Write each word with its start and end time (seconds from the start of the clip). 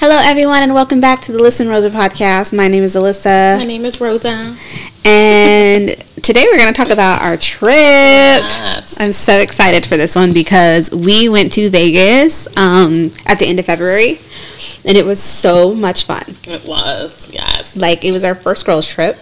Hello, 0.00 0.18
everyone, 0.18 0.62
and 0.62 0.72
welcome 0.72 0.98
back 0.98 1.20
to 1.20 1.32
the 1.32 1.38
Lyss 1.38 1.60
and 1.60 1.68
Rosa 1.68 1.90
podcast. 1.90 2.56
My 2.56 2.68
name 2.68 2.82
is 2.82 2.96
Alyssa. 2.96 3.58
My 3.58 3.66
name 3.66 3.84
is 3.84 4.00
Rosa. 4.00 4.56
And 5.04 5.90
today 6.22 6.46
we're 6.50 6.56
going 6.56 6.72
to 6.72 6.74
talk 6.74 6.88
about 6.88 7.20
our 7.20 7.36
trip. 7.36 7.68
Yes. 7.68 8.98
I'm 8.98 9.12
so 9.12 9.38
excited 9.40 9.84
for 9.84 9.98
this 9.98 10.16
one 10.16 10.32
because 10.32 10.90
we 10.90 11.28
went 11.28 11.52
to 11.52 11.68
Vegas 11.68 12.46
um, 12.56 13.10
at 13.26 13.38
the 13.38 13.44
end 13.44 13.58
of 13.58 13.66
February, 13.66 14.18
and 14.86 14.96
it 14.96 15.04
was 15.04 15.22
so 15.22 15.74
much 15.74 16.06
fun. 16.06 16.24
It 16.44 16.64
was, 16.64 17.30
yes. 17.30 17.76
Like, 17.76 18.02
it 18.02 18.12
was 18.12 18.24
our 18.24 18.34
first 18.34 18.64
girls' 18.64 18.88
trip. 18.88 19.18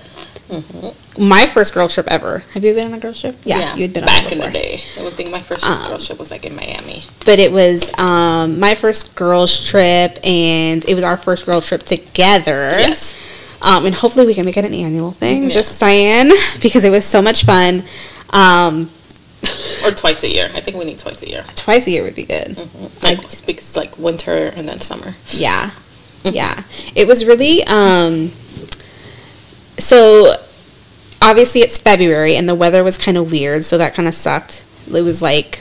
My 1.19 1.47
first 1.47 1.75
girl 1.75 1.89
trip 1.89 2.07
ever. 2.09 2.41
Have 2.55 2.63
you 2.65 2.75
been 2.75 2.87
on 2.89 2.95
a 2.95 3.01
girl 3.01 3.13
trip? 3.13 3.37
Yeah 3.45 3.75
you 3.75 3.83
had 3.83 3.93
been 3.93 4.05
back 4.05 4.31
in 4.31 4.39
the 4.39 4.51
day. 4.51 4.83
I 4.99 5.03
would 5.05 5.15
think 5.15 5.31
my 5.31 5.41
first 5.41 5.65
Um, 5.65 5.89
girl 5.91 5.99
trip 5.99 6.19
was 6.19 6.31
like 6.31 6.45
in 6.45 6.55
Miami. 6.55 7.05
but 7.27 7.39
it 7.39 7.51
was 7.53 7.91
um, 7.99 8.59
my 8.61 8.75
first 8.75 9.15
girls 9.17 9.65
trip 9.65 10.19
and 10.25 10.85
it 10.89 10.95
was 10.95 11.05
our 11.05 11.17
first 11.17 11.45
girl 11.47 11.61
trip 11.61 11.83
together 11.83 12.71
Yes. 12.79 13.15
um, 13.63 13.85
and 13.87 13.95
hopefully 13.95 14.27
we 14.27 14.35
can 14.35 14.45
make 14.45 14.57
it 14.57 14.65
an 14.65 14.75
annual 14.75 15.11
thing 15.13 15.45
Yes. 15.45 15.55
just 15.55 15.79
saying 15.79 16.31
because 16.63 16.85
it 16.85 16.91
was 16.91 17.05
so 17.05 17.21
much 17.21 17.45
fun 17.45 17.83
um, 18.31 18.91
Or 19.85 19.91
twice 19.93 20.23
a 20.25 20.29
year. 20.29 20.51
I 20.55 20.61
think 20.61 20.77
we 20.77 20.85
need 20.85 20.99
twice 20.99 21.23
a 21.23 21.29
year. 21.29 21.45
twice 21.57 21.87
a 21.87 21.91
year 21.91 22.03
would 22.05 22.17
be 22.17 22.25
good 22.25 22.57
Like, 23.03 23.21
because 23.47 23.77
like 23.77 23.97
winter 23.99 24.53
and 24.57 24.69
then 24.69 24.81
summer. 24.81 25.15
yeah 25.31 25.71
yeah 26.25 26.63
it 26.95 27.07
was 27.07 27.25
really 27.25 27.65
um, 27.65 28.31
so 29.79 30.35
obviously 31.23 31.61
it's 31.61 31.79
february 31.79 32.37
and 32.37 32.49
the 32.49 32.55
weather 32.55 32.85
was 32.85 32.97
kind 32.97 33.17
of 33.17 33.31
weird 33.31 33.65
so 33.65 33.79
that 33.79 33.95
kind 33.95 34.09
of 34.09 34.15
sucked 34.15 34.65
it 34.93 35.03
was 35.03 35.21
like 35.21 35.61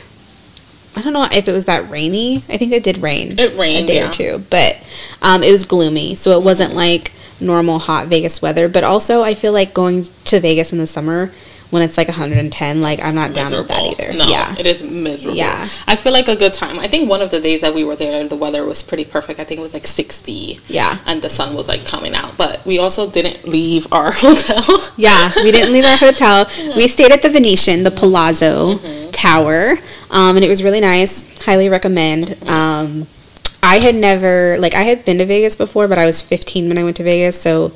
I 0.98 1.02
don't 1.02 1.14
know 1.14 1.28
if 1.32 1.48
it 1.48 1.52
was 1.52 1.66
that 1.66 1.92
rainy. 1.92 2.38
I 2.50 2.58
think 2.58 2.72
it 2.72 2.84
did 2.84 2.98
rain. 2.98 3.38
It 3.38 3.56
rained, 3.56 3.84
a 3.84 3.88
day 3.88 3.96
yeah. 3.98 4.10
or 4.10 4.12
two, 4.12 4.44
but 4.50 4.84
um, 5.22 5.44
it 5.44 5.52
was 5.52 5.64
gloomy, 5.64 6.16
so 6.16 6.32
it 6.32 6.44
wasn't 6.44 6.74
like 6.74 7.12
normal 7.40 7.78
hot 7.78 8.08
Vegas 8.08 8.42
weather. 8.42 8.68
But 8.68 8.84
also, 8.84 9.22
I 9.22 9.36
feel 9.36 9.54
like 9.54 9.76
going 9.76 10.06
to 10.26 10.40
Vegas 10.40 10.72
in 10.72 10.80
the 10.80 10.88
summer 10.88 11.32
when 11.70 11.82
it's 11.84 11.98
like 11.98 12.08
110, 12.08 12.82
like 12.82 13.02
I'm 13.04 13.14
not 13.16 13.34
down 13.34 13.52
with 13.52 13.68
that 13.68 13.84
either. 13.84 14.14
No, 14.14 14.28
yeah, 14.28 14.56
it 14.58 14.66
is 14.66 14.84
miserable. 14.84 15.38
Yeah. 15.38 15.68
I 15.86 15.96
feel 15.96 16.14
like 16.14 16.28
a 16.28 16.36
good 16.36 16.54
time. 16.54 16.80
I 16.80 16.88
think 16.88 17.10
one 17.10 17.22
of 17.22 17.30
the 17.32 17.40
days 17.42 17.62
that 17.62 17.74
we 17.74 17.84
were 17.84 17.96
there, 17.96 18.28
the 18.28 18.36
weather 18.36 18.66
was 18.66 18.82
pretty 18.84 19.06
perfect. 19.06 19.40
I 19.40 19.44
think 19.44 19.60
it 19.60 19.64
was 19.64 19.74
like 19.74 19.86
60. 19.88 20.60
yeah, 20.68 21.00
And 21.06 21.22
the 21.22 21.30
sun 21.30 21.56
was 21.56 21.68
like 21.68 21.86
coming 21.86 22.16
out. 22.16 22.38
But 22.38 22.66
we 22.66 22.80
also 22.80 23.10
didn't 23.10 23.48
leave 23.48 23.92
our 23.92 24.12
hotel. 24.16 24.64
yeah. 24.98 25.32
We 25.36 25.52
didn't 25.52 25.74
leave 25.74 25.86
our 25.86 25.98
hotel. 25.98 26.46
We 26.78 26.88
stayed 26.88 27.12
at 27.12 27.22
the 27.22 27.30
Venetian, 27.30 27.84
the 27.84 27.92
Palazzo 27.92 28.78
Tower, 29.12 29.78
um, 30.12 30.36
and 30.36 30.46
it 30.46 30.50
was 30.50 30.62
really 30.64 30.80
nice. 30.82 31.26
Highly 31.44 31.70
recommend. 31.70 32.38
Um, 32.48 33.08
I 33.64 33.80
had 33.80 33.96
never 33.96 34.58
like 34.60 34.76
I 34.76 34.84
had 34.84 35.04
been 35.06 35.18
to 35.18 35.26
Vegas 35.26 35.56
before, 35.56 35.88
but 35.88 35.98
I 35.98 36.06
was 36.06 36.22
15 36.22 36.68
when 36.68 36.78
I 36.78 36.84
went 36.84 36.98
to 36.98 37.04
Vegas, 37.04 37.40
so 37.42 37.72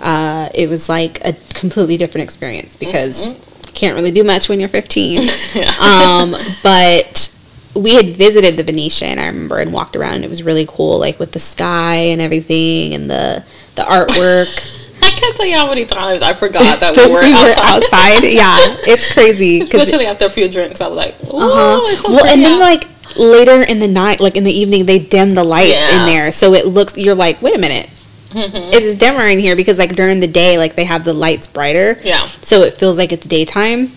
uh, 0.00 0.48
it 0.54 0.68
was 0.68 0.88
like 0.88 1.24
a 1.24 1.34
completely 1.54 1.96
different 1.96 2.24
experience 2.24 2.76
because 2.76 3.30
you 3.66 3.72
can't 3.74 3.94
really 3.94 4.10
do 4.10 4.24
much 4.24 4.48
when 4.48 4.60
you're 4.60 4.68
15. 4.68 5.22
yeah. 5.54 5.70
um, 5.80 6.34
but 6.62 7.34
we 7.74 7.94
had 7.94 8.06
visited 8.10 8.56
the 8.56 8.62
Venetian, 8.62 9.18
I 9.18 9.26
remember, 9.26 9.58
and 9.58 9.72
walked 9.72 9.96
around, 9.96 10.14
and 10.16 10.24
it 10.24 10.30
was 10.30 10.42
really 10.42 10.66
cool, 10.68 10.98
like 10.98 11.18
with 11.18 11.32
the 11.32 11.38
sky 11.40 11.96
and 11.96 12.20
everything, 12.20 12.94
and 12.94 13.08
the 13.10 13.44
the 13.76 13.82
artwork. 13.82 14.76
I 15.02 15.10
can't 15.10 15.34
tell 15.36 15.46
you 15.46 15.56
how 15.56 15.66
many 15.68 15.86
times 15.86 16.22
I 16.22 16.34
forgot 16.34 16.80
that 16.80 16.94
But 16.94 17.06
we 17.06 17.12
were 17.12 17.22
outside. 17.22 17.82
outside. 17.84 18.24
Yeah, 18.24 18.56
it's 18.86 19.12
crazy. 19.12 19.60
Especially 19.60 20.06
after 20.06 20.26
a 20.26 20.30
few 20.30 20.48
drinks, 20.48 20.80
I 20.80 20.88
was 20.88 20.96
like, 20.96 21.14
"Oh, 21.30 21.78
uh-huh. 21.78 21.92
it's 21.92 22.02
so 22.02 22.12
well, 22.12 22.26
and 22.26 22.42
then 22.44 22.58
like 22.58 22.84
later 23.16 23.62
in 23.62 23.78
the 23.78 23.88
night, 23.88 24.20
like 24.20 24.36
in 24.36 24.44
the 24.44 24.52
evening, 24.52 24.86
they 24.86 24.98
dim 24.98 25.30
the 25.30 25.44
lights 25.44 25.70
Yeah. 25.70 26.00
in 26.00 26.06
there, 26.06 26.32
so 26.32 26.54
it 26.54 26.66
looks. 26.66 26.96
You're 26.98 27.14
like, 27.14 27.40
wait 27.40 27.54
a 27.54 27.58
minute. 27.58 27.88
Mm-hmm. 28.30 28.72
It's 28.72 28.94
dimmer 28.94 29.24
in 29.26 29.38
here 29.38 29.56
because 29.56 29.78
like 29.78 29.94
during 29.96 30.20
the 30.20 30.28
day, 30.28 30.56
like 30.58 30.74
they 30.76 30.84
have 30.84 31.04
the 31.04 31.12
lights 31.14 31.46
brighter, 31.46 31.98
Yeah. 32.02 32.26
so 32.42 32.62
it 32.62 32.74
feels 32.74 32.96
like 32.98 33.12
it's 33.12 33.26
daytime. 33.26 33.90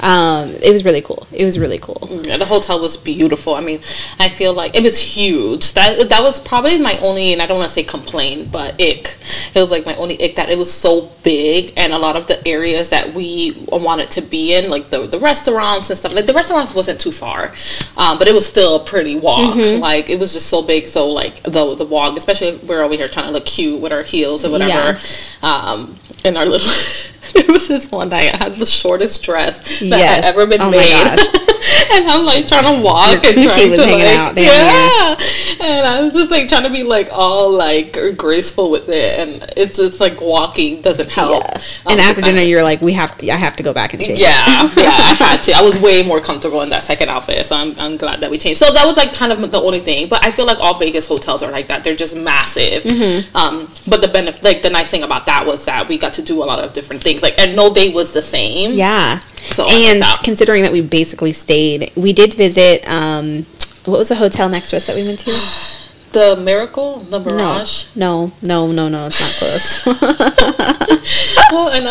Um, 0.00 0.50
it 0.62 0.70
was 0.72 0.84
really 0.84 1.00
cool. 1.00 1.26
It 1.32 1.44
was 1.44 1.58
really 1.58 1.78
cool. 1.78 2.08
Yeah, 2.24 2.36
the 2.36 2.44
hotel 2.44 2.80
was 2.80 2.96
beautiful. 2.96 3.54
I 3.54 3.60
mean, 3.60 3.80
I 4.18 4.28
feel 4.28 4.52
like 4.52 4.74
it 4.74 4.82
was 4.82 5.00
huge. 5.00 5.72
That 5.74 6.08
that 6.08 6.22
was 6.22 6.40
probably 6.40 6.78
my 6.80 6.98
only, 6.98 7.32
and 7.32 7.40
I 7.40 7.46
don't 7.46 7.58
want 7.58 7.68
to 7.68 7.74
say 7.74 7.84
complain, 7.84 8.48
but 8.50 8.74
ick. 8.80 9.16
It 9.54 9.60
was 9.60 9.70
like 9.70 9.86
my 9.86 9.94
only 9.96 10.22
ick 10.22 10.36
that 10.36 10.50
it 10.50 10.58
was 10.58 10.72
so 10.72 11.10
big, 11.22 11.72
and 11.76 11.92
a 11.92 11.98
lot 11.98 12.16
of 12.16 12.26
the 12.26 12.46
areas 12.46 12.90
that 12.90 13.14
we 13.14 13.56
wanted 13.68 14.10
to 14.12 14.20
be 14.20 14.54
in, 14.54 14.68
like 14.68 14.86
the 14.86 15.06
the 15.06 15.18
restaurants 15.18 15.90
and 15.90 15.98
stuff. 15.98 16.12
Like 16.12 16.26
the 16.26 16.34
restaurants 16.34 16.74
wasn't 16.74 17.00
too 17.00 17.12
far, 17.12 17.54
um, 17.96 18.18
but 18.18 18.28
it 18.28 18.34
was 18.34 18.46
still 18.46 18.76
a 18.76 18.84
pretty 18.84 19.16
walk. 19.16 19.54
Mm-hmm. 19.54 19.80
Like 19.80 20.10
it 20.10 20.18
was 20.18 20.32
just 20.32 20.48
so 20.48 20.62
big. 20.62 20.86
So 20.86 21.08
like 21.08 21.42
the 21.42 21.74
the 21.74 21.86
walk, 21.86 22.16
especially 22.16 22.56
we're 22.66 22.82
over 22.82 22.94
here 22.94 23.08
trying 23.08 23.26
to 23.26 23.32
look 23.32 23.46
cute 23.46 23.80
with 23.80 23.92
our 23.92 24.02
heels 24.02 24.44
and 24.44 24.52
whatever, 24.52 24.98
um, 25.42 25.96
and 26.24 26.36
our 26.36 26.46
little. 26.46 26.68
There 27.32 27.46
was 27.48 27.66
this 27.66 27.90
one 27.90 28.10
night 28.10 28.32
I 28.32 28.36
had 28.36 28.56
the 28.56 28.66
shortest 28.66 29.24
dress 29.24 29.58
that 29.80 29.82
Yes. 29.82 30.24
had 30.24 30.24
ever 30.24 30.46
been 30.46 30.60
Oh 30.60 30.70
made. 30.70 30.84
and 31.92 32.06
I'm 32.08 32.24
like 32.24 32.46
trying 32.46 32.76
to 32.76 32.82
walk 32.82 33.24
Your 33.24 33.32
and 33.32 33.50
trying 33.50 33.70
was 33.70 33.78
to 33.78 33.84
hanging 33.86 34.04
like, 34.04 34.16
out 34.16 34.34
down 34.34 34.44
yeah. 34.44 35.16
And 35.60 35.86
I 35.86 36.00
was 36.02 36.12
just 36.12 36.30
like 36.30 36.48
trying 36.48 36.64
to 36.64 36.70
be 36.70 36.82
like 36.82 37.08
all 37.10 37.50
like 37.50 37.96
graceful 38.16 38.70
with 38.70 38.88
it, 38.88 39.18
and 39.18 39.50
it's 39.56 39.76
just 39.76 40.00
like 40.00 40.20
walking 40.20 40.82
doesn't 40.82 41.08
help. 41.08 41.44
Yeah. 41.44 41.60
Um, 41.86 41.92
and 41.92 42.00
after 42.00 42.20
dinner, 42.20 42.42
you're 42.42 42.62
like, 42.62 42.80
we 42.80 42.92
have 42.92 43.16
to. 43.18 43.30
I 43.30 43.36
have 43.36 43.56
to 43.56 43.62
go 43.62 43.72
back 43.72 43.94
and 43.94 44.04
change. 44.04 44.18
yeah, 44.18 44.28
yeah, 44.76 44.90
I 44.90 45.14
had 45.18 45.42
to. 45.44 45.52
I 45.52 45.62
was 45.62 45.78
way 45.78 46.02
more 46.02 46.20
comfortable 46.20 46.60
in 46.62 46.68
that 46.70 46.84
second 46.84 47.08
outfit, 47.08 47.46
so 47.46 47.56
I'm, 47.56 47.78
I'm 47.78 47.96
glad 47.96 48.20
that 48.20 48.30
we 48.30 48.38
changed. 48.38 48.58
So 48.58 48.72
that 48.72 48.84
was 48.84 48.96
like 48.96 49.12
kind 49.12 49.32
of 49.32 49.50
the 49.50 49.60
only 49.60 49.80
thing. 49.80 50.08
But 50.08 50.24
I 50.24 50.30
feel 50.30 50.46
like 50.46 50.58
all 50.58 50.78
Vegas 50.78 51.06
hotels 51.06 51.42
are 51.42 51.50
like 51.50 51.68
that. 51.68 51.84
They're 51.84 51.96
just 51.96 52.16
massive. 52.16 52.82
Mm-hmm. 52.82 53.36
Um, 53.36 53.70
but 53.88 54.00
the 54.00 54.08
benefit, 54.08 54.42
like 54.42 54.62
the 54.62 54.70
nice 54.70 54.90
thing 54.90 55.02
about 55.02 55.26
that 55.26 55.46
was 55.46 55.64
that 55.64 55.88
we 55.88 55.98
got 55.98 56.13
to 56.14 56.22
do 56.22 56.42
a 56.42 56.46
lot 56.46 56.58
of 56.58 56.72
different 56.72 57.02
things. 57.02 57.22
Like, 57.22 57.38
and 57.38 57.54
no 57.56 57.72
day 57.72 57.92
was 57.92 58.12
the 58.12 58.22
same. 58.22 58.72
Yeah. 58.72 59.20
So 59.52 59.66
and 59.68 60.00
like 60.00 60.16
that. 60.16 60.24
considering 60.24 60.62
that 60.62 60.72
we 60.72 60.80
basically 60.82 61.32
stayed, 61.32 61.92
we 61.96 62.12
did 62.12 62.34
visit. 62.34 62.88
Um, 62.88 63.44
what 63.84 63.98
was 63.98 64.08
the 64.08 64.14
hotel 64.16 64.48
next 64.48 64.70
to 64.70 64.76
us 64.76 64.86
that 64.86 64.96
we 64.96 65.04
went 65.04 65.20
to? 65.20 65.32
The 66.14 66.36
Miracle, 66.36 67.00
the 67.00 67.18
Mirage. 67.18 67.86
No, 67.96 68.30
no, 68.40 68.70
no, 68.70 68.88
no, 68.88 68.88
no. 68.88 69.06
It's 69.06 69.20
not 69.20 69.32
close. 69.32 69.84
well, 71.50 71.70
and 71.70 71.84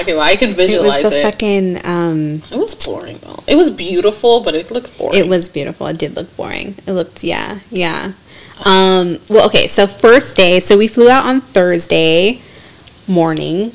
okay, 0.00 0.14
well, 0.14 0.22
I 0.22 0.34
can 0.36 0.48
it 0.48 0.56
was 0.56 0.66
visualize 0.70 1.02
the 1.02 1.18
it. 1.18 1.22
fucking. 1.22 1.76
Um, 1.84 2.42
It 2.50 2.56
was 2.56 2.74
boring 2.74 3.18
though. 3.18 3.44
It 3.46 3.56
was 3.56 3.70
beautiful, 3.70 4.40
but 4.40 4.54
it 4.54 4.70
looked 4.70 4.96
boring. 4.96 5.18
it 5.18 5.28
was 5.28 5.50
beautiful. 5.50 5.86
It 5.88 5.98
did 5.98 6.16
look 6.16 6.34
boring. 6.38 6.74
It 6.86 6.92
looked, 6.92 7.22
yeah, 7.22 7.58
yeah. 7.70 8.12
Um, 8.64 9.18
well, 9.28 9.44
okay. 9.48 9.66
So 9.66 9.86
first 9.86 10.38
day. 10.38 10.58
So 10.58 10.78
we 10.78 10.88
flew 10.88 11.10
out 11.10 11.26
on 11.26 11.42
Thursday 11.42 12.40
morning, 13.10 13.72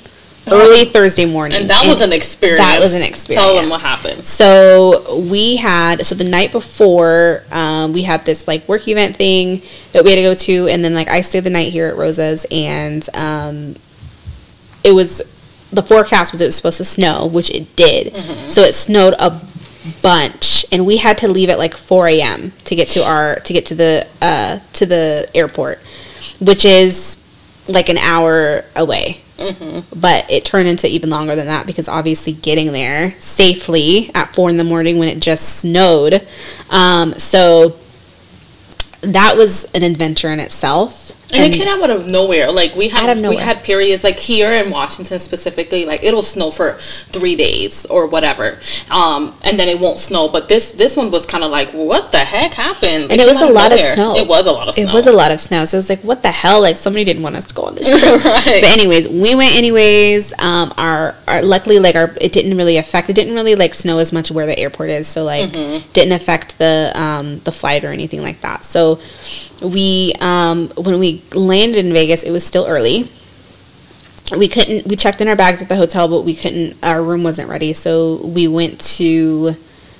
early 0.48 0.86
Thursday 0.86 1.26
morning, 1.26 1.62
and 1.62 1.70
that 1.70 1.86
was 1.86 2.02
an 2.02 2.14
experience. 2.14 2.60
that 2.62 2.80
was 2.80 2.94
an 2.94 3.02
experience. 3.02 3.46
Tell 3.46 3.56
them 3.56 3.70
what 3.70 3.82
happened. 3.82 4.26
So 4.26 5.20
we 5.30 5.56
had 5.58 6.06
so 6.06 6.16
the 6.16 6.24
night 6.24 6.52
before 6.52 7.44
um, 7.52 7.94
we 7.94 8.04
had 8.04 8.26
this 8.26 8.48
like 8.48 8.68
work 8.68 8.88
event 8.88 9.16
thing 9.16 9.62
that 9.94 10.04
we 10.04 10.12
had 10.12 10.18
to 10.18 10.22
go 10.22 10.34
to, 10.34 10.68
and 10.68 10.84
then 10.84 10.94
like 10.94 11.08
I 11.08 11.22
stayed 11.22 11.42
the 11.42 11.50
night 11.50 11.72
here 11.72 11.88
at 11.88 11.96
Rosa's, 11.96 12.46
and 12.52 13.08
um, 13.16 13.76
it 14.84 14.94
was 14.94 15.22
the 15.72 15.84
forecast 15.84 16.32
was 16.32 16.42
it 16.42 16.46
was 16.46 16.56
supposed 16.56 16.78
to 16.78 16.86
snow, 16.86 17.28
which 17.28 17.52
it 17.52 17.76
did. 17.76 18.16
So 18.52 18.62
it 18.62 18.74
snowed 18.74 19.16
a 19.20 19.42
bunch, 20.02 20.66
and 20.72 20.86
we 20.86 20.98
had 20.98 21.18
to 21.20 21.28
leave 21.28 21.50
at 21.50 21.58
like 21.58 21.76
four 21.76 22.08
a.m. 22.08 22.52
to 22.66 22.76
get 22.76 22.88
to 22.90 23.04
our 23.04 23.36
to 23.36 23.54
get 23.54 23.66
to 23.68 23.76
the 23.76 24.08
uh, 24.22 24.60
to 24.74 24.86
the 24.86 25.30
airport, 25.34 25.80
which 26.40 26.66
is 26.66 27.18
like 27.68 27.90
an 27.90 27.98
hour 27.98 28.64
away 28.76 29.22
but 29.38 30.30
it 30.30 30.46
turned 30.46 30.68
into 30.68 30.88
even 30.88 31.10
longer 31.10 31.36
than 31.36 31.48
that 31.48 31.68
because 31.68 31.88
obviously 31.88 32.34
getting 32.34 32.72
there 32.72 33.12
safely 33.20 34.12
at 34.16 34.34
four 34.34 34.50
in 34.50 34.58
the 34.58 34.64
morning 34.64 34.98
when 34.98 35.10
it 35.10 35.20
just 35.20 35.60
snowed. 35.60 36.26
Um, 36.70 37.14
so 37.14 37.78
that 39.02 39.36
was 39.38 39.66
an 39.74 39.84
adventure 39.84 40.30
in 40.30 40.40
itself. 40.40 41.15
And, 41.34 41.54
it 41.54 41.58
came 41.58 41.68
out 41.84 41.90
of 41.90 42.08
nowhere. 42.08 42.52
Like 42.52 42.76
we 42.76 42.88
had, 42.90 43.18
we 43.18 43.36
had 43.38 43.64
periods 43.64 44.04
like 44.04 44.20
here 44.20 44.52
in 44.52 44.70
Washington 44.70 45.20
specifically. 45.20 45.86
Like 45.86 46.04
it'll 46.04 46.24
snow 46.24 46.52
for 46.52 46.74
three 46.74 47.36
days 47.36 47.86
or 47.86 48.08
whatever, 48.08 48.60
um, 48.92 49.34
and 49.44 49.60
then 49.60 49.68
it 49.68 49.80
won't 49.80 50.00
snow. 50.00 50.30
But 50.30 50.48
this 50.50 50.72
this 50.74 50.96
one 50.96 51.10
was 51.12 51.26
kind 51.26 51.44
of 51.44 51.52
like, 51.52 51.70
what 51.72 52.12
the 52.12 52.20
heck 52.20 52.54
happened? 52.54 53.12
and 53.12 53.20
it 53.20 53.28
was 53.28 53.42
a 53.42 53.50
lot 53.50 53.72
of 53.72 53.82
snow. 53.82 54.16
It 54.16 54.28
was 54.28 54.46
a 54.46 54.52
lot 54.52 54.68
of 54.70 54.76
snow. 54.76 54.84
It 54.88 54.94
was 54.94 55.08
a 55.08 55.12
lot 55.12 55.32
of 55.32 55.42
snow. 55.42 55.66
So 55.66 55.78
it 55.78 55.80
was 55.80 55.90
like, 55.90 56.02
what 56.02 56.22
the 56.22 56.32
hell? 56.32 56.62
Like 56.62 56.78
somebody 56.78 57.04
didn't 57.04 57.24
want 57.24 57.36
us 57.36 57.46
to 57.46 57.54
go 57.54 57.64
on 57.64 57.76
this 57.76 57.90
trip. 58.00 58.24
right. 58.24 58.62
But 58.62 58.72
anyways, 58.72 59.08
we 59.08 59.36
went 59.36 59.56
anyways. 59.56 60.32
Um, 60.40 60.74
our, 60.78 61.16
our 61.28 61.42
luckily 61.42 61.80
like 61.80 61.96
our 61.96 62.14
it 62.22 62.34
didn't 62.34 62.56
really 62.58 62.78
affect. 62.78 63.10
It 63.10 63.14
didn't 63.14 63.34
really 63.34 63.56
like 63.56 63.74
snow 63.74 63.98
as 63.98 64.14
much 64.14 64.32
where 64.32 64.46
the 64.46 64.58
airport 64.58 64.90
is. 64.90 65.08
So 65.08 65.24
like 65.24 65.52
didn't 65.52 66.12
affect 66.14 66.58
the 66.60 66.92
um 66.96 67.40
the 67.40 67.52
flight 67.52 67.84
or 67.84 67.92
anything 67.92 68.22
like 68.22 68.42
that. 68.42 68.64
So 68.66 69.00
we 69.62 70.14
um 70.22 70.70
when 70.78 71.00
we 71.00 71.22
landed 71.34 71.86
in 71.86 71.94
Vegas, 71.94 72.24
it 72.24 72.32
was 72.32 72.46
still 72.46 72.66
early. 72.68 73.10
We 74.36 74.48
couldn't. 74.48 74.88
We 74.88 74.96
checked 74.96 75.22
in 75.22 75.28
our 75.28 75.36
bags 75.36 75.62
at 75.62 75.70
the 75.70 75.76
hotel, 75.76 76.08
but 76.08 76.22
we 76.24 76.36
couldn't. 76.36 76.78
Our 76.84 77.02
room 77.04 77.24
wasn't 77.24 77.48
ready, 77.50 77.74
so 77.74 78.26
we 78.26 78.48
went 78.48 78.80
to. 78.98 79.52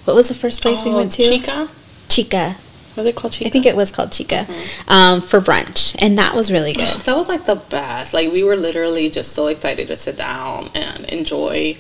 What 0.06 0.16
was 0.16 0.30
the 0.30 0.34
first 0.36 0.62
place 0.62 0.84
we 0.84 0.92
Oh, 0.92 0.98
went 0.98 1.12
to? 1.14 1.24
Chica. 1.24 1.68
Chica. 2.10 2.56
Was 2.96 3.06
it 3.06 3.16
called 3.16 3.34
Chica? 3.34 3.48
I 3.48 3.52
think 3.52 3.66
it 3.66 3.76
was 3.76 3.92
called 3.92 4.12
Chica, 4.14 4.48
um, 4.88 5.20
for 5.22 5.42
brunch, 5.42 5.96
and 6.00 6.18
that 6.18 6.34
was 6.34 6.52
really 6.52 6.74
good. 6.82 7.02
That 7.02 7.16
was 7.16 7.28
like 7.28 7.46
the 7.46 7.56
best. 7.56 8.14
Like 8.14 8.32
we 8.32 8.44
were 8.44 8.56
literally 8.56 9.10
just 9.10 9.34
so 9.34 9.48
excited 9.48 9.88
to 9.90 9.96
sit 9.96 10.18
down 10.18 10.70
and 10.74 11.04
enjoy 11.06 11.78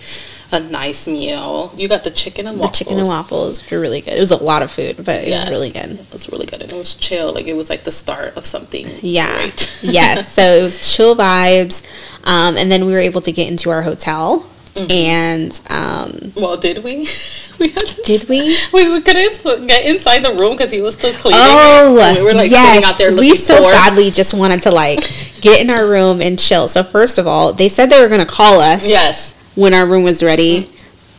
a 0.51 0.59
nice 0.59 1.07
meal. 1.07 1.71
You 1.75 1.87
got 1.87 2.03
the 2.03 2.11
chicken 2.11 2.47
and 2.47 2.57
The 2.57 2.61
waffles. 2.61 2.77
chicken 2.79 2.97
and 2.99 3.07
waffles 3.07 3.71
were 3.71 3.79
really 3.79 4.01
good. 4.01 4.13
It 4.13 4.19
was 4.19 4.31
a 4.31 4.37
lot 4.43 4.61
of 4.61 4.71
food, 4.71 4.97
but 5.03 5.23
it 5.23 5.27
Yes. 5.29 5.49
was 5.49 5.57
really 5.59 5.69
good. 5.71 5.91
It 5.99 6.13
was 6.13 6.29
really 6.31 6.45
good, 6.45 6.61
and 6.61 6.71
it 6.71 6.75
was 6.77 6.95
chill. 6.95 7.33
Like 7.33 7.47
it 7.47 7.55
was 7.55 7.69
like 7.69 7.83
the 7.83 7.91
start 7.91 8.35
of 8.37 8.45
something. 8.45 8.87
Yeah. 9.01 9.33
Great. 9.35 9.71
yes. 9.81 10.33
So 10.33 10.41
it 10.41 10.63
was 10.63 10.95
chill 10.95 11.15
vibes. 11.15 11.83
Um, 12.25 12.57
and 12.57 12.71
then 12.71 12.85
we 12.85 12.91
were 12.93 12.99
able 12.99 13.21
to 13.21 13.31
get 13.31 13.47
into 13.47 13.69
our 13.69 13.81
hotel. 13.83 14.45
Mm-hmm. 14.75 14.91
And 14.91 15.61
um, 15.69 16.33
Well, 16.35 16.57
did 16.57 16.83
we? 16.83 17.07
we 17.59 17.69
had 17.69 17.85
to 17.85 18.01
did 18.03 18.27
we? 18.27 18.57
We, 18.73 18.91
we 18.91 19.01
couldn't 19.01 19.67
get 19.67 19.85
inside 19.85 20.19
the 20.23 20.33
room 20.33 20.57
because 20.57 20.69
he 20.71 20.81
was 20.81 20.95
still 20.95 21.13
cleaning. 21.13 21.39
Oh, 21.41 21.97
And 22.03 22.17
we 22.17 22.23
were 22.23 22.33
like 22.33 22.51
yes. 22.51 22.73
sitting 22.73 22.89
out 22.89 22.97
there 22.97 23.11
looking 23.11 23.31
we 23.31 23.35
so 23.37 23.61
badly 23.61 24.11
just 24.11 24.33
wanted 24.33 24.61
to 24.63 24.71
like 24.71 24.99
get 25.39 25.61
in 25.61 25.69
our 25.69 25.87
room 25.87 26.21
and 26.21 26.37
chill. 26.37 26.67
So 26.67 26.83
first 26.83 27.17
of 27.17 27.25
all, 27.25 27.53
they 27.53 27.69
said 27.69 27.89
they 27.89 28.01
were 28.01 28.09
gonna 28.09 28.25
call 28.25 28.59
us 28.59 28.85
Yes. 28.85 29.33
When 29.55 29.73
our 29.73 29.85
room 29.85 30.03
was 30.03 30.21
ready, 30.21 30.69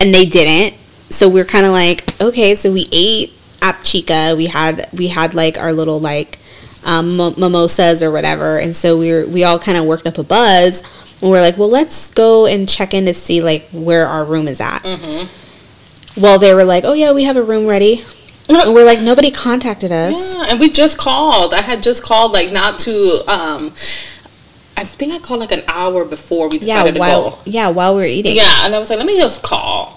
and 0.01 0.15
they 0.15 0.25
didn't. 0.25 0.79
So 1.11 1.29
we 1.29 1.41
are 1.41 1.45
kind 1.45 1.67
of 1.67 1.73
like, 1.73 2.21
okay. 2.21 2.55
So 2.55 2.73
we 2.73 2.89
ate 2.93 3.33
at 3.63 3.83
Chica. 3.83 4.35
We 4.37 4.47
had 4.47 4.89
we 4.93 5.09
had 5.09 5.35
like 5.35 5.59
our 5.59 5.73
little 5.73 6.01
like 6.01 6.39
um, 6.85 7.17
mimosas 7.17 8.03
or 8.03 8.11
whatever, 8.11 8.59
and 8.59 8.75
so 8.75 8.99
we 8.99 9.13
were 9.13 9.27
we 9.27 9.45
all 9.45 9.59
kind 9.59 9.79
of 9.79 9.85
worked 9.85 10.07
up 10.07 10.19
a 10.19 10.25
buzz. 10.25 10.83
And 11.23 11.31
we're 11.31 11.41
like, 11.41 11.57
well, 11.57 11.71
let's 11.71 12.11
go 12.13 12.45
and 12.47 12.69
check 12.69 12.93
in 12.93 13.07
to 13.07 13.15
see 13.15 13.41
like 13.41 13.67
where 13.73 14.07
our 14.07 14.25
room 14.25 14.49
is 14.49 14.61
at. 14.61 14.81
Mm-hmm. 14.83 16.21
Well, 16.21 16.39
they 16.39 16.53
were 16.53 16.65
like, 16.65 16.85
oh 16.85 16.93
yeah, 16.93 17.13
we 17.13 17.25
have 17.25 17.37
a 17.37 17.43
room 17.43 17.67
ready. 17.67 18.05
And 18.49 18.75
we're 18.75 18.85
like, 18.85 19.01
nobody 19.01 19.31
contacted 19.31 19.91
us. 19.91 20.37
Yeah, 20.37 20.45
and 20.51 20.61
we 20.61 20.71
just 20.71 20.99
called. 20.99 21.53
I 21.53 21.63
had 21.63 21.83
just 21.83 22.03
called, 22.03 22.33
like, 22.33 22.53
not 22.53 22.79
to. 22.81 23.23
um 23.27 23.73
I 24.77 24.85
think 24.85 25.13
I 25.13 25.19
called 25.19 25.41
like 25.41 25.53
an 25.53 25.63
hour 25.69 26.05
before 26.05 26.49
we 26.49 26.59
Yeah, 26.59 26.83
decided 26.83 26.95
to 26.95 27.01
while 27.01 27.31
go. 27.31 27.39
yeah 27.47 27.69
while 27.71 27.95
we 27.95 28.01
were 28.03 28.07
eating. 28.07 28.37
Yeah, 28.37 28.65
and 28.67 28.75
I 28.75 28.79
was 28.79 28.91
like, 28.91 28.99
let 28.99 29.07
me 29.07 29.19
just 29.19 29.43
call. 29.43 29.95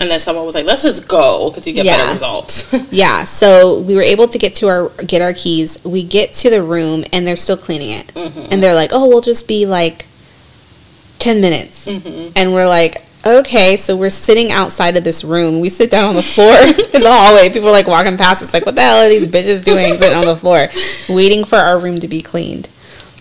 And 0.00 0.08
then 0.10 0.20
someone 0.20 0.46
was 0.46 0.54
like, 0.54 0.64
let's 0.66 0.82
just 0.82 1.08
go 1.08 1.50
because 1.50 1.66
you 1.66 1.72
get 1.72 1.84
Yeah. 1.86 1.96
better 1.96 2.12
results. 2.12 2.72
Yeah, 2.92 3.24
so 3.24 3.80
we 3.80 3.96
were 3.96 4.02
able 4.02 4.28
to 4.28 4.38
get 4.38 4.54
to 4.56 4.68
our 4.68 4.90
get 5.06 5.22
our 5.22 5.32
keys. 5.32 5.82
We 5.84 6.04
get 6.04 6.32
to 6.34 6.50
the 6.50 6.62
room 6.62 7.04
and 7.12 7.26
they're 7.26 7.36
still 7.36 7.56
cleaning 7.56 7.90
it. 7.90 8.08
Mhm. 8.14 8.48
And 8.52 8.62
they're 8.62 8.74
like, 8.74 8.90
"Oh, 8.92 9.08
we'll 9.08 9.22
just 9.22 9.48
be 9.48 9.66
like 9.66 10.04
10 11.18 11.40
minutes." 11.40 11.86
hmm 11.86 12.28
And 12.36 12.52
we're 12.54 12.68
like, 12.68 13.02
"Okay." 13.26 13.76
So 13.76 13.96
we're 13.96 14.10
sitting 14.10 14.52
outside 14.52 14.96
of 14.96 15.04
this 15.04 15.24
room. 15.24 15.60
We 15.60 15.68
sit 15.68 15.90
down 15.90 16.10
on 16.10 16.14
the 16.16 16.22
floor 16.22 16.54
in 16.94 17.00
the 17.02 17.10
hallway. 17.10 17.48
People 17.50 17.68
are 17.70 17.72
like 17.72 17.88
walking 17.88 18.16
past 18.16 18.42
us 18.42 18.54
like, 18.54 18.66
"What 18.66 18.74
the 18.76 18.82
hell 18.82 18.98
are 19.04 19.08
these 19.08 19.26
bitches 19.26 19.64
doing 19.64 19.94
sitting 19.94 20.16
on 20.16 20.26
the 20.26 20.36
floor 20.36 20.68
waiting 21.08 21.44
for 21.44 21.56
our 21.56 21.78
room 21.78 21.98
to 22.00 22.06
be 22.08 22.22
cleaned?" 22.22 22.68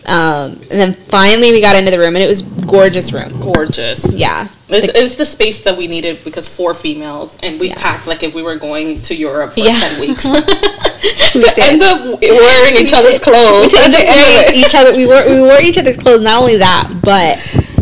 Um, 0.07 0.53
and 0.71 0.79
then 0.79 0.93
finally 0.93 1.51
we 1.51 1.59
got 1.59 1.75
into 1.75 1.91
the 1.91 1.99
room 1.99 2.15
and 2.15 2.23
it 2.23 2.27
was 2.27 2.41
gorgeous 2.41 3.11
room. 3.11 3.39
Gorgeous. 3.41 4.15
Yeah. 4.15 4.47
It's, 4.69 4.87
Like- 4.87 4.95
it's 4.95 5.15
the 5.15 5.25
space 5.25 5.59
that 5.65 5.77
we 5.77 5.87
needed 5.87 6.23
because 6.23 6.47
four 6.53 6.73
females, 6.73 7.35
and 7.43 7.59
we 7.59 7.69
Yeah. 7.69 7.75
packed 7.75 8.07
like 8.07 8.23
if 8.23 8.33
we 8.33 8.41
were 8.41 8.55
going 8.55 9.01
to 9.01 9.15
Europe 9.15 9.53
for 9.53 9.59
Yeah. 9.59 9.77
ten 9.79 9.99
weeks. 9.99 10.23
We 10.25 10.31
to 11.41 11.63
end 11.63 11.81
up 11.83 12.21
wearing 12.21 12.75
each 12.77 12.93
other's 12.93 13.19
clothes. 13.27 13.73
we 13.73 13.79
at 13.79 13.91
up 13.91 13.93
end 13.93 13.95
of 13.95 14.01
wearing 14.01 14.49
it. 14.49 14.55
each 14.65 14.75
other 14.75 14.95
we 14.95 15.05
wore 15.05 15.29
we 15.29 15.41
wore 15.41 15.61
each 15.61 15.77
other's 15.77 15.97
clothes 15.97 16.21
not 16.21 16.39
only 16.41 16.55
that 16.57 16.89
but 17.03 17.37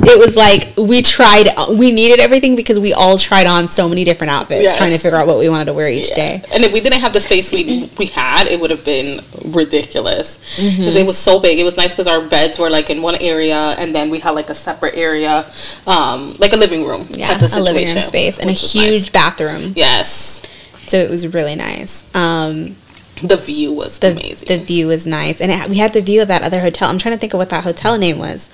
it 0.07 0.19
was 0.19 0.35
like 0.35 0.73
we 0.77 1.01
tried 1.01 1.47
we 1.69 1.91
needed 1.91 2.19
everything 2.19 2.55
because 2.55 2.79
we 2.79 2.93
all 2.93 3.17
tried 3.17 3.47
on 3.47 3.67
so 3.67 3.89
many 3.89 4.03
different 4.03 4.31
outfits 4.31 4.63
Yes. 4.63 4.77
trying 4.77 4.91
to 4.91 4.97
figure 4.97 5.17
out 5.17 5.27
what 5.27 5.37
we 5.37 5.49
wanted 5.49 5.65
to 5.65 5.73
wear 5.73 5.89
each 5.89 6.09
Yeah. 6.09 6.15
day 6.15 6.43
And 6.51 6.63
if 6.63 6.71
we 6.71 6.79
didn't 6.79 6.99
have 6.99 7.13
the 7.13 7.19
space 7.21 7.51
we 7.51 7.89
we 7.97 8.05
had, 8.07 8.47
it 8.47 8.59
would 8.59 8.69
have 8.69 8.85
been 8.85 9.21
ridiculous 9.45 10.37
because 10.55 10.75
Mm-hmm. 10.75 10.97
it 10.97 11.05
was 11.05 11.17
so 11.17 11.39
big. 11.39 11.59
It 11.59 11.63
was 11.63 11.77
nice 11.77 11.91
because 11.93 12.07
our 12.07 12.21
beds 12.21 12.57
were 12.59 12.69
like 12.69 12.89
in 12.89 13.01
one 13.01 13.15
area, 13.15 13.75
and 13.79 13.93
then 13.95 14.09
we 14.09 14.19
had 14.19 14.31
like 14.31 14.49
a 14.49 14.55
separate 14.55 14.95
area, 14.95 15.45
um, 15.87 16.35
like 16.39 16.53
a 16.53 16.57
living 16.57 16.85
room 16.85 17.07
yeah 17.11 17.33
type 17.33 17.41
of 17.41 17.49
situation, 17.49 17.61
a 17.61 17.73
living 17.79 17.93
room 17.95 18.01
space 18.03 18.39
and 18.39 18.49
a 18.49 18.53
huge 18.53 19.01
nice. 19.03 19.09
bathroom 19.09 19.73
Yes, 19.75 20.41
so 20.81 20.97
it 20.97 21.09
was 21.09 21.27
really 21.27 21.55
nice 21.55 22.03
um 22.15 22.75
the 23.23 23.37
view 23.37 23.71
was 23.71 23.99
the, 23.99 24.11
amazing. 24.11 24.47
the 24.49 24.57
view 24.63 24.87
was 24.87 25.07
nice 25.07 25.39
and 25.41 25.49
it, 25.51 25.69
we 25.69 25.77
had 25.77 25.93
the 25.93 26.01
view 26.01 26.21
of 26.21 26.27
that 26.27 26.41
other 26.43 26.59
hotel 26.59 26.89
i'm 26.89 26.97
trying 26.97 27.15
to 27.15 27.17
think 27.19 27.33
of 27.33 27.37
what 27.37 27.49
that 27.49 27.63
hotel 27.63 27.97
name 27.97 28.17
was 28.19 28.49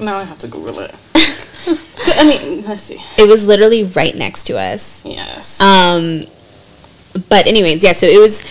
now 0.00 0.16
I 0.16 0.24
have 0.24 0.38
to 0.40 0.48
Google 0.48 0.80
it. 0.80 0.94
I 2.16 2.24
mean, 2.26 2.64
let's 2.66 2.82
see. 2.82 3.00
it 3.18 3.26
was 3.28 3.46
literally 3.46 3.84
right 3.84 4.14
next 4.14 4.44
to 4.44 4.58
us 4.58 5.04
Yes. 5.04 5.60
Um, 5.60 6.24
but 7.28 7.46
anyways, 7.46 7.82
yeah. 7.82 7.92
So 7.92 8.06
it 8.06 8.18
was 8.18 8.42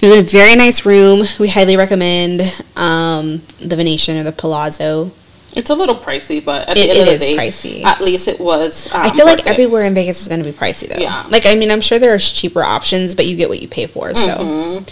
it 0.00 0.06
was 0.08 0.18
a 0.18 0.22
very 0.22 0.56
nice 0.56 0.84
room. 0.86 1.24
We 1.38 1.48
highly 1.48 1.76
recommend 1.76 2.40
um, 2.76 3.42
the 3.60 3.76
Venetian 3.76 4.16
or 4.18 4.22
the 4.24 4.32
Palazzo. 4.32 5.10
it's 5.54 5.70
a 5.70 5.74
little 5.74 5.94
pricey, 5.94 6.42
but 6.44 6.68
at 6.68 6.78
It- 6.78 6.82
the 6.86 6.90
end 6.90 6.98
it 6.98 7.08
of 7.08 7.14
is 7.14 7.20
the 7.20 7.26
day, 7.26 7.36
pricey. 7.36 7.84
at 7.84 8.00
least 8.00 8.26
it 8.28 8.40
was. 8.40 8.92
Um, 8.92 9.02
I 9.02 9.10
feel 9.10 9.26
like 9.26 9.40
it. 9.40 9.46
everywhere 9.46 9.84
in 9.84 9.94
Vegas 9.94 10.22
is 10.22 10.28
going 10.28 10.42
to 10.42 10.50
be 10.50 10.56
pricey 10.56 10.88
though. 10.88 11.00
Yeah. 11.00 11.24
Like 11.28 11.46
I 11.46 11.54
mean, 11.54 11.70
I'm 11.70 11.80
sure 11.80 11.98
there 11.98 12.14
are 12.14 12.18
cheaper 12.18 12.62
options, 12.62 13.14
but 13.14 13.26
you 13.26 13.36
get 13.36 13.48
what 13.48 13.60
you 13.60 13.68
pay 13.68 13.86
for. 13.86 14.14
So, 14.14 14.36
Mhm. 14.38 14.88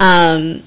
um, 0.00 0.62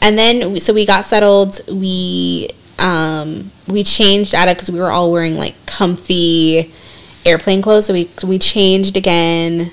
and 0.00 0.18
then 0.18 0.52
we, 0.52 0.60
so 0.60 0.72
we 0.72 0.84
got 0.86 1.04
settled. 1.04 1.60
We 1.70 2.48
um 2.82 3.50
we 3.66 3.82
changed 3.84 4.34
out 4.34 4.48
of 4.48 4.56
because 4.56 4.70
we 4.70 4.78
were 4.78 4.90
all 4.90 5.10
wearing 5.10 5.38
like 5.38 5.54
comfy 5.66 6.70
airplane 7.24 7.62
clothes. 7.62 7.86
So 7.86 7.94
we 7.94 8.10
we 8.24 8.38
changed 8.38 8.96
again, 8.96 9.70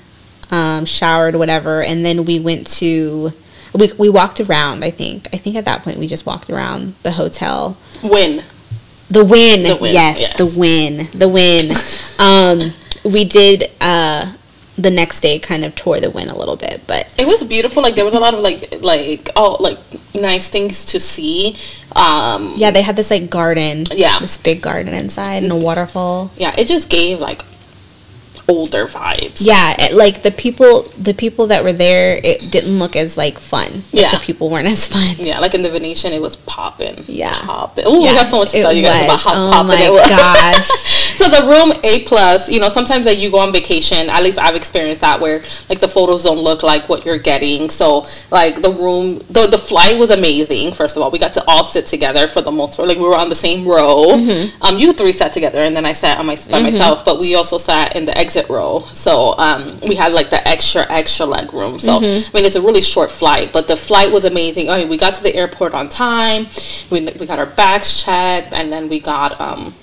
um, 0.50 0.84
showered, 0.84 1.36
whatever, 1.36 1.82
and 1.82 2.04
then 2.06 2.24
we 2.24 2.40
went 2.40 2.66
to. 2.78 3.32
We, 3.72 3.92
we 3.98 4.08
walked 4.08 4.40
around. 4.40 4.82
I 4.84 4.90
think. 4.90 5.28
I 5.32 5.36
think 5.36 5.56
at 5.56 5.64
that 5.66 5.82
point 5.82 5.98
we 5.98 6.06
just 6.06 6.26
walked 6.26 6.50
around 6.50 6.94
the 7.02 7.12
hotel. 7.12 7.76
Wynn. 8.02 8.42
The 9.10 9.24
Wynn, 9.24 9.64
The 9.64 9.74
Wynn, 9.74 9.92
yes, 9.92 10.20
yes. 10.20 10.36
the 10.36 10.46
Wynn, 10.46 11.08
the 11.12 11.28
Wynn. 11.28 11.72
um, 12.20 12.72
we 13.12 13.24
did 13.24 13.64
uh, 13.80 14.32
the 14.82 14.90
next 14.90 15.20
day 15.20 15.38
kind 15.38 15.64
of 15.64 15.74
tore 15.74 16.00
the 16.00 16.10
Wynn 16.10 16.28
a 16.28 16.36
little 16.38 16.56
bit, 16.56 16.80
but 16.86 17.12
It 17.18 17.26
was 17.26 17.42
beautiful. 17.44 17.82
Like 17.82 17.94
there 17.94 18.04
was 18.04 18.14
a 18.14 18.20
lot 18.20 18.34
of 18.34 18.40
like 18.40 18.82
like 18.82 19.28
oh 19.36 19.56
like 19.60 19.78
nice 20.14 20.48
things 20.48 20.84
to 20.86 21.00
see. 21.00 21.56
Um, 21.96 22.54
yeah, 22.56 22.70
they 22.70 22.82
had 22.82 22.96
this 22.96 23.10
like 23.10 23.28
garden, 23.30 23.84
Yeah. 23.92 24.18
this 24.20 24.36
big 24.36 24.62
garden 24.62 24.94
inside 24.94 25.42
and 25.42 25.52
a 25.52 25.56
waterfall. 25.56 26.30
yeah, 26.36 26.54
it 26.56 26.66
just 26.68 26.88
gave 26.88 27.18
like 27.20 27.42
older 28.48 28.84
vibes. 28.86 29.38
Yeah, 29.40 29.76
it, 29.78 29.92
like 29.94 30.22
the 30.22 30.32
people, 30.32 30.82
the 30.98 31.14
people 31.14 31.46
that 31.48 31.62
were 31.62 31.72
there, 31.72 32.18
it 32.22 32.50
didn't 32.50 32.80
look 32.80 32.96
as 32.96 33.16
like 33.16 33.38
fun. 33.38 33.70
Like, 33.72 33.82
Yeah. 33.92 34.10
the 34.10 34.18
people 34.18 34.50
weren't 34.50 34.66
as 34.66 34.88
fun. 34.88 35.14
Yeah, 35.18 35.38
like 35.38 35.54
in 35.54 35.62
the 35.62 35.70
Venetian, 35.70 36.12
it 36.12 36.20
was 36.20 36.34
popping. 36.36 37.04
Yeah. 37.06 37.38
popping. 37.42 37.84
Oh, 37.86 38.02
Yeah, 38.02 38.10
we 38.10 38.16
have 38.18 38.26
so 38.26 38.38
much 38.38 38.50
to 38.50 38.60
tell 38.62 38.72
you 38.72 38.82
guys 38.82 39.04
about 39.04 39.20
how 39.20 39.32
Oh 39.34 39.50
popping 39.52 39.68
my 39.68 39.82
it 39.84 39.92
was. 39.92 40.08
gosh. 40.08 40.68
so 41.20 41.28
the 41.28 41.46
room 41.46 41.72
A 41.84 42.04
plus, 42.04 42.48
you 42.48 42.60
know, 42.60 42.70
sometimes 42.70 43.04
that 43.04 43.18
you 43.18 43.30
go 43.30 43.38
on 43.38 43.52
vacation. 43.52 44.08
At 44.08 44.22
least 44.22 44.38
I've 44.38 44.56
experienced 44.56 45.02
that 45.02 45.20
where 45.20 45.42
like 45.68 45.78
the 45.78 45.88
photos 45.88 46.24
don't 46.24 46.38
look 46.38 46.62
like 46.62 46.88
what 46.88 47.04
you're 47.04 47.18
getting. 47.18 47.68
So 47.68 48.06
like 48.30 48.62
the 48.62 48.70
room, 48.70 49.18
the 49.28 49.46
the 49.50 49.58
flight 49.58 49.98
was 49.98 50.10
amazing. 50.10 50.72
First 50.72 50.96
of 50.96 51.02
all, 51.02 51.10
we 51.10 51.18
got 51.18 51.34
to 51.34 51.44
all 51.46 51.62
sit 51.62 51.86
together 51.86 52.26
for 52.26 52.40
the 52.40 52.50
most 52.50 52.76
part. 52.76 52.88
Like 52.88 52.96
we 52.96 53.04
were 53.04 53.16
on 53.16 53.28
the 53.28 53.34
same 53.34 53.68
row. 53.68 54.06
Mm-hmm. 54.16 54.62
Um, 54.62 54.78
you 54.78 54.94
three 54.94 55.12
sat 55.12 55.32
together, 55.32 55.58
and 55.58 55.76
then 55.76 55.84
I 55.84 55.92
sat 55.92 56.18
on 56.18 56.26
my 56.26 56.36
by 56.50 56.62
myself. 56.62 57.04
But 57.04 57.20
we 57.20 57.34
also 57.34 57.58
sat 57.58 57.94
in 57.96 58.06
the 58.06 58.16
exit 58.16 58.48
row. 58.48 58.80
So 58.94 59.36
um, 59.36 59.78
we 59.86 59.96
had 59.96 60.12
like 60.12 60.30
the 60.30 60.46
extra 60.48 60.90
extra 60.90 61.26
leg 61.26 61.52
room. 61.52 61.78
So 61.78 62.00
Mm-hmm. 62.00 62.34
I 62.34 62.38
mean, 62.38 62.46
it's 62.46 62.56
a 62.56 62.62
really 62.62 62.80
short 62.80 63.10
flight, 63.10 63.52
but 63.52 63.68
the 63.68 63.76
flight 63.76 64.10
was 64.10 64.24
amazing. 64.24 64.70
I 64.70 64.78
mean, 64.78 64.88
we 64.88 64.96
got 64.96 65.14
to 65.14 65.22
the 65.22 65.34
airport 65.34 65.74
on 65.74 65.88
time. 65.88 66.46
We 66.90 67.00
we 67.20 67.26
got 67.26 67.38
our 67.38 67.46
bags 67.46 68.02
checked, 68.02 68.52
and 68.52 68.72
then 68.72 68.88
we 68.88 69.00
got 69.00 69.40
um 69.40 69.74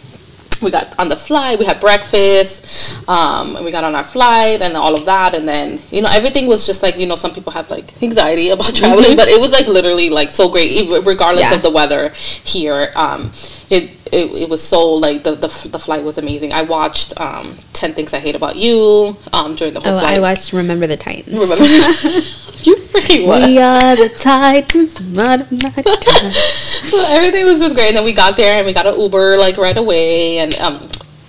we 0.61 0.71
got 0.71 0.97
on 0.99 1.09
the 1.09 1.15
flight 1.15 1.59
we 1.59 1.65
had 1.65 1.79
breakfast 1.79 2.65
um, 3.09 3.55
and 3.55 3.65
we 3.65 3.71
got 3.71 3.83
on 3.83 3.95
our 3.95 4.03
flight 4.03 4.61
and 4.61 4.75
all 4.75 4.95
of 4.95 5.05
that. 5.05 5.33
And 5.33 5.47
then 5.47 5.79
you 5.91 6.01
know 6.01 6.09
everything 6.11 6.47
was 6.47 6.65
just 6.65 6.81
like 6.83 6.97
you 6.97 7.05
know 7.07 7.15
some 7.15 7.33
people 7.33 7.51
have 7.53 7.69
like 7.69 8.01
anxiety 8.03 8.49
about 8.49 8.75
traveling 8.81 9.15
but 9.15 9.27
it 9.27 9.39
was 9.39 9.51
like 9.51 9.67
literally 9.67 10.09
like 10.09 10.31
so 10.31 10.49
great 10.49 10.87
regardless 11.05 11.49
Yeah. 11.49 11.55
of 11.55 11.61
the 11.61 11.71
weather 11.71 12.09
here. 12.43 12.91
Um, 12.95 13.31
it, 13.69 13.83
it, 14.13 14.31
it 14.43 14.49
was 14.49 14.61
so 14.63 14.93
like 14.93 15.23
the, 15.23 15.31
the, 15.35 15.47
the 15.69 15.79
flight 15.79 16.03
was 16.03 16.17
amazing 16.17 16.53
i 16.53 16.61
watched 16.61 17.19
um, 17.19 17.55
10 17.73 17.93
things 17.93 18.13
i 18.13 18.19
hate 18.19 18.35
about 18.35 18.55
you 18.55 19.15
um, 19.33 19.55
during 19.55 19.73
the 19.73 19.79
whole 19.81 19.93
Oh, 19.95 19.99
flight 19.99 20.17
I 20.17 20.19
watched 20.19 20.53
Remember 20.53 20.87
the 20.87 20.97
Titans. 20.97 21.33
remember 21.33 21.55
the 21.55 22.47
you 22.63 22.75
freaking 22.77 23.27
what 23.27 23.47
We 23.47 23.59
are 23.59 23.95
the 23.95 24.09
Titans, 24.09 24.99
mud 25.15 25.41
of 25.41 25.51
my 25.51 25.69
time. 25.71 26.31
so 26.83 27.03
everything 27.09 27.45
was 27.45 27.59
just 27.59 27.75
great. 27.75 27.89
And 27.89 27.97
then 27.97 28.03
we 28.05 28.13
got 28.13 28.35
there 28.35 28.53
and 28.57 28.65
we 28.65 28.73
got 28.73 28.87
an 28.87 28.99
Uber 28.99 29.37
like 29.37 29.57
right 29.57 29.77
away. 29.77 30.39
And 30.39 30.55
um, 30.55 30.79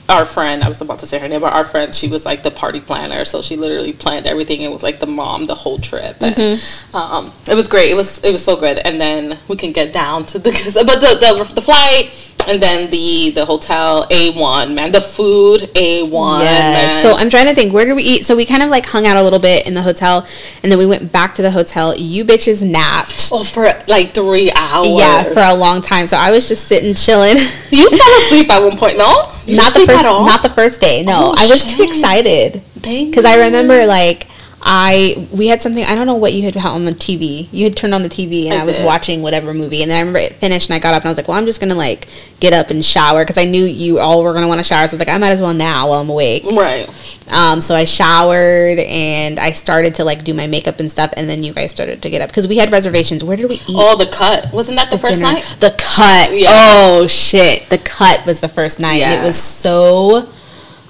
our 0.08 0.24
friend, 0.24 0.64
I 0.64 0.68
was 0.68 0.80
about 0.80 1.00
to 1.00 1.06
say 1.06 1.18
her 1.18 1.28
name, 1.28 1.42
but 1.42 1.52
our 1.52 1.64
friend, 1.64 1.94
she 1.94 2.08
was 2.08 2.24
like 2.24 2.42
the 2.42 2.50
party 2.50 2.80
planner. 2.80 3.24
So 3.26 3.42
she 3.42 3.56
literally 3.56 3.92
planned 3.92 4.26
everything. 4.26 4.62
It 4.62 4.70
was 4.70 4.82
like 4.82 5.00
the 5.00 5.06
mom, 5.06 5.46
the 5.46 5.54
whole 5.54 5.78
trip. 5.78 6.16
And 6.22 6.60
um, 6.94 7.30
it 7.46 7.54
was 7.54 7.68
great. 7.68 7.90
It 7.90 7.94
was 7.94 8.24
it 8.24 8.32
was 8.32 8.42
so 8.42 8.56
good. 8.56 8.78
And 8.78 8.98
then 9.00 9.38
we 9.48 9.56
can 9.56 9.72
get 9.72 9.92
down 9.92 10.24
to 10.26 10.38
the 10.38 10.50
but 10.86 11.00
the 11.00 11.18
the, 11.44 11.54
the 11.54 11.62
flight. 11.62 12.10
And 12.48 12.62
then 12.62 12.90
the 12.90 13.30
the 13.30 13.44
hotel 13.44 14.06
A 14.10 14.30
one 14.32 14.74
man, 14.74 14.90
the 14.90 15.00
food 15.00 15.68
A 15.76 16.02
one. 16.08 16.40
Yes. 16.40 17.02
So 17.02 17.12
I'm 17.12 17.28
trying 17.30 17.46
to 17.46 17.54
think, 17.54 17.72
where 17.72 17.84
did 17.84 17.94
we 17.94 18.02
eat? 18.02 18.24
So 18.24 18.34
we 18.36 18.46
kind 18.46 18.62
of 18.62 18.70
like 18.70 18.86
hung 18.86 19.06
out 19.06 19.16
a 19.16 19.22
little 19.22 19.38
bit 19.38 19.66
in 19.66 19.74
the 19.74 19.82
hotel, 19.82 20.26
and 20.62 20.72
then 20.72 20.78
we 20.78 20.86
went 20.86 21.12
back 21.12 21.34
to 21.34 21.42
the 21.42 21.50
hotel. 21.50 21.94
You 21.96 22.24
bitches 22.24 22.62
napped. 22.68 23.28
oh, 23.32 23.44
for 23.44 23.68
like 23.86 24.10
three 24.12 24.50
hours. 24.52 24.88
Yeah, 24.98 25.22
for 25.24 25.40
a 25.40 25.54
long 25.54 25.82
time. 25.82 26.06
So 26.06 26.16
I 26.16 26.30
was 26.30 26.48
just 26.48 26.66
sitting 26.66 26.94
chilling. 26.94 27.36
you 27.70 27.90
fell 27.90 28.18
asleep 28.22 28.50
at 28.50 28.62
one 28.62 28.78
point. 28.78 28.96
No, 28.98 29.30
you 29.46 29.56
not 29.56 29.74
the 29.74 29.80
first, 29.86 30.04
not 30.04 30.42
the 30.42 30.50
first 30.50 30.80
day. 30.80 31.02
No, 31.04 31.12
Oh, 31.18 31.34
I 31.36 31.46
was 31.48 31.66
too 31.66 31.82
excited 31.82 32.62
because 32.82 33.24
I 33.24 33.44
remember 33.46 33.84
like 33.86 34.26
I 34.60 35.28
we 35.32 35.46
had 35.46 35.60
something 35.60 35.84
I 35.84 35.94
don't 35.94 36.06
know 36.06 36.16
what 36.16 36.32
you 36.32 36.42
had 36.42 36.56
on 36.56 36.84
the 36.84 36.90
TV. 36.90 37.48
You 37.52 37.64
had 37.64 37.76
turned 37.76 37.94
on 37.94 38.02
the 38.02 38.08
TV 38.08 38.46
and 38.46 38.54
I, 38.54 38.62
I 38.62 38.64
was 38.64 38.80
watching 38.80 39.22
whatever 39.22 39.54
movie, 39.54 39.82
and 39.82 39.90
then 39.90 39.98
I 39.98 40.00
remember 40.00 40.18
it 40.18 40.32
finished 40.34 40.68
and 40.68 40.74
I 40.74 40.80
got 40.80 40.94
up 40.94 41.02
and 41.02 41.06
I 41.06 41.10
was 41.10 41.16
like, 41.16 41.28
well, 41.28 41.36
I'm 41.36 41.46
just 41.46 41.60
gonna 41.60 41.76
like 41.76 42.08
get 42.40 42.52
up 42.52 42.70
and 42.70 42.84
shower 42.84 43.24
because 43.24 43.38
I 43.38 43.44
knew 43.44 43.64
you 43.64 44.00
all 44.00 44.22
were 44.22 44.32
gonna 44.32 44.48
want 44.48 44.58
to 44.58 44.64
shower. 44.64 44.86
So 44.88 44.92
I 44.92 44.94
was 44.94 45.06
like, 45.06 45.14
I 45.14 45.18
might 45.18 45.30
as 45.30 45.40
well 45.40 45.54
now 45.54 45.88
while 45.88 46.00
I'm 46.00 46.08
awake. 46.08 46.44
Right. 46.44 46.88
Um, 47.32 47.60
so 47.60 47.74
I 47.74 47.84
showered 47.84 48.80
and 48.80 49.38
I 49.38 49.52
started 49.52 49.94
to 49.96 50.04
like 50.04 50.24
do 50.24 50.34
my 50.34 50.48
makeup 50.48 50.80
and 50.80 50.90
stuff, 50.90 51.12
and 51.16 51.28
then 51.30 51.42
you 51.44 51.52
guys 51.52 51.70
started 51.70 52.02
to 52.02 52.10
get 52.10 52.20
up 52.20 52.28
because 52.30 52.48
we 52.48 52.56
had 52.56 52.72
reservations. 52.72 53.22
Where 53.22 53.36
did 53.36 53.48
we 53.48 53.56
eat? 53.56 53.64
Oh, 53.68 53.96
the 53.96 54.06
cut 54.06 54.52
wasn't 54.52 54.78
that 54.78 54.90
the, 54.90 54.96
the 54.96 55.00
first 55.02 55.20
dinner? 55.20 55.34
night? 55.34 55.56
The 55.60 55.70
cut. 55.78 56.32
Yes. 56.36 56.50
Oh 56.50 57.06
shit! 57.06 57.68
The 57.70 57.78
cut 57.78 58.26
was 58.26 58.40
the 58.40 58.48
first 58.48 58.80
night, 58.80 59.02
and 59.02 59.20
it 59.22 59.24
was 59.24 59.40
so 59.40 60.28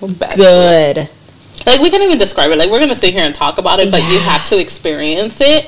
Best. 0.00 0.36
good. 0.36 1.10
Like 1.68 1.80
we 1.80 1.90
can't 1.90 2.02
even 2.02 2.18
describe 2.18 2.50
it. 2.50 2.58
Like 2.58 2.70
we're 2.70 2.80
gonna 2.80 2.94
sit 2.94 3.12
here 3.14 3.22
and 3.24 3.34
talk 3.34 3.58
about 3.58 3.80
it, 3.80 3.90
but 3.90 4.02
you 4.10 4.18
have 4.18 4.44
to 4.46 4.58
experience 4.60 5.40
it, 5.40 5.66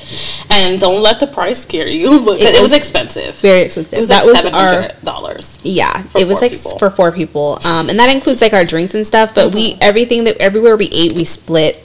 and 0.50 0.80
don't 0.80 1.02
let 1.02 1.20
the 1.20 1.26
price 1.26 1.62
scare 1.62 1.88
you. 1.88 2.20
Because 2.30 2.40
It 2.42 2.48
it, 2.56 2.62
was 2.62 2.70
was 2.70 2.72
expensive. 2.72 3.36
Very 3.36 3.62
expensive. 3.62 3.92
It 3.94 3.98
was 4.00 4.08
that 4.08 4.24
like 4.24 4.32
was 4.32 4.42
seven 4.42 4.54
our 4.54 4.88
dollars. 5.04 5.58
yeah. 5.62 6.02
it 6.16 6.26
was 6.26 6.40
like 6.40 6.52
people. 6.52 6.78
for 6.78 6.90
four 6.90 7.12
people, 7.12 7.58
um, 7.66 7.88
and 7.90 7.98
that 7.98 8.08
includes 8.14 8.40
like 8.40 8.52
our 8.52 8.64
drinks 8.64 8.94
and 8.94 9.06
stuff. 9.06 9.34
But 9.34 9.54
we 9.54 9.76
everything 9.80 10.24
that 10.24 10.36
everywhere 10.38 10.76
we 10.76 10.86
ate, 10.92 11.12
we 11.12 11.24
split 11.24 11.76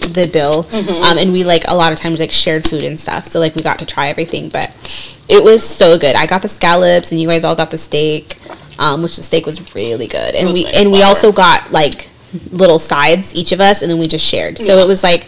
the 0.00 0.28
bill, 0.32 0.66
um, 1.04 1.18
and 1.18 1.32
we 1.32 1.44
like 1.44 1.64
a 1.68 1.74
lot 1.74 1.92
of 1.92 1.98
times 1.98 2.18
like 2.20 2.32
shared 2.32 2.64
food 2.64 2.84
and 2.84 2.98
stuff. 2.98 3.26
So 3.26 3.38
like 3.40 3.54
we 3.54 3.62
got 3.62 3.78
to 3.80 3.86
try 3.86 4.08
everything, 4.08 4.48
but 4.48 4.68
it 5.28 5.42
was 5.44 5.62
so 5.66 5.98
good. 5.98 6.16
I 6.16 6.26
got 6.26 6.42
the 6.42 6.48
scallops, 6.48 7.12
and 7.12 7.20
you 7.20 7.28
guys 7.28 7.44
all 7.44 7.54
got 7.56 7.70
the 7.70 7.78
steak, 7.78 8.36
um, 8.78 9.02
which 9.02 9.16
the 9.16 9.22
steak 9.22 9.46
was 9.46 9.74
really 9.74 10.08
good, 10.08 10.34
and 10.34 10.48
was 10.48 10.54
we 10.54 10.64
like 10.64 10.76
and 10.76 10.90
we 10.92 11.02
also 11.02 11.32
got 11.32 11.70
like 11.72 12.08
little 12.50 12.78
sides 12.78 13.34
each 13.34 13.52
of 13.52 13.60
us, 13.60 13.82
and 13.82 13.90
then 13.90 13.98
we 13.98 14.06
just 14.06 14.24
shared. 14.26 14.58
So 14.58 14.76
Yeah. 14.76 14.82
it 14.84 14.86
was 14.86 15.02
like, 15.02 15.26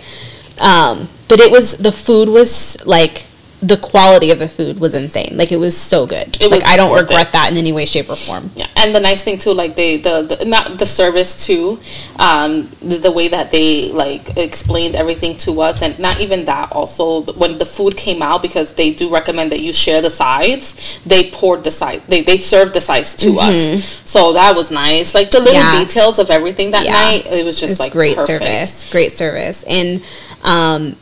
um, 0.59 1.09
but 1.29 1.41
it 1.41 1.51
was 1.51 1.77
the 1.79 1.93
food 1.93 2.29
was 2.29 2.77
like. 2.87 3.27
The 3.67 3.77
quality 3.79 4.31
of 4.31 4.39
the 4.39 4.49
food 4.49 4.79
was 4.79 4.93
insane. 4.95 5.33
Like 5.41 5.51
it 5.51 5.57
was 5.57 5.75
so 5.77 6.07
good. 6.07 6.29
It 6.41 6.51
like 6.51 6.61
was 6.61 6.65
I 6.65 6.77
don't 6.77 6.95
regret 6.95 7.29
it. 7.29 7.33
that 7.33 7.51
in 7.51 7.57
any 7.57 7.73
way, 7.73 7.87
shape, 7.87 8.11
or 8.11 8.17
form. 8.17 8.51
Yeah, 8.55 8.67
and 8.77 8.95
the 8.95 9.01
nice 9.01 9.23
thing 9.25 9.39
too, 9.39 9.53
like 9.53 9.75
they 9.75 9.97
the, 9.97 10.23
the 10.23 10.45
not 10.45 10.79
the 10.79 10.87
service 10.87 11.47
too, 11.47 11.79
um, 12.19 12.69
the, 12.83 12.97
the 12.99 13.13
way 13.13 13.29
that 13.29 13.51
they 13.51 13.91
like 13.93 14.37
explained 14.37 14.95
everything 14.97 15.37
to 15.39 15.61
us, 15.63 15.81
and 15.83 15.99
not 15.99 16.21
even 16.21 16.45
that. 16.45 16.73
Also, 16.73 17.23
when 17.35 17.59
the 17.59 17.65
food 17.65 17.97
came 17.97 18.21
out, 18.23 18.43
because 18.43 18.75
they 18.75 18.91
do 18.93 19.09
recommend 19.11 19.51
that 19.53 19.61
you 19.61 19.73
share 19.73 20.03
the 20.03 20.11
sides, 20.11 21.01
they 21.07 21.31
poured 21.31 21.65
the 21.65 21.71
side, 21.71 22.03
they 22.09 22.21
they 22.23 22.37
served 22.37 22.75
the 22.75 22.81
sides 22.81 23.15
to 23.17 23.39
us, 23.39 23.57
so 24.05 24.33
that 24.35 24.55
was 24.55 24.71
nice. 24.71 25.15
Like 25.15 25.31
the 25.31 25.41
little 25.41 25.55
Mm-hmm. 25.55 25.79
Yeah. 25.79 25.85
details 25.87 26.19
of 26.19 26.31
everything 26.31 26.73
that 26.73 26.85
Yeah. 26.85 26.93
night, 26.93 27.27
it 27.27 27.45
was 27.45 27.59
just 27.61 27.71
It's 27.73 27.81
like 27.81 27.93
great 27.93 28.17
perfect. 28.17 28.43
service, 28.45 28.91
great 28.93 29.13
service, 29.13 29.63
and 29.65 30.03
um, 30.43 30.97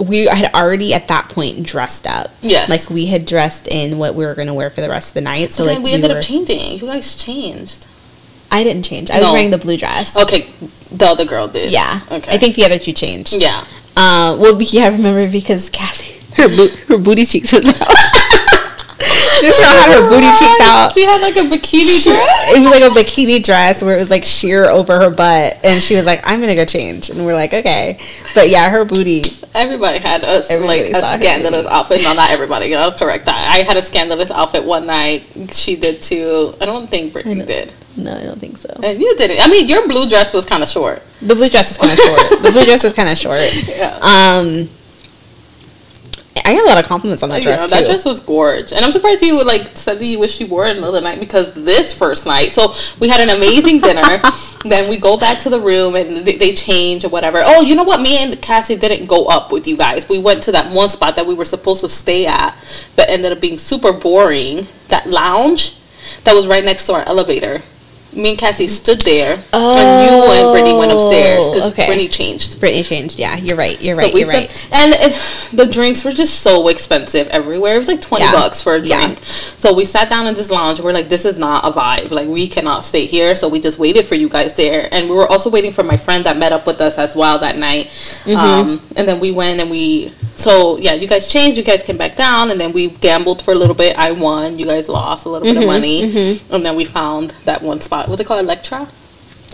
we 0.00 0.26
had 0.26 0.52
already 0.54 0.94
at 0.94 1.08
that 1.08 1.28
point 1.28 1.64
dressed 1.64 2.06
up. 2.06 2.30
Yes. 2.42 2.70
like 2.70 2.88
we 2.90 3.06
had 3.06 3.26
dressed 3.26 3.68
in 3.68 3.98
what 3.98 4.14
we 4.14 4.24
were 4.24 4.34
going 4.34 4.48
to 4.48 4.54
wear 4.54 4.70
for 4.70 4.80
the 4.80 4.88
rest 4.88 5.10
of 5.10 5.14
the 5.14 5.20
night. 5.20 5.52
So 5.52 5.64
like 5.64 5.74
then 5.74 5.82
we 5.82 5.92
ended 5.92 6.10
were, 6.10 6.18
up 6.18 6.24
changing. 6.24 6.78
You 6.78 6.86
guys 6.86 7.16
changed. 7.16 7.86
I 8.50 8.64
didn't 8.64 8.82
change. 8.82 9.10
I 9.10 9.20
was 9.20 9.30
wearing 9.30 9.50
the 9.50 9.58
blue 9.58 9.76
dress. 9.76 10.16
Okay, 10.16 10.48
the 10.90 11.06
other 11.06 11.24
girl 11.24 11.46
did. 11.46 11.70
Yeah. 11.70 12.00
Okay. 12.10 12.34
I 12.34 12.38
think 12.38 12.56
the 12.56 12.64
other 12.64 12.78
two 12.78 12.92
changed. 12.92 13.40
Yeah. 13.40 13.64
Uh, 13.96 14.36
well, 14.40 14.60
yeah, 14.60 14.84
I 14.84 14.88
remember 14.88 15.30
because 15.30 15.70
Cassie, 15.70 16.18
her 16.36 16.48
bo- 16.48 16.74
her 16.88 16.98
booty 16.98 17.24
cheeks 17.26 17.52
was 17.52 17.66
out. 17.68 17.76
she 19.40 19.62
had 19.62 19.92
her 19.92 20.08
booty 20.08 20.26
cheeks 20.38 20.60
out. 20.62 20.92
She 20.92 21.04
had 21.04 21.20
like 21.20 21.36
a 21.36 21.48
bikini 21.48 22.02
dress. 22.04 22.52
It 22.54 22.60
was 22.60 22.70
like 22.70 22.82
a 22.82 22.94
bikini 22.94 23.42
dress 23.42 23.82
where 23.82 23.96
it 23.96 24.00
was 24.00 24.10
like 24.10 24.24
sheer 24.24 24.66
over 24.66 24.98
her 24.98 25.10
butt, 25.10 25.58
and 25.64 25.82
she 25.82 25.96
was 25.96 26.06
like, 26.06 26.20
"I'm 26.24 26.40
gonna 26.40 26.54
go 26.54 26.64
change," 26.64 27.10
and 27.10 27.24
we're 27.24 27.34
like, 27.34 27.52
"Okay," 27.52 27.98
but 28.34 28.50
yeah, 28.50 28.68
her 28.70 28.84
booty. 28.84 29.22
Everybody 29.54 29.98
had 29.98 30.22
a 30.24 30.44
Everybody 30.48 30.92
like 30.92 31.02
a 31.02 31.18
scandalous 31.18 31.66
outfit. 31.66 32.02
No, 32.02 32.12
not 32.12 32.30
everybody. 32.30 32.74
I'll 32.74 32.92
correct 32.92 33.24
that. 33.26 33.54
I 33.54 33.62
had 33.62 33.76
a 33.76 33.82
scandalous 33.82 34.30
outfit 34.30 34.64
one 34.64 34.86
night. 34.86 35.26
She 35.52 35.76
did 35.76 36.02
too. 36.02 36.54
I 36.60 36.66
don't 36.66 36.88
think 36.88 37.12
Brittany 37.12 37.44
did. 37.44 37.72
No, 37.96 38.16
I 38.16 38.22
don't 38.22 38.38
think 38.38 38.56
so. 38.56 38.68
And 38.82 39.00
you 39.00 39.16
didn't. 39.16 39.40
I 39.40 39.48
mean, 39.48 39.66
your 39.66 39.86
blue 39.88 40.08
dress 40.08 40.32
was 40.32 40.44
kind 40.44 40.62
of 40.62 40.68
short. 40.68 41.02
The 41.20 41.34
blue 41.34 41.48
dress 41.48 41.70
was 41.70 41.78
kind 41.78 41.92
of 41.92 41.98
short. 41.98 42.42
The 42.42 42.50
blue 42.52 42.64
dress 42.64 42.84
was 42.84 42.92
kind 42.92 43.08
of 43.08 43.18
short. 43.18 43.40
Yeah. 43.70 43.98
Um, 44.02 44.68
I 46.36 46.54
got 46.54 46.64
a 46.64 46.66
lot 46.66 46.78
of 46.78 46.86
compliments 46.86 47.22
on 47.22 47.28
that 47.30 47.42
dress 47.42 47.60
yeah, 47.60 47.66
too. 47.66 47.70
that 47.70 47.86
dress 47.86 48.04
was 48.04 48.20
gorge, 48.20 48.72
and 48.72 48.84
I'm 48.84 48.92
surprised 48.92 49.22
you 49.22 49.36
would 49.36 49.46
like 49.46 49.76
said 49.76 49.98
that 49.98 50.04
you 50.04 50.18
wish 50.18 50.40
you 50.40 50.46
wore 50.46 50.66
it 50.66 50.76
another 50.76 51.00
night 51.00 51.18
because 51.18 51.52
this 51.54 51.92
first 51.92 52.24
night. 52.24 52.52
So 52.52 52.74
we 53.00 53.08
had 53.08 53.20
an 53.20 53.30
amazing 53.36 53.80
dinner. 53.80 54.20
then 54.64 54.88
we 54.88 54.98
go 54.98 55.16
back 55.16 55.38
to 55.40 55.50
the 55.50 55.60
room 55.60 55.96
and 55.96 56.24
they, 56.24 56.36
they 56.36 56.54
change 56.54 57.04
or 57.04 57.08
whatever. 57.08 57.40
Oh, 57.42 57.62
you 57.62 57.74
know 57.74 57.82
what? 57.82 58.00
Me 58.00 58.18
and 58.18 58.40
Cassie 58.40 58.76
didn't 58.76 59.06
go 59.06 59.26
up 59.26 59.50
with 59.50 59.66
you 59.66 59.76
guys. 59.76 60.08
We 60.08 60.18
went 60.18 60.42
to 60.44 60.52
that 60.52 60.72
one 60.72 60.88
spot 60.88 61.16
that 61.16 61.26
we 61.26 61.34
were 61.34 61.44
supposed 61.44 61.80
to 61.80 61.88
stay 61.88 62.26
at, 62.26 62.54
but 62.94 63.08
ended 63.08 63.32
up 63.32 63.40
being 63.40 63.58
super 63.58 63.92
boring. 63.92 64.68
That 64.88 65.06
lounge 65.06 65.80
that 66.24 66.34
was 66.34 66.46
right 66.46 66.64
next 66.64 66.86
to 66.86 66.94
our 66.94 67.04
elevator. 67.06 67.62
Me 68.12 68.30
and 68.30 68.38
Cassie 68.38 68.66
stood 68.68 69.00
there, 69.02 69.34
and 69.52 70.10
you 70.10 70.22
and 70.32 70.52
Brittany 70.52 70.76
went 70.76 70.90
upstairs 70.90 71.48
because 71.48 71.64
Oh, 71.64 71.68
okay. 71.68 71.86
Brittany 71.86 72.08
changed. 72.08 72.58
Brittany 72.58 72.82
changed. 72.82 73.18
Yeah, 73.18 73.36
you're 73.36 73.56
right. 73.56 73.80
You're 73.80 73.96
right. 73.96 74.12
You're 74.12 74.28
right. 74.28 74.50
And 74.72 74.94
it, 74.96 75.48
the 75.52 75.66
drinks 75.66 76.04
were 76.04 76.10
just 76.12 76.40
so 76.40 76.66
expensive 76.68 77.28
everywhere. 77.28 77.76
It 77.76 77.78
was 77.78 77.88
like 77.88 78.00
twenty 78.02 78.24
Yeah. 78.24 78.32
bucks 78.32 78.60
for 78.60 78.74
a 78.74 78.80
Yeah. 78.80 79.04
drink. 79.04 79.20
So 79.58 79.72
we 79.72 79.84
sat 79.84 80.08
down 80.10 80.26
in 80.26 80.34
this 80.34 80.50
lounge. 80.50 80.80
We're 80.80 80.92
like, 80.92 81.08
this 81.08 81.24
is 81.24 81.38
not 81.38 81.64
a 81.64 81.70
vibe. 81.70 82.10
Like 82.10 82.28
we 82.28 82.48
cannot 82.48 82.84
stay 82.84 83.06
here. 83.06 83.34
So 83.36 83.48
we 83.48 83.60
just 83.60 83.78
waited 83.78 84.06
for 84.06 84.16
you 84.16 84.28
guys 84.28 84.56
there, 84.56 84.88
and 84.90 85.08
we 85.08 85.14
were 85.14 85.28
also 85.28 85.48
waiting 85.48 85.72
for 85.72 85.82
my 85.84 85.96
friend 85.96 86.24
that 86.24 86.36
met 86.36 86.52
up 86.52 86.66
with 86.66 86.80
us 86.80 86.98
as 86.98 87.14
well 87.14 87.38
that 87.38 87.56
night. 87.58 87.86
Mm-hmm. 88.24 88.36
Um, 88.36 88.80
and 88.96 89.06
then 89.06 89.20
we 89.20 89.30
went 89.30 89.60
and 89.60 89.70
we. 89.70 90.12
So 90.40 90.78
yeah, 90.78 90.94
you 90.94 91.06
guys 91.06 91.28
changed. 91.30 91.56
You 91.58 91.62
guys 91.62 91.82
came 91.82 91.96
back 91.96 92.16
down, 92.16 92.50
and 92.50 92.60
then 92.60 92.72
we 92.72 92.88
gambled 92.88 93.42
for 93.42 93.52
a 93.52 93.54
little 93.54 93.74
bit. 93.74 93.96
I 93.98 94.12
won. 94.12 94.58
You 94.58 94.66
guys 94.66 94.88
lost 94.88 95.26
a 95.26 95.28
little 95.28 95.46
Mm-hmm, 95.46 95.54
bit 95.60 95.62
of 95.64 95.68
money, 95.68 96.40
and 96.50 96.64
then 96.64 96.76
we 96.76 96.84
found 96.84 97.30
that 97.44 97.62
one 97.62 97.80
spot. 97.80 98.08
What's 98.08 98.20
it 98.20 98.26
called? 98.26 98.40
Electra. 98.40 98.88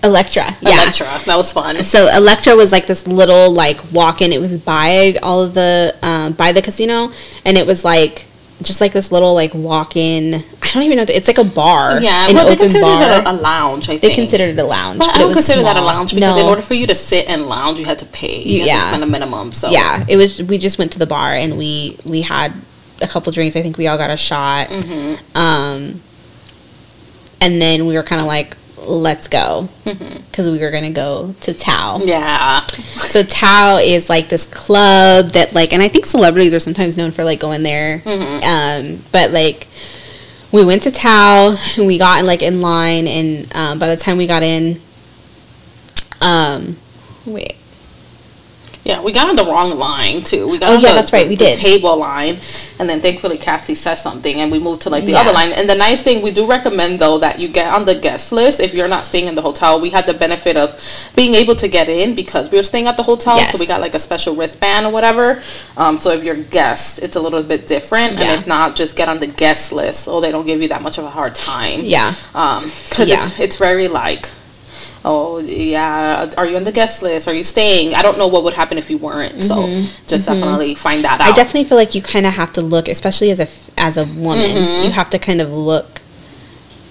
Electra. 0.05 0.55
Yeah. 0.61 0.83
Electra. 0.83 1.07
That 1.27 1.37
was 1.37 1.51
fun. 1.53 1.77
So 1.83 2.09
Electra 2.15 2.55
was 2.55 2.71
like 2.71 2.87
this 2.87 3.07
little 3.09 3.51
like 3.51 3.81
walk 3.93 4.21
in. 4.23 4.33
It 4.33 4.41
was 4.41 4.59
by 4.59 5.15
all 5.23 5.43
of 5.43 5.55
the 5.55 5.95
um, 6.03 6.35
by 6.35 6.53
the 6.53 6.63
casino, 6.63 7.11
and 7.45 7.57
it 7.59 7.67
was 7.67 7.85
like 7.85 8.27
just 8.63 8.81
like 8.81 8.93
this 8.93 9.13
little 9.13 9.35
like 9.35 9.53
walk 9.55 9.97
in. 9.97 10.35
I 10.63 10.71
don't 10.73 10.83
even 10.83 10.97
know. 10.97 11.05
It's 11.09 11.29
like 11.29 11.39
a 11.39 11.45
bar. 11.45 12.01
Yeah, 12.01 12.29
an 12.29 12.35
well, 12.35 12.47
they 12.49 12.57
considered 12.57 12.83
bar. 12.83 13.19
it 13.21 13.27
a, 13.27 13.31
a 13.31 13.33
lounge. 13.33 13.89
I 13.89 13.95
they 13.95 14.09
think 14.09 14.15
considered 14.15 14.59
it 14.59 14.59
a 14.59 14.65
lounge, 14.65 14.99
But 14.99 15.07
but, 15.07 15.15
I 15.15 15.17
it 15.17 15.19
don't 15.21 15.29
was 15.29 15.37
consider 15.37 15.63
that 15.63 15.77
a 15.77 15.81
lounge 15.83 16.15
because 16.15 16.37
no. 16.37 16.43
in 16.43 16.49
order 16.49 16.63
for 16.63 16.75
you 16.75 16.87
to 16.87 16.95
sit 16.95 17.29
and 17.29 17.43
lounge, 17.47 17.79
you 17.79 17.85
had 17.85 17.99
to 18.01 18.07
pay. 18.07 18.43
You 18.43 18.61
had 18.61 18.67
Yeah. 18.69 18.77
to 18.81 18.87
spend 18.87 19.03
a 19.03 19.07
minimum. 19.07 19.53
So 19.53 19.71
yeah, 19.71 20.05
it 20.09 20.17
was. 20.17 20.43
We 20.43 20.59
just 20.59 20.79
went 20.79 20.93
to 20.93 20.99
the 20.99 21.07
bar 21.07 21.33
and 21.35 21.57
we 21.59 21.99
we 22.05 22.23
had 22.23 22.53
a 23.03 23.07
couple 23.07 23.31
drinks. 23.33 23.57
I 23.57 23.63
think 23.63 23.77
we 23.79 23.87
all 23.89 23.99
got 23.99 24.11
a 24.11 24.17
shot. 24.17 24.69
Mm-hmm. 24.69 25.37
Um, 25.37 26.01
and 27.41 27.61
then 27.61 27.87
we 27.87 27.95
were 27.95 28.03
kind 28.03 28.21
of 28.21 28.27
like, 28.27 28.57
let's 28.87 29.29
go 29.29 29.69
Mm-hmm. 29.85 30.23
because 30.31 30.49
we 30.51 30.59
were 30.59 30.71
gonna 30.71 30.91
go 30.91 31.35
to 31.43 31.53
Tao. 31.55 31.99
yeah, 32.05 32.65
So 32.67 33.23
Tao 33.23 33.77
is 33.79 34.09
like 34.09 34.29
this 34.29 34.47
club 34.47 35.31
that 35.31 35.55
like, 35.55 35.73
and 35.73 35.83
I 35.83 35.89
think 35.89 36.07
celebrities 36.07 36.53
are 36.55 36.61
sometimes 36.61 36.97
known 36.97 37.11
for 37.11 37.25
like 37.25 37.41
going 37.41 37.63
there. 37.63 38.03
Um, 38.07 39.03
but 39.13 39.31
like, 39.33 39.67
we 40.53 40.65
went 40.65 40.83
to 40.85 40.91
Tao 40.91 41.55
and 41.77 41.87
we 41.87 41.99
got 41.99 42.25
like 42.25 42.43
in 42.43 42.61
line, 42.61 43.07
and 43.09 43.55
um, 43.57 43.79
by 43.79 43.89
the 43.89 43.97
time 43.97 44.17
we 44.17 44.27
got 44.27 44.43
in, 44.43 44.81
um, 46.21 46.77
yeah. 48.87 48.99
We 49.03 49.11
got 49.19 49.27
on 49.29 49.37
the 49.37 49.45
wrong 49.45 49.71
line 49.89 50.23
too. 50.23 50.43
We 50.49 50.57
got 50.59 50.71
Oh, 50.71 50.77
on 50.77 50.81
yeah, 50.81 50.91
the, 50.91 50.95
that's 50.99 51.13
right, 51.13 51.29
we 51.29 51.35
the 51.35 51.45
did. 51.53 51.59
table 51.59 51.95
line, 51.97 52.37
and 52.79 52.89
then 52.89 53.01
thankfully 53.01 53.37
Cassie 53.47 53.75
says 53.75 53.99
something, 54.01 54.37
and 54.41 54.49
we 54.55 54.59
moved 54.69 54.83
to 54.83 54.91
like 54.91 55.05
the 55.05 55.13
Yeah. 55.13 55.23
other 55.23 55.33
line. 55.33 55.53
And 55.59 55.69
the 55.69 55.75
nice 55.75 56.01
thing 56.07 56.23
we 56.23 56.31
do 56.31 56.47
recommend 56.47 56.93
though 57.01 57.19
that 57.19 57.39
you 57.41 57.49
get 57.49 57.67
on 57.77 57.85
the 57.85 57.95
guest 58.07 58.33
list 58.33 58.61
if 58.61 58.73
you're 58.75 58.89
not 58.97 59.05
staying 59.05 59.27
in 59.31 59.35
the 59.35 59.43
hotel. 59.43 59.81
We 59.81 59.91
had 59.91 60.07
the 60.07 60.15
benefit 60.15 60.57
of 60.57 60.69
being 61.17 61.35
able 61.35 61.57
to 61.57 61.69
get 61.69 61.89
in 61.89 62.15
because 62.15 62.51
we 62.51 62.57
were 62.59 62.63
staying 62.73 62.87
at 62.87 62.97
the 62.97 63.03
hotel, 63.03 63.39
so 63.41 63.59
we 63.59 63.67
got 63.67 63.81
like 63.81 63.95
a 63.95 63.99
special 64.09 64.35
wristband 64.37 64.87
or 64.87 64.93
whatever. 64.93 65.43
Um, 65.77 65.99
so 65.99 66.11
if 66.17 66.23
you're 66.25 66.37
guest, 66.59 67.01
it's 67.05 67.17
a 67.17 67.21
little 67.21 67.43
bit 67.43 67.67
different, 67.67 68.15
Yeah. 68.15 68.21
and 68.23 68.41
if 68.41 68.47
not, 68.47 68.77
just 68.77 68.95
get 68.97 69.09
on 69.09 69.19
the 69.19 69.27
guest 69.27 69.73
list 69.73 70.05
so 70.05 70.21
they 70.21 70.31
don't 70.31 70.47
give 70.47 70.63
you 70.63 70.69
that 70.69 70.83
much 70.83 70.97
of 70.99 71.05
a 71.05 71.11
hard 71.11 71.35
time. 71.35 71.81
yeah, 71.85 72.15
Um, 72.35 72.71
cause 72.91 73.09
Yeah. 73.09 73.17
it's 73.25 73.41
it's 73.41 73.57
very 73.57 73.89
like, 73.89 74.29
oh 75.07 75.39
yeah, 75.39 76.31
are 76.37 76.47
you 76.47 76.57
on 76.57 76.65
the 76.65 76.73
guest 76.73 77.03
list? 77.03 77.27
Are 77.29 77.33
you 77.35 77.45
staying? 77.45 77.95
I 77.95 78.03
don't 78.03 78.19
know 78.19 78.27
what 78.29 78.45
would 78.45 78.55
happen 78.55 78.77
if 78.77 78.91
you 78.91 78.99
weren't. 78.99 79.43
So 79.45 79.67
just 80.07 80.27
definitely 80.27 80.75
find 80.75 81.05
that 81.05 81.21
out. 81.21 81.25
Mm-hmm. 81.25 81.33
I 81.33 81.37
definitely 81.37 81.65
feel 81.65 81.79
like 81.79 81.95
you 81.95 82.03
kind 82.03 82.27
of 82.27 82.35
have 82.35 82.53
to 82.55 82.61
look, 82.61 82.89
especially 82.89 83.31
as 83.31 83.41
a 83.41 83.49
as 83.81 83.97
a 83.97 84.05
woman, 84.05 84.51
Mm-hmm. 84.51 84.85
you 84.85 84.91
have 84.91 85.09
to 85.11 85.19
kind 85.19 85.41
of 85.41 85.51
look 85.53 86.01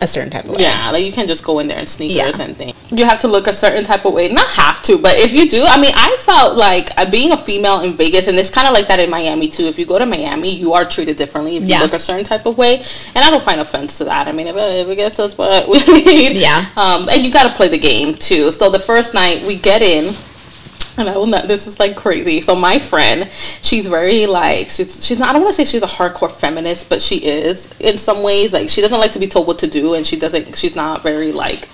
a 0.02 0.08
certain 0.08 0.30
type 0.30 0.44
of 0.46 0.52
way. 0.52 0.62
Yeah, 0.62 0.92
like 0.92 1.06
you 1.06 1.12
can't 1.12 1.28
just 1.28 1.44
go 1.44 1.60
in 1.60 1.68
there 1.68 1.78
and 1.78 1.88
sneakers 1.88 2.38
Yeah. 2.38 2.46
and 2.46 2.56
things. 2.56 2.76
You 2.92 3.06
have 3.06 3.20
to 3.22 3.28
look 3.28 3.48
a 3.48 3.54
certain 3.54 3.84
type 3.84 4.06
of 4.06 4.14
way. 4.14 4.28
Not 4.32 4.48
have 4.48 4.84
to, 4.84 4.98
but 4.98 5.18
if 5.18 5.32
you 5.34 5.50
do, 5.50 5.64
I 5.66 5.80
mean, 5.80 5.94
I 5.96 6.16
felt 6.20 6.56
like 6.58 6.92
uh, 6.98 7.10
being 7.10 7.32
a 7.32 7.38
female 7.38 7.80
in 7.82 7.94
Vegas, 7.94 8.28
and 8.28 8.38
it's 8.38 8.50
kind 8.50 8.68
of 8.68 8.74
like 8.74 8.88
that 8.90 9.00
in 9.00 9.10
Miami 9.10 9.48
too. 9.48 9.64
If 9.64 9.80
you 9.80 9.86
go 9.86 9.98
to 9.98 10.06
Miami, 10.06 10.54
you 10.54 10.74
are 10.74 10.84
treated 10.86 11.16
differently 11.18 11.56
if 11.58 11.68
you 11.68 11.80
look 11.80 11.94
a 11.94 12.00
certain 12.00 12.26
type 12.26 12.46
of 12.46 12.58
way, 12.58 12.78
and 13.16 13.24
I 13.26 13.30
don't 13.30 13.44
find 13.44 13.60
offense 13.62 13.98
to 14.00 14.04
that. 14.06 14.28
I 14.28 14.32
mean, 14.34 14.48
if, 14.48 14.56
if 14.58 14.88
it 14.90 14.96
gets 14.98 15.20
us 15.20 15.38
what 15.38 15.68
we 15.88 16.04
need, 16.04 16.38
Yeah. 16.38 16.66
Um, 16.76 17.08
and 17.10 17.22
you 17.24 17.32
got 17.32 17.44
to 17.44 17.50
play 17.56 17.70
the 17.70 17.78
game 17.80 18.16
too. 18.16 18.52
So 18.52 18.70
the 18.70 18.80
first 18.80 19.14
night 19.14 19.44
we 19.44 19.56
get 19.56 19.82
in. 19.82 20.14
And 20.98 21.10
I 21.10 21.18
will 21.18 21.26
not. 21.26 21.48
This 21.48 21.68
is 21.68 21.80
like 21.80 21.96
crazy. 21.96 22.42
So 22.42 22.56
my 22.56 22.80
friend, 22.80 23.30
she's 23.62 23.88
very 23.88 24.28
like 24.28 24.70
she's 24.70 25.06
she's 25.06 25.20
not. 25.20 25.30
I 25.30 25.34
don't 25.34 25.42
want 25.42 25.56
to 25.56 25.66
say 25.66 25.70
she's 25.70 25.84
a 25.84 25.88
hardcore 25.88 26.32
feminist, 26.32 26.90
but 26.90 27.02
she 27.02 27.18
is 27.18 27.70
in 27.80 27.98
some 27.98 28.24
ways. 28.24 28.54
Like 28.54 28.70
she 28.70 28.82
doesn't 28.82 29.00
like 29.00 29.12
to 29.12 29.20
be 29.20 29.28
told 29.28 29.48
what 29.48 29.60
to 29.60 29.68
do, 29.68 29.94
and 29.94 30.06
she 30.06 30.18
doesn't. 30.18 30.56
She's 30.56 30.76
not 30.76 31.04
very 31.04 31.32
like. 31.32 31.68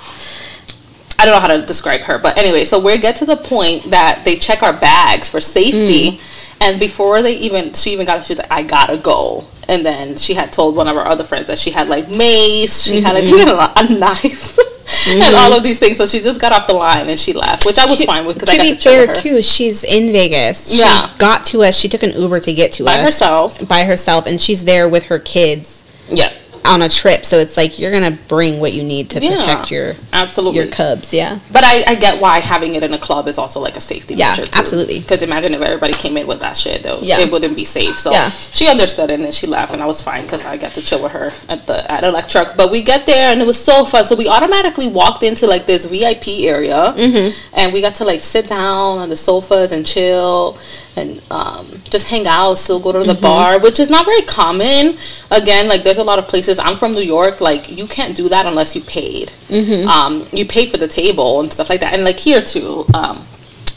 I 1.19 1.25
don't 1.25 1.35
know 1.35 1.39
how 1.39 1.55
to 1.55 1.63
describe 1.63 2.01
her, 2.01 2.17
but 2.17 2.35
anyway. 2.37 2.65
So 2.65 2.79
we 2.79 2.97
get 2.97 3.17
to 3.17 3.25
the 3.25 3.37
point 3.37 3.91
that 3.91 4.23
they 4.25 4.37
check 4.37 4.63
our 4.63 4.73
bags 4.73 5.29
for 5.29 5.39
safety, 5.39 6.17
mm. 6.17 6.57
and 6.61 6.79
before 6.79 7.21
they 7.21 7.33
even 7.37 7.73
she 7.73 7.91
even 7.91 8.07
got 8.07 8.25
she's 8.25 8.39
like 8.39 8.51
I 8.51 8.63
gotta 8.63 8.97
go. 8.97 9.45
And 9.67 9.85
then 9.85 10.17
she 10.17 10.33
had 10.33 10.51
told 10.51 10.75
one 10.75 10.87
of 10.87 10.97
our 10.97 11.05
other 11.05 11.23
friends 11.23 11.47
that 11.47 11.59
she 11.59 11.69
had 11.69 11.87
like 11.87 12.09
mace, 12.09 12.81
she 12.81 13.01
had 13.01 13.15
I 13.15 13.21
think 13.21 13.47
a, 13.47 13.71
a 13.75 13.99
knife, 13.99 14.57
Mm-hmm. 14.91 15.21
and 15.21 15.35
all 15.35 15.53
of 15.53 15.63
these 15.63 15.79
things. 15.79 15.97
So 15.97 16.05
she 16.05 16.19
just 16.19 16.39
got 16.39 16.51
off 16.51 16.67
the 16.67 16.73
line 16.73 17.09
and 17.09 17.19
she 17.19 17.33
left, 17.33 17.65
which 17.65 17.77
I 17.79 17.85
was 17.85 17.97
To- 17.99 18.05
fine 18.05 18.25
with 18.25 18.35
because 18.37 18.49
to 18.49 18.55
I 18.55 18.57
got 18.57 18.63
be 18.71 18.75
to 18.75 18.81
fair, 18.81 19.07
her. 19.07 19.13
too, 19.13 19.41
she's 19.41 19.83
in 19.83 20.07
Vegas. 20.11 20.77
Yeah. 20.77 21.07
She 21.09 21.17
got 21.17 21.45
to 21.45 21.63
us. 21.63 21.77
She 21.77 21.87
took 21.89 22.03
an 22.03 22.11
Uber 22.11 22.39
to 22.41 22.53
get 22.53 22.71
to 22.73 22.83
by 22.85 22.99
us 22.99 23.05
herself. 23.05 23.67
by 23.67 23.83
herself, 23.85 24.25
and 24.27 24.39
she's 24.39 24.65
there 24.65 24.87
with 24.89 25.05
her 25.05 25.17
kids 25.19 25.83
Yeah, 26.09 26.31
on 26.65 26.81
a 26.81 26.89
trip. 26.89 27.25
So 27.25 27.37
it's 27.37 27.57
like 27.57 27.79
you're 27.79 27.91
gonna 27.91 28.17
bring 28.27 28.59
what 28.59 28.73
you 28.73 28.83
need 28.83 29.09
to 29.11 29.21
Yeah. 29.21 29.35
protect 29.37 29.71
your 29.71 29.95
absolutely. 30.13 30.59
your 30.61 30.67
cubs. 30.67 31.13
Yeah. 31.13 31.39
But 31.51 31.63
I, 31.63 31.83
I 31.87 31.95
get 31.95 32.21
why 32.21 32.39
having 32.39 32.75
it 32.75 32.83
in 32.83 32.93
a 32.93 32.97
club 32.97 33.27
is 33.27 33.37
also 33.37 33.59
like 33.59 33.75
a 33.75 33.81
safety 33.81 34.15
Yeah, 34.15 34.29
measure. 34.29 34.45
Too. 34.45 34.59
absolutely. 34.59 34.99
Because 34.99 35.21
imagine 35.21 35.53
if 35.53 35.61
everybody 35.61 35.93
came 35.93 36.17
in 36.17 36.27
with 36.27 36.39
that 36.41 36.55
shit, 36.57 36.83
though, 36.83 36.99
Yeah. 37.01 37.19
it 37.19 37.31
wouldn't 37.31 37.55
be 37.55 37.65
safe. 37.65 37.99
So 37.99 38.11
Yeah. 38.11 38.31
she 38.53 38.67
understood 38.67 39.09
it 39.09 39.15
and 39.15 39.25
then 39.25 39.31
she 39.31 39.47
left, 39.47 39.73
and 39.73 39.81
I 39.81 39.85
was 39.85 40.01
fine 40.01 40.23
because 40.23 40.45
I 40.45 40.57
got 40.57 40.73
to 40.75 40.81
chill 40.81 41.01
with 41.01 41.11
her 41.13 41.33
at 41.49 41.65
the 41.67 41.89
at 41.91 42.03
Electra. 42.03 42.53
But 42.55 42.71
we 42.71 42.81
get 42.83 43.05
there 43.05 43.31
and 43.31 43.41
it 43.41 43.47
was 43.47 43.59
so 43.63 43.85
fun. 43.85 44.05
So 44.05 44.15
we 44.15 44.27
automatically 44.27 44.87
walked 44.87 45.23
into 45.23 45.47
like 45.47 45.65
this 45.65 45.85
VIP 45.85 46.47
area, 46.47 46.93
Mm-hmm. 46.97 47.29
and 47.53 47.73
we 47.73 47.81
got 47.81 47.95
to 47.95 48.03
like 48.05 48.19
sit 48.21 48.47
down 48.47 48.99
on 48.99 49.09
the 49.09 49.17
sofas 49.17 49.71
and 49.71 49.85
chill 49.85 50.57
and 50.97 51.21
um, 51.31 51.65
just 51.85 52.09
hang 52.09 52.27
out. 52.27 52.55
Still 52.55 52.79
go 52.79 52.91
to 52.91 52.99
the 52.99 53.13
Mm-hmm. 53.13 53.21
bar, 53.21 53.59
which 53.59 53.79
is 53.79 53.89
not 53.89 54.05
very 54.05 54.21
common. 54.23 54.97
Again, 55.31 55.67
like 55.69 55.83
there's 55.83 55.97
a 55.99 56.03
lot 56.03 56.19
of 56.19 56.27
places. 56.27 56.59
I'm 56.59 56.75
from 56.75 56.93
New 56.93 57.01
York. 57.01 57.39
Like 57.41 57.69
you 57.71 57.87
can't 57.87 58.15
do 58.15 58.27
that 58.29 58.45
unless 58.45 58.75
you 58.75 58.81
paid. 58.81 59.31
Mm-hmm. 59.47 59.87
Um, 59.87 60.27
you 60.31 60.45
pay 60.45 60.65
for 60.67 60.77
the 60.77 60.87
table 60.87 61.39
and 61.41 61.51
stuff 61.51 61.69
like 61.69 61.79
that, 61.81 61.93
and 61.93 62.03
like 62.03 62.19
here 62.19 62.41
too. 62.41 62.85
Um, 62.93 63.25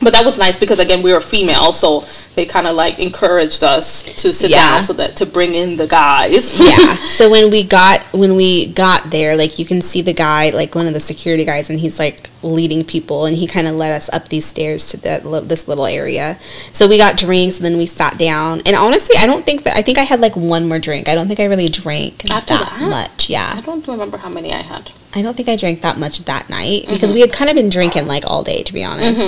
but 0.04 0.12
that 0.12 0.25
was 0.25 0.38
nice 0.38 0.58
because 0.58 0.78
again 0.78 1.02
we 1.02 1.12
were 1.12 1.20
female, 1.20 1.73
so 1.73 2.04
they 2.37 2.44
kind 2.46 2.66
of 2.66 2.76
like 2.76 2.99
encouraged 2.99 3.64
us 3.64 4.02
to 4.23 4.32
sit 4.32 4.50
Yeah. 4.50 4.73
down 4.75 4.82
so 4.82 4.92
that 4.94 5.16
to 5.16 5.26
bring 5.26 5.54
in 5.54 5.76
the 5.76 5.87
guys. 5.87 6.58
yeah. 6.58 6.96
So 7.08 7.30
when 7.30 7.50
we 7.50 7.62
got 7.62 8.00
when 8.12 8.37
we 8.37 8.66
got 8.66 9.11
there, 9.11 9.37
like 9.37 9.58
you 9.58 9.64
can 9.64 9.80
see 9.80 10.02
the 10.02 10.12
guy, 10.12 10.50
like 10.50 10.75
one 10.75 10.87
of 10.87 10.94
the 10.94 11.00
security 11.00 11.44
guys, 11.44 11.70
and 11.70 11.78
he's 11.80 11.99
like 11.99 12.28
leading 12.42 12.84
people, 12.84 13.25
and 13.26 13.37
he 13.37 13.46
kind 13.46 13.66
of 13.66 13.75
led 13.76 13.92
us 13.96 14.08
up 14.12 14.28
these 14.28 14.44
stairs 14.44 14.87
to 14.88 14.96
that 14.99 15.23
this 15.49 15.66
little 15.68 15.87
area. 15.87 16.37
So 16.73 16.87
we 16.88 16.99
got 16.99 17.16
drinks, 17.16 17.56
and 17.58 17.64
then 17.64 17.76
we 17.76 17.87
sat 17.87 18.18
down. 18.18 18.62
And 18.66 18.75
honestly, 18.76 19.16
I 19.18 19.26
don't 19.26 19.44
think 19.44 19.62
that 19.64 19.76
I 19.76 19.82
think 19.82 19.96
I 19.99 20.02
had 20.04 20.20
like 20.20 20.37
one 20.37 20.66
more 20.68 20.78
drink. 20.78 21.08
I 21.08 21.14
don't 21.14 21.28
think 21.28 21.40
I 21.40 21.44
really 21.46 21.68
drank 21.68 22.28
After 22.30 22.54
that, 22.54 22.76
that? 22.78 22.90
much. 22.90 23.30
Yeah, 23.30 23.54
I 23.56 23.61
don't 23.61 23.87
remember 23.87 24.16
how 24.18 24.28
many 24.28 24.52
I 24.52 24.62
had. 24.62 24.90
I 25.14 25.23
don't 25.23 25.37
think 25.37 25.49
I 25.49 25.56
drank 25.56 25.83
that 25.83 25.97
much 25.99 26.18
that 26.25 26.50
night 26.50 26.87
because 26.88 27.11
Mm-hmm. 27.11 27.14
we 27.14 27.21
had 27.21 27.33
kind 27.33 27.49
of 27.50 27.56
been 27.56 27.68
drinking 27.71 28.06
like 28.06 28.25
all 28.26 28.42
day, 28.42 28.62
to 28.64 28.73
be 28.73 28.83
honest. 28.85 29.21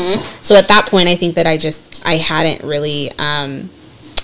So 0.44 0.56
at 0.56 0.68
that 0.68 0.86
point, 0.86 1.08
I 1.08 1.14
think 1.16 1.36
that 1.36 1.46
I 1.46 1.56
just 1.56 2.04
I 2.06 2.14
hadn't 2.16 2.66
really. 2.66 3.10
um 3.18 3.70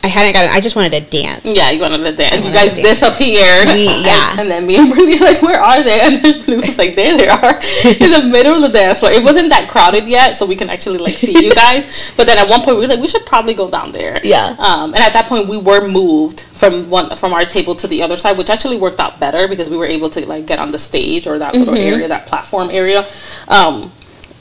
I 0.04 0.08
hadn't 0.08 0.32
got. 0.34 0.50
I 0.50 0.60
just 0.60 0.74
wanted 0.74 0.92
to 0.92 1.00
dance. 1.10 1.44
Yeah, 1.44 1.70
you 1.70 1.80
wanted 1.80 1.98
to 1.98 2.12
dance. 2.12 2.44
You 2.44 2.52
guys 2.52 2.74
disappeared. 2.74 3.68
We- 3.68 3.84
yeah. 4.04 4.34
And, 4.38 4.50
then 4.50 4.66
me 4.66 4.76
and 4.76 4.90
Brittany 4.92 5.18
were 5.20 5.26
like, 5.26 5.42
where 5.42 5.60
are 5.60 5.82
they? 5.82 6.00
And 6.02 6.24
then 6.24 6.44
Blue 6.44 6.56
was 6.56 6.76
like, 6.76 6.96
there 6.96 7.16
they 7.16 7.28
are. 7.28 7.54
In 7.84 8.10
the 8.10 8.28
middle 8.30 8.54
of 8.64 8.72
the 8.72 8.78
dance 8.78 8.98
floor. 8.98 9.12
It 9.12 9.22
wasn't 9.22 9.48
that 9.50 9.68
crowded 9.70 10.08
yet, 10.08 10.34
so 10.34 10.44
we 10.44 10.56
can 10.56 10.70
actually 10.70 10.98
like 10.98 11.14
see 11.14 11.32
you 11.44 11.54
guys. 11.54 11.86
But 12.16 12.26
then 12.26 12.36
at 12.38 12.48
one 12.48 12.62
point 12.62 12.76
we 12.78 12.82
were 12.82 12.88
like, 12.88 13.00
we 13.00 13.06
should 13.08 13.24
probably 13.26 13.54
go 13.54 13.70
down 13.70 13.92
there. 13.92 14.20
Yeah. 14.24 14.56
Um, 14.58 14.92
and 14.92 15.02
at 15.02 15.12
that 15.12 15.26
point 15.26 15.48
we 15.48 15.56
were 15.58 15.86
moved 15.86 16.40
from 16.40 16.90
one 16.90 17.14
from 17.16 17.32
our 17.32 17.44
table 17.44 17.74
to 17.76 17.86
the 17.86 18.02
other 18.02 18.16
side, 18.16 18.36
which 18.36 18.50
actually 18.50 18.78
worked 18.78 18.98
out 18.98 19.20
better 19.20 19.46
because 19.46 19.70
we 19.70 19.76
were 19.76 19.86
able 19.86 20.10
to 20.10 20.26
like 20.26 20.46
get 20.46 20.58
on 20.58 20.72
the 20.72 20.78
stage 20.78 21.26
or 21.28 21.38
that 21.38 21.54
little 21.54 21.72
Mm-hmm. 21.74 21.94
area, 21.94 22.08
that 22.08 22.26
platform 22.26 22.68
area. 22.70 23.06
Um, 23.48 23.90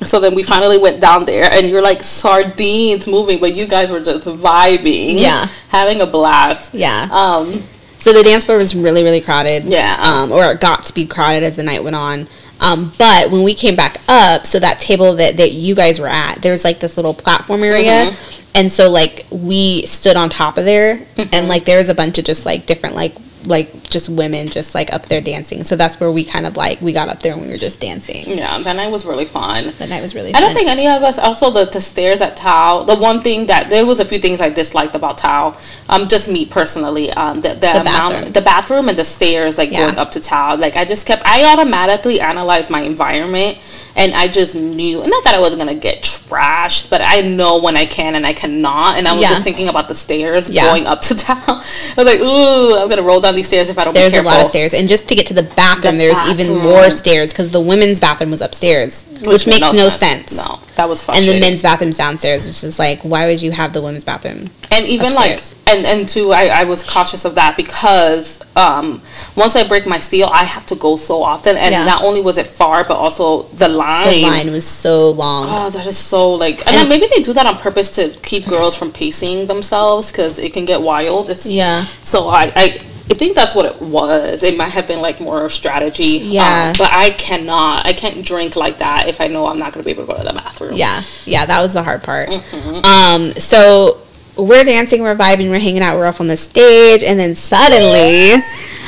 so 0.04 0.20
then 0.20 0.36
we 0.36 0.44
finally 0.44 0.78
went 0.78 1.00
down 1.00 1.26
there, 1.26 1.50
and 1.52 1.68
you're 1.70 1.82
like 1.82 2.04
sardines 2.04 3.08
moving, 3.08 3.40
but 3.40 3.54
you 3.54 3.68
guys 3.68 3.92
were 3.92 4.00
just 4.00 4.26
vibing, 4.26 5.20
Yeah. 5.20 5.48
having 5.70 6.02
a 6.02 6.06
blast. 6.06 6.74
Yeah. 6.74 7.08
Um, 7.12 7.64
So 8.00 8.14
the 8.14 8.24
dance 8.24 8.46
floor 8.46 8.58
was 8.58 8.74
really, 8.76 9.04
really 9.04 9.22
crowded. 9.22 9.66
Yeah. 9.66 9.96
Um, 10.02 10.32
or 10.32 10.52
it 10.52 10.60
got 10.60 10.84
to 10.86 10.94
be 10.94 11.06
crowded 11.06 11.44
as 11.44 11.56
the 11.58 11.64
night 11.64 11.84
went 11.84 11.96
on. 11.96 12.28
Um, 12.60 12.92
but 12.98 13.30
when 13.30 13.44
we 13.44 13.54
came 13.54 13.76
back 13.76 13.98
up, 14.08 14.48
so 14.48 14.58
that 14.60 14.80
table 14.80 15.16
that, 15.18 15.38
that 15.38 15.52
you 15.52 15.76
guys 15.76 16.00
were 16.00 16.08
at, 16.08 16.42
there's 16.42 16.64
like 16.64 16.80
this 16.80 16.96
little 16.98 17.14
platform 17.14 17.64
area. 17.64 18.08
Mm-hmm. 18.12 18.52
And 18.56 18.72
so 18.72 18.90
like 18.90 19.26
we 19.32 19.86
stood 19.86 20.16
on 20.16 20.30
top 20.30 20.58
of 20.58 20.66
there 20.66 21.00
and 21.32 21.48
like 21.48 21.66
there 21.66 21.78
was 21.78 21.90
a 21.90 21.96
bunch 21.96 22.18
of 22.18 22.26
just 22.26 22.44
like 22.46 22.66
different 22.66 22.96
like 22.96 23.14
like 23.48 23.84
just 23.84 24.10
women 24.10 24.50
just 24.50 24.76
like 24.76 24.92
up 24.94 25.08
there 25.08 25.22
dancing. 25.22 25.64
So 25.64 25.76
that's 25.76 26.00
where 26.00 26.12
we 26.12 26.24
kind 26.24 26.46
of 26.46 26.58
like 26.58 26.82
we 26.82 26.94
got 26.94 27.10
up 27.10 27.20
there 27.22 27.34
and 27.34 27.42
we 27.42 27.50
were 27.50 27.58
just 27.58 27.80
dancing. 27.80 28.24
yeah, 28.28 28.60
that 28.60 28.76
night 28.76 28.90
was 28.92 29.06
really 29.06 29.26
fun. 29.26 29.74
That 29.80 29.90
night 29.90 30.02
was 30.02 30.14
really 30.16 30.34
I 30.34 30.40
don't 30.40 30.54
think 30.54 30.70
any 30.70 30.88
of 30.88 31.02
us. 31.04 31.18
Also, 31.18 31.50
the, 31.52 31.66
the 31.66 31.82
stairs 31.82 32.22
at 32.22 32.38
Tao. 32.38 32.84
The 32.84 32.96
one 32.96 33.22
thing 33.22 33.48
that 33.48 33.70
there 33.70 33.86
was 33.86 34.00
a 34.00 34.06
few 34.06 34.20
things 34.20 34.42
I 34.42 34.50
disliked 34.50 34.96
about 34.96 35.18
Tao. 35.18 35.58
Um, 35.90 36.08
just 36.08 36.30
me 36.30 36.46
personally. 36.46 37.12
Um, 37.12 37.42
the 37.42 37.50
the, 37.50 37.56
The 37.56 37.82
amount, 37.82 38.14
bathroom. 38.14 38.32
the 38.34 38.42
bathroom 38.42 38.90
and 38.90 38.98
the 38.98 39.06
stairs 39.06 39.58
like 39.58 39.72
Yeah. 39.72 39.86
going 39.86 39.98
up 39.98 40.12
to 40.14 40.20
Tao. 40.20 40.56
Like 40.56 40.76
I 40.76 40.86
just 40.86 41.06
kept. 41.08 41.24
I 41.26 41.52
automatically 41.54 42.20
analyzed 42.22 42.70
my 42.70 42.82
environment, 42.82 43.58
and 43.96 44.14
I 44.14 44.28
just 44.28 44.56
knew. 44.56 45.02
And 45.02 45.10
not 45.10 45.24
that 45.24 45.36
I 45.36 45.40
wasn't 45.40 45.60
gonna 45.60 45.76
get 45.76 46.04
trashed, 46.04 46.90
but 46.90 47.02
I 47.04 47.22
know 47.22 47.62
when 47.62 47.76
I 47.78 47.86
can 47.86 48.16
and 48.16 48.26
I 48.26 48.34
cannot. 48.34 48.98
And 48.98 49.08
I 49.08 49.14
was 49.14 49.24
Yeah. 49.24 49.30
just 49.30 49.44
thinking 49.44 49.68
about 49.68 49.88
the 49.88 49.96
stairs 49.96 50.50
Yeah. 50.50 50.66
going 50.66 50.88
up 50.88 51.02
to 51.04 51.16
Tao. 51.26 51.36
I 51.48 51.94
was 51.98 52.06
like, 52.06 52.20
ooh, 52.20 52.76
I'm 52.78 52.88
gonna 52.90 53.02
roll 53.04 53.20
down 53.22 53.31
these 53.34 53.48
stairs 53.48 53.70
if 53.70 53.78
I 53.78 53.84
don't 53.86 53.94
There's 53.94 54.14
a 54.14 54.22
lot 54.22 54.42
of 54.42 54.48
stairs, 54.48 54.74
and 54.74 54.88
just 54.88 55.08
to 55.10 55.16
get 55.16 55.28
to 55.28 55.34
the 55.34 55.44
bathroom, 55.44 55.98
The 55.98 56.06
there's 56.06 56.40
even 56.40 56.58
more 56.58 56.90
stairs 56.92 57.32
because 57.32 57.50
the 57.52 57.62
women's 57.62 58.00
bathroom 58.00 58.32
was 58.32 58.42
upstairs, 58.42 59.06
which, 59.26 59.46
made 59.48 59.62
makes 59.62 59.74
no 59.74 59.90
sense. 59.90 60.36
No, 60.38 60.60
that 60.76 60.88
was 60.90 61.08
and 61.10 61.28
the 61.28 61.40
men's 61.40 61.62
bathroom's 61.62 61.98
downstairs, 61.98 62.48
which 62.48 62.64
is 62.64 62.80
like, 62.80 63.02
why 63.02 63.26
would 63.28 63.42
you 63.42 63.52
have 63.52 63.74
the 63.74 63.82
women's 63.82 64.04
bathroom? 64.04 64.40
and 64.74 64.86
even 64.88 65.08
upstairs. 65.08 65.54
like 65.68 65.76
and 65.76 65.86
and 65.86 66.08
too 66.08 66.32
I, 66.32 66.62
I 66.62 66.64
was 66.64 66.82
cautious 66.82 67.26
of 67.26 67.36
that 67.36 67.58
because 67.58 68.40
um 68.56 69.02
once 69.36 69.54
i 69.58 69.68
break 69.68 69.86
my 69.86 70.00
seal 70.00 70.30
i 70.32 70.46
have 70.46 70.66
to 70.68 70.76
go 70.76 70.96
so 70.96 71.22
often 71.22 71.58
and 71.58 71.74
Yeah. 71.74 71.84
not 71.84 72.04
only 72.06 72.22
was 72.22 72.38
it 72.38 72.48
far 72.48 72.86
but 72.86 72.96
also 72.96 73.44
the 73.64 73.68
line, 73.68 74.10
The 74.10 74.22
line 74.22 74.52
was 74.54 74.66
so 74.66 75.12
long. 75.12 75.48
oh 75.50 75.70
that 75.72 75.86
is 75.86 75.98
so 75.98 76.34
like 76.36 76.60
and, 76.60 76.68
then 76.76 76.80
And- 76.82 76.90
maybe 76.90 77.08
they 77.14 77.22
do 77.22 77.34
that 77.34 77.46
on 77.46 77.58
purpose 77.58 77.94
to 77.96 78.10
keep 78.24 78.46
girls 78.48 78.78
from 78.78 78.94
pacing 78.94 79.48
themselves 79.48 80.10
because 80.10 80.40
it 80.40 80.54
can 80.54 80.64
get 80.64 80.82
wild 80.82 81.30
it's 81.30 81.46
yeah, 81.46 81.84
so 82.04 82.30
I, 82.30 82.52
I 82.56 82.80
I 83.10 83.14
think 83.14 83.36
that's 83.36 83.56
what 83.56 83.66
it 83.66 83.82
was. 83.82 84.44
It 84.44 84.58
might 84.58 84.70
have 84.70 84.88
been 84.88 85.02
like 85.02 85.20
more 85.20 85.44
of 85.44 85.52
strategy. 85.52 86.20
Yeah. 86.20 86.70
Um, 86.70 86.76
but 86.78 86.92
I 86.92 87.10
cannot. 87.12 87.86
I 87.86 87.94
can't 87.94 88.26
drink 88.26 88.56
like 88.56 88.78
that 88.78 89.08
if 89.08 89.20
I 89.20 89.28
know 89.28 89.48
I'm 89.48 89.60
not 89.60 89.74
going 89.74 89.84
to 89.84 89.86
be 89.86 89.92
able 89.92 90.06
to 90.08 90.14
go 90.14 90.18
to 90.18 90.24
the 90.24 90.34
bathroom. 90.34 90.74
yeah, 90.74 91.04
yeah. 91.26 91.46
That 91.46 91.62
was 91.62 91.74
the 91.74 91.84
hard 91.84 92.04
part. 92.04 92.30
Mm-hmm. 92.30 92.86
Um, 92.86 93.34
so 93.34 94.02
we're 94.38 94.64
dancing, 94.64 95.02
we're 95.02 95.16
vibing, 95.16 95.50
we're 95.50 95.60
hanging 95.60 95.82
out, 95.82 95.98
we're 95.98 96.06
up 96.06 96.22
on 96.22 96.28
the 96.28 96.38
stage, 96.38 97.04
and 97.04 97.20
then 97.20 97.36
suddenly 97.36 98.42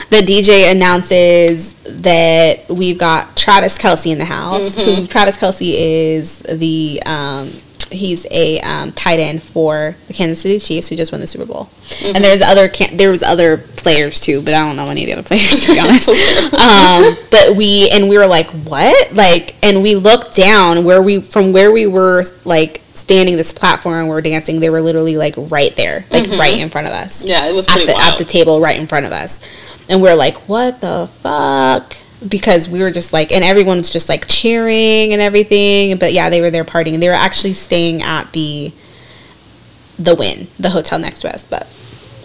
the 0.10 0.18
DJ 0.18 0.72
announces 0.72 1.74
that 1.84 2.70
we've 2.70 2.98
got 2.98 3.36
Travis 3.36 3.78
Kelce 3.78 4.12
in 4.12 4.20
the 4.20 4.26
house. 4.26 4.76
Mm-hmm. 4.76 5.02
Who 5.02 5.08
Travis 5.08 5.38
Kelce 5.38 5.74
is 5.76 6.40
the 6.40 7.02
um, 7.06 7.52
he's 7.94 8.26
a 8.32 8.60
um, 8.62 8.92
tight 8.92 9.20
end 9.20 9.42
for 9.44 9.96
the 10.08 10.14
Kansas 10.14 10.42
City 10.42 10.60
Chiefs 10.60 10.90
who 10.90 10.96
just 10.96 11.12
won 11.12 11.22
the 11.22 11.28
Super 11.28 11.46
Bowl. 11.46 11.66
Mm-hmm. 11.66 12.16
And 12.16 12.24
there's 12.24 12.42
other 12.42 12.68
can- 12.68 12.98
there 12.98 13.12
was 13.12 13.24
other 13.24 13.58
players 13.58 14.20
too, 14.20 14.42
but 14.42 14.54
I 14.54 14.60
don't 14.66 14.76
know 14.76 14.88
any 14.90 15.04
of 15.04 15.08
the 15.08 15.14
other 15.14 15.24
players 15.28 15.60
to 15.62 15.74
be 15.74 15.80
honest. 15.80 16.10
um, 16.54 17.16
but 17.32 17.56
we 17.56 17.90
and 17.92 18.10
we 18.10 18.18
were 18.18 18.28
like, 18.28 18.48
what? 18.48 19.14
Like, 19.14 19.56
and 19.64 19.82
we 19.84 19.96
looked 19.96 20.36
down 20.36 20.84
where 20.84 21.02
we 21.02 21.22
from 21.22 21.54
where 21.54 21.72
we 21.72 21.88
were 21.88 22.26
like 22.46 22.82
standing 22.96 23.36
this 23.36 23.52
platform 23.54 23.96
and 24.00 24.08
we 24.10 24.16
are 24.16 24.22
dancing. 24.22 24.60
They 24.60 24.70
were 24.70 24.82
literally 24.82 25.18
like 25.18 25.36
right 25.38 25.76
there, 25.76 26.06
like 26.12 26.28
right 26.30 26.58
in 26.58 26.70
front 26.70 26.88
of 26.88 26.94
us 26.94 27.20
Mm-hmm. 27.24 27.28
Yeah, 27.30 27.46
it 27.48 27.54
was 27.54 27.68
at 27.68 27.80
the 27.86 27.94
wild. 27.94 28.14
at 28.14 28.18
the 28.18 28.26
table 28.26 28.62
right 28.62 28.80
in 28.80 28.88
front 28.88 29.06
of 29.06 29.12
us, 29.12 29.40
and 29.90 30.02
we're 30.02 30.16
like, 30.16 30.48
"What 30.50 30.80
the 30.82 31.08
fuck?" 31.22 31.96
Because 32.28 32.70
we 32.70 32.82
were 32.82 32.92
just 32.92 33.12
like, 33.14 33.32
and 33.32 33.44
everyone's 33.44 33.90
just 33.90 34.08
like 34.10 34.28
cheering 34.28 35.14
and 35.14 35.22
everything. 35.22 35.98
But 35.98 36.14
yeah, 36.14 36.30
they 36.30 36.42
were 36.42 36.50
there 36.52 36.64
partying. 36.64 36.94
And 36.94 37.04
they 37.04 37.10
were 37.10 37.16
actually 37.16 37.54
staying 37.54 38.02
at 38.02 38.32
the 38.34 38.72
the 40.00 40.16
Wynn, 40.16 40.48
the 40.60 40.70
hotel 40.70 41.00
next 41.00 41.20
to 41.22 41.34
us. 41.34 41.46
But 41.46 41.68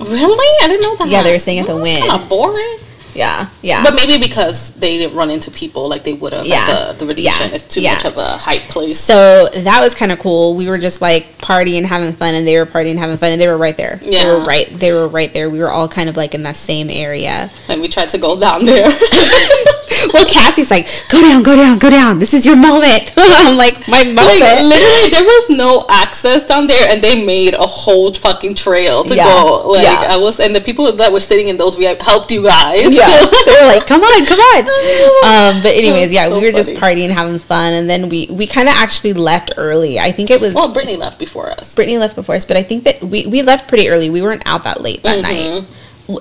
really? 0.00 0.64
I 0.64 0.68
didn't 0.68 0.82
know 0.82 0.96
that. 0.96 1.08
yeah, 1.08 1.22
they 1.22 1.32
were 1.32 1.38
staying 1.38 1.58
at 1.58 1.66
the 1.66 1.76
Wynn. 1.76 2.06
Kind 2.06 2.22
of 2.22 2.28
boring. 2.28 2.78
Yeah, 3.14 3.48
yeah. 3.62 3.82
But 3.82 3.94
maybe 3.96 4.16
because 4.22 4.70
they 4.74 4.96
didn't 4.98 5.16
run 5.16 5.28
into 5.30 5.50
people 5.50 5.88
like 5.88 6.04
they 6.04 6.12
would 6.12 6.32
have 6.32 6.46
Yeah. 6.46 6.66
at 6.68 6.92
the, 6.98 7.04
the 7.04 7.06
Venetian. 7.14 7.48
Yeah. 7.48 7.54
It's 7.56 7.64
too 7.64 7.80
Yeah. 7.80 7.94
much 7.94 8.04
of 8.04 8.16
a 8.16 8.36
hype 8.36 8.62
place. 8.68 9.00
so 9.00 9.48
that 9.48 9.80
was 9.80 9.94
kind 9.94 10.12
of 10.12 10.20
cool. 10.20 10.54
We 10.54 10.68
were 10.68 10.78
just 10.78 11.00
like 11.02 11.36
partying, 11.38 11.84
having 11.84 12.12
fun, 12.12 12.34
and 12.34 12.46
they 12.46 12.56
were 12.56 12.66
partying, 12.66 12.96
having 12.96 13.16
fun, 13.16 13.32
and 13.32 13.40
they 13.40 13.48
were 13.48 13.56
right 13.56 13.76
there. 13.76 13.96
They 14.04 14.24
were 14.24 14.38
Yeah. 14.38 14.46
right. 14.46 14.78
They 14.78 14.92
were 14.92 15.08
right 15.08 15.32
there. 15.34 15.50
We 15.50 15.58
were 15.58 15.70
all 15.70 15.88
kind 15.88 16.08
of 16.08 16.16
like 16.16 16.32
in 16.34 16.44
that 16.44 16.54
same 16.56 16.90
area. 16.90 17.50
And 17.68 17.80
we 17.80 17.88
tried 17.88 18.10
to 18.10 18.18
go 18.18 18.38
down 18.38 18.64
there. 18.66 18.86
well, 20.12 20.24
Cassie's 20.26 20.70
like, 20.70 20.86
"Go 21.08 21.20
down, 21.20 21.42
go 21.42 21.54
down, 21.56 21.78
go 21.78 21.90
down. 21.90 22.18
This 22.18 22.34
is 22.34 22.44
your 22.46 22.56
moment." 22.56 23.12
I'm 23.16 23.56
like, 23.56 23.86
"My 23.88 24.02
like 24.02 24.14
moment." 24.14 24.66
literally 24.66 25.10
there 25.10 25.24
was 25.24 25.50
no 25.50 25.84
access 25.88 26.44
down 26.44 26.66
there 26.66 26.88
and 26.88 27.02
they 27.02 27.24
made 27.24 27.54
a 27.54 27.66
whole 27.66 28.12
fucking 28.14 28.54
trail 28.54 29.04
to 29.04 29.14
Yeah. 29.14 29.24
go. 29.24 29.68
Like 29.68 29.84
Yeah. 29.84 30.06
I 30.10 30.16
was 30.16 30.38
and 30.40 30.54
the 30.54 30.60
people 30.60 30.90
that 30.92 31.12
were 31.12 31.20
sitting 31.20 31.48
in 31.48 31.56
those 31.56 31.76
we 31.76 31.84
helped 31.84 32.30
you 32.30 32.42
guys. 32.42 32.94
yeah, 32.94 33.08
they 33.46 33.56
were 33.60 33.66
like, 33.66 33.86
"Come 33.86 34.02
on, 34.02 34.26
come 34.26 34.40
on." 34.40 34.60
Um, 35.56 35.62
but 35.62 35.74
anyways, 35.74 36.12
yeah, 36.12 36.28
So 36.28 36.38
we 36.38 36.46
were 36.46 36.52
just 36.52 36.72
partying, 36.74 37.10
having 37.10 37.38
fun, 37.38 37.74
and 37.74 37.88
then 37.88 38.08
we 38.08 38.26
we 38.30 38.46
kind 38.46 38.68
of 38.68 38.74
actually 38.76 39.12
left 39.12 39.52
early. 39.56 39.98
I 39.98 40.12
think 40.12 40.30
it 40.30 40.40
was 40.40 40.54
well 40.54 40.72
Brittany 40.72 40.96
left 40.96 41.18
before 41.18 41.50
us. 41.50 41.74
Brittany 41.74 41.98
left 41.98 42.14
before 42.16 42.34
us, 42.34 42.44
but 42.44 42.56
I 42.56 42.62
think 42.62 42.84
that 42.84 43.02
we, 43.02 43.26
we 43.26 43.42
left 43.42 43.68
pretty 43.68 43.88
early. 43.88 44.10
We 44.10 44.22
weren't 44.22 44.42
out 44.46 44.64
that 44.64 44.80
late 44.80 45.02
that 45.02 45.24
Mm-hmm. 45.24 45.54
night. 45.58 45.64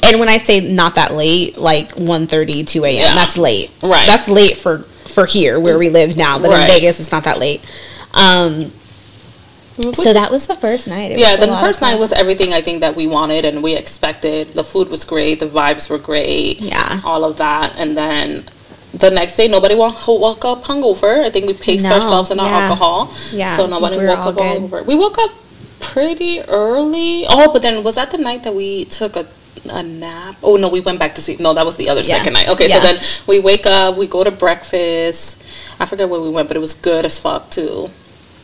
And 0.03 0.19
when 0.19 0.27
I 0.29 0.37
say 0.37 0.59
not 0.59 0.95
that 0.95 1.13
late, 1.13 1.57
like 1.57 1.93
1.30, 1.95 2.67
2 2.67 2.85
a.m., 2.85 2.95
Yeah. 2.95 3.15
that's 3.15 3.37
late. 3.37 3.71
Right. 3.81 4.05
That's 4.07 4.27
late 4.27 4.57
for, 4.57 4.79
for 4.79 5.25
here 5.25 5.59
where 5.59 5.77
we 5.77 5.89
live 5.89 6.17
now, 6.17 6.37
but 6.39 6.49
Right. 6.51 6.63
in 6.63 6.67
Vegas, 6.67 6.99
it's 6.99 7.11
not 7.11 7.23
that 7.23 7.39
late. 7.39 7.61
Um, 8.13 8.71
so 9.93 10.11
that 10.11 10.31
was 10.31 10.47
the 10.47 10.55
first 10.55 10.87
night. 10.87 11.11
It 11.11 11.19
yeah, 11.19 11.31
was 11.37 11.39
the 11.47 11.57
first 11.59 11.81
night 11.81 11.99
was 11.99 12.11
everything 12.11 12.51
I 12.51 12.61
think 12.61 12.79
that 12.81 12.95
we 12.95 13.05
wanted 13.07 13.45
and 13.45 13.61
we 13.61 13.75
expected. 13.75 14.53
The 14.55 14.63
food 14.63 14.89
was 14.89 15.05
great, 15.05 15.39
the 15.39 15.45
vibes 15.45 15.89
were 15.89 15.99
great, 15.99 16.59
Yeah. 16.59 16.99
all 17.05 17.23
of 17.23 17.37
that, 17.37 17.73
and 17.77 17.95
then 17.95 18.43
the 18.93 19.11
next 19.11 19.35
day 19.37 19.47
nobody 19.47 19.75
woke, 19.75 20.07
woke 20.07 20.43
up 20.45 20.63
hungover. 20.63 21.23
I 21.23 21.29
think 21.29 21.45
we 21.45 21.53
paced 21.53 21.83
No, 21.83 21.93
ourselves 21.93 22.31
in 22.31 22.39
our 22.39 22.47
yeah. 22.47 22.59
alcohol, 22.67 23.13
Yeah, 23.31 23.55
so 23.55 23.67
nobody 23.67 23.97
we 23.97 24.03
were 24.03 24.09
woke 24.09 24.19
all 24.19 24.29
up 24.29 24.37
good. 24.37 24.61
hungover. 24.63 24.85
We 24.85 24.95
woke 24.95 25.17
up 25.19 25.31
pretty 25.79 26.41
early. 26.41 27.25
Oh, 27.29 27.53
but 27.53 27.61
then 27.61 27.83
was 27.83 27.95
that 27.95 28.09
the 28.11 28.17
night 28.17 28.43
that 28.45 28.55
we 28.55 28.85
took 28.85 29.15
a 29.15 29.25
a 29.65 29.83
nap? 29.83 30.35
Oh 30.43 30.55
no, 30.55 30.69
we 30.69 30.79
went 30.79 30.99
back 30.99 31.15
to 31.15 31.21
sleep. 31.21 31.39
No, 31.39 31.53
that 31.53 31.65
was 31.65 31.75
the 31.75 31.89
other 31.89 32.01
Yeah. 32.01 32.17
second 32.17 32.33
night. 32.33 32.49
Okay, 32.49 32.67
Yeah. 32.67 32.81
so 32.81 32.87
then 32.87 32.99
we 33.25 33.39
wake 33.39 33.65
up, 33.65 33.97
we 33.97 34.07
go 34.07 34.23
to 34.23 34.31
breakfast. 34.31 35.37
I 35.79 35.85
forget 35.85 36.09
where 36.09 36.21
we 36.21 36.29
went, 36.29 36.47
but 36.47 36.57
it 36.57 36.61
was 36.61 36.73
good 36.73 37.05
as 37.05 37.19
fuck 37.19 37.49
too. 37.49 37.89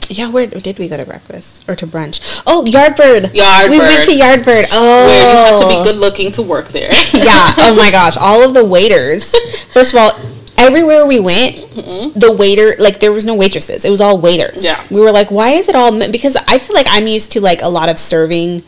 Yeah, 0.10 0.30
where 0.30 0.48
did 0.48 0.78
we 0.80 0.88
go 0.88 0.98
to 0.98 1.06
breakfast 1.06 1.68
or 1.68 1.76
to 1.76 1.88
brunch? 1.88 2.42
Oh, 2.46 2.66
Yardbird. 2.68 3.34
Yardbird. 3.34 3.70
We 3.70 3.80
went 3.80 4.06
to 4.06 4.12
Yardbird. 4.12 4.68
Oh. 4.72 5.06
Where 5.08 5.20
you 5.20 5.52
have 5.52 5.60
to 5.62 5.68
be 5.68 5.76
oh. 5.76 5.84
good 5.84 5.96
looking 5.96 6.32
to 6.34 6.42
work 6.42 6.68
there. 6.70 6.92
yeah. 7.14 7.54
Oh 7.58 7.76
my 7.78 7.90
gosh. 7.90 8.18
All 8.18 8.44
of 8.44 8.54
the 8.54 8.66
waiters. 8.66 9.34
First 9.72 9.94
of 9.94 10.00
all, 10.00 10.12
everywhere 10.58 11.06
we 11.06 11.20
went, 11.20 11.56
mm-hmm. 11.56 12.18
the 12.20 12.32
waiter 12.32 12.76
like 12.80 13.00
there 13.00 13.12
was 13.12 13.26
no 13.26 13.36
waitresses. 13.36 13.86
It 13.86 13.90
was 13.90 14.02
all 14.02 14.18
waiters. 14.18 14.64
Yeah. 14.64 14.86
We 14.92 15.00
were 15.00 15.12
like, 15.12 15.32
why 15.32 15.52
is 15.52 15.70
it 15.70 15.76
all? 15.76 15.92
Because 16.12 16.36
I 16.36 16.58
feel 16.58 16.76
like 16.76 16.88
I'm 16.90 17.08
used 17.08 17.32
to 17.34 17.42
like 17.42 17.62
a 17.62 17.70
lot 17.70 17.90
of 17.90 17.98
serving 17.98 18.64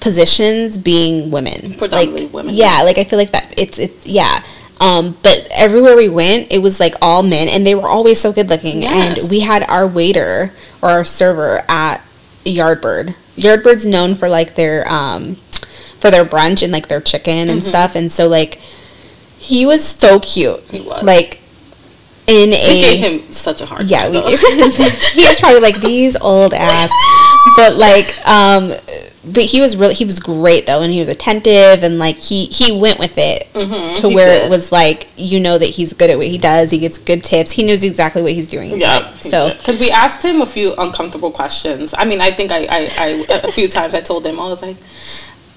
positions 0.00 0.78
being 0.78 1.30
women. 1.30 1.74
Predominantly 1.74 2.24
like, 2.24 2.32
women, 2.32 2.54
Yeah. 2.54 2.82
Like 2.82 2.98
I 2.98 3.04
feel 3.04 3.18
like 3.18 3.30
that. 3.32 3.52
It's 3.56 3.78
it's 3.78 4.06
yeah. 4.06 4.42
Um, 4.80 5.16
but 5.24 5.48
everywhere 5.50 5.96
we 5.96 6.08
went, 6.08 6.52
it 6.52 6.58
was 6.58 6.78
like 6.78 6.94
all 7.02 7.24
men, 7.24 7.48
and 7.48 7.66
they 7.66 7.74
were 7.74 7.88
always 7.88 8.20
so 8.20 8.32
good 8.32 8.48
looking. 8.48 8.82
Yes. 8.82 9.18
And 9.20 9.30
we 9.30 9.40
had 9.40 9.64
our 9.64 9.88
waiter 9.88 10.52
or 10.80 10.90
our 10.90 11.04
server 11.04 11.64
at 11.68 11.96
Yardbird. 12.44 13.16
Yardbird's 13.36 13.84
known 13.84 14.14
for 14.14 14.28
like 14.28 14.54
their 14.54 14.88
um, 14.88 15.34
for 15.98 16.10
their 16.12 16.24
brunch 16.24 16.62
and 16.62 16.72
like 16.72 16.86
their 16.86 17.00
chicken 17.00 17.50
and 17.50 17.62
stuff, 17.62 17.96
and 17.96 18.10
so 18.12 18.28
like 18.28 18.54
he 19.38 19.66
was 19.66 19.84
so 19.84 20.20
cute. 20.20 20.60
He 20.70 20.80
was. 20.80 21.02
like 21.02 21.40
in 22.28 22.50
We 22.50 22.56
a 22.56 22.82
gave 22.82 22.98
him 23.00 23.32
such 23.32 23.60
a 23.62 23.66
hard 23.66 23.86
yeah, 23.86 24.02
time. 24.04 24.12
we 24.12 24.20
gave 24.20 24.38
he 25.14 25.26
was 25.26 25.40
probably 25.40 25.60
like 25.60 25.80
these 25.80 26.14
old 26.16 26.52
ass, 26.54 26.90
but 27.56 27.76
like 27.76 28.14
um, 28.26 28.72
but 29.32 29.44
he 29.44 29.60
was 29.60 29.76
really 29.76 29.94
he 29.94 30.04
was 30.04 30.20
great 30.20 30.66
though, 30.66 30.82
and 30.82 30.92
he 30.92 31.00
was 31.00 31.08
attentive 31.08 31.82
and 31.82 31.98
like 31.98 32.16
he 32.16 32.46
he 32.46 32.72
went 32.72 32.98
with 32.98 33.16
it 33.18 33.52
to 33.52 33.58
Mm-hmm, 33.58 34.08
he 34.08 34.14
where 34.14 34.44
it 34.44 34.48
was 34.48 34.72
like 34.72 35.08
you 35.16 35.40
know 35.40 35.58
that 35.58 35.66
he's 35.66 35.92
good 35.92 36.10
at 36.10 36.18
what 36.18 36.26
he 36.26 36.38
does. 36.38 36.70
He 36.70 36.78
gets 36.78 36.98
good 36.98 37.24
tips. 37.24 37.52
He 37.52 37.64
knows 37.64 37.84
exactly 37.84 38.22
what 38.22 38.32
he's 38.32 38.46
doing. 38.46 38.78
Yeah. 38.78 38.98
like, 38.98 39.22
so 39.22 39.54
because 39.54 39.78
we 39.80 39.90
asked 39.90 40.22
him 40.22 40.40
a 40.40 40.46
few 40.46 40.74
uncomfortable 40.78 41.30
questions. 41.30 41.94
I 41.96 42.04
mean, 42.04 42.20
I 42.20 42.30
think 42.30 42.52
I, 42.52 42.66
I, 42.70 42.90
I 42.98 43.40
a 43.44 43.52
few 43.52 43.68
times 43.68 43.94
I 43.94 44.00
told 44.00 44.24
him 44.26 44.38
I 44.40 44.48
was 44.48 44.62
like, 44.62 44.76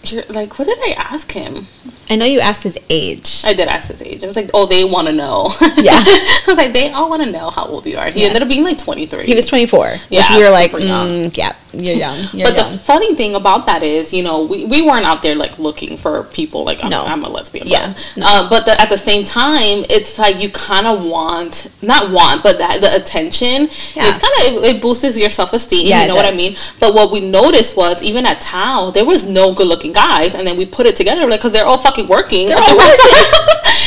You're, 0.04 0.24
like, 0.30 0.58
what 0.58 0.65
did 0.65 0.80
I 0.80 0.94
ask 0.98 1.32
him? 1.32 1.67
I 2.12 2.15
know 2.17 2.26
you 2.26 2.41
asked 2.41 2.63
his 2.63 2.78
age. 2.89 3.41
I 3.45 3.54
did 3.54 3.67
ask 3.69 3.88
his 3.89 4.02
age. 4.02 4.21
I 4.24 4.28
was 4.28 4.36
like, 4.36 4.50
oh, 4.54 4.65
they 4.65 4.84
want 4.84 5.08
to 5.08 5.13
know. 5.13 5.47
Yeah. 5.78 5.93
I 6.06 6.43
was 6.45 6.58
like, 6.58 6.74
they 6.74 6.91
all 6.91 7.10
want 7.10 7.24
to 7.24 7.32
know 7.32 7.50
how 7.50 7.65
old 7.65 7.88
you 7.88 7.97
are. 7.97 8.10
He 8.12 8.21
Yeah. 8.21 8.28
ended 8.28 8.41
up 8.43 8.50
being 8.50 8.63
like 8.65 8.78
23. 8.78 9.26
He 9.26 9.34
was 9.34 9.45
24. 9.45 9.88
Which 9.91 10.02
Yeah, 10.10 10.36
we 10.38 10.43
were 10.43 10.50
like, 10.52 10.71
young. 10.74 11.08
mm, 11.26 11.38
yeah, 11.38 11.54
you're 11.74 11.95
young. 11.95 12.17
You're 12.34 12.50
but 12.50 12.58
the 12.58 12.65
funny 12.80 13.15
thing 13.15 13.34
about 13.36 13.65
that 13.67 13.82
is, 13.82 14.13
you 14.13 14.24
know, 14.24 14.43
we, 14.43 14.65
we 14.65 14.82
weren't 14.82 15.06
out 15.06 15.21
there 15.24 15.36
like 15.36 15.58
looking 15.58 15.95
for 15.95 16.24
people 16.26 16.65
like 16.65 16.84
I'm, 16.84 16.89
No. 16.89 17.06
I'm 17.06 17.24
a 17.24 17.30
lesbian. 17.30 17.65
Yeah, 17.67 17.93
But, 17.93 18.17
no. 18.17 18.26
uh, 18.28 18.50
but 18.50 18.65
the, 18.65 18.80
at 18.82 18.89
the 18.89 18.97
same 18.97 19.24
time, 19.24 19.86
it's 19.89 20.19
like 20.19 20.36
you 20.41 20.50
kind 20.50 20.86
of 20.88 21.06
want, 21.06 21.71
not 21.82 22.12
want, 22.12 22.43
but 22.43 22.58
that, 22.58 22.82
the 22.82 22.93
attention. 22.93 23.69
Yeah. 23.95 24.04
It's 24.10 24.17
kind 24.19 24.58
of, 24.58 24.63
it, 24.65 24.76
it 24.76 24.82
boosts 24.82 25.17
your 25.17 25.30
self 25.30 25.54
esteem. 25.54 25.88
Yeah, 25.88 26.02
you 26.02 26.08
know 26.10 26.15
what 26.15 26.26
I 26.26 26.36
mean? 26.36 26.56
But 26.82 26.93
what 26.93 27.10
we 27.12 27.21
noticed 27.21 27.78
was, 27.78 28.04
even 28.04 28.26
at 28.26 28.41
Tao, 28.41 28.91
there 28.91 29.06
was 29.06 29.26
no 29.26 29.54
good 29.54 29.67
looking 29.67 29.93
guys. 29.93 30.36
And 30.36 30.45
then 30.45 30.58
we 30.58 30.65
put 30.65 30.86
it 30.86 30.95
together, 30.97 31.26
like, 31.28 31.39
because 31.39 31.54
they're 31.54 31.65
all 31.65 31.78
fucking 31.78 32.01
working. 32.08 32.48
They're 32.48 32.58
at 32.58 32.66
the 32.66 32.72
all 32.72 32.78
restaurant. 32.78 33.28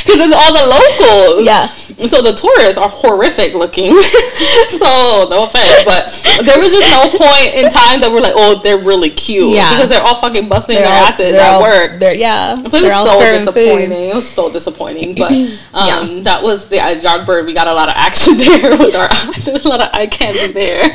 Because 0.04 0.20
it's 0.28 0.36
all 0.36 0.52
the 0.52 0.66
locals. 0.68 1.46
Yeah. 1.46 1.66
So 2.08 2.20
the 2.20 2.34
tourists 2.34 2.76
are 2.76 2.88
horrific 2.88 3.54
looking. 3.54 3.94
so 4.68 5.26
no 5.30 5.44
offense, 5.44 5.84
but 5.84 6.10
there 6.44 6.58
was 6.58 6.72
just 6.72 6.90
no 6.90 7.06
point 7.16 7.54
in 7.54 7.70
time 7.70 8.00
that 8.00 8.10
we're 8.10 8.20
like, 8.20 8.34
oh, 8.34 8.60
they're 8.62 8.78
really 8.78 9.10
cute. 9.10 9.54
Yeah. 9.54 9.70
Because 9.74 9.88
they're 9.90 10.02
all 10.02 10.16
fucking 10.16 10.48
busting 10.48 10.74
They're 10.76 10.84
their 10.88 10.96
all- 10.98 11.06
asses 11.06 11.32
at 11.34 11.40
all- 11.54 11.62
work. 11.62 11.98
They're, 12.00 12.14
yeah. 12.14 12.54
So 12.56 12.78
it 12.78 12.82
was 12.82 12.92
so 12.92 13.18
serving 13.20 13.44
food. 13.46 13.54
disappointing. 13.54 14.08
It 14.10 14.14
was 14.14 14.28
so 14.28 14.52
disappointing. 14.52 15.14
But 15.14 15.30
um, 15.74 15.88
Yeah. 15.88 16.20
that 16.22 16.42
was 16.42 16.68
the 16.68 16.76
Yardbird. 16.78 17.46
We 17.46 17.54
got 17.54 17.68
a 17.68 17.74
lot 17.74 17.88
of 17.88 17.94
action 17.96 18.36
there 18.38 18.76
with 18.76 18.94
our 18.94 19.08
there 19.44 19.54
was 19.54 19.64
a 19.64 19.68
lot 19.68 19.80
of 19.80 19.88
eye 19.92 20.06
candy 20.06 20.52
there. 20.52 20.88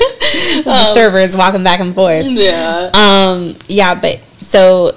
The 0.64 0.64
Um, 0.72 0.94
servers 0.94 1.36
walking 1.36 1.64
back 1.64 1.80
and 1.80 1.96
forth. 1.96 2.26
yeah. 2.26 2.92
Um, 2.94 3.56
yeah, 3.68 3.96
but 3.96 4.20
so 4.42 4.92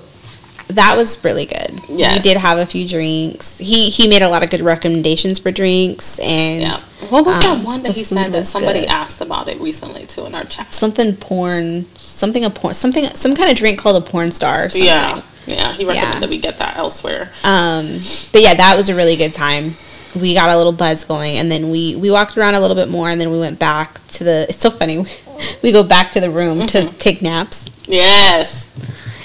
that 0.68 0.96
was 0.96 1.22
really 1.25 1.46
good. 1.46 1.81
We 1.88 2.18
did 2.20 2.37
have 2.37 2.59
a 2.59 2.66
few 2.66 2.87
drinks. 2.88 3.59
He 3.59 3.90
he 3.90 4.09
made 4.09 4.22
a 4.22 4.29
lot 4.29 4.42
of 4.42 4.51
good 4.51 4.61
recommendations 4.62 5.38
for 5.38 5.51
drinks 5.51 6.18
and 6.20 6.62
Yeah. 6.62 6.77
What 7.11 7.25
was 7.27 7.37
um, 7.44 7.59
that 7.59 7.64
one 7.66 7.83
that 7.83 7.92
he 7.92 8.05
said 8.05 8.31
that 8.33 8.46
somebody 8.46 8.81
good. 8.81 8.88
asked 8.88 9.20
about 9.20 9.48
it 9.48 9.61
recently 9.61 10.07
too 10.07 10.25
in 10.27 10.35
our 10.35 10.44
chat? 10.44 10.72
something 10.72 11.14
porn, 11.16 11.85
something 11.96 12.44
a 12.44 12.51
porn, 12.51 12.75
something 12.75 13.05
some 13.14 13.35
kind 13.35 13.51
of 13.51 13.57
drink 13.57 13.79
called 13.79 14.03
a 14.03 14.07
porn 14.07 14.31
star. 14.31 14.68
Yeah. 14.75 15.22
Yeah. 15.46 15.72
He 15.72 15.85
recommended 15.85 16.14
Yeah. 16.14 16.20
that 16.20 16.31
we 16.31 16.38
get 16.38 16.59
that 16.59 16.77
elsewhere. 16.77 17.31
Um, 17.44 17.98
but 18.33 18.42
yeah, 18.42 18.55
that 18.55 18.75
was 18.77 18.88
a 18.88 18.94
really 18.94 19.16
good 19.16 19.35
time. 19.35 19.75
We 20.14 20.35
got 20.35 20.51
a 20.51 20.57
little 20.57 20.72
buzz 20.72 21.05
going, 21.05 21.38
and 21.38 21.51
then 21.51 21.70
we 21.70 21.96
we 21.96 22.11
walked 22.11 22.37
around 22.37 22.55
a 22.55 22.61
little 22.61 22.77
bit 22.77 22.88
more, 22.90 23.09
and 23.11 23.20
then 23.20 23.31
we 23.33 23.38
went 23.38 23.59
back 23.59 23.98
to 24.09 24.25
the. 24.25 24.46
It's 24.48 24.61
so 24.61 24.70
funny. 24.70 25.05
We 25.61 25.72
go 25.72 25.83
back 25.83 26.12
to 26.12 26.20
the 26.20 26.31
room 26.31 26.68
to 26.68 26.79
Mm-hmm. 26.83 26.98
take 26.98 27.20
naps, 27.20 27.64
Yes. 27.88 28.62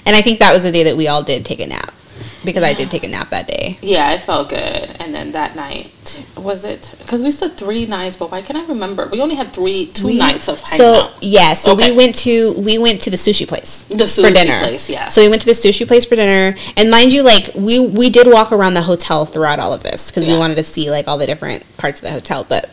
And 0.08 0.16
I 0.16 0.22
think 0.22 0.40
that 0.40 0.54
was 0.54 0.64
the 0.64 0.72
day 0.72 0.84
that 0.84 0.98
we 0.98 1.08
all 1.08 1.22
did 1.22 1.46
take 1.46 1.60
a 1.60 1.68
nap 1.68 1.94
because 2.46 2.64
I 2.64 2.74
did 2.74 2.90
take 2.90 3.04
a 3.04 3.08
nap 3.10 3.30
that 3.32 3.46
day. 3.48 3.78
Yeah, 3.82 4.14
it 4.14 4.22
felt 4.22 4.48
good. 4.50 4.96
And 5.02 5.14
then 5.14 5.34
that 5.34 5.56
night, 5.58 5.92
was 6.38 6.64
it? 6.64 6.96
Because 7.00 7.22
we 7.22 7.30
said 7.32 7.58
three 7.58 7.86
nights, 7.86 8.16
but 8.16 8.32
why 8.32 8.42
can't 8.42 8.58
I 8.58 8.66
remember? 8.68 9.08
We 9.12 9.20
only 9.22 9.36
had 9.36 9.52
three, 9.52 9.88
two 9.88 10.08
We- 10.08 10.18
nights 10.18 10.48
of 10.48 10.62
hanging 10.62 10.78
So 10.78 10.94
out. 11.02 11.12
yeah, 11.22 11.54
so 11.54 11.74
Okay. 11.74 11.92
we 11.92 11.98
went 11.98 12.16
to 12.20 12.54
we 12.54 12.78
went 12.78 13.02
to 13.02 13.10
the 13.10 13.18
sushi 13.18 13.46
place 13.46 13.84
The 13.90 14.08
for 14.08 14.22
sushi 14.22 14.34
dinner. 14.34 14.60
place, 14.62 14.90
yes. 14.90 15.14
So 15.14 15.22
we 15.22 15.28
went 15.30 15.42
to 15.42 15.48
the 15.48 15.54
sushi 15.64 15.86
place 15.86 16.06
for 16.06 16.16
dinner, 16.16 16.56
and 16.78 16.90
mind 16.90 17.12
you, 17.12 17.22
like 17.22 17.50
we 17.54 17.80
we 17.80 18.10
did 18.10 18.28
walk 18.28 18.52
around 18.54 18.76
the 18.76 18.84
hotel 18.84 19.26
throughout 19.26 19.60
all 19.60 19.74
of 19.74 19.84
this 19.84 20.10
because 20.10 20.26
we 20.26 20.38
wanted 20.38 20.56
to 20.56 20.64
see 20.64 20.90
like 20.90 21.08
all 21.10 21.18
the 21.18 21.28
different 21.28 21.62
parts 21.78 22.00
of 22.02 22.06
the 22.08 22.12
hotel. 22.14 22.46
But 22.48 22.70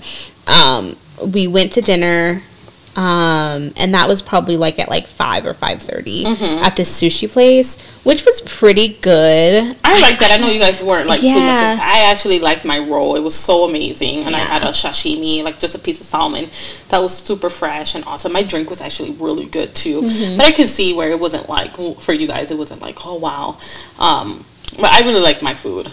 um, 0.47 0.95
we 1.35 1.47
went 1.49 1.73
to 1.73 1.81
dinner, 1.83 2.43
um, 2.97 3.73
and 3.77 3.95
that 3.95 4.07
was 4.09 4.23
probably 4.23 4.57
like 4.57 4.79
at 4.79 4.89
like 4.89 5.07
five 5.07 5.47
or 5.47 5.55
five 5.55 5.75
Mm-hmm. 5.85 6.65
at 6.65 6.77
this 6.77 7.01
sushi 7.01 7.31
place, 7.31 7.81
which 8.05 8.25
was 8.25 8.41
pretty 8.43 8.97
good. 9.01 9.77
I 9.85 10.01
like 10.01 10.19
that. 10.21 10.31
I 10.31 10.37
know 10.37 10.49
you 10.49 10.59
guys 10.61 10.83
weren't 10.83 11.09
like 11.09 11.21
too 11.21 11.29
much. 11.29 11.79
I 11.81 12.11
actually 12.11 12.39
liked 12.39 12.65
my 12.65 12.79
roll. 12.79 13.17
It 13.17 13.21
was 13.21 13.35
so 13.35 13.65
amazing, 13.65 14.25
and 14.25 14.35
I 14.35 14.39
had 14.39 14.63
a 14.63 14.69
sashimi, 14.69 15.43
like 15.43 15.59
just 15.59 15.75
a 15.75 15.79
piece 15.79 16.01
of 16.01 16.07
salmon, 16.07 16.49
that 16.89 17.01
was 17.01 17.17
super 17.17 17.51
fresh 17.51 17.95
and 17.95 18.05
awesome. 18.07 18.33
My 18.33 18.43
drink 18.43 18.71
was 18.71 18.81
actually 18.81 19.13
really 19.13 19.47
good 19.47 19.75
too. 19.75 20.03
Mm-hmm. 20.03 20.37
But 20.37 20.47
I 20.47 20.53
can 20.53 20.69
see 20.69 20.95
where 20.95 21.11
it 21.11 21.21
wasn't 21.21 21.49
like 21.49 21.77
for 22.01 22.13
you 22.13 22.27
guys. 22.27 22.51
It 22.51 22.59
wasn't 22.59 22.81
like 22.81 23.05
oh 23.05 23.17
wow. 23.17 23.59
Um, 23.99 24.45
but 24.77 24.93
I 24.93 25.01
really 25.01 25.21
liked 25.21 25.43
my 25.43 25.55
food, 25.55 25.87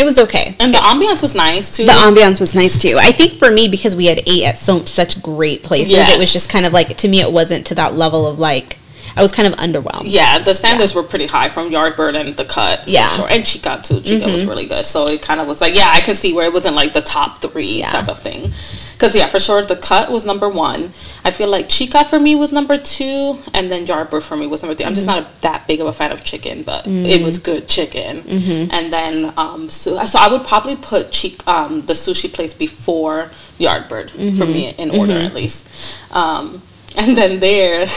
It 0.00 0.04
was 0.04 0.18
okay. 0.18 0.56
and 0.58 0.72
the 0.72 0.78
ambiance 0.78 1.20
was 1.20 1.34
nice 1.34 1.70
too. 1.76 1.84
The 1.84 1.92
ambiance 1.92 2.40
was 2.40 2.54
nice 2.54 2.80
too. 2.80 2.96
I 2.98 3.12
think 3.12 3.34
for 3.34 3.50
me 3.50 3.68
because 3.68 3.94
we 3.94 4.06
had 4.06 4.20
ate 4.26 4.44
at 4.44 4.56
so 4.58 4.84
such 4.84 5.20
great 5.22 5.62
places, 5.62 5.94
it 5.94 6.18
was 6.18 6.32
just 6.32 6.48
kind 6.50 6.64
of 6.66 6.72
like 6.72 6.96
to 6.96 7.08
me 7.08 7.20
it 7.20 7.32
wasn't 7.32 7.66
to 7.66 7.74
that 7.76 7.94
level 7.94 8.26
of 8.26 8.38
like 8.38 8.78
I 9.16 9.22
was 9.22 9.32
kind 9.32 9.46
of 9.48 9.54
underwhelmed. 9.58 10.04
Yeah, 10.06 10.38
the 10.38 10.54
standards 10.54 10.94
were 10.94 11.02
pretty 11.02 11.26
high 11.26 11.48
from 11.48 11.70
Yardbird 11.70 12.14
and 12.18 12.36
the 12.36 12.44
cut. 12.44 12.86
Yeah. 12.86 13.06
Mm-hmm. 13.08 13.16
sure. 13.16 13.28
and 13.30 13.44
Chica 13.44 13.80
too. 13.82 14.00
Chica 14.00 14.26
was 14.26 14.46
really 14.46 14.66
good. 14.66 14.86
So 14.86 15.08
it 15.08 15.20
kind 15.20 15.40
of 15.40 15.46
was 15.48 15.60
like, 15.60 15.74
yeah, 15.74 15.90
I 15.92 16.00
can 16.00 16.14
see 16.14 16.32
where 16.32 16.46
it 16.46 16.52
wasn't 16.52 16.76
like 16.76 16.92
the 16.92 17.00
top 17.02 17.38
three 17.42 17.80
Yeah. 17.80 17.90
type 17.90 18.08
of 18.08 18.20
thing. 18.20 18.52
Because 19.00 19.16
yeah, 19.16 19.28
for 19.28 19.40
sure, 19.40 19.62
the 19.62 19.76
cut 19.76 20.10
was 20.10 20.26
number 20.26 20.46
one. 20.46 20.90
I 21.24 21.30
feel 21.30 21.48
like 21.48 21.70
Chica 21.70 22.04
for 22.04 22.20
me 22.20 22.34
was 22.34 22.52
number 22.52 22.76
two, 22.76 23.38
and 23.54 23.72
then 23.72 23.86
Yardbird 23.86 24.22
for 24.22 24.36
me 24.36 24.46
was 24.46 24.60
number 24.62 24.74
3 24.74 24.84
I'm 24.84 24.94
just 24.94 25.06
Mm-hmm. 25.06 25.20
not 25.22 25.38
a, 25.38 25.40
that 25.40 25.66
big 25.66 25.80
of 25.80 25.86
a 25.86 25.92
fan 25.94 26.12
of 26.12 26.22
chicken, 26.22 26.62
but 26.64 26.86
it 26.86 27.22
was 27.22 27.38
good 27.38 27.66
chicken. 27.66 28.18
Mm-hmm. 28.20 28.70
And 28.70 28.92
then 28.92 29.32
um, 29.38 29.70
so, 29.70 29.96
so 30.04 30.18
I 30.18 30.28
would 30.28 30.44
probably 30.46 30.76
put 30.76 31.14
Chic, 31.14 31.40
um, 31.48 31.80
the 31.86 31.94
sushi 31.94 32.30
place 32.30 32.52
before 32.52 33.30
Yardbird 33.58 34.10
for 34.10 34.18
Mm-hmm. 34.18 34.52
me 34.52 34.74
in 34.76 34.90
order 34.90 35.14
at 35.14 35.32
least. 35.34 35.66
Um, 36.14 36.60
and 36.98 37.16
then 37.16 37.40
there. 37.40 37.86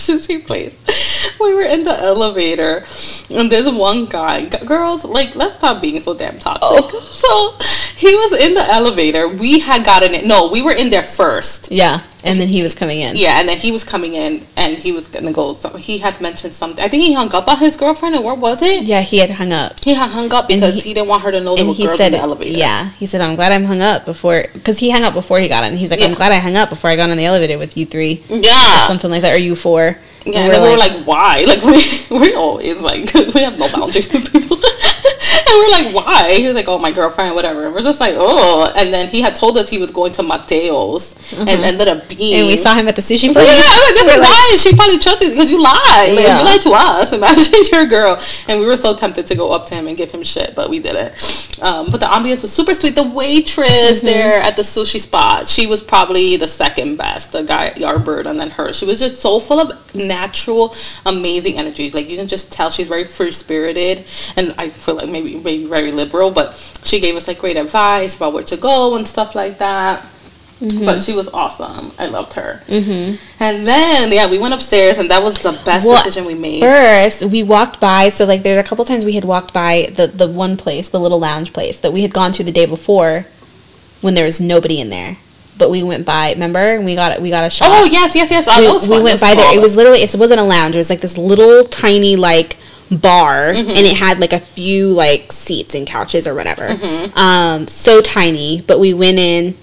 sushi 0.00 0.42
place. 0.46 0.72
We 1.40 1.54
were 1.54 1.62
in 1.62 1.84
the 1.84 1.98
elevator, 1.98 2.84
and 3.30 3.50
there's 3.50 3.68
one 3.68 4.06
guy. 4.06 4.46
G- 4.46 4.64
Girls, 4.66 5.04
like, 5.04 5.34
let's 5.34 5.54
stop 5.54 5.80
being 5.80 6.00
so 6.00 6.14
damn 6.14 6.38
toxic. 6.38 6.84
Oh. 6.92 7.06
So 7.20 7.52
he 7.96 8.14
was 8.14 8.32
in 8.32 8.54
the 8.54 8.64
elevator. 8.64 9.28
We 9.28 9.58
had 9.60 9.84
gotten 9.84 10.14
it. 10.14 10.24
No, 10.24 10.50
we 10.50 10.62
were 10.62 10.72
in 10.72 10.88
there 10.88 11.02
first. 11.02 11.70
Yeah, 11.70 12.00
and 12.24 12.40
then 12.40 12.48
he 12.48 12.62
was 12.62 12.74
coming 12.74 13.00
in. 13.00 13.14
Yeah, 13.16 13.38
and 13.38 13.46
then 13.46 13.58
he 13.58 13.70
was 13.70 13.84
coming 13.84 14.14
in, 14.14 14.46
and 14.56 14.78
he 14.78 14.90
was 14.90 15.06
gonna 15.06 15.32
go. 15.32 15.52
So 15.52 15.76
he 15.76 15.98
had 15.98 16.18
mentioned 16.20 16.54
something. 16.54 16.82
I 16.82 16.88
think 16.88 17.02
he 17.04 17.12
hung 17.12 17.30
up 17.34 17.46
on 17.46 17.58
his 17.58 17.76
girlfriend, 17.76 18.14
or 18.16 18.22
what 18.22 18.38
was 18.38 18.62
it? 18.62 18.84
Yeah, 18.84 19.02
he 19.02 19.18
had 19.18 19.28
hung 19.30 19.52
up. 19.52 19.84
He 19.84 19.92
had 19.92 20.08
hung 20.10 20.32
up 20.32 20.48
because 20.48 20.76
he- 20.76 20.88
he, 20.90 20.94
didn't 20.94 21.08
want 21.08 21.22
her 21.24 21.30
to 21.30 21.40
know 21.40 21.54
there 21.56 21.60
And 21.64 21.68
were 21.68 21.74
he 21.74 21.84
girls 21.84 21.98
said, 21.98 22.06
in 22.06 22.12
the 22.12 22.18
elevator. 22.20 22.56
"Yeah." 22.56 22.88
He 22.98 23.04
said, 23.06 23.20
"I'm 23.20 23.36
glad 23.36 23.52
I'm 23.52 23.64
hung 23.64 23.82
up 23.82 24.06
before," 24.06 24.44
because 24.54 24.78
he 24.78 24.88
hung 24.90 25.02
up 25.04 25.12
before 25.12 25.38
he 25.38 25.48
got 25.48 25.64
in. 25.64 25.76
He 25.76 25.82
was 25.84 25.90
like, 25.90 26.00
"I'm 26.00 26.14
glad 26.14 26.32
I 26.32 26.36
hung 26.38 26.56
up 26.56 26.70
before 26.70 26.88
I 26.88 26.96
got 26.96 27.10
on 27.10 27.18
the 27.18 27.26
elevator 27.26 27.58
with 27.58 27.76
you 27.76 27.84
three, 27.84 28.22
or 28.30 28.38
yeah. 28.38 28.86
something 28.86 29.10
like 29.10 29.20
that, 29.22 29.34
or 29.34 29.38
you 29.38 29.54
four. 29.54 29.96
Yeah, 30.26 30.40
and 30.44 30.52
then 30.52 30.62
we 30.62 30.70
were 30.70 30.76
like, 30.76 31.04
why? 31.06 31.44
Like 31.50 31.62
we 31.62 31.82
we 32.18 32.34
always 32.34 32.80
like 32.80 33.12
we 33.34 33.40
have 33.42 33.58
no 33.58 33.68
boundaries 33.72 34.12
with 34.12 34.30
people. 34.32 34.56
we're 35.60 35.70
like, 35.70 35.94
why? 35.94 36.34
He 36.34 36.46
was 36.46 36.54
like, 36.54 36.68
oh, 36.68 36.78
my 36.78 36.90
girlfriend, 36.92 37.34
whatever. 37.34 37.66
And 37.66 37.74
we're 37.74 37.82
just 37.82 38.00
like, 38.00 38.14
oh. 38.16 38.72
And 38.76 38.92
then 38.92 39.08
he 39.08 39.20
had 39.20 39.36
told 39.36 39.56
us 39.58 39.68
he 39.68 39.78
was 39.78 39.90
going 39.90 40.12
to 40.12 40.22
Matteo's 40.22 41.14
and 41.38 41.48
ended 41.48 41.88
up 41.88 42.08
being. 42.08 42.34
and 42.40 42.46
we 42.48 42.56
saw 42.56 42.74
him 42.74 42.88
at 42.88 42.96
the 42.96 43.02
sushi 43.02 43.28
Yeah, 43.28 43.32
place. 43.34 43.48
I'm 43.48 43.82
like, 43.84 43.94
this 43.94 44.06
We're 44.06 44.12
is 44.14 44.20
like, 44.20 44.30
why 44.30 44.56
she 44.58 44.74
probably 44.76 44.98
trusted 44.98 45.30
because 45.30 45.50
you 45.50 45.62
lied. 45.62 46.14
Like, 46.14 46.24
Yeah. 46.26 46.38
You 46.38 46.44
lied 46.44 46.60
to 46.62 46.70
us. 46.72 47.12
Imagine 47.20 47.64
your 47.72 47.86
girl. 47.86 48.20
And 48.48 48.60
we 48.60 48.66
were 48.66 48.76
so 48.76 48.96
tempted 48.96 49.26
to 49.28 49.34
go 49.34 49.52
up 49.52 49.66
to 49.66 49.74
him 49.74 49.86
and 49.86 49.96
give 49.96 50.10
him 50.10 50.22
shit, 50.22 50.54
but 50.56 50.70
we 50.70 50.78
didn't. 50.80 51.12
Um, 51.62 51.90
but 51.90 52.00
the 52.00 52.06
ambiance 52.06 52.42
was 52.42 52.52
super 52.52 52.74
sweet. 52.74 52.94
The 52.94 53.02
waitress 53.08 53.98
Mm-hmm. 54.00 54.06
there 54.06 54.40
at 54.40 54.56
the 54.56 54.62
sushi 54.62 55.00
spot, 55.00 55.46
she 55.46 55.66
was 55.66 55.82
probably 55.82 56.36
the 56.36 56.46
second 56.46 56.96
best. 56.96 57.32
The 57.32 57.42
guy 57.42 57.70
Yardbird 57.70 58.26
and 58.26 58.38
then 58.40 58.50
her. 58.50 58.72
She 58.72 58.84
was 58.86 58.98
just 58.98 59.20
so 59.20 59.38
full 59.40 59.60
of 59.60 59.94
natural, 59.94 60.74
amazing 61.04 61.58
energy. 61.58 61.90
Like 61.90 62.08
you 62.08 62.16
can 62.16 62.26
just 62.28 62.52
tell 62.52 62.70
she's 62.70 62.86
very 62.88 63.04
free 63.04 63.32
spirited, 63.32 64.04
and 64.36 64.54
I 64.58 64.70
feel 64.70 64.94
like 64.96 65.08
maybe 65.08 65.36
maybe 65.50 65.66
very 65.66 65.92
liberal. 65.92 66.30
But 66.30 66.54
she 66.84 67.00
gave 67.00 67.16
us 67.16 67.26
like 67.28 67.38
great 67.38 67.56
advice 67.56 68.16
about 68.16 68.32
where 68.32 68.44
to 68.44 68.56
go 68.56 68.96
and 68.96 69.06
stuff 69.06 69.34
like 69.34 69.58
that. 69.58 70.02
Mm-hmm. 70.60 70.84
But 70.84 71.00
she 71.00 71.14
was 71.14 71.26
awesome. 71.28 71.90
I 71.98 72.06
loved 72.06 72.34
her. 72.34 72.62
Mm-hmm. 72.66 73.16
And 73.42 73.66
then 73.66 74.12
yeah, 74.12 74.30
we 74.30 74.38
went 74.38 74.52
upstairs, 74.52 74.98
and 74.98 75.10
that 75.10 75.22
was 75.22 75.38
the 75.38 75.52
best 75.64 75.86
Well, 75.86 75.96
decision 75.96 76.26
we 76.26 76.34
made. 76.34 76.60
First, 76.60 77.24
we 77.24 77.42
walked 77.42 77.80
by. 77.80 78.10
So 78.10 78.26
like, 78.26 78.42
there's 78.42 78.62
a 78.62 78.68
couple 78.68 78.84
times 78.84 79.04
we 79.04 79.14
had 79.14 79.24
walked 79.24 79.54
by 79.54 79.90
the 79.94 80.06
the 80.06 80.28
one 80.28 80.56
place, 80.58 80.90
the 80.90 81.00
little 81.00 81.18
lounge 81.18 81.54
place 81.54 81.80
that 81.80 81.92
we 81.92 82.02
had 82.02 82.12
gone 82.12 82.32
to 82.32 82.44
the 82.44 82.52
day 82.52 82.66
before, 82.66 83.24
when 84.02 84.14
there 84.14 84.26
was 84.26 84.38
nobody 84.38 84.80
in 84.80 84.90
there. 84.90 85.16
But 85.58 85.70
we 85.70 85.82
went 85.82 86.04
by. 86.04 86.32
Remember, 86.32 86.76
and 86.76 86.84
we 86.84 86.94
got 86.94 87.20
we 87.22 87.30
got 87.30 87.44
a 87.44 87.50
shot. 87.50 87.68
Oh 87.70 87.84
yes, 87.86 88.14
yes, 88.14 88.30
yes. 88.30 88.44
Oh, 88.46 88.86
we, 88.86 88.98
we 88.98 89.02
went 89.02 89.20
by 89.20 89.34
there. 89.34 89.56
It 89.56 89.62
was 89.62 89.76
literally 89.76 90.00
it 90.00 90.14
wasn't 90.14 90.40
a 90.40 90.44
lounge. 90.44 90.74
It 90.74 90.78
was 90.78 90.90
like 90.90 91.00
this 91.00 91.16
little 91.16 91.64
tiny 91.64 92.16
like 92.16 92.58
bar, 92.90 93.52
Mm-hmm. 93.52 93.70
and 93.70 93.78
it 93.78 93.96
had 93.96 94.18
like 94.20 94.32
a 94.32 94.40
few 94.40 94.88
like 94.88 95.32
seats 95.32 95.74
and 95.74 95.86
couches 95.86 96.26
or 96.26 96.34
whatever. 96.34 96.68
Mm-hmm. 96.68 97.16
Um, 97.18 97.66
so 97.68 98.00
tiny. 98.00 98.62
But 98.62 98.78
we 98.80 98.92
went 98.94 99.18
in, 99.18 99.54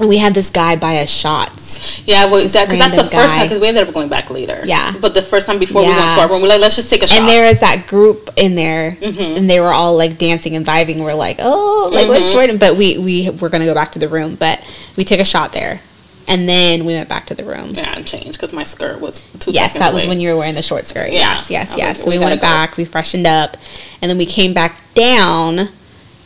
and 0.00 0.08
we 0.08 0.18
had 0.18 0.34
this 0.34 0.50
guy 0.50 0.74
buy 0.76 0.96
us 0.98 1.10
shots. 1.10 2.02
Yeah, 2.06 2.24
well, 2.26 2.46
that, 2.46 2.68
cause 2.68 2.78
that's 2.78 2.96
the 2.96 3.02
random 3.02 3.06
first 3.08 3.34
time 3.34 3.44
because 3.46 3.60
we 3.60 3.68
ended 3.68 3.86
up 3.86 3.94
going 3.94 4.08
back 4.08 4.28
later. 4.30 4.60
Yeah. 4.64 4.92
but 5.00 5.14
the 5.14 5.22
first 5.22 5.46
time 5.46 5.58
before 5.58 5.82
we 5.82 5.88
went 5.88 6.12
to 6.14 6.20
our 6.20 6.28
room, 6.28 6.42
we're 6.42 6.48
like, 6.48 6.60
let's 6.60 6.76
just 6.76 6.90
take 6.90 7.02
a 7.02 7.06
shot. 7.06 7.20
And 7.20 7.28
there 7.28 7.46
is 7.46 7.60
that 7.60 7.86
group 7.86 8.28
in 8.36 8.54
there, 8.56 8.92
Mm-hmm. 9.00 9.36
and 9.38 9.48
they 9.50 9.60
were 9.60 9.72
all 9.72 9.96
like 9.96 10.18
dancing 10.18 10.56
and 10.56 10.66
vibing. 10.66 11.00
We're 11.00 11.14
like, 11.14 11.36
oh, 11.40 11.88
like 11.92 12.02
Mm-hmm. 12.06 12.08
what's 12.10 12.32
Jordan? 12.34 12.58
But 12.58 12.76
we 12.76 12.98
we 12.98 13.30
were 13.30 13.48
gonna 13.48 13.64
go 13.66 13.74
back 13.74 13.92
to 13.92 13.98
the 13.98 14.08
room, 14.08 14.34
but 14.34 14.60
we 14.96 15.04
took 15.04 15.20
a 15.20 15.24
shot 15.24 15.52
there, 15.52 15.80
and 16.28 16.48
then 16.48 16.84
we 16.84 16.94
went 16.94 17.08
back 17.08 17.26
to 17.26 17.34
the 17.34 17.44
room. 17.44 17.70
yeah, 17.74 17.94
and 17.96 18.06
changed 18.06 18.32
because 18.32 18.52
my 18.52 18.64
skirt 18.64 19.00
was 19.00 19.24
two 19.40 19.50
Yes, 19.50 19.74
that 19.74 19.92
was 19.92 20.06
when 20.06 20.20
you 20.20 20.30
were 20.30 20.36
wearing 20.38 20.54
the 20.54 20.62
short 20.62 20.84
skirt. 20.86 21.08
Yeah. 21.10 21.18
Yes, 21.34 21.50
yes, 21.50 21.74
yes. 21.76 21.98
like, 21.98 22.04
So 22.04 22.10
we, 22.10 22.18
we 22.18 22.24
went 22.24 22.40
go. 22.40 22.46
back, 22.46 22.76
we 22.76 22.84
freshened 22.84 23.26
up, 23.26 23.56
and 24.00 24.10
then 24.10 24.18
we 24.18 24.26
came 24.26 24.52
back 24.54 24.80
down. 24.94 25.68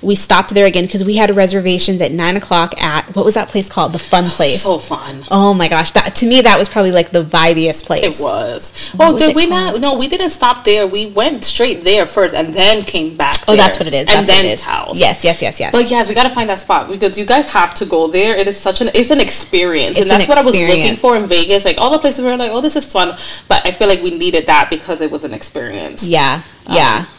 We 0.01 0.15
stopped 0.15 0.51
there 0.51 0.67
again 0.67 0.85
because 0.85 1.03
we 1.03 1.17
had 1.17 1.35
reservations 1.35 2.01
at 2.01 2.13
nine 2.13 2.37
o'clock 2.37 2.81
at 2.81 3.05
what 3.17 3.25
was 3.25 3.35
that 3.35 3.49
place 3.49 3.69
called? 3.69 3.93
The 3.93 3.99
Fun 3.99 4.25
oh, 4.27 4.29
Place. 4.29 4.63
so 4.63 4.79
fun. 4.79 5.23
oh 5.31 5.55
my 5.55 5.69
gosh, 5.69 5.93
that 5.93 6.15
to 6.17 6.27
me 6.27 6.41
that 6.43 6.59
was 6.59 6.69
probably 6.69 6.93
like 6.93 7.11
the 7.11 7.25
vibiest 7.25 7.87
place. 7.87 8.21
It 8.21 8.23
was. 8.23 8.93
Well, 8.97 9.13
was 9.13 9.23
did 9.23 9.31
it 9.31 9.37
we 9.37 9.47
not? 9.47 9.81
No, 9.81 9.99
we 9.99 10.09
didn't 10.09 10.31
stop 10.31 10.65
there. 10.65 10.87
We 10.87 11.11
went 11.11 11.45
straight 11.45 11.83
there 11.83 12.07
first 12.07 12.35
and 12.35 12.55
then 12.55 12.85
came 12.85 13.17
back. 13.17 13.35
Oh, 13.49 13.53
there. 13.53 13.57
that's 13.57 13.79
what 13.79 13.89
it 13.89 13.95
is. 13.95 14.09
And 14.09 14.19
That's 14.19 14.27
then 14.29 14.37
what 14.37 14.45
it 14.45 14.53
is. 14.53 14.63
house. 14.63 14.99
Yes, 14.99 15.25
yes, 15.25 15.43
yes, 15.43 15.59
yes. 15.59 15.73
But 15.73 15.91
yes, 15.91 16.09
we 16.09 16.15
gotta 16.15 16.31
find 16.31 16.49
that 16.49 16.61
spot 16.61 16.89
because 16.91 17.19
you 17.19 17.25
guys 17.25 17.51
have 17.51 17.75
to 17.77 17.87
go 17.87 18.09
there. 18.09 18.37
It 18.37 18.47
is 18.47 18.59
such 18.59 18.81
an 18.81 18.91
it's 18.95 19.11
an 19.11 19.21
experience, 19.21 19.93
It's 19.93 20.03
and 20.03 20.11
that's 20.11 20.25
an 20.25 20.29
what 20.29 20.39
I 20.39 20.45
was 20.45 20.55
looking 20.55 20.97
for 20.97 21.17
in 21.17 21.27
Vegas. 21.27 21.65
Like 21.65 21.79
all 21.79 21.91
the 21.91 21.99
places 21.99 22.25
we 22.25 22.31
were 22.31 22.37
like, 22.37 22.53
oh, 22.53 22.61
this 22.61 22.77
is 22.77 22.91
fun, 22.91 23.17
but 23.49 23.67
I 23.67 23.73
feel 23.73 23.89
like 23.89 24.03
we 24.03 24.17
needed 24.17 24.47
that 24.47 24.71
because 24.71 25.01
it 25.01 25.11
was 25.11 25.25
an 25.25 25.35
experience. 25.35 26.05
yeah, 26.05 26.43
yeah. 26.71 27.07
Um, 27.09 27.18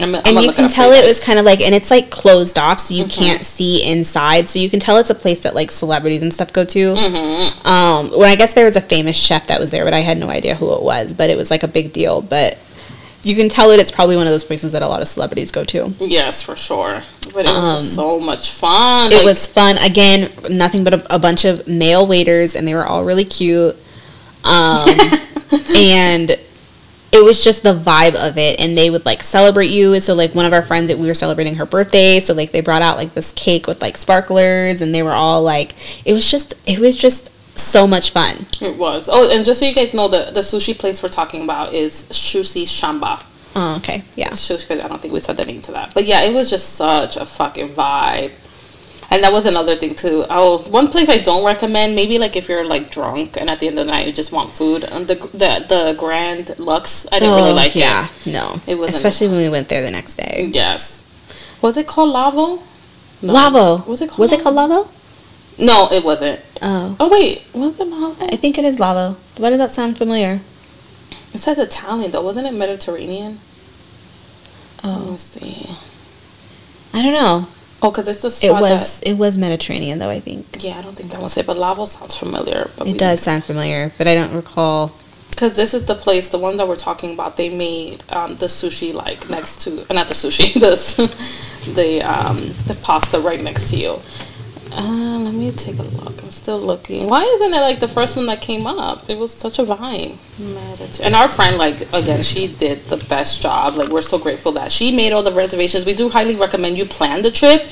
I'm, 0.00 0.14
I'm 0.14 0.22
and 0.36 0.40
you 0.44 0.52
can 0.52 0.68
tell 0.68 0.92
it 0.92 1.04
was 1.04 1.22
kind 1.22 1.38
of 1.38 1.44
like 1.44 1.60
and 1.60 1.74
it's 1.74 1.90
like 1.90 2.10
closed 2.10 2.58
off 2.58 2.80
so 2.80 2.94
you 2.94 3.04
Mm-hmm. 3.04 3.22
can't 3.22 3.44
see 3.44 3.82
inside 3.82 4.48
so 4.48 4.58
you 4.58 4.68
can 4.70 4.80
tell 4.80 4.96
it's 4.98 5.10
a 5.10 5.14
place 5.14 5.40
that 5.42 5.54
like 5.54 5.70
celebrities 5.70 6.22
and 6.22 6.32
stuff 6.32 6.52
go 6.52 6.64
to 6.64 6.94
Mm-hmm. 6.94 7.66
um 7.66 8.10
when 8.18 8.28
i 8.28 8.36
guess 8.36 8.54
there 8.54 8.64
was 8.64 8.76
a 8.76 8.80
famous 8.80 9.16
chef 9.16 9.46
that 9.48 9.58
was 9.60 9.70
there 9.70 9.84
but 9.84 9.94
i 9.94 10.00
had 10.00 10.18
no 10.18 10.28
idea 10.28 10.54
who 10.54 10.72
it 10.74 10.82
was 10.82 11.14
but 11.14 11.30
it 11.30 11.36
was 11.36 11.50
like 11.50 11.62
a 11.62 11.68
big 11.68 11.92
deal 11.92 12.20
but 12.22 12.58
you 13.22 13.34
can 13.34 13.48
tell 13.48 13.70
it 13.72 13.80
it's 13.80 13.90
probably 13.90 14.16
one 14.16 14.26
of 14.26 14.32
those 14.32 14.44
places 14.44 14.72
that 14.72 14.82
a 14.82 14.86
lot 14.86 15.02
of 15.02 15.08
celebrities 15.08 15.50
go 15.50 15.64
to 15.64 15.92
Yes, 15.98 16.42
for 16.42 16.54
sure. 16.54 17.02
But 17.34 17.44
it 17.44 17.48
was 17.48 17.56
Um, 17.58 17.76
just 17.78 17.94
so 17.96 18.20
much 18.20 18.50
fun. 18.52 19.10
it 19.12 19.16
Like, 19.16 19.24
was 19.24 19.48
fun 19.48 19.78
again 19.78 20.30
nothing 20.48 20.84
but 20.84 20.94
a, 20.94 21.14
a 21.16 21.18
bunch 21.18 21.44
of 21.44 21.66
male 21.66 22.06
waiters 22.06 22.54
and 22.54 22.68
they 22.68 22.74
were 22.74 22.86
all 22.86 23.04
really 23.04 23.24
cute 23.24 23.74
um 24.44 24.88
and 25.76 26.36
it 27.12 27.24
was 27.24 27.42
just 27.42 27.62
the 27.62 27.74
vibe 27.74 28.14
of 28.14 28.36
it. 28.36 28.60
And 28.60 28.76
they 28.76 28.90
would 28.90 29.04
like 29.06 29.22
celebrate 29.22 29.68
you. 29.68 29.94
And 29.94 30.02
so 30.02 30.14
like 30.14 30.34
one 30.34 30.44
of 30.44 30.52
our 30.52 30.62
friends 30.62 30.88
that 30.88 30.98
we 30.98 31.06
were 31.06 31.14
celebrating 31.14 31.54
her 31.56 31.66
birthday. 31.66 32.20
So 32.20 32.34
like 32.34 32.52
they 32.52 32.60
brought 32.60 32.82
out 32.82 32.96
like 32.96 33.14
this 33.14 33.32
cake 33.32 33.66
with 33.66 33.80
like 33.80 33.96
sparklers. 33.96 34.82
And 34.82 34.94
they 34.94 35.02
were 35.02 35.12
all 35.12 35.42
like 35.42 35.74
it 36.04 36.12
was 36.12 36.30
just 36.30 36.54
it 36.66 36.78
was 36.78 36.96
just 36.96 37.32
so 37.58 37.86
much 37.86 38.10
fun. 38.10 38.46
It 38.60 38.76
was. 38.76 39.08
Oh, 39.10 39.30
and 39.30 39.44
just 39.44 39.60
so 39.60 39.66
you 39.66 39.74
guys 39.74 39.94
know, 39.94 40.08
the 40.08 40.30
the 40.32 40.40
sushi 40.40 40.76
place 40.76 41.02
we're 41.02 41.08
talking 41.08 41.42
about 41.42 41.72
is 41.72 42.04
Sushi 42.10 42.66
Samba. 42.66 43.18
oh 43.54 43.76
okay. 43.78 44.02
Yeah. 44.14 44.30
Shushi, 44.30 44.82
I 44.82 44.86
don't 44.88 45.00
think 45.00 45.14
we 45.14 45.20
said 45.20 45.36
the 45.38 45.44
name 45.44 45.62
to 45.62 45.72
that, 45.72 45.94
but 45.94 46.04
yeah, 46.04 46.22
it 46.22 46.34
was 46.34 46.50
just 46.50 46.74
such 46.74 47.16
a 47.16 47.24
fucking 47.24 47.68
vibe. 47.70 48.32
And 49.10 49.22
that 49.22 49.32
was 49.32 49.46
another 49.46 49.76
thing 49.76 49.94
too. 49.94 50.24
Oh, 50.28 50.58
one 50.70 50.88
place 50.88 51.08
I 51.08 51.18
don't 51.18 51.44
recommend. 51.46 51.94
Maybe 51.94 52.18
like 52.18 52.34
if 52.36 52.48
you're 52.48 52.64
like 52.66 52.90
drunk 52.90 53.36
and 53.36 53.48
at 53.48 53.60
the 53.60 53.68
end 53.68 53.78
of 53.78 53.86
the 53.86 53.92
night 53.92 54.06
you 54.06 54.12
just 54.12 54.32
want 54.32 54.50
food. 54.50 54.82
And 54.84 55.06
the 55.06 55.14
the 55.32 55.64
the 55.68 55.94
Grand 55.98 56.58
Lux, 56.58 57.06
I 57.12 57.20
didn't 57.20 57.36
really 57.36 57.50
oh, 57.50 57.54
like 57.54 57.72
Oh, 57.76 57.78
yeah 57.78 58.08
it. 58.24 58.32
no 58.32 58.60
It 58.66 58.74
wasn't- 58.76 58.96
especially 58.96 59.28
when 59.28 59.36
we 59.38 59.48
went 59.48 59.68
there 59.68 59.82
the 59.82 59.90
next 59.92 60.16
day 60.16 60.50
Yes. 60.52 61.02
Was 61.62 61.76
it 61.76 61.86
called 61.86 62.10
Lavo? 62.10 62.62
No. 63.22 63.32
lavo 63.32 63.82
Was 63.90 64.02
it 64.02 64.08
called 64.10 64.18
was 64.18 64.32
it 64.32 64.42
called 64.42 64.56
lavo 64.56 64.88
No, 65.58 65.88
it 65.90 66.04
wasn't. 66.04 66.40
oh 66.60 66.96
Oh 67.00 67.08
wait, 67.08 67.42
was 67.54 67.78
it 67.80 67.86
Lavo? 67.86 68.26
i 68.26 68.36
think 68.36 68.58
it 68.58 68.64
is 68.64 68.78
lavo 68.78 69.16
why 69.38 69.48
does 69.50 69.58
that 69.58 69.70
sound 69.70 69.96
familiar 69.96 70.40
It 71.32 71.38
says 71.40 71.58
Italian 71.58 72.10
though. 72.10 72.22
Wasn't 72.22 72.46
it 72.46 72.52
Mediterranean? 72.54 73.38
Oh. 74.84 74.88
Let 74.88 75.08
oh 75.08 75.10
me 75.12 75.18
see. 75.18 75.70
i 76.92 77.02
don't 77.02 77.14
know 77.14 77.46
Oh, 77.82 77.90
because 77.90 78.08
it's 78.08 78.20
a 78.20 78.22
the 78.22 78.46
it 78.46 78.50
spot 78.50 78.62
was 78.62 79.02
it 79.02 79.14
was 79.14 79.36
mediterranean 79.36 79.98
though 79.98 80.10
i 80.10 80.20
think. 80.20 80.46
Yeah, 80.64 80.78
I 80.78 80.82
don't 80.82 80.94
think 80.96 81.10
that 81.12 81.20
was 81.20 81.36
it, 81.36 81.46
but 81.46 81.58
Lavo 81.58 81.86
sounds 81.86 82.14
familiar. 82.14 82.70
But 82.76 82.86
It 82.88 82.98
does 82.98 83.20
sound 83.20 83.44
familiar, 83.44 83.92
but 83.98 84.06
I 84.06 84.14
don't 84.14 84.32
recall. 84.34 84.92
Because 85.30 85.54
this 85.54 85.74
is 85.74 85.84
the 85.84 85.94
place, 85.94 86.30
the 86.30 86.38
one 86.38 86.56
that 86.56 86.66
we're 86.66 86.76
talking 86.76 87.12
about. 87.12 87.36
They 87.36 87.54
made 87.54 88.02
um, 88.10 88.36
the 88.36 88.46
sushi 88.46 88.94
like 88.94 89.28
next 89.28 89.60
to, 89.62 89.84
uh, 89.90 89.92
not 89.92 90.08
the 90.08 90.14
sushi, 90.14 90.54
the 90.64 90.72
the 91.74 92.00
um, 92.02 92.54
the 92.66 92.74
pasta 92.82 93.20
right 93.20 93.42
next 93.42 93.68
to 93.70 93.76
you. 93.76 93.98
Uh, 94.78 95.18
let 95.24 95.32
me 95.32 95.50
take 95.52 95.78
a 95.78 95.82
look. 95.82 96.22
I'm 96.22 96.30
still 96.30 96.58
looking. 96.60 97.08
Why 97.08 97.22
isn't 97.22 97.54
it 97.54 97.60
like 97.60 97.80
the 97.80 97.88
first 97.88 98.14
one 98.14 98.26
that 98.26 98.42
came 98.42 98.66
up? 98.66 99.08
It 99.08 99.16
was 99.16 99.32
such 99.32 99.58
a 99.58 99.62
vibe. 99.64 100.16
Mediter- 100.38 101.00
And 101.02 101.14
our 101.14 101.28
friend, 101.28 101.56
like 101.56 101.80
again, 101.94 102.22
she 102.22 102.46
did 102.46 102.84
the 102.84 102.98
best 103.08 103.40
job. 103.40 103.76
Like 103.76 103.88
we're 103.88 104.02
so 104.02 104.18
grateful 104.18 104.52
that 104.52 104.70
she 104.70 104.92
made 104.94 105.12
all 105.14 105.22
the 105.22 105.32
reservations. 105.32 105.86
We 105.86 105.94
do 105.94 106.10
highly 106.10 106.36
recommend 106.36 106.76
you 106.76 106.84
plan 106.84 107.22
the 107.22 107.30
trip 107.30 107.62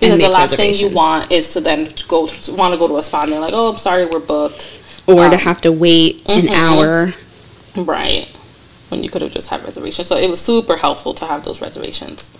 because 0.00 0.18
the 0.18 0.28
last 0.30 0.56
thing 0.56 0.72
you 0.74 0.88
want 0.88 1.30
is 1.30 1.52
to 1.52 1.60
then 1.60 1.90
go 2.08 2.22
want 2.48 2.72
to 2.72 2.78
go 2.78 2.88
to 2.88 2.96
a 2.96 3.02
spot 3.02 3.24
and 3.24 3.32
they're 3.34 3.40
like, 3.40 3.52
oh, 3.54 3.72
I'm 3.72 3.78
sorry, 3.78 4.06
we're 4.06 4.20
booked. 4.20 4.66
or 5.06 5.28
to 5.28 5.34
Um, 5.36 5.38
have 5.40 5.60
to 5.62 5.70
wait 5.72 6.22
an 6.30 6.44
mhm. 6.46 6.50
hour. 6.50 7.12
Right. 7.76 8.26
When 8.88 9.02
you 9.04 9.10
could 9.10 9.20
have 9.22 9.32
just 9.32 9.48
had 9.48 9.62
reservations. 9.64 10.08
So 10.08 10.16
it 10.16 10.30
was 10.30 10.40
super 10.40 10.76
helpful 10.78 11.12
to 11.14 11.26
have 11.26 11.44
those 11.44 11.60
reservations. 11.60 12.30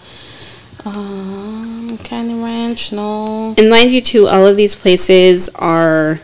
Um, 0.86 1.63
Candy 1.98 2.34
Ranch, 2.34 2.92
no. 2.92 3.54
And 3.56 3.70
mind 3.70 3.90
you, 3.90 4.00
too, 4.00 4.26
all 4.28 4.46
of 4.46 4.56
these 4.56 4.74
places 4.74 5.48
are 5.50 6.20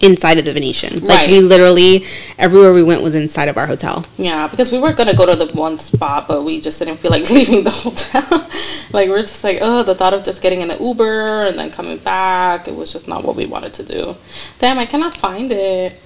inside 0.00 0.38
of 0.38 0.46
the 0.46 0.52
Venetian. 0.52 0.94
Like 1.04 1.18
Right. 1.18 1.30
we 1.30 1.40
literally 1.40 2.04
everywhere 2.38 2.72
we 2.72 2.82
went 2.82 3.02
was 3.02 3.14
inside 3.14 3.48
of 3.48 3.58
our 3.58 3.66
hotel. 3.66 4.04
Yeah, 4.16 4.48
because 4.48 4.72
we 4.72 4.78
were 4.78 4.92
gonna 4.94 5.14
go 5.14 5.26
to 5.26 5.36
the 5.36 5.54
one 5.54 5.78
spot, 5.78 6.26
but 6.26 6.42
we 6.42 6.58
just 6.60 6.78
didn't 6.78 6.96
feel 6.96 7.10
like 7.10 7.28
leaving 7.30 7.64
the 7.64 7.70
hotel. 7.70 8.48
like 8.92 9.10
we're 9.10 9.20
just 9.20 9.44
like, 9.44 9.58
oh, 9.60 9.82
the 9.82 9.94
thought 9.94 10.14
of 10.14 10.24
just 10.24 10.40
getting 10.40 10.62
in 10.62 10.70
an 10.70 10.82
Uber 10.82 11.46
and 11.48 11.58
then 11.58 11.70
coming 11.70 11.98
back, 11.98 12.66
it 12.66 12.74
was 12.74 12.90
just 12.92 13.08
not 13.08 13.24
what 13.24 13.36
we 13.36 13.44
wanted 13.44 13.74
to 13.74 13.82
do. 13.82 14.16
Damn, 14.58 14.78
I 14.78 14.86
cannot 14.86 15.14
find 15.16 15.52
it. 15.52 16.00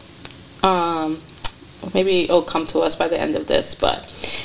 Um, 0.64 1.20
maybe 1.92 2.24
it'll 2.24 2.42
come 2.42 2.66
to 2.68 2.80
us 2.80 2.96
by 2.96 3.06
the 3.06 3.20
end 3.20 3.36
of 3.36 3.46
this, 3.46 3.76
but 3.76 4.02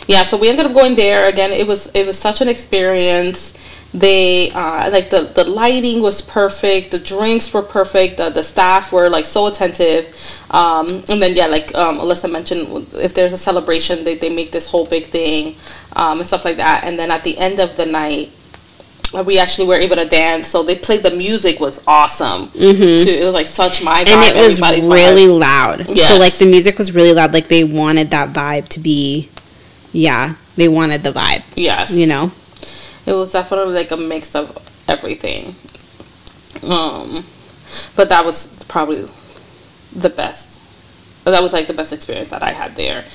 yeah. 0.07 0.21
So 0.23 0.37
we 0.37 0.49
ended 0.49 0.67
up 0.67 0.73
going 0.73 0.93
there 0.93 1.25
again. 1.27 1.51
It 1.51 1.65
was 1.65 1.87
it 1.95 2.05
was 2.05 2.19
such 2.19 2.41
an 2.41 2.49
experience. 2.49 3.55
They 3.91 4.51
uh, 4.51 4.91
like 4.91 5.09
the 5.09 5.21
the 5.23 5.43
lighting 5.45 6.01
was 6.01 6.21
perfect. 6.21 6.91
The 6.91 6.99
drinks 6.99 7.51
were 7.51 7.63
perfect. 7.63 8.17
The 8.17 8.29
the 8.29 8.43
staff 8.43 8.91
were 8.91 9.09
like 9.09 9.25
so 9.25 9.47
attentive. 9.47 10.05
Um, 10.51 11.03
and 11.09 11.19
then 11.21 11.35
yeah, 11.35 11.47
like 11.47 11.73
um, 11.73 11.97
Alyssa 11.97 12.31
mentioned, 12.31 12.87
if 12.93 13.15
there's 13.15 13.33
a 13.33 13.37
celebration, 13.37 14.03
they 14.03 14.13
they 14.15 14.29
make 14.29 14.51
this 14.51 14.67
whole 14.67 14.85
big 14.85 15.05
thing 15.05 15.55
um, 15.95 16.19
and 16.19 16.27
stuff 16.27 16.45
like 16.45 16.57
that. 16.57 16.83
And 16.83 16.99
then 16.99 17.09
at 17.09 17.23
the 17.23 17.37
end 17.39 17.59
of 17.59 17.77
the 17.77 17.85
night. 17.87 18.29
uh, 19.15 19.23
We 19.25 19.39
actually 19.39 19.65
were 19.67 19.79
able 19.81 19.95
to 19.95 20.05
dance, 20.05 20.47
so 20.49 20.61
they 20.61 20.75
played 20.75 21.01
the 21.01 21.09
music 21.09 21.59
was 21.59 21.81
awesome. 21.87 22.49
Mhm. 22.53 23.01
Too, 23.03 23.09
it 23.21 23.25
was 23.25 23.33
like 23.33 23.47
such 23.47 23.81
my 23.81 24.03
vibe. 24.05 24.13
And 24.13 24.37
it 24.37 24.45
was 24.45 24.59
vibe. 24.59 24.85
really 24.85 25.25
loud. 25.25 25.77
So 25.97 26.17
like 26.17 26.33
the 26.37 26.45
music 26.45 26.77
was 26.77 26.91
really 26.93 27.13
loud. 27.13 27.33
Like 27.33 27.47
they 27.47 27.63
wanted 27.63 28.11
that 28.11 28.33
vibe 28.33 28.67
to 28.69 28.79
be, 28.79 29.29
yeah, 29.93 30.35
they 30.57 30.67
wanted 30.67 31.01
the 31.01 31.11
vibe. 31.11 31.41
yes, 31.55 31.89
You 31.91 32.05
know. 32.05 32.31
It 33.09 33.13
was 33.13 33.31
definitely 33.31 33.73
like 33.73 33.91
a 33.91 33.97
mix 33.97 34.35
of 34.35 34.55
everything. 34.87 35.55
Um 36.63 37.23
but 37.95 38.09
that 38.09 38.25
was 38.25 38.63
probably 38.67 39.05
the 39.95 40.09
best 40.09 40.47
that 41.25 41.43
was 41.43 41.53
like 41.53 41.67
the 41.67 41.73
best 41.73 41.93
experience 41.93 42.29
that 42.29 42.41
i 42.41 42.51
had 42.51 42.75
there 42.75 43.05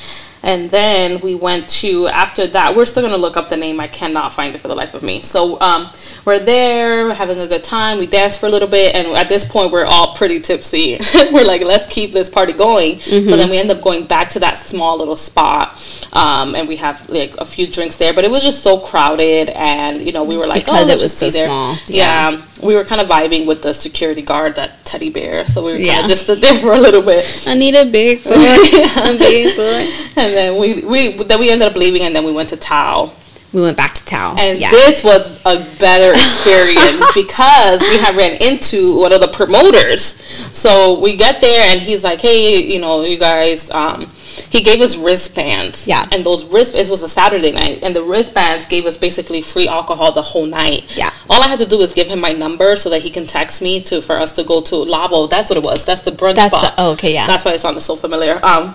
and 0.45 0.71
then 0.71 1.19
we 1.21 1.35
went 1.35 1.69
to 1.69 2.07
after 2.09 2.47
that 2.47 2.77
we're 2.77 2.85
still 2.85 3.03
going 3.03 3.15
to 3.15 3.21
look 3.21 3.37
up 3.37 3.49
the 3.49 3.57
name 3.57 3.81
i 3.81 3.89
cannot 3.89 4.33
find 4.33 4.55
it 4.55 4.59
for 4.61 4.69
the 4.69 4.75
life 4.75 4.93
of 4.95 5.03
me 5.03 5.21
so 5.21 5.59
um 5.61 5.89
we're 6.27 6.39
there 6.39 7.07
we're 7.07 7.15
having 7.15 7.39
a 7.39 7.47
good 7.49 7.65
time 7.65 7.99
we 7.99 8.07
danced 8.07 8.39
for 8.39 8.47
a 8.47 8.51
little 8.51 8.69
bit 8.69 8.95
and 8.95 9.09
at 9.17 9.29
this 9.29 9.45
point 9.45 9.73
we're 9.73 9.87
all 9.87 10.15
pretty 10.15 10.39
tipsy 10.41 10.99
we're 11.33 11.45
like 11.45 11.63
let's 11.63 11.87
keep 11.87 12.13
this 12.13 12.29
party 12.29 12.53
going 12.53 13.01
so 13.01 13.21
then 13.37 13.49
we 13.51 13.59
end 13.59 13.71
up 13.71 13.81
going 13.83 14.05
back 14.05 14.29
to 14.29 14.39
that 14.39 14.59
small 14.59 14.99
little 14.99 15.17
spot 15.17 15.69
um 16.13 16.55
and 16.55 16.69
we 16.69 16.77
have 16.77 17.09
like 17.09 17.35
a 17.39 17.45
few 17.45 17.67
drinks 17.67 17.97
there 17.97 18.13
but 18.13 18.25
it 18.25 18.31
was 18.31 18.43
just 18.43 18.63
so 18.63 18.79
crowded 18.79 19.49
and 19.51 20.03
you 20.03 20.13
know 20.13 20.25
we 20.25 20.37
were 20.37 20.47
like 20.47 20.65
Because 20.65 20.89
oh, 20.89 20.93
it 20.93 21.01
was 21.03 21.17
so 21.17 21.31
there. 21.31 21.47
small. 21.49 21.75
yeah. 21.87 22.41
we 22.63 22.75
were 22.75 22.85
kind 22.85 23.01
of 23.01 23.09
vibing 23.09 23.47
with 23.47 23.63
the 23.63 23.73
security 23.73 24.23
guard 24.23 24.57
that 24.57 24.85
teddy 24.85 25.09
bear 25.11 25.47
so 25.49 25.65
we 25.65 25.73
were 25.73 25.79
kind 25.79 25.85
Yeah. 25.87 26.01
of 26.03 26.07
just 26.09 26.23
stood 26.25 26.39
there 26.41 26.59
for 26.65 26.73
a 26.75 26.79
little 26.81 27.03
bit 27.03 27.25
I 27.47 27.55
need 27.55 27.75
a 27.75 27.85
big 27.91 28.23
boy. 28.25 28.33
a 28.35 29.17
big 29.19 29.57
boy. 29.57 29.91
and 30.17 30.34
then 30.35 30.61
we, 30.61 30.83
we 30.83 31.23
then 31.25 31.41
we 31.41 31.51
ended 31.51 31.69
up 31.69 31.77
leaving 31.77 32.03
and 32.03 32.15
then 32.15 32.25
we 32.25 32.33
went 32.33 32.51
to 32.51 32.57
Tao. 32.57 33.13
We 33.53 33.61
went 33.61 33.77
back 33.77 33.95
to 33.95 34.05
Tao. 34.05 34.35
And 34.37 34.61
this 34.61 35.05
was 35.05 35.41
a 35.47 35.57
better 35.79 36.11
experience 36.11 37.07
because 37.15 37.81
we 37.83 37.99
had 37.99 38.17
ran 38.17 38.43
into 38.43 38.99
one 38.99 39.13
of 39.13 39.21
the 39.21 39.29
promoters. 39.29 40.21
So 40.53 40.99
we 40.99 41.17
get 41.17 41.41
there 41.41 41.71
and 41.71 41.81
he's 41.81 42.03
like, 42.03 42.21
Hey, 42.21 42.61
you 42.65 42.81
know, 42.81 43.03
you 43.03 43.19
guys 43.19 43.71
um 43.71 44.07
he 44.51 44.63
gave 44.63 44.81
us 44.81 44.97
wristbands. 44.97 45.87
Yeah. 45.87 46.09
And 46.11 46.25
those 46.25 46.45
wrist 46.47 46.75
it 46.75 46.89
was 46.89 47.05
a 47.05 47.09
Saturday 47.09 47.53
night 47.53 47.85
and 47.85 47.95
the 47.95 48.03
wristbands 48.03 48.67
gave 48.67 48.87
us 48.87 48.97
basically 48.97 49.41
free 49.41 49.69
alcohol 49.69 50.11
the 50.11 50.23
whole 50.23 50.47
night. 50.47 50.97
Yeah. 50.97 51.13
All 51.31 51.41
I 51.41 51.47
had 51.47 51.61
to 51.61 51.67
do 51.67 51.79
was 51.79 51.93
give 51.93 52.09
him 52.09 52.21
my 52.21 52.33
number 52.33 52.75
so 52.75 52.91
that 52.91 53.03
he 53.03 53.11
can 53.11 53.27
text 53.27 53.63
me 53.63 53.81
to 53.85 54.03
for 54.03 54.17
us 54.17 54.33
to 54.33 54.43
go 54.43 54.61
to 54.63 54.77
Lavo. 54.77 55.29
That's 55.29 55.49
what 55.49 55.57
it 55.57 55.63
was. 55.63 55.85
That's 55.85 56.01
the 56.01 56.11
brunch 56.11 56.35
That's 56.35 56.57
spot. 56.57 56.77
the, 56.77 56.83
oh, 56.83 56.93
okay, 56.93 57.15
yeah. 57.15 57.27
That's 57.29 57.45
why 57.45 57.53
it 57.53 57.61
sounded 57.61 57.83
so 57.83 57.95
familiar. 57.95 58.45
Um, 58.45 58.75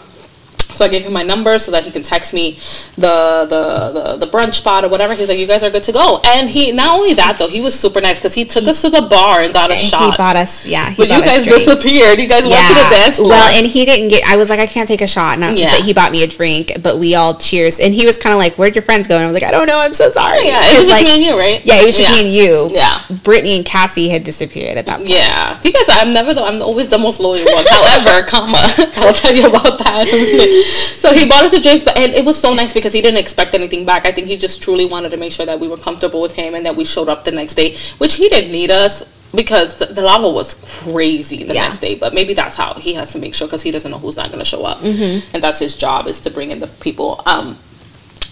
so 0.73 0.86
I 0.86 0.88
gave 0.88 1.03
him 1.03 1.13
my 1.13 1.23
number 1.23 1.60
so 1.60 1.71
that 1.71 1.84
he 1.84 1.91
can 1.91 2.03
text 2.03 2.34
me 2.34 2.58
the, 2.95 3.45
the 3.49 4.17
the 4.17 4.25
the 4.25 4.32
brunch 4.32 4.55
spot 4.55 4.84
or 4.84 4.89
whatever. 4.89 5.13
He's 5.13 5.27
like, 5.27 5.38
"You 5.39 5.47
guys 5.47 5.63
are 5.63 5.69
good 5.69 5.84
to 5.84 5.91
go." 5.91 6.21
And 6.25 6.49
he 6.49 6.71
not 6.71 6.95
only 6.97 7.13
that 7.15 7.38
though, 7.38 7.47
he 7.49 7.62
was 7.62 7.77
super 7.77 7.99
nice 8.01 8.17
because 8.17 8.34
he 8.34 8.45
took 8.45 8.65
us 8.65 8.82
to 8.82 8.89
the 8.89 9.01
bar 9.01 9.41
and 9.41 9.53
got 9.53 9.71
us 9.71 9.82
And 9.82 9.89
shots. 9.89 10.15
He 10.15 10.17
bought 10.17 10.36
us, 10.36 10.65
yeah. 10.65 10.89
He 10.91 10.95
but 10.97 11.10
you 11.10 11.21
guys 11.21 11.43
drinks. 11.43 11.65
disappeared. 11.65 12.19
You 12.19 12.27
guys 12.27 12.43
went 12.47 12.65
to 12.67 12.73
the 12.73 12.89
dance 12.89 13.17
floor. 13.17 13.29
Well, 13.29 13.58
and 13.58 13.65
he 13.65 13.86
didn't 13.86 14.10
get. 14.10 14.23
I 14.27 14.36
was 14.38 14.49
like, 14.49 14.60
I 14.60 14.67
can't 14.67 14.88
take 14.88 15.01
a 15.01 15.08
shot. 15.08 15.36
And 15.36 15.45
I- 15.45 15.53
Yeah. 15.53 15.71
But 15.75 15.86
he 15.86 15.93
bought 15.93 16.12
me 16.12 16.23
a 16.23 16.27
drink. 16.27 16.71
But 16.82 16.97
we 16.99 17.15
all 17.15 17.34
cheers, 17.38 17.79
and 17.79 17.93
he 17.93 18.05
was 18.05 18.17
kind 18.17 18.34
of 18.34 18.39
like, 18.39 18.55
"Where'd 18.58 18.75
your 18.75 18.82
friends 18.84 19.08
go?" 19.08 19.15
And 19.15 19.23
I 19.23 19.27
was 19.27 19.34
like, 19.34 19.43
"I 19.43 19.51
don't 19.51 19.67
know. 19.67 19.79
I'm 19.79 19.93
so 19.93 20.10
sorry." 20.10 20.45
yeah, 20.45 20.62
it 20.63 20.77
was 20.79 20.88
just 20.88 21.01
like, 21.01 21.03
me 21.03 21.15
and 21.15 21.23
you, 21.23 21.38
right? 21.38 21.65
Yeah, 21.65 21.82
it 21.82 21.86
was 21.86 21.97
just 21.97 22.10
yeah. 22.10 22.15
me 22.15 22.25
and 22.27 22.34
you. 22.34 22.69
Yeah. 22.71 23.01
Brittany 23.23 23.55
and 23.58 23.65
Cassie 23.65 24.10
had 24.10 24.23
disappeared 24.23 24.77
at 24.77 24.86
that 24.86 24.97
point. 24.97 25.10
Yeah, 25.10 25.60
you 25.63 25.71
guys, 25.73 25.86
I'm 25.89 26.13
never 26.13 26.34
the, 26.34 26.43
I'm 26.43 26.62
always 26.62 26.88
the 26.89 26.97
most 26.97 27.19
loyal 27.19 27.45
one. 27.45 27.65
However, 27.69 28.23
comma, 28.27 28.60
I'll 28.97 29.13
tell 29.13 29.36
you 29.36 29.47
about 29.47 29.77
that. 29.79 30.08
so 31.00 31.13
he 31.13 31.28
bought 31.28 31.43
us 31.45 31.54
a 31.54 31.62
drinks, 31.62 31.84
but 31.84 31.98
and 31.98 32.13
it 32.13 32.26
was 32.26 32.39
so 32.39 32.54
nice 32.54 32.74
because 32.74 32.93
he 32.93 33.02
didn't 33.02 33.19
expect 33.19 33.54
anything 33.54 33.86
back. 33.86 34.06
I 34.06 34.12
think 34.12 34.28
he 34.28 34.38
just 34.38 34.62
truly 34.62 34.86
wanted 34.86 35.10
to 35.10 35.17
make 35.17 35.32
sure 35.32 35.45
that 35.45 35.60
we 35.60 35.67
were 35.67 35.78
comfortable 35.78 36.22
with 36.22 36.36
him 36.36 36.54
and 36.56 36.65
that 36.65 36.76
we 36.76 36.86
showed 36.86 37.10
up 37.10 37.26
the 37.26 37.32
next 37.32 37.54
day, 37.56 37.76
which 37.98 38.15
he 38.15 38.30
didn't 38.30 38.52
need 38.52 38.72
us 38.72 39.04
because 39.36 39.78
the, 39.78 40.02
Lavo 40.02 40.34
was 40.34 40.56
crazy 40.82 41.43
the 41.43 41.54
Yeah. 41.54 41.65
next 41.67 41.80
day. 41.80 41.95
But 41.95 42.13
maybe 42.13 42.34
that's 42.34 42.56
how 42.56 42.74
he 42.76 42.93
has 42.95 43.12
to 43.13 43.19
make 43.19 43.36
sure 43.36 43.48
because 43.48 43.62
he 43.63 43.72
doesn't 43.72 43.89
know 43.91 44.00
who's 44.00 44.17
not 44.17 44.28
going 44.28 44.39
to 44.39 44.45
show 44.45 44.63
up, 44.65 44.84
and 44.84 45.24
that's 45.43 45.60
his 45.60 45.76
job 45.78 46.08
is 46.08 46.19
to 46.22 46.30
bring 46.32 46.52
in 46.52 46.60
the 46.60 46.67
people. 46.67 47.22
Um, 47.26 47.58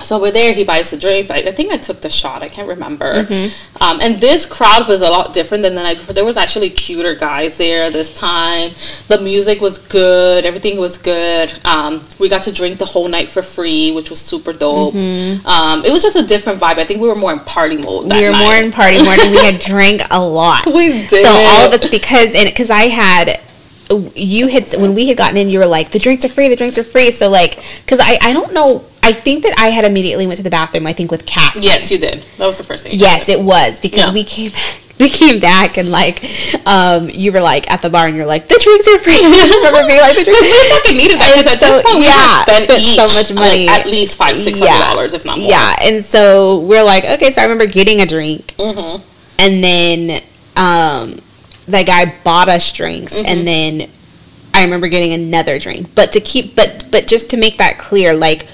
so 0.04 0.20
we're 0.22 0.32
there. 0.32 0.54
He 0.54 0.64
buys 0.64 0.92
the 0.92 0.98
drinks. 0.98 1.30
I, 1.30 1.38
I 1.38 1.52
think 1.52 1.72
I 1.72 1.78
took 1.78 2.02
the 2.02 2.10
shot. 2.10 2.42
I 2.44 2.50
can't 2.50 2.68
remember. 2.68 3.24
Mm-hmm. 3.24 3.84
Um, 3.84 4.00
and 4.02 4.22
this 4.22 4.46
crowd 4.46 4.88
was 4.88 5.02
a 5.02 5.10
lot 5.10 5.34
different 5.34 5.64
than 5.64 5.76
the 5.76 5.84
night 5.84 5.98
before. 5.98 6.14
There 6.14 6.26
was 6.26 6.38
actually 6.38 6.70
cuter 6.70 7.16
guys 7.16 7.58
there 7.58 7.90
this 7.90 8.14
time. 8.14 8.72
The 9.08 9.20
music 9.20 9.60
was 9.62 9.78
good. 9.80 10.46
Everything 10.46 10.80
was 10.80 10.98
good. 10.98 11.54
Um, 11.66 12.04
we 12.20 12.30
got 12.30 12.44
to 12.44 12.52
drink 12.54 12.78
the 12.78 12.86
whole 12.86 13.08
night 13.08 13.28
for 13.30 13.42
free, 13.42 13.92
which 13.92 14.10
was 14.10 14.20
super 14.22 14.54
dope. 14.54 14.96
Um, 14.96 15.86
it 15.86 15.92
was 15.92 16.02
just 16.04 16.16
a 16.16 16.26
different 16.26 16.60
vibe. 16.60 16.78
I 16.78 16.86
think 16.86 17.02
we 17.02 17.08
were 17.08 17.16
more 17.16 17.34
in 17.34 17.40
party 17.40 17.78
mode. 17.78 18.10
That 18.10 18.18
Mm-hmm. 18.18 18.20
we 18.20 18.26
were 18.26 18.32
night. 18.32 18.44
more 18.44 18.56
in 18.56 18.72
party 18.72 18.98
mode, 19.04 19.20
and 19.20 19.32
we 19.32 19.38
had 19.38 19.60
drank 19.72 20.02
a 20.12 20.20
lot. 20.24 20.66
We 20.68 21.08
did. 21.08 21.26
So 21.26 21.30
all 21.32 21.66
of 21.68 21.74
us, 21.74 21.88
because 21.90 22.36
and 22.36 22.48
because 22.48 22.70
I 22.70 22.84
had, 22.88 23.40
you 24.16 24.48
had 24.48 24.72
when 24.78 24.94
we 24.94 25.08
had 25.08 25.18
gotten 25.18 25.38
in, 25.38 25.50
you 25.50 25.60
were 25.60 25.66
like, 25.66 25.92
the 25.92 26.00
drinks 26.00 26.26
are 26.26 26.30
free, 26.30 26.50
the 26.50 26.56
drinks 26.56 26.78
are 26.78 26.84
free. 26.84 27.12
So 27.12 27.30
like, 27.30 27.62
because 27.86 28.00
I 28.02 28.18
I 28.22 28.34
don't 28.34 28.54
know, 28.54 28.84
I 29.04 29.14
think 29.14 29.44
that 29.44 29.58
I 29.60 29.68
had 29.70 29.86
immediately 29.86 30.26
went 30.28 30.38
to 30.38 30.44
the 30.44 30.50
bathroom. 30.50 30.86
I 30.88 30.94
think 30.94 31.12
with 31.12 31.26
Cassie. 31.26 31.62
Yes, 31.62 31.90
you 31.92 31.98
did. 31.98 32.24
That 32.38 32.46
was 32.46 32.58
the 32.58 32.64
first 32.64 32.84
thing. 32.84 32.94
Yes, 32.96 33.30
it 33.30 33.40
was 33.40 33.80
because 33.80 34.00
Yeah. 34.08 34.14
we 34.14 34.24
came 34.24 34.52
back. 34.52 34.80
We 35.00 35.10
came 35.10 35.40
back 35.40 35.78
and 35.78 35.92
like, 35.92 36.24
um, 36.66 37.08
you 37.08 37.32
were 37.32 37.40
like 37.40 37.70
at 37.70 37.84
the 37.84 37.90
bar 37.92 38.08
and 38.08 38.16
you're 38.16 38.26
like, 38.26 38.48
the 38.48 38.60
drinks 38.60 38.88
are 38.88 38.98
free. 38.98 39.14
I 39.22 39.52
remember 39.58 39.88
being 39.88 40.00
like, 40.02 40.16
the 40.18 40.24
drinks. 40.24 40.42
we 40.42 40.70
fucking 40.72 40.98
needed 40.98 41.20
that 41.20 41.36
because 41.38 41.54
at 41.54 41.60
so- 41.60 41.70
this 41.70 41.84
point 41.84 41.98
we 42.00 42.06
yeah, 42.06 42.14
had 42.18 42.42
spent, 42.46 42.64
spent 42.64 42.82
so 42.82 43.06
each, 43.06 43.14
much 43.14 43.30
like, 43.30 43.36
money. 43.36 43.68
at 43.68 43.86
least 43.86 44.18
five 44.18 44.40
six 44.40 44.58
hundred 44.58 44.80
dollars, 44.84 45.14
if 45.14 45.24
not 45.24 45.38
more. 45.38 45.48
Yeah, 45.48 45.76
and 45.84 46.04
so 46.04 46.62
we're 46.62 46.82
like, 46.84 47.06
okay, 47.06 47.30
so 47.30 47.42
I 47.42 47.46
remember 47.46 47.68
getting 47.68 48.02
a 48.02 48.08
drink, 48.08 48.56
hmm 48.58 48.98
and 49.38 49.64
then 49.64 50.20
um, 50.56 51.20
that 51.68 51.86
guy 51.86 52.14
bought 52.24 52.50
us 52.50 52.72
drinks, 52.72 53.14
Mm-hmm. 53.14 53.26
and 53.28 53.48
then 53.48 53.90
I 54.54 54.64
remember 54.64 54.88
getting 54.88 55.14
another 55.14 55.60
drink. 55.60 55.94
But 55.94 56.14
to 56.14 56.20
keep, 56.20 56.56
but 56.56 56.86
but 56.92 57.08
just 57.08 57.30
to 57.32 57.38
make 57.38 57.58
that 57.58 57.78
clear, 57.78 58.14
like 58.16 58.48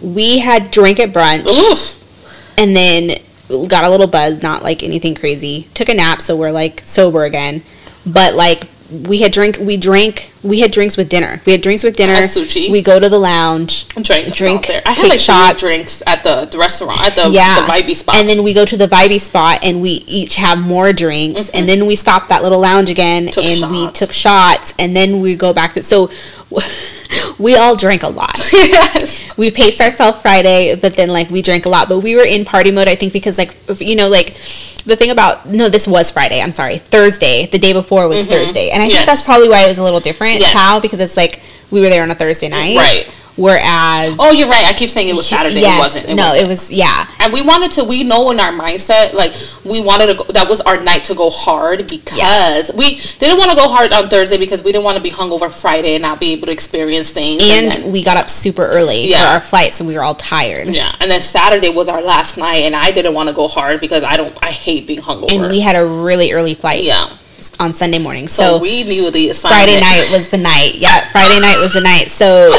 we 0.00 0.38
had 0.38 0.70
drink 0.70 0.98
at 1.00 1.10
brunch, 1.10 1.46
Oof. 1.48 2.58
and 2.58 2.74
then 2.76 3.18
got 3.68 3.84
a 3.84 3.90
little 3.90 4.06
buzz, 4.06 4.42
not 4.42 4.62
like 4.62 4.82
anything 4.82 5.14
crazy. 5.14 5.68
Took 5.74 5.88
a 5.88 5.94
nap, 5.94 6.20
so 6.22 6.36
we're 6.36 6.50
like 6.52 6.80
sober 6.80 7.24
again. 7.24 7.62
But 8.06 8.34
like 8.34 8.64
we 9.06 9.18
had 9.18 9.32
drink, 9.32 9.58
we 9.60 9.76
drank, 9.76 10.32
we 10.42 10.60
had 10.60 10.70
drinks 10.70 10.96
with 10.96 11.08
dinner. 11.08 11.40
We 11.44 11.52
had 11.52 11.60
drinks 11.60 11.82
with 11.82 11.96
dinner. 11.96 12.12
At 12.12 12.30
Sushi. 12.30 12.70
We 12.70 12.82
go 12.82 13.00
to 13.00 13.08
the 13.08 13.18
lounge. 13.18 13.88
Drink, 13.88 14.34
Drink, 14.34 14.60
out 14.60 14.66
there. 14.66 14.82
I 14.86 14.92
had 14.92 15.08
like 15.08 15.18
shots. 15.18 15.60
drinks 15.60 16.02
at 16.06 16.22
the, 16.22 16.44
the 16.44 16.58
restaurant 16.58 17.00
at 17.00 17.14
the 17.14 17.30
yeah, 17.30 17.60
the 17.60 17.72
vibey 17.72 17.94
spot. 17.94 18.16
And 18.16 18.28
then 18.28 18.42
we 18.42 18.52
go 18.52 18.64
to 18.64 18.76
the 18.76 18.86
vibey 18.86 19.20
spot 19.20 19.60
and 19.62 19.82
we 19.82 19.90
each 20.06 20.36
have 20.36 20.58
more 20.58 20.92
drinks. 20.92 21.42
Mm-hmm. 21.42 21.56
And 21.56 21.68
then 21.68 21.86
we 21.86 21.96
stop 21.96 22.28
that 22.28 22.42
little 22.42 22.60
lounge 22.60 22.90
again 22.90 23.28
Took 23.28 23.44
and 23.44 23.70
we 23.70 23.90
took 23.92 24.12
shots. 24.12 24.74
And 24.78 24.96
then 24.96 25.20
we 25.20 25.36
go 25.36 25.52
back 25.52 25.74
to 25.74 25.82
so 25.82 26.10
we 27.38 27.56
all 27.56 27.76
drank 27.76 28.02
a 28.02 28.08
lot. 28.08 28.38
yes. 28.52 29.22
we 29.36 29.50
paced 29.50 29.80
ourselves 29.80 30.20
Friday, 30.20 30.74
but 30.76 30.94
then 30.96 31.08
like 31.08 31.30
we 31.30 31.42
drank 31.42 31.66
a 31.66 31.68
lot. 31.68 31.88
But 31.88 32.00
we 32.00 32.16
were 32.16 32.24
in 32.24 32.44
party 32.44 32.70
mode, 32.70 32.88
I 32.88 32.94
think, 32.94 33.12
because 33.12 33.38
like 33.38 33.56
you 33.80 33.96
know, 33.96 34.08
like 34.08 34.34
the 34.84 34.96
thing 34.96 35.10
about 35.10 35.46
no, 35.46 35.68
this 35.68 35.86
was 35.88 36.10
Friday. 36.10 36.40
I'm 36.40 36.52
sorry, 36.52 36.78
Thursday. 36.78 37.46
The 37.46 37.58
day 37.58 37.72
before 37.72 38.08
was 38.08 38.26
Thursday, 38.26 38.70
and 38.70 38.82
I 38.82 38.86
think 38.86 38.94
Mm-hmm. 38.98 39.06
That's 39.06 39.24
probably 39.24 39.48
why 39.48 39.64
it 39.64 39.68
was 39.68 39.78
a 39.78 39.82
little 39.82 40.00
different 40.00 40.40
Yes. 40.40 40.52
how 40.52 40.78
because 40.80 41.00
it's 41.00 41.16
like 41.16 41.40
we 41.70 41.80
were 41.80 41.88
there 41.88 42.02
on 42.02 42.10
a 42.10 42.14
Thursday 42.14 42.48
night, 42.48 42.76
Right. 42.76 43.10
Whereas, 43.36 44.16
Oh, 44.20 44.30
you're 44.32 44.48
right. 44.48 44.64
I 44.66 44.72
keep 44.72 44.88
saying 44.90 45.08
it 45.08 45.14
was 45.16 45.28
Saturday. 45.28 45.60
Yes, 45.60 45.76
it 45.76 45.80
wasn't. 45.80 46.08
It 46.10 46.14
no, 46.14 46.28
wasn't. 46.28 46.44
it 46.44 46.48
was 46.48 46.70
yeah. 46.70 47.06
And 47.18 47.32
we 47.32 47.42
wanted 47.42 47.72
to. 47.72 47.84
We 47.84 48.04
know 48.04 48.30
in 48.30 48.38
our 48.40 48.52
mindset, 48.52 49.12
like 49.12 49.32
we 49.64 49.80
wanted 49.80 50.06
to. 50.06 50.14
go 50.14 50.24
That 50.32 50.48
was 50.48 50.60
our 50.60 50.80
night 50.82 51.04
to 51.04 51.14
go 51.14 51.30
hard 51.30 51.88
because 51.88 52.16
Yes. 52.16 52.72
we 52.74 53.00
didn't 53.18 53.38
want 53.38 53.50
to 53.50 53.56
go 53.56 53.68
hard 53.68 53.92
on 53.92 54.08
Thursday 54.08 54.38
because 54.38 54.62
we 54.62 54.70
didn't 54.72 54.84
want 54.84 54.96
to 54.96 55.02
be 55.02 55.10
hungover 55.10 55.50
Friday 55.52 55.94
and 55.94 56.02
not 56.02 56.20
be 56.20 56.32
able 56.32 56.46
to 56.46 56.52
experience 56.52 57.10
things. 57.10 57.42
And 57.44 57.66
then- 57.70 57.92
we 57.92 58.02
got 58.04 58.16
up 58.16 58.30
super 58.30 58.64
early 58.66 59.10
for 59.12 59.18
our 59.18 59.40
flight, 59.40 59.74
so 59.74 59.84
we 59.84 59.94
were 59.94 60.02
all 60.02 60.14
tired. 60.14 60.68
yeah, 60.68 60.94
and 61.00 61.10
then 61.10 61.20
Saturday 61.20 61.70
was 61.70 61.88
our 61.88 62.00
last 62.02 62.36
night, 62.36 62.62
and 62.64 62.74
I 62.76 62.90
didn't 62.92 63.14
want 63.14 63.28
to 63.28 63.34
go 63.34 63.48
hard 63.48 63.80
because 63.80 64.02
I 64.04 64.16
don't. 64.16 64.36
I 64.42 64.50
hate 64.50 64.86
being 64.86 65.00
hungover. 65.00 65.32
And 65.32 65.50
we 65.50 65.60
had 65.60 65.76
a 65.76 65.84
really 65.84 66.32
early 66.32 66.54
flight 66.54 66.82
yeah. 66.84 67.08
On 67.58 67.72
Sunday 67.72 67.98
morning. 67.98 68.28
So, 68.28 68.56
So, 68.56 68.58
we 68.58 68.84
knew 68.84 69.10
the 69.10 69.30
assignment. 69.30 69.64
Friday 69.64 69.80
night 69.80 70.08
was 70.12 70.28
the 70.28 70.38
night. 70.38 70.74
Yeah, 70.76 71.08
Friday 71.10 71.40
night 71.40 71.58
was 71.60 71.72
the 71.72 71.80
night. 71.80 72.10
So 72.10 72.54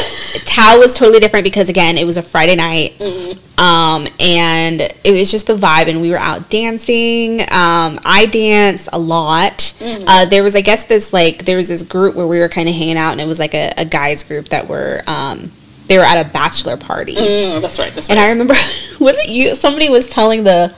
Tao 0.46 0.78
was 0.78 0.94
totally 0.94 1.20
different 1.20 1.44
because 1.44 1.70
again, 1.70 1.98
it 1.98 2.06
was 2.06 2.18
a 2.18 2.24
Friday 2.24 2.56
night. 2.56 2.98
Mm-hmm. 3.00 3.60
Um, 3.60 4.08
and 4.20 4.82
it 4.82 5.12
was 5.12 5.32
just 5.32 5.48
the 5.48 5.56
vibe 5.56 5.88
and 5.88 6.02
we 6.02 6.12
were 6.12 6.18
out 6.18 6.50
dancing. 6.50 7.42
Um, 7.42 8.00
I 8.04 8.28
danced 8.32 8.90
a 8.92 9.00
lot. 9.00 9.74
Mm-hmm. 9.80 10.08
Uh, 10.08 10.26
there 10.26 10.44
was 10.44 10.56
I 10.56 10.62
guess 10.62 10.86
this 10.86 11.14
like 11.14 11.46
there 11.46 11.58
was 11.58 11.68
this 11.68 11.84
group 11.84 12.16
where 12.16 12.28
we 12.28 12.40
were 12.40 12.50
kind 12.50 12.68
of 12.68 12.76
hanging 12.76 12.98
out 12.98 13.12
and 13.12 13.22
it 13.22 13.28
was 13.28 13.40
like 13.40 13.54
a, 13.54 13.74
a 13.78 13.86
guys 13.86 14.24
group 14.24 14.50
that 14.50 14.68
were 14.68 15.02
um 15.08 15.52
they 15.88 15.98
were 15.98 16.04
at 16.04 16.26
a 16.26 16.30
bachelor 16.30 16.78
party. 16.78 17.16
Mm, 17.16 17.62
that's 17.62 17.80
right. 17.80 17.94
That's 17.94 18.10
right. 18.10 18.18
And 18.18 18.20
I 18.20 18.30
remember 18.30 18.54
was 19.00 19.18
it 19.20 19.30
you 19.30 19.56
somebody 19.56 19.90
was 19.90 20.08
telling 20.10 20.44
the 20.44 20.74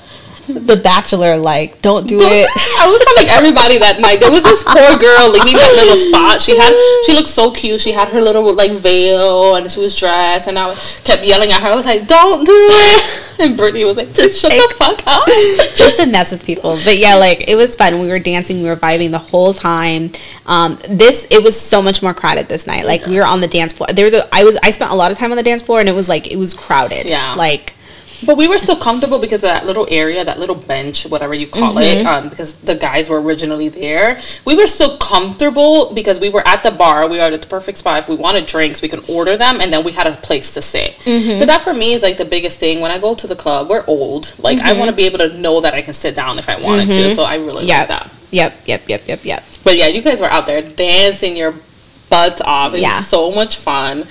the 0.47 0.77
bachelor 0.77 1.35
like 1.37 1.81
don't 1.81 2.07
do 2.07 2.17
it. 2.19 2.49
I 2.79 2.87
was 2.87 3.03
telling 3.03 3.29
everybody 3.37 3.77
that 3.77 3.99
night. 3.99 4.19
There 4.19 4.31
was 4.31 4.43
this 4.43 4.63
poor 4.63 4.97
girl 4.97 5.29
leaving 5.29 5.53
that 5.53 5.73
little 5.75 5.97
spot. 5.97 6.41
She 6.41 6.57
had 6.57 6.71
she 7.05 7.13
looked 7.13 7.27
so 7.27 7.51
cute. 7.51 7.81
She 7.81 7.91
had 7.91 8.07
her 8.09 8.21
little 8.21 8.53
like 8.55 8.71
veil 8.71 9.55
and 9.55 9.69
she 9.69 9.79
was 9.79 9.97
dressed 9.97 10.47
and 10.47 10.57
I 10.57 10.73
kept 11.03 11.23
yelling 11.23 11.51
at 11.51 11.61
her. 11.61 11.69
I 11.69 11.75
was 11.75 11.85
like, 11.85 12.07
Don't 12.07 12.45
do 12.45 12.53
it 12.53 13.23
and 13.39 13.57
Brittany 13.57 13.83
was 13.85 13.97
like, 13.97 14.13
Just 14.13 14.39
shut 14.39 14.51
the 14.51 14.75
fuck 14.77 15.01
up. 15.05 15.25
just 15.75 15.99
to 15.99 16.05
mess 16.05 16.31
with 16.31 16.45
people. 16.45 16.79
But 16.83 16.97
yeah, 16.97 17.15
like 17.15 17.47
it 17.47 17.55
was 17.55 17.75
fun. 17.75 17.99
We 17.99 18.07
were 18.07 18.19
dancing, 18.19 18.61
we 18.61 18.69
were 18.69 18.75
vibing 18.75 19.11
the 19.11 19.19
whole 19.19 19.53
time. 19.53 20.11
Um, 20.45 20.77
this 20.89 21.27
it 21.29 21.43
was 21.43 21.59
so 21.59 21.81
much 21.81 22.01
more 22.01 22.13
crowded 22.13 22.47
this 22.47 22.67
night. 22.67 22.85
Like 22.85 23.05
we 23.05 23.17
were 23.17 23.25
on 23.25 23.41
the 23.41 23.47
dance 23.47 23.73
floor. 23.73 23.87
There 23.91 24.05
was 24.05 24.13
a 24.13 24.23
I 24.33 24.43
was 24.43 24.57
I 24.63 24.71
spent 24.71 24.91
a 24.91 24.95
lot 24.95 25.11
of 25.11 25.17
time 25.17 25.31
on 25.31 25.37
the 25.37 25.43
dance 25.43 25.61
floor, 25.61 25.79
and 25.79 25.89
it 25.89 25.95
was 25.95 26.07
like 26.07 26.31
it 26.31 26.37
was 26.37 26.53
crowded. 26.53 27.05
Yeah. 27.05 27.35
like 27.35 27.73
But 28.25 28.37
we 28.37 28.47
were 28.47 28.57
still 28.57 28.77
comfortable 28.77 29.19
because 29.19 29.39
of 29.39 29.49
that 29.49 29.65
little 29.65 29.87
area, 29.89 30.23
that 30.25 30.39
little 30.39 30.55
bench, 30.55 31.05
whatever 31.05 31.33
you 31.33 31.47
call 31.47 31.77
it, 31.77 31.83
mm-hmm. 31.83 32.07
um, 32.07 32.29
because 32.29 32.57
the 32.57 32.75
guys 32.75 33.09
were 33.09 33.21
originally 33.21 33.69
there. 33.69 34.21
We 34.45 34.55
were 34.55 34.67
still 34.67 34.97
comfortable 34.97 35.93
because 35.93 36.19
we 36.19 36.29
were 36.29 36.45
at 36.47 36.63
the 36.63 36.71
bar. 36.71 37.07
We 37.07 37.17
were 37.17 37.23
at 37.23 37.41
the 37.41 37.47
perfect 37.47 37.77
spot. 37.77 37.99
If 37.99 38.09
we 38.09 38.15
wanted 38.15 38.45
drinks, 38.45 38.81
we 38.81 38.87
could 38.87 39.09
order 39.09 39.37
them, 39.37 39.61
and 39.61 39.71
then 39.71 39.83
we 39.83 39.91
had 39.91 40.07
a 40.07 40.11
place 40.11 40.53
to 40.55 40.61
sit. 40.61 40.95
Mm-hmm. 41.03 41.39
But 41.39 41.45
that 41.45 41.61
for 41.61 41.73
me 41.73 41.93
is 41.93 42.01
like 42.01 42.17
the 42.17 42.25
biggest 42.25 42.59
thing. 42.59 42.81
When 42.81 42.91
I 42.91 42.99
go 42.99 43.13
to 43.15 43.27
the 43.27 43.35
club, 43.35 43.69
we're 43.69 43.85
old. 43.87 44.33
Like 44.39 44.59
I 44.59 44.69
mm-hmm. 44.69 44.79
want 44.79 44.89
to 44.89 44.95
be 44.95 45.05
able 45.05 45.19
to 45.19 45.37
know 45.37 45.61
that 45.61 45.73
I 45.73 45.81
can 45.81 45.93
sit 45.93 46.15
down 46.15 46.39
if 46.39 46.49
I 46.49 46.59
wanted 46.61 46.89
to. 46.89 47.11
So 47.11 47.23
I 47.23 47.35
really 47.35 47.65
yeah, 47.65 47.79
like 47.79 47.87
that. 47.89 48.13
yep, 48.31 48.55
yep, 48.65 48.87
yep, 48.87 49.07
yep, 49.07 49.25
yep. 49.25 49.43
But 49.63 49.77
yeah, 49.77 49.87
you 49.87 50.01
guys 50.01 50.21
were 50.21 50.27
out 50.27 50.45
there 50.45 50.61
dancing 50.61 51.35
your 51.35 51.53
butts 52.09 52.41
off. 52.41 52.73
It 52.73 52.81
Yeah. 52.81 52.89
Mm-hmm. 52.89 52.97
was 52.97 53.07
so 53.07 53.31
much 53.31 53.57
fun. 53.57 54.05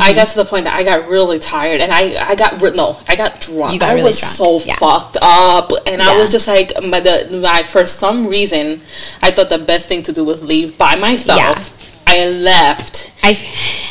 I 0.00 0.12
got 0.12 0.28
to 0.28 0.36
the 0.36 0.44
point 0.44 0.64
that 0.64 0.74
I 0.74 0.84
got 0.84 1.08
really 1.08 1.38
tired 1.38 1.80
and 1.80 1.92
I, 1.92 2.30
I 2.30 2.34
got 2.34 2.60
no, 2.74 2.98
I 3.08 3.16
got 3.16 3.40
drunk. 3.40 3.72
You 3.72 3.80
got 3.80 3.90
I 3.90 3.94
really 3.94 4.04
was 4.04 4.20
drunk, 4.20 4.34
so 4.34 4.60
yeah. 4.64 4.76
fucked 4.76 5.16
up 5.20 5.70
and 5.86 6.02
I 6.02 6.18
was 6.18 6.30
just 6.30 6.46
like 6.48 6.72
my, 6.82 7.00
the, 7.00 7.40
my 7.42 7.62
for 7.62 7.86
some 7.86 8.26
reason 8.26 8.80
I 9.22 9.30
thought 9.30 9.48
the 9.48 9.58
best 9.58 9.88
thing 9.88 10.02
to 10.04 10.12
do 10.12 10.24
was 10.24 10.44
leave 10.44 10.76
by 10.78 10.96
myself. 10.96 11.72
I 12.08 12.28
left 12.28 13.10
I 13.22 13.30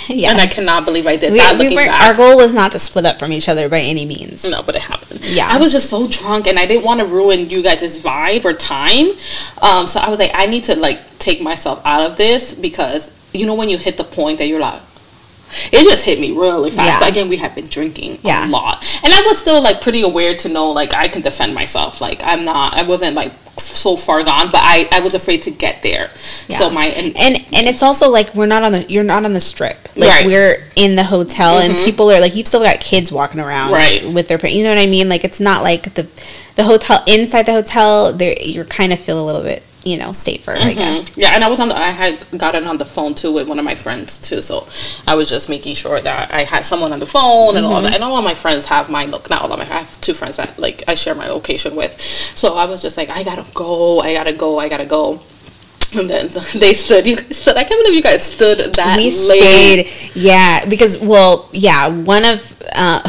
yeah. 0.08 0.32
and 0.32 0.40
I 0.40 0.48
cannot 0.48 0.86
believe 0.86 1.08
I 1.08 1.18
did 1.18 1.34
we, 1.34 1.40
that 1.40 1.60
we 1.60 1.88
our 1.88 2.14
goal 2.14 2.38
was 2.38 2.54
not 2.54 2.72
to 2.74 2.80
split 2.80 3.06
up 3.06 3.20
from 3.20 3.34
each 3.34 3.50
other 3.50 3.68
by 3.68 3.80
any 3.80 4.06
means. 4.06 4.50
No, 4.50 4.64
but 4.64 4.76
it 4.76 4.82
happened. 4.84 5.26
Yeah. 5.26 5.48
I 5.50 5.58
was 5.58 5.72
just 5.72 5.90
so 5.90 6.08
drunk 6.08 6.48
and 6.48 6.58
I 6.58 6.66
didn't 6.66 6.86
want 6.86 7.02
to 7.02 7.06
ruin 7.06 7.50
you 7.50 7.62
guys' 7.62 8.00
vibe 8.00 8.46
or 8.46 8.54
time. 8.54 9.08
Um, 9.62 9.88
so 9.88 10.00
I 10.00 10.10
was 10.10 10.20
like, 10.20 10.32
I 10.34 10.46
need 10.46 10.64
to 10.66 10.76
like 10.76 11.00
take 11.20 11.42
myself 11.42 11.82
out 11.86 12.10
of 12.10 12.18
this 12.18 12.54
because 12.54 13.12
you 13.36 13.46
know 13.46 13.56
when 13.56 13.70
you 13.70 13.78
hit 13.78 13.98
the 13.98 14.04
point 14.04 14.38
that 14.40 14.48
you're 14.48 14.60
like 14.60 14.82
it 15.72 15.84
just 15.84 16.04
hit 16.04 16.20
me 16.20 16.32
really 16.32 16.72
fast. 16.72 16.88
Yeah. 16.88 17.00
But 17.00 17.10
again, 17.10 17.30
we 17.30 17.38
have 17.38 17.56
been 17.56 17.66
drinking 17.66 18.20
Yeah. 18.24 18.48
a 18.48 18.50
lot. 18.50 18.84
And 19.04 19.14
I 19.14 19.22
was 19.22 19.38
still 19.38 19.62
like 19.62 19.82
pretty 19.82 20.02
aware 20.02 20.36
to 20.38 20.50
know 20.50 20.72
like 20.72 20.94
I 20.94 21.08
can 21.08 21.22
defend 21.22 21.54
myself. 21.54 22.02
Like 22.02 22.22
I'm 22.24 22.46
not 22.46 22.74
I 22.74 22.84
wasn't 22.84 23.16
like 23.16 23.32
so 23.58 23.96
far 23.96 24.22
gone, 24.24 24.48
but 24.48 24.60
I, 24.62 24.88
I 24.92 25.00
was 25.00 25.14
afraid 25.14 25.44
to 25.44 25.52
get 25.52 25.82
there. 25.82 26.10
So 26.50 26.70
my 26.70 26.88
and, 26.88 27.16
and 27.16 27.36
and 27.54 27.68
it's 27.68 27.84
also 27.84 28.10
like 28.10 28.34
we're 28.36 28.48
not 28.48 28.64
on 28.64 28.74
the 28.74 28.84
you're 28.90 29.04
not 29.04 29.24
on 29.26 29.34
the 29.34 29.40
strip 29.40 29.78
like 29.96 30.10
Right. 30.10 30.26
we're 30.26 30.58
in 30.76 30.96
the 30.96 31.04
hotel 31.04 31.60
and 31.60 31.74
mm-hmm. 31.74 31.86
people 31.86 32.12
are 32.12 32.20
like 32.20 32.36
you've 32.36 32.48
still 32.48 32.64
got 32.64 32.80
kids 32.80 33.12
walking 33.12 33.40
around 33.40 33.72
Right. 33.72 34.06
with 34.12 34.28
their 34.28 34.44
you 34.48 34.64
know 34.64 34.70
what 34.70 34.80
I 34.80 34.88
mean 34.88 35.08
like 35.10 35.24
it's 35.24 35.40
not 35.40 35.64
like 35.64 35.94
the 35.94 36.08
the 36.56 36.64
hotel 36.64 37.02
inside 37.08 37.46
the 37.46 37.54
hotel 37.54 38.12
there 38.14 38.36
you're 38.42 38.66
kind 38.66 38.92
of 38.94 39.00
feel 39.00 39.24
a 39.24 39.26
little 39.26 39.42
bit 39.42 39.64
you 39.86 39.98
know 39.98 40.12
safer 40.12 40.56
I 40.58 40.74
guess. 40.74 41.16
Yeah, 41.16 41.32
and 41.36 41.44
I 41.44 41.48
was 41.48 41.60
on. 41.60 41.70
The, 41.70 41.78
I 41.78 41.92
had 41.92 42.26
gotten 42.38 42.66
on 42.66 42.78
the 42.78 42.86
phone 42.86 43.14
too 43.16 43.32
with 43.32 43.48
one 43.48 43.60
of 43.60 43.66
my 43.66 43.76
friends 43.76 44.18
too, 44.18 44.42
so 44.42 44.68
I 45.08 45.14
was 45.16 45.30
just 45.30 45.48
making 45.48 45.76
sure 45.76 46.02
that 46.02 46.34
I 46.34 46.44
had 46.44 46.66
someone 46.66 46.92
on 46.92 47.00
the 47.00 47.06
phone 47.06 47.56
and 47.56 47.66
all 47.66 47.74
Mm-hmm. 47.76 47.84
that. 47.86 47.94
And 47.96 48.04
all 48.04 48.18
of 48.18 48.24
my 48.24 48.34
friends 48.34 48.66
have 48.66 48.90
my 48.90 49.06
look. 49.06 49.30
Not 49.30 49.42
all 49.44 49.52
of 49.54 49.60
my. 49.60 49.66
I 49.66 49.80
have 49.84 50.02
two 50.02 50.14
friends 50.14 50.38
that 50.38 50.58
like 50.58 50.84
I 50.88 50.96
share 50.96 51.14
my 51.16 51.28
location 51.30 51.76
with. 51.76 52.00
So 52.36 52.56
I 52.56 52.66
was 52.66 52.82
just 52.82 52.98
like, 52.98 53.10
I 53.10 53.24
gotta 53.24 53.46
go. 53.54 54.00
I 54.00 54.14
gotta 54.14 54.34
go. 54.34 54.58
I 54.60 54.68
gotta 54.70 54.86
go. 54.86 55.22
And 55.96 56.10
then 56.10 56.30
they 56.56 56.74
stood. 56.74 57.06
You 57.06 57.16
guys 57.18 57.38
stood. 57.38 57.56
I 57.56 57.64
can't 57.64 57.80
believe 57.84 57.96
you 57.96 58.02
guys 58.04 58.24
stood 58.24 58.74
that 58.74 58.98
we 58.98 59.12
late. 59.12 59.88
stayed 59.88 60.12
yeah 60.16 60.66
because 60.66 60.98
well 60.98 61.48
yeah 61.54 61.88
one 61.90 62.26
of 62.26 62.40
uh 62.76 63.02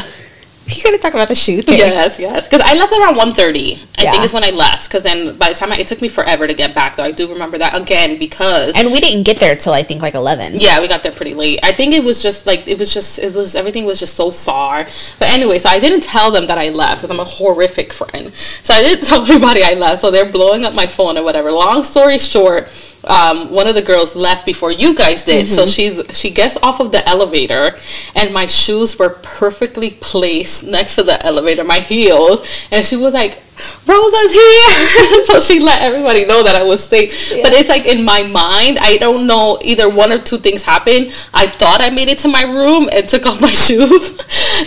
you 0.75 0.83
gonna 0.83 0.97
talk 0.97 1.13
about 1.13 1.27
the 1.27 1.35
shoe 1.35 1.61
thing 1.61 1.77
Yes, 1.77 2.19
yes. 2.19 2.47
Because 2.47 2.61
I 2.65 2.73
left 2.75 2.91
around 2.93 3.15
1.30. 3.15 3.79
I 3.97 4.03
Yeah. 4.03 4.11
think 4.11 4.23
is 4.23 4.33
when 4.33 4.43
I 4.43 4.49
left. 4.49 4.87
Because 4.89 5.03
then 5.03 5.37
by 5.37 5.49
the 5.49 5.55
time 5.55 5.71
I, 5.71 5.77
it 5.77 5.87
took 5.87 6.01
me 6.01 6.09
forever 6.09 6.47
to 6.47 6.53
get 6.53 6.75
back, 6.75 6.95
though. 6.95 7.03
I 7.03 7.11
do 7.11 7.27
remember 7.31 7.57
that 7.57 7.73
again 7.79 8.17
because 8.17 8.75
and 8.75 8.91
we 8.91 8.99
didn't 8.99 9.23
get 9.23 9.37
there 9.39 9.55
till 9.55 9.73
I 9.73 9.83
think 9.83 10.01
like 10.01 10.13
11 10.13 10.59
Yeah, 10.59 10.79
we 10.81 10.87
got 10.87 11.03
there 11.03 11.11
pretty 11.11 11.33
late. 11.33 11.59
I 11.63 11.71
think 11.71 11.93
it 11.93 12.03
was 12.03 12.21
just 12.21 12.45
like 12.45 12.67
it 12.67 12.77
was 12.77 12.93
just 12.93 13.19
it 13.19 13.33
was 13.33 13.55
everything 13.55 13.85
was 13.85 13.99
just 13.99 14.15
so 14.15 14.31
far. 14.31 14.85
But 15.19 15.29
anyway, 15.29 15.59
so 15.59 15.69
I 15.69 15.79
didn't 15.79 16.01
tell 16.01 16.31
them 16.31 16.47
that 16.47 16.57
I 16.57 16.69
left 16.69 16.97
because 17.01 17.11
I'm 17.11 17.19
a 17.19 17.23
horrific 17.25 17.93
friend. 17.93 18.33
So 18.63 18.73
I 18.73 18.81
didn't 18.83 19.05
tell 19.07 19.25
anybody 19.25 19.63
I 19.63 19.73
left. 19.73 20.01
So 20.01 20.11
they're 20.11 20.31
blowing 20.31 20.65
up 20.65 20.75
my 20.75 20.85
phone 20.87 21.17
or 21.17 21.23
whatever. 21.23 21.51
Long 21.51 21.83
story 21.83 22.17
short, 22.17 22.69
um, 23.09 23.51
one 23.51 23.67
of 23.67 23.75
the 23.75 23.81
girls 23.81 24.15
left 24.15 24.45
before 24.45 24.71
you 24.71 24.95
guys 24.95 25.25
did. 25.25 25.47
So 25.47 25.65
she's 25.65 26.17
she 26.17 26.29
gets 26.29 26.57
off 26.57 26.79
of 26.79 26.91
the 26.91 27.07
elevator, 27.07 27.75
and 28.15 28.33
my 28.33 28.45
shoes 28.45 28.99
were 28.99 29.09
perfectly 29.23 29.91
placed 29.91 30.63
next 30.63 30.95
to 30.95 31.03
the 31.03 31.23
elevator, 31.25 31.63
my 31.63 31.79
heels, 31.79 32.45
and 32.71 32.85
she 32.85 32.95
was 32.95 33.13
like. 33.13 33.39
Rosa's 33.85 34.31
here, 34.33 35.23
so 35.25 35.39
she 35.39 35.59
let 35.59 35.81
everybody 35.81 36.25
know 36.25 36.43
that 36.43 36.55
I 36.55 36.63
was 36.63 36.83
safe. 36.83 37.11
But 37.41 37.53
it's 37.53 37.69
like 37.69 37.85
in 37.85 38.03
my 38.05 38.23
mind, 38.23 38.77
I 38.79 38.97
don't 38.97 39.27
know. 39.27 39.57
Either 39.61 39.89
one 39.89 40.11
or 40.11 40.19
two 40.19 40.37
things 40.37 40.63
happened. 40.63 41.07
I 41.33 41.47
thought 41.47 41.81
I 41.81 41.89
made 41.89 42.07
it 42.09 42.19
to 42.19 42.27
my 42.27 42.43
room 42.43 42.89
and 42.91 43.07
took 43.07 43.25
off 43.25 43.41
my 43.41 43.51
shoes. 43.65 44.17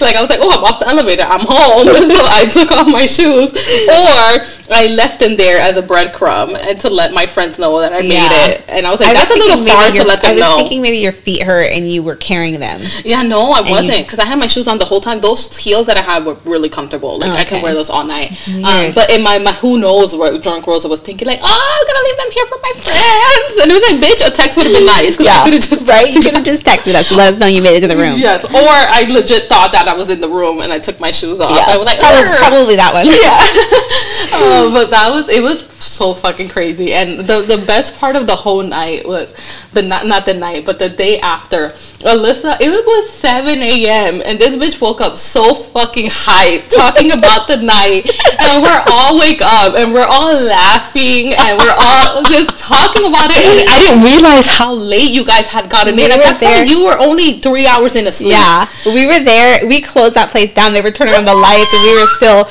like 0.01 0.17
I 0.17 0.21
was 0.21 0.31
like, 0.31 0.41
oh, 0.43 0.51
I'm 0.51 0.65
off 0.65 0.81
the 0.81 0.89
elevator. 0.89 1.23
I'm 1.23 1.41
home, 1.45 1.87
so 2.11 2.25
I 2.27 2.47
took 2.51 2.71
off 2.73 2.87
my 2.89 3.07
shoes, 3.07 3.53
or 3.53 4.75
I 4.75 4.89
left 4.95 5.21
them 5.21 5.37
there 5.37 5.61
as 5.61 5.77
a 5.77 5.83
breadcrumb 5.83 6.57
and 6.57 6.81
to 6.81 6.91
let 6.91 7.13
my 7.13 7.27
friends 7.27 7.59
know 7.59 7.81
that 7.81 7.93
I 7.93 8.01
made 8.03 8.13
Yeah. 8.15 8.47
it. 8.49 8.65
And 8.69 8.87
I 8.87 8.91
was 8.91 9.01
like, 9.01 9.11
I 9.11 9.21
was 9.21 9.29
that's 9.29 9.31
a 9.31 9.35
little 9.35 9.65
far 9.67 9.85
maybe 9.87 9.99
to 9.99 10.05
let 10.05 10.23
them 10.23 10.37
know. 10.37 10.43
I 10.45 10.49
was 10.49 10.57
know. 10.57 10.57
thinking 10.59 10.83
maybe 10.83 10.99
your 10.99 11.13
feet 11.13 11.43
hurt 11.43 11.71
and 11.73 11.91
you 11.91 12.03
were 12.03 12.17
carrying 12.17 12.61
them 12.61 12.81
Yeah, 13.05 13.23
no, 13.23 13.51
I 13.53 13.61
wasn't 13.63 13.99
because 14.07 14.19
I 14.19 14.25
had 14.27 14.39
my 14.39 14.47
shoes 14.47 14.69
on 14.69 14.79
the 14.79 14.85
whole 14.85 15.01
time. 15.01 15.21
Those 15.21 15.57
heels 15.59 15.87
that 15.87 15.97
I 15.97 16.03
had 16.03 16.25
were 16.25 16.35
really 16.45 16.69
comfortable. 16.69 17.19
Like 17.19 17.33
I 17.33 17.45
can 17.45 17.63
wear 17.63 17.75
those 17.75 17.91
all 17.91 18.05
night. 18.07 18.31
Weird. 18.47 18.65
Um, 18.65 18.80
but 18.95 19.11
in 19.11 19.23
my, 19.23 19.39
my 19.39 19.53
who 19.61 19.79
knows 19.79 20.17
what 20.17 20.43
drunk 20.43 20.67
Rosa 20.67 20.89
was 20.89 21.01
thinking 21.01 21.29
like, 21.29 21.41
oh, 21.43 21.47
I'm 21.47 21.85
gonna 21.87 22.05
leave 22.09 22.19
them 22.19 22.31
here 22.33 22.47
for 22.47 22.59
my 22.63 22.73
friends, 22.81 23.53
and 23.61 23.67
it 23.69 23.75
was 23.77 23.85
like, 23.93 23.99
bitch, 24.01 24.21
a 24.27 24.31
text 24.31 24.57
would 24.57 24.67
have 24.67 24.75
been 24.75 24.87
nice 24.87 25.17
because 25.17 25.29
I 25.29 25.45
could 25.45 25.55
have 25.55 25.63
just 25.63 25.89
right? 25.93 26.09
you 26.09 26.21
could 26.21 26.35
have 26.35 26.45
just 26.45 26.65
texted 26.65 26.95
us 26.95 27.09
to 27.09 27.17
let 27.17 27.33
us 27.33 27.39
know 27.39 27.47
you 27.47 27.63
made 27.63 27.77
it 27.77 27.83
to 27.85 27.89
the 27.89 27.97
room. 27.97 28.19
Yes, 28.19 28.45
or 28.45 28.73
I 28.73 29.05
legit 29.09 29.49
thought 29.49 29.73
that 29.73 29.89
I 29.89 29.95
was 29.95 30.11
in 30.11 30.21
the 30.21 30.29
room 30.29 30.61
and 30.61 30.73
I 30.73 30.79
took 30.79 31.01
my 31.01 31.11
shoes 31.11 31.41
off. 31.41 31.57
Yeah. 31.57 31.75
I 31.75 31.77
was 31.77 31.87
like, 31.87 32.01
probably, 32.01 32.39
probably 32.39 32.77
that 32.77 32.93
one. 32.95 33.07
Uh, 33.07 34.71
but 34.77 34.91
that 34.91 35.11
was 35.11 35.29
it 35.29 35.43
was 35.43 35.67
so 35.81 36.15
fucking 36.15 36.49
crazy. 36.49 36.93
And 36.93 37.21
the 37.21 37.43
the 37.43 37.63
best 37.67 37.97
part 37.97 38.17
of 38.17 38.27
the 38.27 38.37
whole 38.37 38.63
night 38.63 39.07
was 39.07 39.35
the 39.73 39.83
not 39.83 40.07
not 40.07 40.27
the 40.27 40.35
night 40.35 40.65
but 40.67 40.79
the 40.79 40.89
day 40.89 41.21
after 41.21 41.69
alyssa 42.03 42.57
it 42.61 42.71
was 42.71 43.11
7 43.11 43.59
a.m 43.61 44.21
and 44.25 44.39
this 44.39 44.57
bitch 44.57 44.81
woke 44.81 45.01
up 45.01 45.17
so 45.17 45.55
fucking 45.55 46.07
hyped 46.11 46.71
talking 46.71 47.13
about 47.13 47.47
the 47.47 47.57
night. 47.57 48.11
And 48.41 48.63
we're 48.71 48.85
all 48.93 49.19
wake 49.19 49.43
up 49.43 49.75
and 49.75 49.93
we're 49.93 50.07
all 50.07 50.31
laughing 50.31 51.35
and 51.35 51.59
we're 51.59 51.75
all 51.75 52.23
just 52.31 52.55
talking 52.59 53.03
about 53.07 53.27
it 53.35 53.43
and 53.43 53.67
i 53.69 53.79
didn't 53.83 54.05
realize 54.07 54.47
how 54.47 54.73
late 54.73 55.11
you 55.11 55.25
guys 55.25 55.47
had 55.47 55.69
gotten 55.69 55.97
We 55.97 56.05
in 56.05 56.13
at 56.13 56.19
were 56.19 56.23
that 56.25 56.39
there- 56.41 56.59
point 56.59 56.71
you 56.71 56.85
were 56.87 56.97
only 56.99 57.39
three 57.41 57.67
hours 57.67 57.97
into 57.97 58.13
sleep 58.13 58.31
Yeah, 58.31 58.67
we 58.87 59.07
were 59.07 59.19
there. 59.19 59.67
We 59.67 59.81
closed 59.81 60.15
that 60.15 60.31
place 60.31 60.53
down. 60.55 60.73
They 60.73 60.83
were 60.83 60.91
turning 60.93 61.15
on 61.15 61.25
the 61.25 61.35
lights, 61.35 61.73
and 61.75 61.83
we 61.83 61.93
were 61.99 62.07
still. 62.07 62.47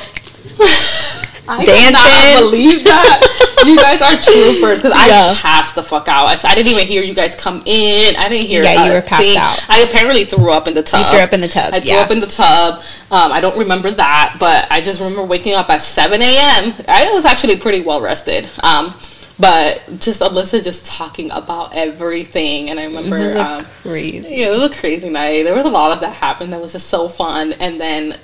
I 1.49 1.65
dancing. 1.65 1.95
cannot 1.95 2.51
believe 2.51 2.83
that. 2.85 3.25
you 3.65 3.75
guys 3.75 4.01
are 4.01 4.15
troopers 4.21 4.81
because 4.81 4.93
Yeah. 4.93 5.31
I 5.31 5.35
passed 5.35 5.75
the 5.75 5.83
fuck 5.83 6.07
out. 6.07 6.27
I, 6.27 6.49
I 6.49 6.55
didn't 6.55 6.71
even 6.71 6.87
hear 6.87 7.03
you 7.03 7.13
guys 7.13 7.35
come 7.35 7.61
in. 7.65 8.15
I 8.15 8.29
didn't 8.29 8.47
hear. 8.47 8.63
Yeah, 8.63 8.85
you 8.85 8.93
were 8.93 9.01
passed 9.01 9.23
thing. 9.23 9.37
out. 9.37 9.65
I 9.69 9.81
apparently 9.81 10.25
threw 10.25 10.51
up 10.51 10.67
in 10.67 10.73
the 10.73 10.83
tub. 10.83 11.01
You 11.05 11.11
threw 11.11 11.19
up 11.19 11.33
in 11.33 11.41
the 11.41 11.47
tub, 11.47 11.73
I 11.73 11.79
threw 11.79 11.89
yeah. 11.91 11.97
up 11.99 12.11
in 12.11 12.19
the 12.19 12.27
tub. 12.27 12.75
Um, 13.11 13.31
I 13.31 13.41
don't 13.41 13.57
remember 13.57 13.91
that, 13.91 14.37
but 14.39 14.67
I 14.71 14.81
just 14.81 14.99
remember 14.99 15.23
waking 15.25 15.55
up 15.55 15.69
at 15.69 15.81
7 15.81 16.21
a.m. 16.21 16.73
I 16.87 17.09
was 17.11 17.25
actually 17.25 17.57
pretty 17.57 17.81
well 17.81 18.01
rested. 18.01 18.47
Um, 18.63 18.93
but 19.39 19.81
just 19.99 20.19
Alyssa 20.21 20.61
just 20.63 20.85
talking 20.85 21.31
about 21.31 21.73
everything, 21.75 22.69
and 22.69 22.79
I 22.79 22.85
remember. 22.85 23.37
Um, 23.39 23.65
crazy. 23.83 24.27
yeah, 24.35 24.47
it 24.47 24.51
was 24.51 24.69
a 24.69 24.79
crazy 24.79 25.09
night. 25.09 25.43
There 25.43 25.55
was 25.55 25.65
a 25.65 25.69
lot 25.69 25.91
of 25.93 26.01
that 26.01 26.13
happened 26.13 26.51
that 26.53 26.59
was 26.61 26.73
just 26.73 26.87
so 26.87 27.07
fun. 27.07 27.53
And 27.53 27.79
then 27.79 28.17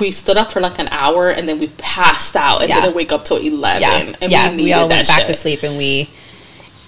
we 0.00 0.10
stood 0.10 0.36
up 0.36 0.52
for 0.52 0.60
like 0.60 0.78
an 0.78 0.88
hour 0.88 1.30
and 1.30 1.48
then 1.48 1.58
we 1.58 1.68
passed 1.78 2.36
out 2.36 2.60
and 2.60 2.68
Yeah. 2.68 2.80
didn't 2.82 2.94
wake 2.96 3.10
up 3.12 3.24
till 3.24 3.38
11. 3.38 3.80
Yeah, 3.82 4.12
And 4.20 4.30
yeah. 4.32 4.50
we 4.54 4.64
We, 4.64 4.72
all 4.72 4.88
went 4.88 5.08
back 5.08 5.18
shit. 5.20 5.26
to 5.28 5.34
sleep, 5.34 5.62
and 5.62 5.76
we. 5.78 6.08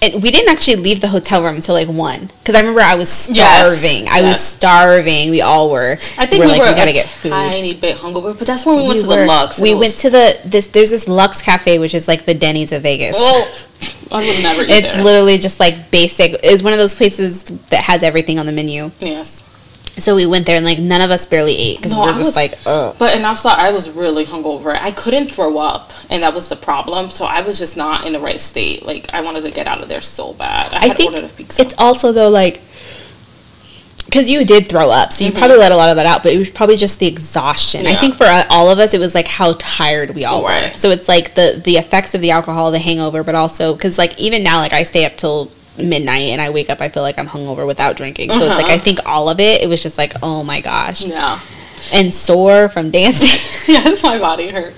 And 0.03 0.23
we 0.23 0.31
didn't 0.31 0.49
actually 0.49 0.77
leave 0.77 0.99
the 0.99 1.09
hotel 1.09 1.43
room 1.43 1.53
until 1.55 1.75
like 1.75 1.87
one, 1.87 2.31
because 2.39 2.55
I 2.55 2.59
remember 2.61 2.81
I 2.81 2.95
was 2.95 3.29
Yes, 3.29 3.77
starving. 3.79 4.07
I 4.09 4.21
was 4.23 4.39
starving. 4.39 5.29
We 5.29 5.41
all 5.41 5.69
were. 5.69 5.99
I 6.17 6.25
think 6.25 6.39
We're 6.39 6.45
we 6.47 6.51
like, 6.53 6.61
were 6.61 6.69
we 6.69 6.75
gotta 6.75 6.91
get 6.93 7.05
food. 7.07 7.29
tiny 7.29 7.73
bit 7.75 7.97
hungover, 7.97 8.35
but 8.35 8.47
that's 8.47 8.65
when 8.65 8.77
we 8.77 8.81
went 8.87 8.95
We 8.95 9.01
to 9.03 9.07
were- 9.09 9.15
the 9.17 9.25
Lux. 9.27 9.59
We 9.59 9.75
went 9.75 9.93
to 9.99 10.09
the 10.09 10.39
this. 10.43 10.67
There's 10.67 10.89
this 10.89 11.07
Lux 11.07 11.43
Cafe, 11.43 11.77
which 11.77 11.93
is 11.93 12.07
like 12.07 12.25
the 12.25 12.33
Denny's 12.33 12.71
of 12.71 12.81
Vegas. 12.81 13.15
Well, 13.15 13.47
I 14.11 14.25
would 14.25 14.41
never 14.41 14.63
it's 14.63 14.91
there. 14.93 15.03
literally 15.03 15.37
just 15.37 15.59
like 15.59 15.91
basic. 15.91 16.35
It's 16.43 16.63
one 16.63 16.73
of 16.73 16.79
those 16.79 16.95
places 16.95 17.43
that 17.69 17.83
has 17.83 18.01
everything 18.01 18.39
on 18.39 18.47
the 18.47 18.51
menu. 18.51 18.89
yes. 18.99 19.43
So 19.97 20.15
we 20.15 20.25
went 20.25 20.45
there, 20.45 20.55
and 20.55 20.65
like 20.65 20.79
none 20.79 21.01
of 21.01 21.11
us 21.11 21.25
barely 21.25 21.55
ate 21.57 21.77
because 21.77 21.93
No, 21.93 22.01
we 22.01 22.07
I 22.07 22.11
were 22.11 22.17
just 22.17 22.29
was- 22.29 22.35
like, 22.35 22.57
oh. 22.65 22.95
But 22.97 23.15
and 23.15 23.25
also 23.25 23.49
I 23.49 23.71
was 23.71 23.89
really 23.89 24.25
hungover. 24.25 24.75
I 24.79 24.91
couldn't 24.91 25.27
throw 25.31 25.57
up, 25.57 25.91
and 26.09 26.23
that 26.23 26.33
was 26.33 26.49
the 26.49 26.55
problem. 26.55 27.09
So 27.09 27.25
I 27.25 27.41
was 27.41 27.59
just 27.59 27.75
not 27.77 28.05
in 28.05 28.13
the 28.13 28.19
right 28.19 28.39
state. 28.39 28.85
Like 28.85 29.13
I 29.13 29.21
wanted 29.21 29.41
to 29.43 29.51
get 29.51 29.67
out 29.67 29.81
of 29.81 29.89
there 29.89 30.01
so 30.01 30.33
bad. 30.33 30.73
I, 30.73 30.77
I 30.77 30.87
had 30.87 30.97
think 30.97 31.13
ordered 31.13 31.29
a 31.29 31.33
pizza. 31.33 31.61
it's 31.61 31.75
also 31.77 32.11
though 32.11 32.29
like 32.29 32.61
because 34.05 34.27
you 34.29 34.43
did 34.45 34.67
throw 34.67 34.89
up, 34.89 35.13
so 35.13 35.23
you 35.23 35.31
Mm-hmm. 35.31 35.39
probably 35.39 35.57
let 35.57 35.71
a 35.71 35.75
lot 35.75 35.89
of 35.89 35.95
that 35.97 36.05
out. 36.05 36.23
But 36.23 36.33
it 36.33 36.37
was 36.37 36.49
probably 36.49 36.75
just 36.77 36.99
the 36.99 37.07
exhaustion. 37.07 37.85
I 37.87 37.95
think 37.95 38.15
for 38.15 38.25
uh, 38.25 38.43
all 38.49 38.69
of 38.69 38.79
us, 38.79 38.93
it 38.93 38.99
was 38.99 39.13
like 39.15 39.27
how 39.27 39.53
tired 39.59 40.15
we 40.15 40.25
all 40.25 40.43
were. 40.43 40.71
So 40.75 40.89
it's 40.89 41.07
like 41.07 41.35
the 41.35 41.61
the 41.63 41.77
effects 41.77 42.15
of 42.15 42.21
the 42.21 42.31
alcohol, 42.31 42.71
the 42.71 42.79
hangover, 42.79 43.23
but 43.23 43.35
also 43.35 43.73
because 43.73 43.97
like 43.97 44.19
even 44.19 44.41
now, 44.43 44.57
like 44.59 44.73
I 44.73 44.83
stay 44.83 45.05
up 45.05 45.15
till 45.17 45.51
midnight 45.83 46.29
and 46.31 46.41
I 46.41 46.49
wake 46.49 46.69
up, 46.69 46.81
I 46.81 46.89
feel 46.89 47.03
like 47.03 47.17
I'm 47.19 47.27
hungover 47.27 47.65
without 47.67 47.95
drinking. 47.97 48.29
So 48.31 48.35
it's 48.45 48.55
like 48.57 48.65
Uh-huh. 48.65 48.73
I 48.73 48.77
think 48.77 48.99
all 49.05 49.29
of 49.29 49.39
it, 49.39 49.61
it 49.61 49.67
was 49.67 49.81
just 49.81 49.97
like 49.97 50.13
oh 50.23 50.43
my 50.43 50.61
gosh, 50.61 51.03
yeah. 51.03 51.39
And 51.93 52.13
sore 52.13 52.69
from 52.69 52.91
dancing. 52.91 53.29
yes, 53.67 54.03
my 54.03 54.17
body 54.19 54.49
hurt. 54.49 54.73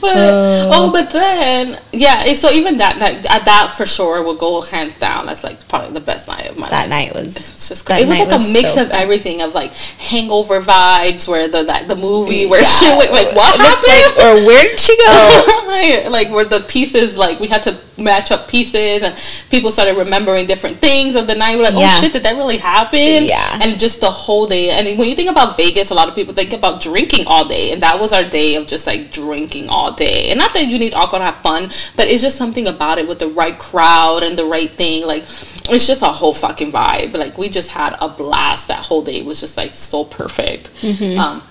but, 0.00 0.16
Uh. 0.16 0.70
oh, 0.72 0.90
but 0.92 1.10
then 1.10 1.78
yeah. 1.92 2.24
if- 2.24 2.38
So 2.38 2.50
even 2.50 2.78
that 2.78 2.98
that 2.98 3.22
that 3.44 3.74
for 3.76 3.86
sure 3.86 4.22
will 4.22 4.36
go 4.36 4.60
hands 4.62 4.94
down. 4.98 5.26
That's 5.26 5.44
like 5.44 5.66
probably 5.68 5.92
the 5.92 6.00
best 6.00 6.26
night 6.28 6.48
of 6.48 6.56
my 6.58 6.68
that 6.70 6.88
life. 6.88 6.90
night 6.90 7.14
was 7.14 7.36
It's 7.36 7.68
just 7.68 7.86
that 7.86 8.00
it 8.00 8.08
was 8.08 8.18
like 8.18 8.28
was 8.30 8.48
a 8.50 8.52
mix 8.52 8.74
so 8.74 8.82
of 8.82 8.90
everything 8.90 9.42
of 9.42 9.54
like 9.54 9.72
hangover 9.72 10.60
vibes, 10.60 11.28
where 11.28 11.48
the 11.48 11.62
like, 11.64 11.86
the 11.86 11.96
movie 11.96 12.46
where 12.46 12.60
Yeah. 12.64 12.78
shit 12.78 12.98
went 12.98 13.12
like 13.12 13.34
what 13.36 13.54
happened. 13.60 14.16
like, 14.16 14.24
or 14.24 14.46
where 14.46 14.62
did 14.62 14.80
she 14.80 14.96
go? 14.96 15.04
right, 15.68 16.06
like 16.10 16.30
where 16.30 16.44
the 16.44 16.60
pieces, 16.60 17.16
like 17.16 17.38
we 17.40 17.46
had 17.48 17.62
to 17.64 17.76
match 17.98 18.30
up 18.30 18.48
pieces, 18.48 19.02
and 19.02 19.14
people 19.50 19.70
started 19.70 19.96
remembering 19.96 20.46
different 20.46 20.78
things 20.78 21.14
of 21.14 21.26
the 21.26 21.34
night. 21.34 21.56
We're 21.56 21.64
like, 21.64 21.74
Yeah. 21.74 21.90
oh 21.92 22.00
shit, 22.00 22.12
did 22.12 22.22
that 22.22 22.36
really 22.36 22.56
happen? 22.56 23.24
Yeah. 23.24 23.58
and 23.62 23.78
just 23.78 24.00
the 24.00 24.10
whole 24.10 24.46
day. 24.46 24.70
And 24.70 24.98
when 24.98 25.08
you 25.08 25.14
think 25.16 25.28
about 25.30 25.56
Vegas, 25.56 25.90
a 25.90 25.94
lot 26.00 26.08
of 26.08 26.14
people 26.14 26.34
think 26.34 26.52
about 26.52 26.80
drinking 26.80 27.26
all 27.26 27.46
day, 27.46 27.72
and 27.72 27.82
that 27.82 28.00
was 28.00 28.12
our 28.12 28.24
day 28.24 28.56
of 28.56 28.66
just 28.66 28.86
like 28.86 29.12
drinking 29.12 29.68
all 29.68 29.92
day. 29.92 30.30
And 30.30 30.38
not 30.38 30.54
that 30.54 30.66
you 30.66 30.78
need 30.78 30.94
alcohol 30.94 31.20
to 31.20 31.24
have 31.26 31.36
fun, 31.36 31.70
but 31.96 32.08
it's 32.08 32.22
just 32.22 32.36
something 32.36 32.66
about 32.66 32.98
it 32.98 33.06
with 33.06 33.18
the 33.18 33.28
right 33.28 33.58
crowd 33.58 34.22
and 34.22 34.36
the 34.36 34.44
right 34.44 34.70
thing. 34.70 35.06
Like 35.06 35.24
it's 35.70 35.86
just 35.86 36.02
a 36.02 36.06
whole 36.06 36.34
fucking 36.34 36.72
vibe. 36.72 37.14
Like 37.14 37.38
we 37.38 37.48
just 37.48 37.70
had 37.70 37.96
a 38.00 38.08
blast. 38.08 38.68
That 38.68 38.84
whole 38.84 39.02
day 39.02 39.22
was 39.22 39.40
just 39.40 39.56
like 39.56 39.72
so 39.72 40.04
perfect. 40.04 40.70
Um, 41.18 41.42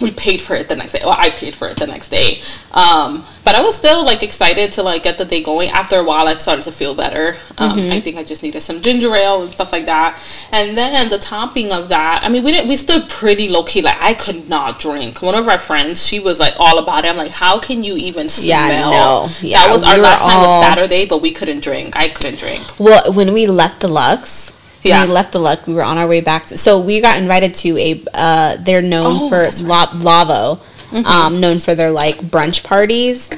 we 0.00 0.10
paid 0.12 0.40
for 0.40 0.54
it 0.54 0.68
the 0.68 0.76
next 0.76 0.92
day. 0.92 1.00
Well, 1.02 1.16
I 1.18 1.30
paid 1.30 1.54
for 1.54 1.68
it 1.68 1.76
the 1.76 1.86
next 1.86 2.08
day. 2.10 2.40
Um, 2.72 3.24
but 3.48 3.54
I 3.54 3.62
was 3.62 3.74
still 3.74 4.04
like 4.04 4.22
excited 4.22 4.72
to 4.72 4.82
like 4.82 5.04
get 5.04 5.16
the 5.16 5.24
day 5.24 5.42
going. 5.42 5.70
After 5.70 5.96
a 5.96 6.04
while, 6.04 6.28
I 6.28 6.34
started 6.34 6.64
to 6.64 6.72
feel 6.72 6.94
better. 6.94 7.34
Um, 7.56 7.78
I 7.90 7.98
think 7.98 8.18
I 8.18 8.22
just 8.22 8.42
needed 8.42 8.60
some 8.60 8.82
ginger 8.82 9.14
ale 9.16 9.40
and 9.42 9.50
stuff 9.50 9.72
like 9.72 9.86
that. 9.86 10.20
And 10.52 10.76
then 10.76 11.08
the 11.08 11.18
topping 11.18 11.72
of 11.72 11.88
that, 11.88 12.20
I 12.22 12.28
mean, 12.28 12.44
we 12.44 12.52
didn't. 12.52 12.68
We 12.68 12.76
stood 12.76 13.08
pretty 13.08 13.48
low 13.48 13.64
key. 13.64 13.80
Like 13.80 13.96
I 14.02 14.12
could 14.12 14.50
not 14.50 14.80
drink. 14.80 15.22
One 15.22 15.34
of 15.34 15.48
our 15.48 15.56
friends, 15.56 16.06
she 16.06 16.20
was 16.20 16.38
like 16.38 16.52
all 16.58 16.78
about 16.78 17.06
it. 17.06 17.08
I'm 17.08 17.16
like, 17.16 17.30
how 17.30 17.58
can 17.58 17.82
you 17.82 17.96
even 17.96 18.28
smell? 18.28 18.68
Yeah, 18.70 18.90
no. 18.90 19.28
Yeah, 19.40 19.62
that 19.62 19.72
was 19.72 19.82
our 19.82 19.94
we 19.94 20.00
were 20.00 20.04
last 20.04 20.20
time 20.20 20.38
was 20.40 20.62
Saturday, 20.62 21.06
but 21.06 21.22
we 21.22 21.30
couldn't 21.32 21.60
drink. 21.64 21.96
I 21.96 22.08
couldn't 22.08 22.38
drink. 22.38 22.78
Well, 22.78 23.14
when 23.14 23.32
we 23.32 23.46
left 23.46 23.80
the 23.80 23.88
Lux, 23.88 24.52
Yeah. 24.82 25.00
when 25.00 25.08
we 25.08 25.14
left 25.14 25.32
the 25.32 25.40
Lux, 25.40 25.66
we 25.66 25.72
were 25.72 25.84
on 25.84 25.96
our 25.96 26.06
way 26.06 26.20
back. 26.20 26.44
To, 26.48 26.58
so 26.58 26.78
we 26.78 27.00
got 27.00 27.16
invited 27.16 27.54
to 27.64 27.78
a. 27.78 28.04
Uh, 28.12 28.56
they're 28.60 28.82
known 28.82 29.06
Oh, 29.08 29.28
for 29.30 29.48
La- 29.66 29.90
Lavo, 29.94 30.60
um, 31.04 31.40
known 31.40 31.58
for 31.58 31.74
their 31.74 31.90
like 31.90 32.16
brunch 32.16 32.64
parties, 32.64 33.30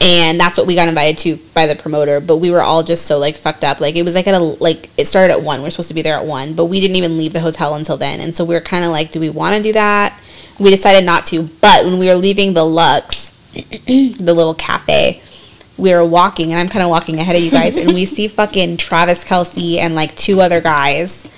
and 0.00 0.38
that's 0.38 0.56
what 0.56 0.66
we 0.66 0.74
got 0.74 0.88
invited 0.88 1.18
to 1.22 1.36
by 1.54 1.66
the 1.66 1.74
promoter. 1.74 2.20
But 2.20 2.36
we 2.36 2.50
were 2.50 2.60
all 2.60 2.82
just 2.82 3.06
so 3.06 3.18
like 3.18 3.36
fucked 3.36 3.64
up. 3.64 3.80
Like 3.80 3.96
it 3.96 4.02
was 4.02 4.14
like 4.14 4.26
at 4.26 4.34
a 4.34 4.38
like 4.38 4.90
it 4.96 5.06
started 5.06 5.32
at 5.32 5.42
one. 5.42 5.60
We 5.62 5.68
are 5.68 5.70
supposed 5.70 5.88
to 5.88 5.94
be 5.94 6.02
there 6.02 6.16
at 6.16 6.26
one, 6.26 6.54
but 6.54 6.66
we 6.66 6.80
didn't 6.80 6.96
even 6.96 7.16
leave 7.16 7.32
the 7.32 7.40
hotel 7.40 7.74
until 7.74 7.96
then. 7.96 8.20
And 8.20 8.34
so 8.34 8.44
we 8.44 8.54
were 8.54 8.60
kind 8.60 8.84
of 8.84 8.90
like, 8.90 9.10
do 9.10 9.20
we 9.20 9.30
want 9.30 9.56
to 9.56 9.62
do 9.62 9.72
that? 9.72 10.18
We 10.58 10.70
decided 10.70 11.04
not 11.04 11.24
to. 11.26 11.44
But 11.60 11.84
when 11.84 11.98
we 11.98 12.08
were 12.08 12.16
leaving 12.16 12.54
the 12.54 12.64
Lux, 12.64 13.30
the 13.52 14.34
little 14.34 14.54
cafe 14.54 15.22
we 15.78 15.94
were 15.94 16.04
walking 16.04 16.50
and 16.50 16.60
I'm 16.60 16.68
kind 16.68 16.82
of 16.82 16.90
walking 16.90 17.20
ahead 17.20 17.36
of 17.36 17.42
you 17.42 17.50
guys 17.50 17.76
and 17.76 17.92
we 17.92 18.04
see 18.04 18.26
fucking 18.28 18.76
Travis 18.76 19.24
Kelce 19.24 19.76
and 19.76 19.94
like 19.94 20.14
two 20.16 20.40
other 20.40 20.60
guys 20.60 21.30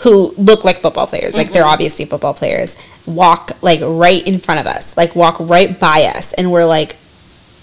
who 0.00 0.32
look 0.36 0.64
like 0.64 0.78
football 0.78 1.06
players 1.06 1.34
like 1.36 1.52
they're 1.52 1.64
obviously 1.64 2.04
football 2.04 2.34
players 2.34 2.76
walk 3.06 3.50
like 3.62 3.80
right 3.82 4.26
in 4.26 4.38
front 4.38 4.60
of 4.60 4.66
us 4.66 4.96
like 4.96 5.16
walk 5.16 5.36
right 5.40 5.78
by 5.80 6.04
us. 6.04 6.32
And 6.34 6.52
we're 6.52 6.64
like 6.64 6.96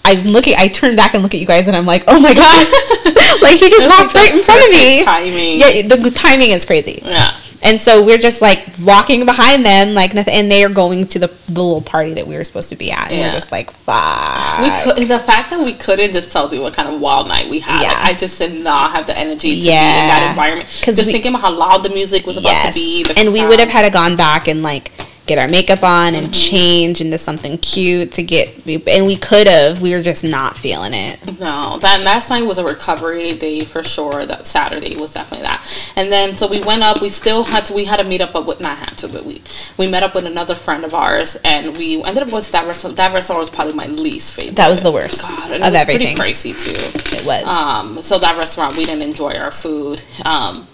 I'm 0.04 0.22
looking 0.24 0.54
I 0.56 0.68
turn 0.68 0.96
back 0.96 1.14
and 1.14 1.22
look 1.22 1.34
at 1.34 1.40
you 1.40 1.46
guys 1.46 1.66
and 1.66 1.76
I'm 1.76 1.86
like 1.86 2.04
oh 2.06 2.20
my 2.20 2.34
god. 2.34 2.66
Like 3.42 3.58
he 3.58 3.68
just 3.68 3.88
walked 3.88 4.14
like, 4.14 4.30
right 4.30 4.38
in 4.38 4.44
front 4.44 4.64
of 4.64 4.70
me. 4.70 5.04
Timing. 5.04 5.58
yeah 5.58 5.82
the 5.82 6.10
timing 6.10 6.50
is 6.50 6.64
crazy. 6.64 7.02
Yeah. 7.04 7.36
And 7.62 7.80
so 7.80 8.04
we're 8.04 8.18
just 8.18 8.40
like 8.42 8.64
walking 8.82 9.24
behind 9.24 9.64
them 9.64 9.94
like 9.94 10.14
nothing 10.14 10.34
and 10.34 10.50
they 10.50 10.62
are 10.64 10.68
going 10.68 11.06
to 11.06 11.18
the, 11.18 11.26
the 11.46 11.62
little 11.62 11.80
party 11.80 12.14
that 12.14 12.26
we 12.26 12.36
were 12.36 12.44
supposed 12.44 12.68
to 12.68 12.76
be 12.76 12.90
at 12.92 13.08
and 13.10 13.16
Yeah. 13.18 13.28
we're 13.28 13.32
just 13.34 13.50
like 13.52 13.70
fuck 13.70 14.58
We 14.60 14.70
could, 14.94 15.08
the 15.08 15.18
fact 15.18 15.50
that 15.50 15.58
we 15.60 15.72
couldn't 15.74 16.12
just 16.12 16.30
tells 16.32 16.52
you 16.52 16.60
what 16.60 16.74
kind 16.74 16.88
of 16.88 17.00
wild 17.00 17.28
night 17.28 17.48
we 17.48 17.60
had. 17.60 17.82
Yeah. 17.82 17.88
Like, 17.88 18.08
I 18.08 18.12
just 18.14 18.38
did 18.38 18.62
not 18.62 18.92
have 18.92 19.06
the 19.06 19.16
energy 19.18 19.50
to 19.56 19.56
be 19.56 19.68
in 19.68 19.74
Yeah. 19.74 19.74
that 20.06 20.26
environment. 20.30 20.68
Just 20.68 21.04
we- 21.06 21.12
thinking 21.12 21.30
about 21.32 21.42
how 21.42 21.52
loud 21.52 21.82
the 21.82 21.90
music 21.90 22.26
was 22.26 22.36
about 22.36 22.66
to 22.68 22.72
be. 22.74 23.04
and 23.16 23.32
we 23.32 23.46
would 23.46 23.60
have 23.60 23.68
had 23.68 23.82
to 23.82 23.90
gone 23.90 24.16
back 24.16 24.48
and 24.48 24.62
like 24.62 24.90
get 25.26 25.38
our 25.38 25.48
makeup 25.48 25.82
on 25.82 26.14
and 26.14 26.26
Mm-hmm. 26.26 26.32
change 26.32 27.00
into 27.00 27.18
something 27.18 27.58
cute 27.58 28.12
to 28.12 28.22
get 28.22 28.48
and 28.66 29.06
we 29.06 29.16
could 29.16 29.46
have 29.46 29.80
we 29.82 29.92
were 29.92 30.02
just 30.02 30.22
not 30.24 30.56
feeling 30.56 30.92
it 30.94 31.20
No, 31.40 31.78
that 31.80 32.02
last 32.02 32.30
night 32.30 32.42
was 32.44 32.58
a 32.58 32.64
recovery 32.64 33.34
day 33.34 33.64
for 33.64 33.82
sure. 33.82 34.24
That 34.26 34.46
Saturday 34.46 34.96
was 34.96 35.12
definitely 35.14 35.42
that. 35.46 35.62
And 35.96 36.10
then 36.12 36.36
so 36.36 36.46
we 36.48 36.60
went 36.62 36.82
up. 36.82 37.00
We 37.00 37.08
still 37.10 37.42
had 37.44 37.66
to. 37.66 37.74
We 37.74 37.84
had 37.84 37.98
to 37.98 38.04
meet 38.04 38.20
up 38.20 38.34
with 38.46 38.60
not 38.60 38.78
had 38.78 38.96
to, 38.98 39.08
but 39.08 39.24
we 39.24 39.42
we 39.78 39.86
met 39.86 40.02
up 40.02 40.14
with 40.14 40.26
another 40.26 40.54
friend 40.54 40.84
of 40.84 40.94
ours, 40.94 41.36
and 41.44 41.76
we 41.76 42.02
ended 42.04 42.22
up 42.22 42.30
going 42.30 42.42
to 42.42 42.52
that 42.52 42.66
restaurant. 42.66 42.96
That 42.96 43.12
restaurant 43.12 43.40
was 43.40 43.50
probably 43.50 43.74
my 43.74 43.86
least 43.86 44.34
favorite. 44.34 44.56
that 44.56 44.68
was 44.70 44.82
the 44.82 44.92
worst 44.92 45.22
God, 45.22 45.50
and 45.50 45.62
of 45.62 45.68
it 45.68 45.72
was 45.72 45.80
everything 45.82 46.16
pretty 46.16 46.32
pricey 46.32 46.52
too. 46.58 47.16
it 47.16 47.24
was 47.26 47.46
Um, 47.48 48.00
so 48.02 48.18
that 48.18 48.36
restaurant, 48.38 48.76
we 48.76 48.84
didn't 48.84 49.02
enjoy 49.02 49.34
our 49.34 49.50
food. 49.50 50.02
Um, 50.24 50.66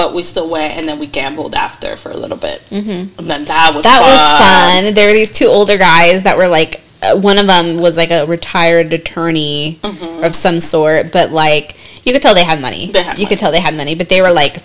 but 0.00 0.14
we 0.14 0.22
still 0.22 0.48
went 0.48 0.72
and 0.78 0.88
then 0.88 0.98
we 0.98 1.06
gambled 1.06 1.54
after 1.54 1.94
for 1.96 2.10
a 2.10 2.16
little 2.16 2.36
bit. 2.38 2.58
Mm-hmm. 2.70 3.18
And 3.18 3.26
then 3.30 3.44
that 3.44 3.72
was 3.74 3.84
that 3.84 4.00
fun. 4.00 4.10
was 4.10 4.84
fun 4.86 4.94
there 4.94 5.06
were 5.08 5.12
these 5.12 5.30
two 5.30 5.46
older 5.46 5.76
guys 5.76 6.22
that 6.22 6.36
were 6.38 6.48
like 6.48 6.80
uh, 7.02 7.18
one 7.18 7.36
of 7.38 7.46
them 7.46 7.78
was 7.78 7.96
like 7.98 8.10
a 8.10 8.24
retired 8.26 8.92
attorney 8.92 9.78
of 10.26 10.34
some 10.34 10.58
sort 10.60 11.12
but 11.12 11.30
like 11.30 11.76
you 12.06 12.12
could 12.14 12.22
tell 12.22 12.34
they 12.34 12.44
had 12.44 12.60
money 12.62 12.84
Mm-hmm. 12.84 12.92
They 12.92 13.02
had 13.02 13.18
you 13.18 13.24
money. 13.24 13.26
could 13.30 13.38
tell 13.42 13.52
they 13.52 13.60
had 13.60 13.74
money 13.76 13.94
but 13.94 14.08
they 14.08 14.22
were 14.22 14.30
like 14.30 14.56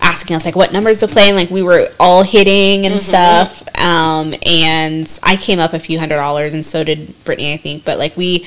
asking 0.00 0.36
us 0.36 0.44
like 0.44 0.56
what 0.56 0.72
numbers 0.72 0.98
to 1.00 1.08
play 1.08 1.28
and 1.28 1.36
like 1.36 1.50
we 1.50 1.62
were 1.62 1.88
all 1.98 2.22
hitting 2.22 2.86
and 2.86 2.94
Mm-hmm. 2.94 3.12
stuff 3.12 3.62
um 3.78 4.34
and 4.46 5.06
i 5.22 5.34
came 5.36 5.58
up 5.58 5.72
a 5.72 5.78
few 5.78 5.98
hundred 5.98 6.16
dollars 6.16 6.54
and 6.54 6.64
so 6.64 6.84
did 6.84 7.00
brittany 7.24 7.52
i 7.52 7.56
think 7.56 7.84
but 7.84 7.98
like 7.98 8.16
we 8.16 8.46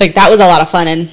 like 0.00 0.14
that 0.14 0.28
was 0.30 0.40
a 0.40 0.46
lot 0.46 0.60
of 0.62 0.68
fun 0.70 0.86
and 0.88 1.08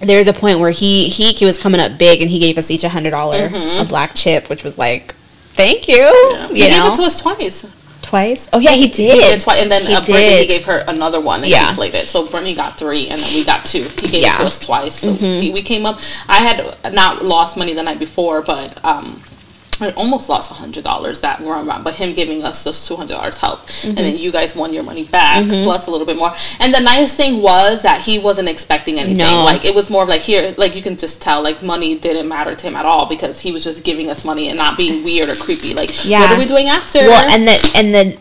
there 0.00 0.18
was 0.18 0.28
a 0.28 0.32
point 0.32 0.58
where 0.60 0.70
he 0.70 1.08
he, 1.08 1.32
he 1.32 1.44
was 1.44 1.58
coming 1.58 1.80
up 1.80 1.98
big 1.98 2.20
and 2.22 2.30
he 2.30 2.38
gave 2.38 2.56
us 2.58 2.70
each 2.70 2.84
a 2.84 2.88
hundred 2.88 3.10
dollar 3.10 3.48
a 3.52 3.84
black 3.84 4.14
chip 4.14 4.48
which 4.48 4.64
was 4.64 4.78
like 4.78 5.12
thank 5.14 5.86
you 5.88 5.96
Mm-hmm. 5.96 6.56
Yeah. 6.56 6.66
you 6.66 6.72
He 6.72 6.80
gave 6.80 6.92
it 6.92 6.96
to 6.96 7.02
us 7.02 7.20
twice. 7.20 8.00
twice 8.02 8.48
oh 8.52 8.58
yeah 8.58 8.70
he 8.72 8.88
did 8.88 9.14
He 9.14 9.20
did 9.20 9.40
twice, 9.40 9.60
and 9.62 9.70
then 9.70 9.82
He 9.82 9.94
uh, 9.94 10.00
Brittany 10.04 10.38
he 10.40 10.46
gave 10.46 10.64
her 10.64 10.84
another 10.88 11.20
one, 11.20 11.40
and 11.42 11.50
Yeah. 11.50 11.68
she 11.70 11.74
played 11.74 11.94
it. 11.94 12.06
So 12.06 12.26
Brittany 12.26 12.54
got 12.54 12.78
three, 12.78 13.08
and 13.08 13.20
then 13.20 13.34
we 13.34 13.44
got 13.44 13.64
two. 13.66 13.82
He 13.82 14.08
gave 14.08 14.22
Yeah. 14.22 14.32
Mm-hmm. 14.32 14.40
it 14.42 14.44
to 14.44 14.46
us 14.46 14.60
twice. 14.64 14.94
So 14.96 15.12
he, 15.14 15.50
we 15.52 15.62
came 15.62 15.84
up. 15.86 16.00
I 16.28 16.38
had 16.38 16.92
not 16.94 17.24
lost 17.24 17.56
money 17.56 17.74
the 17.74 17.82
night 17.82 17.98
before, 17.98 18.40
but 18.42 18.82
um, 18.84 19.20
I 19.82 19.90
almost 19.92 20.28
lost 20.28 20.50
a 20.50 20.54
hundred 20.54 20.84
dollars 20.84 21.20
that 21.20 21.40
were 21.40 21.54
around, 21.54 21.84
but 21.84 21.94
him 21.94 22.14
giving 22.14 22.42
us 22.42 22.64
those 22.64 22.86
two 22.86 22.96
hundred 22.96 23.14
dollars 23.14 23.38
helped, 23.38 23.68
mm-hmm. 23.68 23.88
and 23.88 23.98
then 23.98 24.16
you 24.16 24.30
guys 24.32 24.54
won 24.54 24.72
your 24.72 24.82
money 24.82 25.04
back 25.04 25.44
mm-hmm. 25.44 25.64
plus 25.64 25.86
a 25.86 25.90
little 25.90 26.06
bit 26.06 26.16
more. 26.16 26.32
And 26.58 26.74
the 26.74 26.80
nice 26.80 27.14
thing 27.14 27.42
was 27.42 27.82
that 27.82 28.00
he 28.00 28.18
wasn't 28.18 28.48
expecting 28.48 28.98
anything. 28.98 29.18
No. 29.18 29.44
Like 29.44 29.64
it 29.64 29.74
was 29.74 29.90
more 29.90 30.02
of 30.02 30.08
like 30.08 30.22
here, 30.22 30.54
like 30.56 30.74
you 30.74 30.82
can 30.82 30.96
just 30.96 31.22
tell, 31.22 31.42
like 31.42 31.62
money 31.62 31.98
didn't 31.98 32.28
matter 32.28 32.54
to 32.54 32.66
him 32.66 32.76
at 32.76 32.84
all 32.84 33.06
because 33.06 33.40
he 33.40 33.52
was 33.52 33.64
just 33.64 33.84
giving 33.84 34.10
us 34.10 34.24
money 34.24 34.48
and 34.48 34.56
not 34.56 34.76
being 34.76 35.04
weird 35.04 35.28
or 35.28 35.34
creepy. 35.34 35.74
Like, 35.74 36.04
yeah. 36.04 36.20
what 36.20 36.32
are 36.32 36.38
we 36.38 36.46
doing 36.46 36.68
after? 36.68 36.98
Well, 37.00 37.28
and 37.30 37.46
then 37.46 37.60
and 37.74 37.94
then 37.94 38.18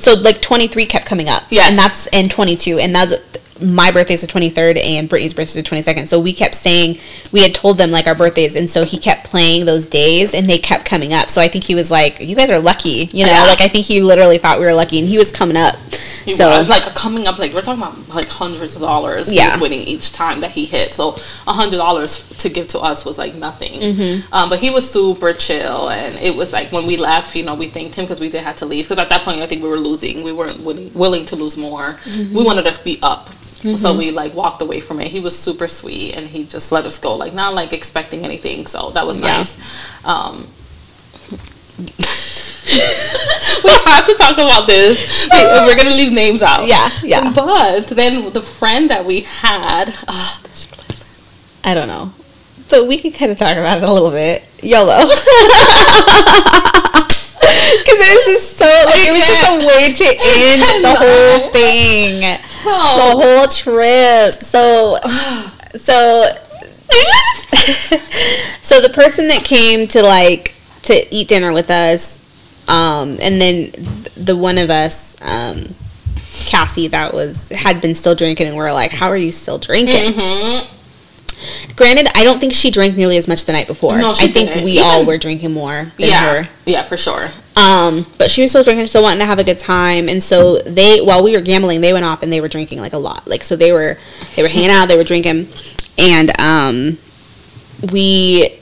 so 0.00 0.14
like 0.14 0.40
twenty 0.40 0.68
three 0.68 0.86
kept 0.86 1.06
coming 1.06 1.28
up. 1.28 1.44
Yes, 1.50 1.70
and 1.70 1.78
that's 1.78 2.06
in 2.08 2.28
twenty 2.28 2.56
two, 2.56 2.78
and 2.78 2.94
that's 2.94 3.12
my 3.60 3.90
birthday's 3.90 4.20
the 4.20 4.26
23rd 4.26 4.82
and 4.82 5.08
Brittany's 5.08 5.32
birthday's 5.32 5.54
the 5.54 5.62
22nd. 5.62 6.06
So 6.06 6.18
we 6.18 6.32
kept 6.32 6.54
saying, 6.54 6.98
we 7.32 7.40
had 7.42 7.54
told 7.54 7.78
them 7.78 7.90
like 7.90 8.06
our 8.06 8.14
birthdays. 8.14 8.56
And 8.56 8.68
so 8.68 8.84
he 8.84 8.98
kept 8.98 9.24
playing 9.24 9.64
those 9.64 9.86
days 9.86 10.34
and 10.34 10.46
they 10.46 10.58
kept 10.58 10.84
coming 10.84 11.12
up. 11.12 11.30
So 11.30 11.40
I 11.40 11.48
think 11.48 11.64
he 11.64 11.74
was 11.74 11.90
like, 11.90 12.20
you 12.20 12.34
guys 12.34 12.50
are 12.50 12.58
lucky, 12.58 13.08
you 13.12 13.24
know? 13.24 13.30
Yeah. 13.30 13.44
Like 13.44 13.60
I 13.60 13.68
think 13.68 13.86
he 13.86 14.02
literally 14.02 14.38
thought 14.38 14.58
we 14.58 14.64
were 14.64 14.74
lucky 14.74 14.98
and 14.98 15.08
he 15.08 15.18
was 15.18 15.30
coming 15.30 15.56
up. 15.56 15.76
He 16.24 16.32
so 16.32 16.50
was 16.58 16.68
like 16.68 16.82
coming 16.94 17.26
up, 17.26 17.38
like 17.38 17.52
we're 17.52 17.62
talking 17.62 17.82
about 17.82 18.08
like 18.08 18.26
hundreds 18.26 18.74
of 18.76 18.82
dollars. 18.82 19.32
Yeah. 19.32 19.44
He 19.44 19.48
was 19.50 19.60
winning 19.60 19.86
each 19.86 20.12
time 20.12 20.40
that 20.40 20.50
he 20.50 20.64
hit. 20.64 20.92
So 20.94 21.16
a 21.46 21.52
hundred 21.52 21.76
dollars 21.76 22.28
to 22.38 22.48
give 22.48 22.68
to 22.68 22.80
us 22.80 23.04
was 23.04 23.18
like 23.18 23.34
nothing. 23.34 23.80
Mm-hmm. 23.80 24.34
Um, 24.34 24.48
but 24.48 24.58
he 24.58 24.70
was 24.70 24.90
super 24.90 25.32
chill. 25.32 25.90
And 25.90 26.16
it 26.16 26.34
was 26.34 26.52
like 26.52 26.72
when 26.72 26.86
we 26.86 26.96
left, 26.96 27.36
you 27.36 27.44
know, 27.44 27.54
we 27.54 27.68
thanked 27.68 27.94
him 27.94 28.04
because 28.04 28.20
we 28.20 28.30
did 28.30 28.42
have 28.42 28.56
to 28.56 28.66
leave. 28.66 28.86
Because 28.86 28.98
at 28.98 29.10
that 29.10 29.22
point, 29.22 29.40
I 29.40 29.46
think 29.46 29.62
we 29.62 29.68
were 29.68 29.78
losing. 29.78 30.22
We 30.22 30.32
weren't 30.32 30.60
willing, 30.60 30.92
willing 30.94 31.26
to 31.26 31.36
lose 31.36 31.56
more. 31.56 31.98
Mm-hmm. 32.04 32.36
We 32.36 32.44
wanted 32.44 32.64
to 32.64 32.82
be 32.82 32.98
up 33.02 33.28
Mm-hmm. 33.64 33.76
So 33.76 33.96
we 33.96 34.10
like 34.10 34.34
walked 34.34 34.60
away 34.60 34.80
from 34.80 35.00
it. 35.00 35.08
He 35.08 35.20
was 35.20 35.38
super 35.38 35.68
sweet 35.68 36.14
and 36.14 36.26
he 36.26 36.44
just 36.44 36.70
let 36.70 36.84
us 36.84 36.98
go, 36.98 37.16
like 37.16 37.32
not 37.32 37.54
like 37.54 37.72
expecting 37.72 38.22
anything. 38.22 38.66
So 38.66 38.90
that 38.90 39.06
was 39.06 39.22
yeah. 39.22 39.38
nice. 39.38 39.56
Um, 40.04 40.46
we 43.64 43.70
have 43.90 44.04
to 44.04 44.14
talk 44.18 44.34
about 44.34 44.66
this. 44.66 45.00
We're 45.32 45.76
gonna 45.76 45.96
leave 45.96 46.12
names 46.12 46.42
out. 46.42 46.66
Yeah, 46.66 46.90
yeah. 47.02 47.32
But 47.34 47.86
then 47.86 48.30
the 48.34 48.42
friend 48.42 48.90
that 48.90 49.06
we 49.06 49.20
had, 49.20 49.94
uh, 50.06 50.38
I 51.64 51.72
don't 51.72 51.88
know, 51.88 52.12
but 52.68 52.86
we 52.86 52.98
could 52.98 53.14
kind 53.14 53.32
of 53.32 53.38
talk 53.38 53.56
about 53.56 53.78
it 53.78 53.84
a 53.84 53.90
little 53.90 54.10
bit. 54.10 54.44
YOLO. 54.62 55.08
Was 58.04 58.24
just 58.26 58.56
so 58.58 58.64
like 58.64 59.06
it 59.06 59.12
was 59.12 59.26
just 59.26 59.46
a 59.50 59.56
way 59.64 59.92
to 59.92 60.08
end 60.20 60.84
the 60.84 60.94
whole 60.94 61.50
thing 61.50 62.40
the 62.64 62.70
whole 62.70 63.46
trip. 63.48 64.34
So, 64.34 64.98
so, 65.76 66.24
so 68.62 68.80
the 68.80 68.90
person 68.92 69.28
that 69.28 69.44
came 69.44 69.86
to 69.88 70.02
like 70.02 70.54
to 70.82 71.14
eat 71.14 71.28
dinner 71.28 71.52
with 71.52 71.70
us, 71.70 72.20
um, 72.68 73.18
and 73.20 73.40
then 73.40 73.70
the 74.16 74.36
one 74.36 74.58
of 74.58 74.70
us, 74.70 75.16
um, 75.22 75.74
Cassie, 76.46 76.88
that 76.88 77.12
was 77.12 77.50
had 77.50 77.80
been 77.80 77.94
still 77.94 78.14
drinking, 78.14 78.48
and 78.48 78.56
we 78.56 78.62
are 78.62 78.72
like, 78.72 78.90
"How 78.90 79.08
are 79.08 79.16
you 79.16 79.32
still 79.32 79.58
drinking?" 79.58 80.12
Mm-hmm. 80.12 80.70
Granted, 81.76 82.08
I 82.14 82.24
don't 82.24 82.38
think 82.38 82.54
she 82.54 82.70
drank 82.70 82.96
nearly 82.96 83.18
as 83.18 83.28
much 83.28 83.44
the 83.44 83.52
night 83.52 83.66
before. 83.66 83.98
No, 83.98 84.12
I 84.12 84.28
think 84.28 84.48
didn't. 84.50 84.64
we 84.64 84.72
Even, 84.72 84.84
all 84.84 85.04
were 85.04 85.18
drinking 85.18 85.52
more 85.52 85.92
than 85.98 86.08
yeah, 86.08 86.42
her. 86.42 86.48
Yeah, 86.64 86.82
for 86.82 86.96
sure. 86.96 87.28
Um, 87.56 88.06
but 88.18 88.30
she 88.30 88.42
was 88.42 88.50
still 88.50 88.64
drinking, 88.64 88.88
still 88.88 89.02
wanting 89.02 89.20
to 89.20 89.26
have 89.26 89.38
a 89.38 89.44
good 89.44 89.60
time, 89.60 90.08
and 90.08 90.20
so 90.22 90.58
they, 90.58 91.00
while 91.00 91.22
we 91.22 91.32
were 91.32 91.40
gambling, 91.40 91.80
they 91.80 91.92
went 91.92 92.04
off 92.04 92.22
and 92.22 92.32
they 92.32 92.40
were 92.40 92.48
drinking 92.48 92.80
like 92.80 92.92
a 92.92 92.98
lot. 92.98 93.28
Like 93.28 93.42
so, 93.42 93.54
they 93.54 93.72
were 93.72 93.96
they 94.34 94.42
were 94.42 94.48
hanging 94.48 94.70
out, 94.70 94.86
they 94.86 94.96
were 94.96 95.04
drinking, 95.04 95.46
and 95.96 96.40
um, 96.40 96.98
we 97.92 98.58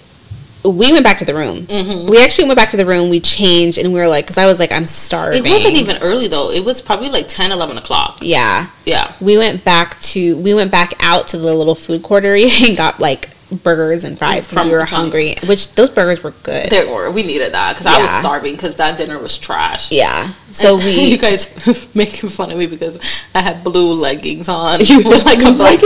we 0.65 0.93
went 0.93 1.05
back 1.05 1.19
to 1.19 1.25
the 1.25 1.35
room. 1.35 1.63
Mm-hmm. 1.63 2.11
We 2.11 2.23
actually 2.23 2.45
went 2.45 2.57
back 2.57 2.71
to 2.71 2.77
the 2.77 2.87
room. 2.87 3.09
We 3.11 3.21
changed, 3.21 3.79
and 3.79 3.93
we 3.93 3.99
were 3.99 4.09
like, 4.09 4.27
because 4.27 4.39
I 4.39 4.47
was 4.47 4.61
like, 4.61 4.71
I'm 4.71 4.87
starving. 4.87 5.45
It 5.45 5.49
wasn't 5.49 5.75
even 5.75 5.97
early 6.03 6.29
though. 6.29 6.51
It 6.51 6.65
was 6.65 6.81
probably 6.81 7.09
like 7.09 7.29
10, 7.29 7.51
11 7.51 7.79
o'clock. 7.79 8.19
Yeah, 8.21 8.69
yeah. 8.85 9.13
We 9.21 9.39
went 9.39 9.65
back 9.65 9.99
to 10.01 10.37
we 10.39 10.55
went 10.55 10.71
back 10.71 10.95
out 11.01 11.29
to 11.29 11.39
the 11.39 11.55
little 11.55 11.75
food 11.75 12.03
court 12.03 12.25
area 12.25 12.49
and 12.63 12.77
got 12.77 13.01
like 13.01 13.31
burgers 13.59 14.05
and 14.05 14.19
fries 14.19 14.49
because 14.49 14.67
we 14.67 14.73
were 14.73 14.85
hungry. 14.85 15.37
Which 15.47 15.75
those 15.75 15.91
burgers 15.91 16.23
were 16.23 16.33
good. 16.43 16.71
They 16.71 16.85
were. 16.85 17.11
We 17.11 17.23
needed 17.23 17.53
that 17.53 17.77
because 17.77 17.87
yeah. 17.87 17.99
I 17.99 18.07
was 18.07 18.15
starving 18.21 18.55
because 18.55 18.77
that 18.77 18.99
dinner 18.99 19.19
was 19.19 19.39
trash. 19.39 19.91
Yeah. 19.91 20.33
So 20.53 20.77
and 20.77 20.85
we. 20.85 21.05
You 21.05 21.19
guys 21.19 21.49
making 21.95 22.31
fun 22.31 22.51
of 22.51 22.59
me 22.59 22.67
because 22.67 22.99
I 23.35 23.43
had 23.43 23.65
blue 23.65 23.95
leggings 23.95 24.49
on. 24.49 24.81
You 24.81 24.99
with 24.99 25.25
like 25.27 25.43
a 25.43 25.53
black 25.53 25.81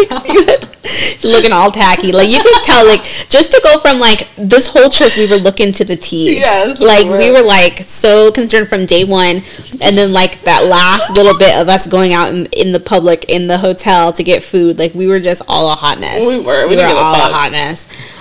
looking 1.24 1.52
all 1.52 1.70
tacky. 1.70 2.12
Like 2.12 2.28
you 2.28 2.40
could 2.40 2.62
tell. 2.62 2.86
Like 2.86 3.02
just 3.28 3.52
to 3.52 3.60
go 3.62 3.78
from 3.78 3.98
like 3.98 4.28
this 4.36 4.68
whole 4.68 4.90
trip, 4.90 5.16
we 5.16 5.26
were 5.26 5.36
looking 5.36 5.72
to 5.72 5.84
the 5.84 5.96
T. 5.96 6.38
Yes. 6.38 6.80
Like 6.80 7.06
we 7.06 7.30
were 7.30 7.42
like 7.42 7.78
so 7.78 8.30
concerned 8.32 8.68
from 8.68 8.86
day 8.86 9.04
one, 9.04 9.42
and 9.80 9.96
then 9.96 10.12
like 10.12 10.40
that 10.42 10.64
last 10.66 11.16
little 11.16 11.36
bit 11.38 11.58
of 11.58 11.68
us 11.68 11.86
going 11.86 12.12
out 12.12 12.28
in, 12.28 12.46
in 12.46 12.72
the 12.72 12.80
public 12.80 13.24
in 13.28 13.46
the 13.46 13.58
hotel 13.58 14.12
to 14.12 14.22
get 14.22 14.42
food. 14.42 14.78
Like 14.78 14.94
we 14.94 15.06
were 15.06 15.20
just 15.20 15.42
all 15.48 15.72
a 15.72 15.74
hot 15.74 16.00
mess. 16.00 16.26
We 16.26 16.40
were. 16.40 16.68
We, 16.68 16.76
we 16.76 16.82
were 16.82 16.88
all 16.88 17.14
a 17.14 17.32
hot 17.32 17.52
mess. 17.52 17.55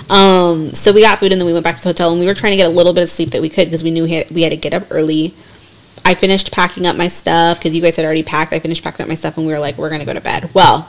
Um, 0.08 0.70
so 0.72 0.92
we 0.92 1.02
got 1.02 1.18
food 1.18 1.32
and 1.32 1.40
then 1.40 1.46
we 1.46 1.52
went 1.52 1.64
back 1.64 1.76
to 1.76 1.82
the 1.82 1.88
hotel 1.88 2.10
and 2.10 2.20
we 2.20 2.26
were 2.26 2.34
trying 2.34 2.52
to 2.52 2.56
get 2.56 2.66
a 2.66 2.70
little 2.74 2.92
bit 2.92 3.02
of 3.02 3.08
sleep 3.08 3.30
that 3.30 3.42
we 3.42 3.48
could 3.48 3.64
because 3.66 3.82
we 3.82 3.90
knew 3.90 4.04
we 4.04 4.42
had 4.42 4.50
to 4.50 4.56
get 4.56 4.74
up 4.74 4.84
early. 4.90 5.34
I 6.04 6.14
finished 6.14 6.52
packing 6.52 6.86
up 6.86 6.96
my 6.96 7.08
stuff 7.08 7.58
because 7.58 7.74
you 7.74 7.82
guys 7.82 7.96
had 7.96 8.04
already 8.04 8.22
packed. 8.22 8.52
I 8.52 8.60
finished 8.60 8.84
packing 8.84 9.02
up 9.02 9.08
my 9.08 9.16
stuff 9.16 9.36
and 9.36 9.46
we 9.46 9.52
were 9.52 9.58
like, 9.58 9.76
we're 9.76 9.88
going 9.88 10.00
to 10.00 10.06
go 10.06 10.14
to 10.14 10.20
bed. 10.20 10.50
Well, 10.54 10.88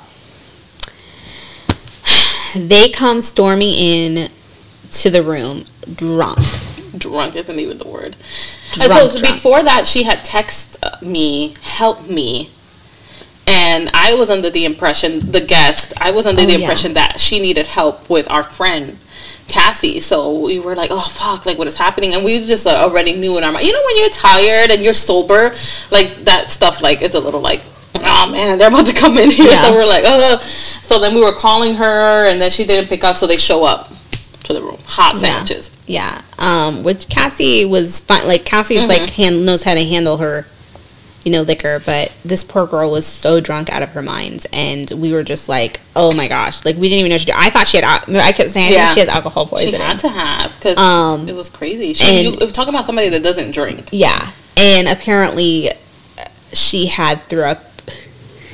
they 2.56 2.90
come 2.90 3.22
storming 3.22 3.74
in 3.74 4.30
to 4.92 5.10
the 5.10 5.24
room 5.24 5.66
drunk. 5.96 6.40
Drunk 6.98 7.36
isn't 7.36 7.60
even 7.60 7.78
the 7.78 7.88
word. 7.88 8.16
Drunk, 8.74 9.12
so 9.12 9.20
drunk. 9.20 9.36
before 9.36 9.64
that, 9.64 9.86
she 9.86 10.04
had 10.04 10.20
texted 10.20 11.02
me, 11.02 11.56
help 11.62 12.10
me. 12.10 12.50
And 13.78 13.92
I 13.94 14.16
was 14.16 14.32
under 14.32 14.50
the 14.50 14.66
impression, 14.66 15.20
the 15.20 15.40
guest, 15.40 15.94
I 15.98 16.10
was 16.10 16.26
under 16.26 16.42
oh, 16.42 16.46
the 16.48 16.56
impression 16.56 16.92
yeah. 16.92 17.10
that 17.10 17.20
she 17.20 17.40
needed 17.40 17.68
help 17.68 18.10
with 18.10 18.30
our 18.32 18.42
friend 18.42 18.98
Cassie. 19.48 20.00
So 20.00 20.40
we 20.40 20.60
were 20.60 20.76
like, 20.76 20.90
oh 20.92 21.08
fuck, 21.08 21.46
like 21.46 21.60
what 21.60 21.68
is 21.68 21.76
happening? 21.76 22.16
And 22.16 22.26
we 22.26 22.44
just 22.48 22.66
uh, 22.66 22.72
already 22.72 23.14
knew 23.14 23.38
in 23.38 23.44
our 23.44 23.52
mind. 23.52 23.68
You 23.68 23.74
know 23.74 23.84
when 23.86 23.98
you're 24.00 24.10
tired 24.10 24.72
and 24.72 24.84
you're 24.84 24.96
sober, 24.96 25.54
like 25.92 26.16
that 26.26 26.50
stuff 26.50 26.82
like 26.82 27.04
is 27.04 27.14
a 27.14 27.20
little 27.20 27.40
like, 27.40 27.62
oh 27.94 28.30
man, 28.32 28.58
they're 28.58 28.70
about 28.70 28.88
to 28.88 28.94
come 28.94 29.16
in 29.20 29.30
here. 29.30 29.46
Yeah. 29.46 29.66
So 29.66 29.74
we're 29.74 29.86
like, 29.86 30.06
oh. 30.08 30.40
So 30.82 31.00
then 31.00 31.14
we 31.14 31.22
were 31.22 31.34
calling 31.34 31.76
her, 31.76 32.26
and 32.26 32.42
then 32.42 32.50
she 32.50 32.66
didn't 32.66 32.88
pick 32.88 33.04
up. 33.04 33.16
So 33.16 33.28
they 33.28 33.38
show 33.38 33.64
up 33.64 33.90
to 34.46 34.54
the 34.54 34.62
room, 34.64 34.80
hot 34.86 35.18
sandwiches. 35.18 35.70
Yeah. 35.86 36.20
yeah. 36.40 36.68
Um, 36.68 36.84
which 36.84 37.10
Cassie 37.10 37.66
was 37.66 38.00
fine. 38.00 38.26
Like 38.28 38.44
Cassie 38.44 38.76
was 38.76 38.90
mm-hmm. 38.90 39.04
like 39.04 39.12
hand 39.12 39.46
knows 39.46 39.62
how 39.62 39.76
to 39.76 39.84
handle 39.84 40.18
her 40.18 40.48
you 41.28 41.34
know, 41.34 41.42
liquor, 41.42 41.82
but 41.86 42.18
this 42.24 42.46
poor 42.46 42.66
girl 42.66 42.90
was 42.90 43.06
so 43.06 43.42
drunk 43.42 43.70
out 43.70 43.82
of 43.82 43.90
her 43.90 44.02
mind, 44.02 44.48
and 44.54 44.90
we 44.92 45.12
were 45.12 45.24
just 45.24 45.50
like, 45.50 45.82
oh 45.94 46.14
my 46.14 46.30
gosh, 46.30 46.64
like 46.64 46.78
we 46.78 46.88
didn't 46.88 47.00
even 47.00 47.10
know 47.10 47.16
what 47.16 47.20
to 47.20 47.26
do. 47.26 47.34
I 47.36 47.50
thought 47.50 47.68
she 47.68 47.76
had, 47.76 47.84
I 47.84 48.32
kept 48.32 48.50
saying, 48.50 48.72
yeah. 48.72 48.94
she 48.94 49.02
has 49.02 49.10
alcohol 49.10 49.46
poisoning. 49.46 49.74
She 49.74 49.82
had 49.82 50.00
to 50.00 50.08
have 50.08 50.56
because 50.56 50.78
um, 50.78 51.28
it 51.28 51.36
was 51.36 51.50
crazy. 51.50 51.92
She, 51.92 52.28
and, 52.28 52.40
you, 52.40 52.48
talking 52.52 52.74
about 52.74 52.86
somebody 52.86 53.10
that 53.10 53.24
doesn't 53.24 53.52
drink. 53.52 53.90
Yeah, 53.92 54.32
and 54.56 54.88
apparently 54.88 55.72
she 56.54 56.86
had 56.86 57.22
threw 57.24 57.44
up. 57.44 57.64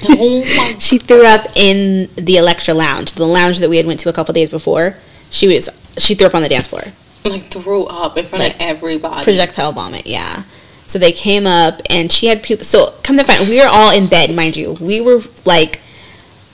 Oh 0.06 0.44
my 0.58 0.76
she 0.80 0.98
threw 0.98 1.26
up 1.26 1.46
in 1.56 2.10
the 2.16 2.36
Electra 2.36 2.74
Lounge, 2.74 3.14
the 3.14 3.26
lounge 3.26 3.60
that 3.60 3.70
we 3.70 3.78
had 3.78 3.86
went 3.86 4.02
to 4.02 4.10
a 4.10 4.14
couple 4.14 4.34
days 4.34 4.50
before. 4.50 4.98
She 5.30 5.48
was 5.48 5.70
she 5.98 6.16
threw 6.16 6.28
up 6.28 6.36
on 6.36 6.42
the 6.42 6.50
dance 6.50 6.68
floor. 6.68 6.82
Like 7.24 7.44
threw 7.44 7.86
up 7.86 8.18
in 8.18 8.26
front 8.26 8.44
like, 8.44 8.56
of 8.56 8.62
everybody. 8.62 9.24
Projectile 9.24 9.72
vomit, 9.72 10.06
yeah. 10.06 10.44
So 10.86 11.00
they 11.00 11.12
came 11.12 11.48
up 11.48 11.82
and 11.90 12.12
she 12.12 12.28
had 12.28 12.44
puke. 12.44 12.64
So 12.64 12.94
come 13.04 13.18
to 13.18 13.24
find, 13.24 13.48
we 13.50 13.60
were 13.60 13.68
all 13.68 13.92
in 13.92 14.08
bed, 14.08 14.36
mind 14.36 14.58
you. 14.58 14.74
We 14.74 15.02
were 15.02 15.22
like, 15.46 15.80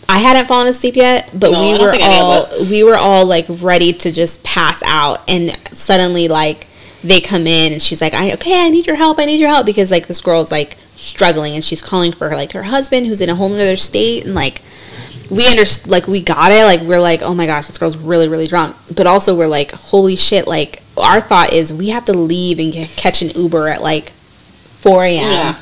I 0.07 0.19
hadn't 0.19 0.47
fallen 0.47 0.67
asleep 0.67 0.95
yet, 0.95 1.29
but 1.33 1.51
no, 1.51 1.61
we 1.61 1.77
were 1.77 1.95
all 2.01 2.45
we 2.69 2.83
were 2.83 2.97
all 2.97 3.25
like 3.25 3.45
ready 3.47 3.93
to 3.93 4.11
just 4.11 4.43
pass 4.43 4.81
out. 4.83 5.19
And 5.29 5.51
suddenly, 5.77 6.27
like 6.27 6.67
they 7.03 7.21
come 7.21 7.45
in 7.45 7.73
and 7.73 7.81
she's 7.81 8.01
like, 8.01 8.15
"I 8.15 8.33
okay, 8.33 8.65
I 8.65 8.69
need 8.69 8.87
your 8.87 8.95
help. 8.95 9.19
I 9.19 9.25
need 9.25 9.39
your 9.39 9.49
help," 9.49 9.67
because 9.67 9.91
like 9.91 10.07
this 10.07 10.19
girl's 10.21 10.51
like 10.51 10.77
struggling 10.99 11.55
and 11.55 11.63
she's 11.63 11.81
calling 11.81 12.11
for 12.11 12.29
her 12.29 12.35
like 12.35 12.51
her 12.51 12.63
husband 12.63 13.07
who's 13.07 13.21
in 13.21 13.29
a 13.29 13.35
whole 13.35 13.53
other 13.53 13.77
state 13.77 14.25
and 14.25 14.35
like 14.35 14.61
we 15.29 15.47
understand 15.49 15.89
like 15.89 16.07
we 16.07 16.21
got 16.21 16.51
it 16.51 16.65
like 16.65 16.81
we're 16.81 16.99
like 16.99 17.21
oh 17.21 17.33
my 17.33 17.45
gosh 17.45 17.67
this 17.67 17.77
girl's 17.77 17.95
really 17.95 18.27
really 18.27 18.47
drunk 18.47 18.75
but 18.93 19.07
also 19.07 19.33
we're 19.33 19.47
like 19.47 19.71
holy 19.71 20.17
shit 20.17 20.45
like 20.45 20.83
our 20.97 21.21
thought 21.21 21.53
is 21.53 21.71
we 21.71 21.89
have 21.89 22.03
to 22.03 22.11
leave 22.11 22.59
and 22.59 22.73
get, 22.73 22.89
catch 22.97 23.21
an 23.21 23.29
uber 23.29 23.69
at 23.69 23.81
like 23.81 24.11
4 24.81 25.03
a.m. 25.03 25.31
Yeah. 25.31 25.59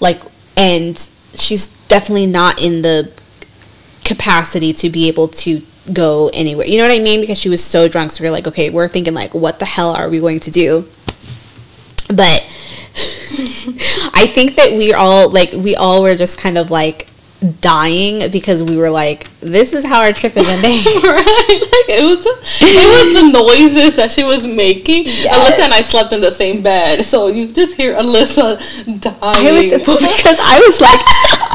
Like, 0.00 0.22
and 0.56 0.96
she's 1.34 1.68
definitely 1.88 2.26
not 2.26 2.60
in 2.60 2.82
the 2.82 3.12
capacity 4.04 4.72
to 4.72 4.90
be 4.90 5.08
able 5.08 5.28
to 5.28 5.62
go 5.92 6.30
anywhere. 6.32 6.66
You 6.66 6.78
know 6.78 6.84
what 6.84 6.94
I 6.94 7.02
mean? 7.02 7.20
Because 7.20 7.38
she 7.38 7.48
was 7.48 7.62
so 7.62 7.88
drunk. 7.88 8.10
So 8.10 8.24
we're 8.24 8.30
like, 8.30 8.46
okay, 8.46 8.70
we're 8.70 8.88
thinking 8.88 9.14
like, 9.14 9.34
what 9.34 9.58
the 9.58 9.64
hell 9.64 9.94
are 9.94 10.08
we 10.08 10.20
going 10.20 10.40
to 10.40 10.50
do? 10.50 10.86
But 12.08 12.46
I 14.14 14.30
think 14.32 14.56
that 14.56 14.72
we 14.72 14.92
all 14.92 15.30
like 15.30 15.52
we 15.52 15.74
all 15.74 16.02
were 16.02 16.14
just 16.14 16.38
kind 16.38 16.58
of 16.58 16.70
like 16.70 17.08
dying 17.60 18.30
because 18.30 18.62
we 18.62 18.76
were 18.76 18.90
like, 18.90 19.28
"This 19.40 19.72
is 19.72 19.84
how 19.84 20.00
our 20.00 20.12
trip 20.12 20.36
is 20.36 20.48
ending." 20.48 20.78
right? 21.02 21.58
Like 21.72 21.88
it 21.88 22.04
was, 22.04 22.24
it 22.26 23.14
was 23.14 23.22
the 23.22 23.32
noises 23.32 23.96
that 23.96 24.10
she 24.10 24.24
was 24.24 24.46
making. 24.46 25.04
Yes. 25.06 25.34
Alyssa 25.34 25.64
and 25.64 25.74
I 25.74 25.80
slept 25.80 26.12
in 26.12 26.20
the 26.20 26.30
same 26.30 26.62
bed, 26.62 27.04
so 27.04 27.26
you 27.28 27.52
just 27.52 27.76
hear 27.76 27.94
Alyssa 27.94 28.58
dying. 29.00 29.46
I 29.46 29.52
was 29.52 29.70
well, 29.86 29.98
because 29.98 30.38
I 30.40 30.60
was 30.66 30.80
like, 30.80 31.00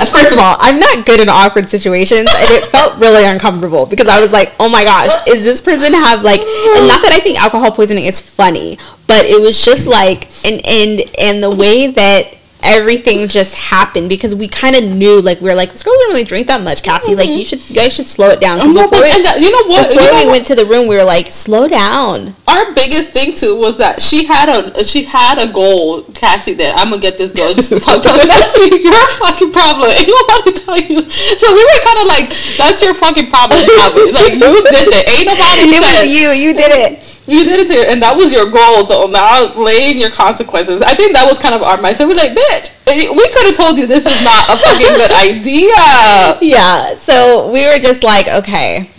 first 0.09 0.33
of 0.33 0.39
all, 0.39 0.55
I'm 0.59 0.79
not 0.79 1.05
good 1.05 1.21
in 1.21 1.29
awkward 1.29 1.69
situations, 1.69 2.29
and 2.29 2.53
it 2.53 2.65
felt 2.65 2.97
really 2.99 3.25
uncomfortable 3.25 3.85
because 3.85 4.07
I 4.07 4.19
was 4.19 4.31
like, 4.33 4.53
oh 4.59 4.69
my 4.69 4.83
gosh, 4.83 5.11
is 5.27 5.43
this 5.43 5.61
person 5.61 5.93
have 5.93 6.23
like? 6.23 6.41
And 6.41 6.87
not 6.87 7.01
that 7.01 7.11
I 7.13 7.19
think 7.19 7.41
alcohol 7.41 7.71
poisoning 7.71 8.05
is 8.05 8.19
funny, 8.19 8.77
but 9.07 9.25
it 9.25 9.41
was 9.41 9.63
just 9.63 9.87
like, 9.87 10.27
and 10.45 10.65
and 10.65 11.01
and 11.17 11.43
the 11.43 11.51
way 11.51 11.87
that 11.87 12.37
everything 12.63 13.27
just 13.27 13.53
happened 13.55 14.09
because 14.09 14.33
we 14.33 14.47
kind 14.47 14.75
of 14.75 14.83
knew 14.83 15.21
like 15.21 15.39
we 15.41 15.49
were 15.49 15.55
like 15.55 15.71
this 15.71 15.83
girl 15.83 15.93
didn't 15.99 16.13
really 16.13 16.23
drink 16.25 16.47
that 16.47 16.61
much 16.61 16.81
cassie 16.83 17.15
like 17.15 17.29
you 17.29 17.45
should 17.45 17.61
you 17.69 17.75
guys 17.75 17.93
should 17.93 18.07
slow 18.07 18.29
it 18.29 18.39
down 18.41 18.57
before 18.59 18.87
but- 18.89 19.03
we, 19.03 19.11
and 19.11 19.23
that- 19.25 19.39
you 19.39 19.51
know 19.51 19.63
what? 19.69 19.89
before 19.89 20.01
You 20.03 20.07
know 20.11 20.17
we 20.19 20.25
what? 20.25 20.31
went 20.31 20.45
to 20.47 20.55
the 20.55 20.65
room 20.65 20.87
we 20.87 20.95
were 20.95 21.03
like 21.03 21.27
slow 21.27 21.67
down 21.67 22.33
Our 22.47 22.73
biggest 22.73 23.11
thing 23.13 23.35
too 23.35 23.55
was 23.57 23.77
that 23.77 24.01
she 24.01 24.25
had 24.25 24.49
a 24.49 24.83
she 24.83 25.03
had 25.03 25.37
a 25.37 25.51
goal, 25.51 26.03
Cassie. 26.13 26.53
That 26.55 26.77
I'm 26.79 26.89
gonna 26.89 27.01
get 27.01 27.17
this 27.17 27.31
girl. 27.31 27.53
Just 27.53 27.69
fucked 27.85 28.05
up. 28.07 28.15
That's 28.15 28.55
your 28.57 29.07
fucking 29.19 29.51
problem. 29.51 29.91
Ain't 29.97 30.07
nobody 30.07 30.51
tell 30.57 30.79
you. 30.79 31.03
So 31.37 31.45
we 31.53 31.61
were 31.61 31.81
kind 31.83 31.99
of 32.01 32.07
like, 32.07 32.27
that's 32.57 32.81
your 32.81 32.93
fucking 32.93 33.29
problem. 33.29 33.59
Like 33.59 34.33
you 34.33 34.63
did 34.63 34.87
it. 34.95 35.05
Ain't 35.11 35.27
nobody 35.27 35.61
it 35.75 35.83
said 35.83 36.01
was 36.03 36.09
you 36.09 36.29
you 36.31 36.53
did 36.53 36.71
it 36.71 37.03
You 37.27 37.43
did 37.43 37.59
it 37.59 37.67
to 37.67 37.73
her, 37.83 37.85
and 37.91 38.01
that 38.01 38.15
was 38.15 38.31
your 38.31 38.49
goal. 38.49 38.85
So 38.85 39.05
now 39.07 39.53
laying 39.61 39.97
your 39.97 40.09
consequences. 40.11 40.81
I 40.81 40.95
think 40.95 41.13
that 41.13 41.27
was 41.29 41.37
kind 41.39 41.53
of 41.53 41.61
our 41.61 41.77
mindset. 41.77 42.07
We're 42.07 42.15
like, 42.15 42.31
bitch, 42.31 42.71
eh, 42.87 43.09
we 43.11 43.27
could 43.29 43.47
have 43.47 43.55
told 43.57 43.77
you 43.77 43.85
this 43.85 44.05
was 44.05 44.23
not 44.23 44.47
a 44.49 44.55
fucking 44.57 44.95
good 44.95 45.11
idea. 45.27 46.37
yeah 46.41 46.95
so 46.95 47.51
we 47.51 47.67
were 47.67 47.79
just 47.79 48.03
like 48.03 48.27
okay 48.27 48.89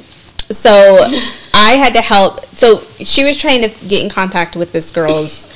so 0.50 0.98
i 1.54 1.72
had 1.72 1.92
to 1.94 2.00
help 2.00 2.44
so 2.46 2.78
she 3.04 3.24
was 3.24 3.36
trying 3.36 3.62
to 3.62 3.68
get 3.86 4.02
in 4.02 4.08
contact 4.10 4.56
with 4.56 4.72
this 4.72 4.90
girl's 4.90 5.46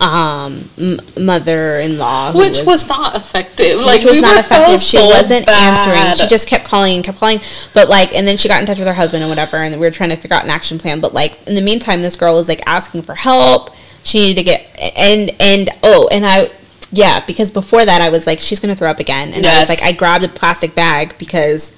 um 0.00 0.68
m- 0.78 1.00
mother-in-law 1.18 2.32
Which 2.36 2.62
was 2.64 2.88
not 2.88 3.16
effective. 3.16 3.80
Like 3.80 3.98
which 3.98 4.04
was 4.06 4.14
we 4.14 4.20
not 4.20 4.34
were 4.34 4.40
effective. 4.40 4.80
She 4.80 4.96
so 4.96 5.06
wasn't 5.06 5.46
bad. 5.46 5.78
answering. 5.88 6.16
She 6.16 6.28
just 6.28 6.46
kept 6.48 6.64
calling 6.64 6.94
and 6.96 7.04
kept 7.04 7.18
calling. 7.18 7.40
But 7.74 7.88
like, 7.88 8.14
and 8.14 8.26
then 8.26 8.36
she 8.36 8.48
got 8.48 8.60
in 8.60 8.66
touch 8.66 8.78
with 8.78 8.86
her 8.86 8.94
husband 8.94 9.22
and 9.22 9.30
whatever, 9.30 9.56
and 9.56 9.74
we 9.74 9.80
were 9.86 9.90
trying 9.90 10.10
to 10.10 10.16
figure 10.16 10.36
out 10.36 10.44
an 10.44 10.50
action 10.50 10.78
plan. 10.78 11.00
But 11.00 11.14
like, 11.14 11.46
in 11.48 11.54
the 11.54 11.62
meantime, 11.62 12.02
this 12.02 12.16
girl 12.16 12.34
was 12.34 12.48
like 12.48 12.62
asking 12.66 13.02
for 13.02 13.14
help. 13.14 13.74
She 14.04 14.20
needed 14.20 14.36
to 14.36 14.44
get 14.44 14.78
and 14.96 15.30
and 15.40 15.70
oh, 15.82 16.08
and 16.12 16.24
I 16.24 16.50
yeah, 16.90 17.20
because 17.26 17.50
before 17.50 17.84
that 17.84 18.00
I 18.00 18.08
was 18.08 18.26
like, 18.26 18.38
she's 18.38 18.60
gonna 18.60 18.76
throw 18.76 18.90
up 18.90 19.00
again, 19.00 19.32
and 19.34 19.44
I 19.44 19.58
was 19.60 19.68
like, 19.68 19.82
I 19.82 19.92
grabbed 19.92 20.24
a 20.24 20.28
plastic 20.28 20.74
bag 20.74 21.14
because 21.18 21.72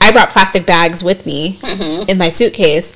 I 0.00 0.12
brought 0.12 0.30
plastic 0.30 0.66
bags 0.66 1.02
with 1.02 1.24
me 1.24 1.54
Mm-hmm. 1.62 2.10
in 2.10 2.18
my 2.18 2.28
suitcase. 2.28 2.94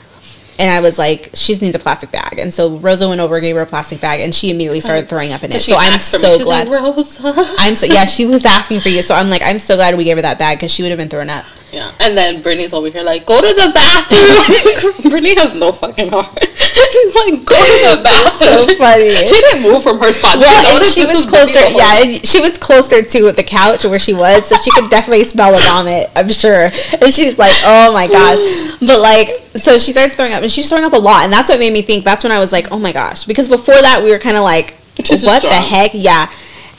And 0.59 0.70
I 0.70 0.80
was 0.80 0.98
like, 0.98 1.30
she 1.34 1.54
needs 1.54 1.76
a 1.76 1.78
plastic 1.78 2.11
bag. 2.11 2.38
And 2.38 2.52
so 2.52 2.78
Rosa 2.78 3.09
went 3.09 3.20
over, 3.20 3.36
and 3.36 3.42
gave 3.42 3.54
her 3.54 3.62
a 3.62 3.66
plastic 3.66 4.00
bag, 4.00 4.20
and 4.20 4.34
she 4.34 4.50
immediately 4.50 4.80
started 4.80 5.09
throwing 5.09 5.32
up 5.32 5.44
in 5.44 5.52
it. 5.52 5.61
So 5.61 5.76
I'm 5.76 5.92
asked 5.92 6.11
for 6.11 6.18
me. 6.18 6.22
so 6.22 6.44
glad. 6.44 6.68
Like, 6.68 6.96
Rosa. 6.96 7.32
I'm 7.59 7.76
so 7.76 7.86
yeah. 7.86 8.04
She 8.04 8.26
was 8.26 8.44
asking 8.44 8.80
for 8.80 8.88
you, 8.88 9.02
so 9.02 9.14
I'm 9.14 9.30
like, 9.30 9.42
I'm 9.42 9.59
so 9.59 9.76
glad 9.76 9.96
we 9.96 10.04
gave 10.04 10.16
her 10.16 10.22
that 10.22 10.38
bag 10.38 10.59
because 10.59 10.72
she 10.72 10.82
would 10.82 10.90
have 10.90 10.98
been 10.98 11.09
thrown 11.09 11.30
up. 11.30 11.44
Yeah, 11.72 11.92
and 12.00 12.16
then 12.16 12.42
Brittany's 12.42 12.72
over 12.72 12.88
here 12.88 13.02
like, 13.02 13.26
go 13.26 13.40
to 13.40 13.46
the 13.46 13.70
bathroom. 13.74 15.10
Brittany 15.10 15.34
has 15.34 15.54
no 15.54 15.72
fucking 15.72 16.08
heart. 16.08 16.38
She's 16.90 17.14
like, 17.14 17.44
go 17.44 17.54
to 17.54 17.96
the 17.96 18.00
bathroom. 18.02 18.60
so 18.60 18.74
funny. 18.78 19.10
She 19.14 19.40
didn't 19.40 19.62
move 19.62 19.82
from 19.82 19.98
her 19.98 20.12
spot. 20.12 20.38
Well, 20.38 20.82
she 20.84 21.00
she 21.00 21.06
was 21.06 21.26
closer. 21.26 21.60
Yeah, 21.76 22.02
and 22.02 22.26
she 22.26 22.40
was 22.40 22.56
closer 22.56 23.02
to 23.02 23.32
the 23.32 23.42
couch 23.42 23.84
where 23.84 23.98
she 23.98 24.14
was, 24.14 24.46
so 24.46 24.56
she 24.56 24.70
could 24.70 24.88
definitely 24.90 25.24
smell 25.24 25.52
the 25.52 25.58
vomit. 25.58 26.10
I'm 26.16 26.30
sure. 26.30 26.70
And 27.00 27.12
she's 27.12 27.38
like, 27.38 27.52
"Oh 27.64 27.92
my 27.92 28.06
gosh!" 28.06 28.38
But 28.80 29.00
like, 29.00 29.28
so 29.56 29.76
she 29.76 29.92
starts 29.92 30.14
throwing 30.14 30.32
up, 30.32 30.42
and 30.42 30.50
she's 30.50 30.68
throwing 30.68 30.84
up 30.84 30.92
a 30.92 30.98
lot, 30.98 31.24
and 31.24 31.32
that's 31.32 31.48
what 31.48 31.58
made 31.58 31.72
me 31.72 31.82
think. 31.82 32.04
That's 32.04 32.22
when 32.24 32.32
I 32.32 32.38
was 32.38 32.52
like, 32.52 32.72
"Oh 32.72 32.78
my 32.78 32.92
gosh!" 32.92 33.26
Because 33.26 33.48
before 33.48 33.80
that, 33.80 34.02
we 34.02 34.10
were 34.10 34.18
kind 34.18 34.36
of 34.36 34.44
like, 34.44 34.76
She's 35.04 35.24
"What 35.24 35.42
the 35.42 35.50
heck?" 35.50 35.90
Yeah, 35.94 36.30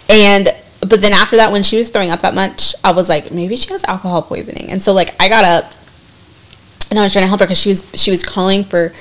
and. 0.10 0.50
But 0.82 1.02
then 1.02 1.14
after 1.14 1.36
that, 1.38 1.52
when 1.52 1.64
she 1.64 1.78
was 1.78 1.90
throwing 1.90 2.10
up 2.10 2.22
that 2.22 2.34
much, 2.34 2.74
I 2.84 2.92
was 2.92 3.10
like, 3.10 3.32
maybe 3.32 3.56
she 3.56 3.70
has 3.72 3.84
alcohol 3.84 4.22
poisoning. 4.22 4.72
And 4.72 4.82
so 4.82 4.94
like 4.94 5.14
I 5.20 5.28
got 5.28 5.44
up 5.44 5.74
and 6.90 6.98
I 6.98 7.04
was 7.04 7.14
trying 7.14 7.24
to 7.24 7.28
help 7.28 7.40
her 7.42 7.46
because 7.46 7.60
she 7.60 7.70
was 7.70 7.90
she 7.96 8.12
was 8.12 8.24
calling 8.24 8.64
for 8.64 8.92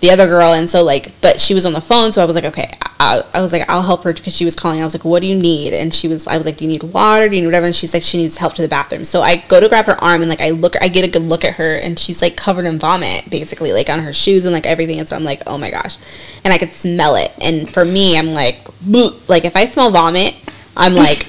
the 0.00 0.10
other 0.10 0.26
girl, 0.26 0.52
and 0.52 0.68
so 0.68 0.84
like, 0.84 1.18
but 1.22 1.40
she 1.40 1.54
was 1.54 1.64
on 1.64 1.72
the 1.72 1.80
phone, 1.80 2.12
so 2.12 2.20
I 2.20 2.26
was 2.26 2.34
like, 2.34 2.44
okay, 2.44 2.76
I, 3.00 3.22
I 3.32 3.40
was 3.40 3.52
like, 3.52 3.68
I'll 3.70 3.82
help 3.82 4.04
her 4.04 4.12
because 4.12 4.36
she 4.36 4.44
was 4.44 4.54
calling. 4.54 4.80
I 4.80 4.84
was 4.84 4.94
like, 4.94 5.04
what 5.04 5.20
do 5.20 5.26
you 5.26 5.34
need? 5.34 5.72
And 5.72 5.94
she 5.94 6.08
was, 6.08 6.26
I 6.26 6.36
was 6.36 6.44
like, 6.44 6.56
do 6.56 6.64
you 6.64 6.70
need 6.70 6.82
water? 6.82 7.26
Do 7.26 7.36
you 7.36 7.40
need 7.40 7.46
whatever? 7.48 7.64
And 7.64 7.74
she's 7.74 7.94
like, 7.94 8.02
she 8.02 8.18
needs 8.18 8.36
help 8.36 8.52
to 8.54 8.62
the 8.62 8.68
bathroom. 8.68 9.04
So 9.04 9.22
I 9.22 9.36
go 9.36 9.60
to 9.60 9.68
grab 9.68 9.86
her 9.86 10.02
arm, 10.04 10.20
and 10.20 10.28
like 10.28 10.42
I 10.42 10.50
look, 10.50 10.80
I 10.82 10.88
get 10.88 11.06
a 11.06 11.10
good 11.10 11.22
look 11.22 11.42
at 11.42 11.54
her, 11.54 11.76
and 11.76 11.98
she's 11.98 12.20
like 12.20 12.36
covered 12.36 12.66
in 12.66 12.78
vomit, 12.78 13.30
basically, 13.30 13.72
like 13.72 13.88
on 13.88 14.00
her 14.00 14.12
shoes 14.12 14.44
and 14.44 14.52
like 14.52 14.66
everything. 14.66 14.98
And 14.98 15.08
so 15.08 15.16
I'm 15.16 15.24
like, 15.24 15.42
oh 15.46 15.56
my 15.56 15.70
gosh, 15.70 15.96
and 16.44 16.52
I 16.52 16.58
could 16.58 16.72
smell 16.72 17.16
it. 17.16 17.32
And 17.40 17.72
for 17.72 17.84
me, 17.84 18.18
I'm 18.18 18.30
like, 18.30 18.62
"Bleh." 18.84 19.26
like 19.28 19.46
if 19.46 19.56
I 19.56 19.64
smell 19.64 19.90
vomit, 19.90 20.34
I'm 20.76 20.94
like, 20.94 21.24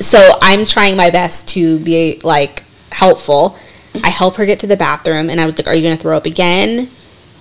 so 0.00 0.18
I'm 0.42 0.64
trying 0.66 0.96
my 0.96 1.10
best 1.10 1.48
to 1.50 1.78
be 1.80 2.20
like 2.24 2.62
helpful. 2.90 3.56
I 4.02 4.08
help 4.10 4.36
her 4.36 4.46
get 4.46 4.58
to 4.60 4.66
the 4.66 4.76
bathroom, 4.76 5.28
and 5.30 5.40
I 5.40 5.46
was 5.46 5.56
like, 5.58 5.66
"Are 5.66 5.74
you 5.74 5.82
gonna 5.82 5.96
throw 5.96 6.16
up 6.16 6.26
again?" 6.26 6.88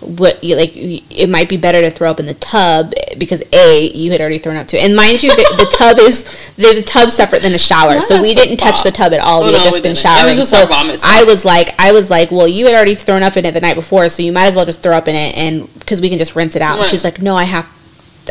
What 0.01 0.43
you 0.43 0.55
like? 0.55 0.71
It 0.75 1.29
might 1.29 1.47
be 1.47 1.57
better 1.57 1.79
to 1.81 1.91
throw 1.91 2.09
up 2.09 2.19
in 2.19 2.25
the 2.25 2.33
tub 2.33 2.91
because 3.19 3.43
a 3.53 3.87
you 3.93 4.11
had 4.11 4.19
already 4.19 4.39
thrown 4.39 4.55
up 4.55 4.67
too, 4.67 4.77
and 4.77 4.95
mind 4.95 5.21
you, 5.21 5.29
the, 5.29 5.43
the 5.57 5.75
tub 5.77 5.99
is 5.99 6.25
there's 6.57 6.79
a 6.79 6.81
tub 6.83 7.11
separate 7.11 7.41
than 7.43 7.53
a 7.53 7.59
shower, 7.59 7.89
Well, 7.89 8.01
so 8.01 8.21
we 8.21 8.33
didn't 8.33 8.57
touch 8.57 8.81
the 8.83 8.89
tub 8.91 9.13
at 9.13 9.19
all. 9.19 9.43
Oh, 9.43 9.45
we 9.45 9.51
no, 9.51 9.59
had 9.59 9.65
just 9.65 9.75
we 9.75 9.81
been 9.81 9.93
didn't. 9.93 10.17
Showering. 10.17 10.35
just 10.35 10.49
so 10.51 10.61
our 10.61 10.67
vomit 10.67 10.99
spot. 10.99 11.11
I 11.13 11.23
was 11.23 11.45
like, 11.45 11.69
I 11.79 11.91
was 11.91 12.09
like, 12.09 12.31
well, 12.31 12.47
you 12.47 12.65
had 12.65 12.73
already 12.75 12.95
thrown 12.95 13.21
up 13.21 13.37
in 13.37 13.45
it 13.45 13.53
the 13.53 13.61
night 13.61 13.75
before, 13.75 14.09
so 14.09 14.23
you 14.23 14.31
might 14.31 14.47
as 14.47 14.55
well 14.55 14.65
just 14.65 14.81
throw 14.81 14.97
up 14.97 15.07
in 15.07 15.15
it, 15.15 15.37
and 15.37 15.71
because 15.79 16.01
we 16.01 16.09
can 16.09 16.17
just 16.17 16.35
rinse 16.35 16.55
it 16.55 16.61
out. 16.63 16.71
And 16.73 16.81
Right. 16.81 16.89
she's 16.89 17.03
like, 17.03 17.21
no, 17.21 17.35
I 17.35 17.43
have, 17.43 17.69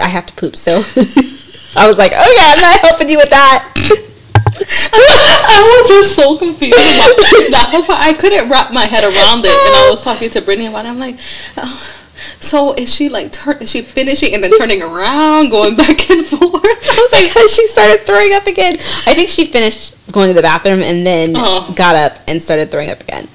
I 0.03 0.09
have 0.09 0.27
to 0.27 0.33
poop. 0.35 0.57
So 0.57 0.83
I 1.77 1.87
was 1.87 1.99
like, 1.99 2.13
oh, 2.15 2.21
okay, 2.21 2.47
I'm 2.53 2.61
not 2.61 2.81
helping 2.81 3.09
you 3.09 3.19
with 3.19 3.31
that. 3.31 3.73
I 4.93 5.83
was 5.83 5.89
just 5.89 6.17
so 6.17 6.37
confused 6.37 6.75
about 6.75 7.17
that 7.51 7.69
whole 7.71 7.83
part. 7.85 8.01
I 8.01 8.13
couldn't 8.15 8.49
wrap 8.51 8.73
my 8.73 8.85
head 8.87 9.05
around 9.05 9.45
it, 9.45 9.51
and 9.51 9.77
I 9.77 9.87
was 9.91 10.03
talking 10.03 10.31
to 10.31 10.41
Brittany 10.43 10.67
about 10.67 10.85
it. 10.85 10.89
I'm 10.89 10.99
like, 10.99 11.17
oh, 11.57 11.97
so 12.41 12.75
is 12.75 12.93
she 12.93 13.09
like, 13.09 13.33
tur- 13.33 13.59
is 13.61 13.71
she 13.71 13.83
finishing 13.83 14.35
and 14.35 14.43
then 14.43 14.51
turning 14.59 14.83
around, 14.83 15.51
going 15.51 15.77
back 15.77 16.11
and 16.11 16.27
forth? 16.27 16.41
I 16.65 17.09
was 17.11 17.13
like, 17.13 17.49
she 17.49 17.67
started 17.69 18.01
throwing 18.03 18.33
up 18.35 18.47
again. 18.47 18.75
I 19.07 19.15
think 19.15 19.29
she 19.29 19.45
finished 19.45 19.95
going 20.13 20.29
to 20.29 20.35
the 20.35 20.43
bathroom 20.43 20.81
and 20.83 21.07
then 21.07 21.33
Oh. 21.37 21.73
got 21.77 21.95
up 21.97 22.19
and 22.29 22.43
started 22.43 22.71
throwing 22.71 22.91
up 22.91 23.01
again. 23.01 23.29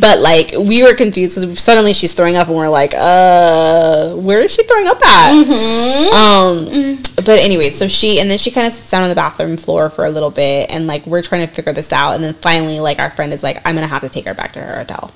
But 0.00 0.18
like 0.18 0.52
we 0.58 0.82
were 0.82 0.94
confused 0.94 1.40
because 1.40 1.60
suddenly 1.60 1.92
she's 1.92 2.14
throwing 2.14 2.36
up 2.36 2.48
and 2.48 2.56
we're 2.56 2.68
like, 2.68 2.94
uh, 2.94 4.14
where 4.14 4.40
is 4.40 4.52
she 4.52 4.64
throwing 4.64 4.88
up 4.88 5.00
at? 5.04 5.32
mm-hmm. 5.44 6.14
Um, 6.14 6.98
but 7.16 7.38
anyway, 7.38 7.70
so 7.70 7.86
she 7.86 8.18
and 8.18 8.28
then 8.28 8.38
she 8.38 8.50
kind 8.50 8.66
of 8.66 8.72
sits 8.72 8.90
down 8.90 9.04
on 9.04 9.08
the 9.08 9.14
bathroom 9.14 9.56
floor 9.56 9.90
for 9.90 10.04
a 10.04 10.10
little 10.10 10.30
bit, 10.30 10.70
and 10.70 10.86
like 10.86 11.06
we're 11.06 11.22
trying 11.22 11.46
to 11.46 11.52
figure 11.52 11.72
this 11.72 11.92
out, 11.92 12.14
and 12.14 12.24
then 12.24 12.34
finally, 12.34 12.80
like 12.80 12.98
our 12.98 13.10
friend 13.10 13.32
is 13.32 13.42
like, 13.42 13.58
I'm 13.64 13.74
gonna 13.74 13.86
have 13.86 14.02
to 14.02 14.08
take 14.08 14.24
her 14.24 14.34
back 14.34 14.52
to 14.54 14.60
her 14.60 14.78
hotel. 14.78 15.12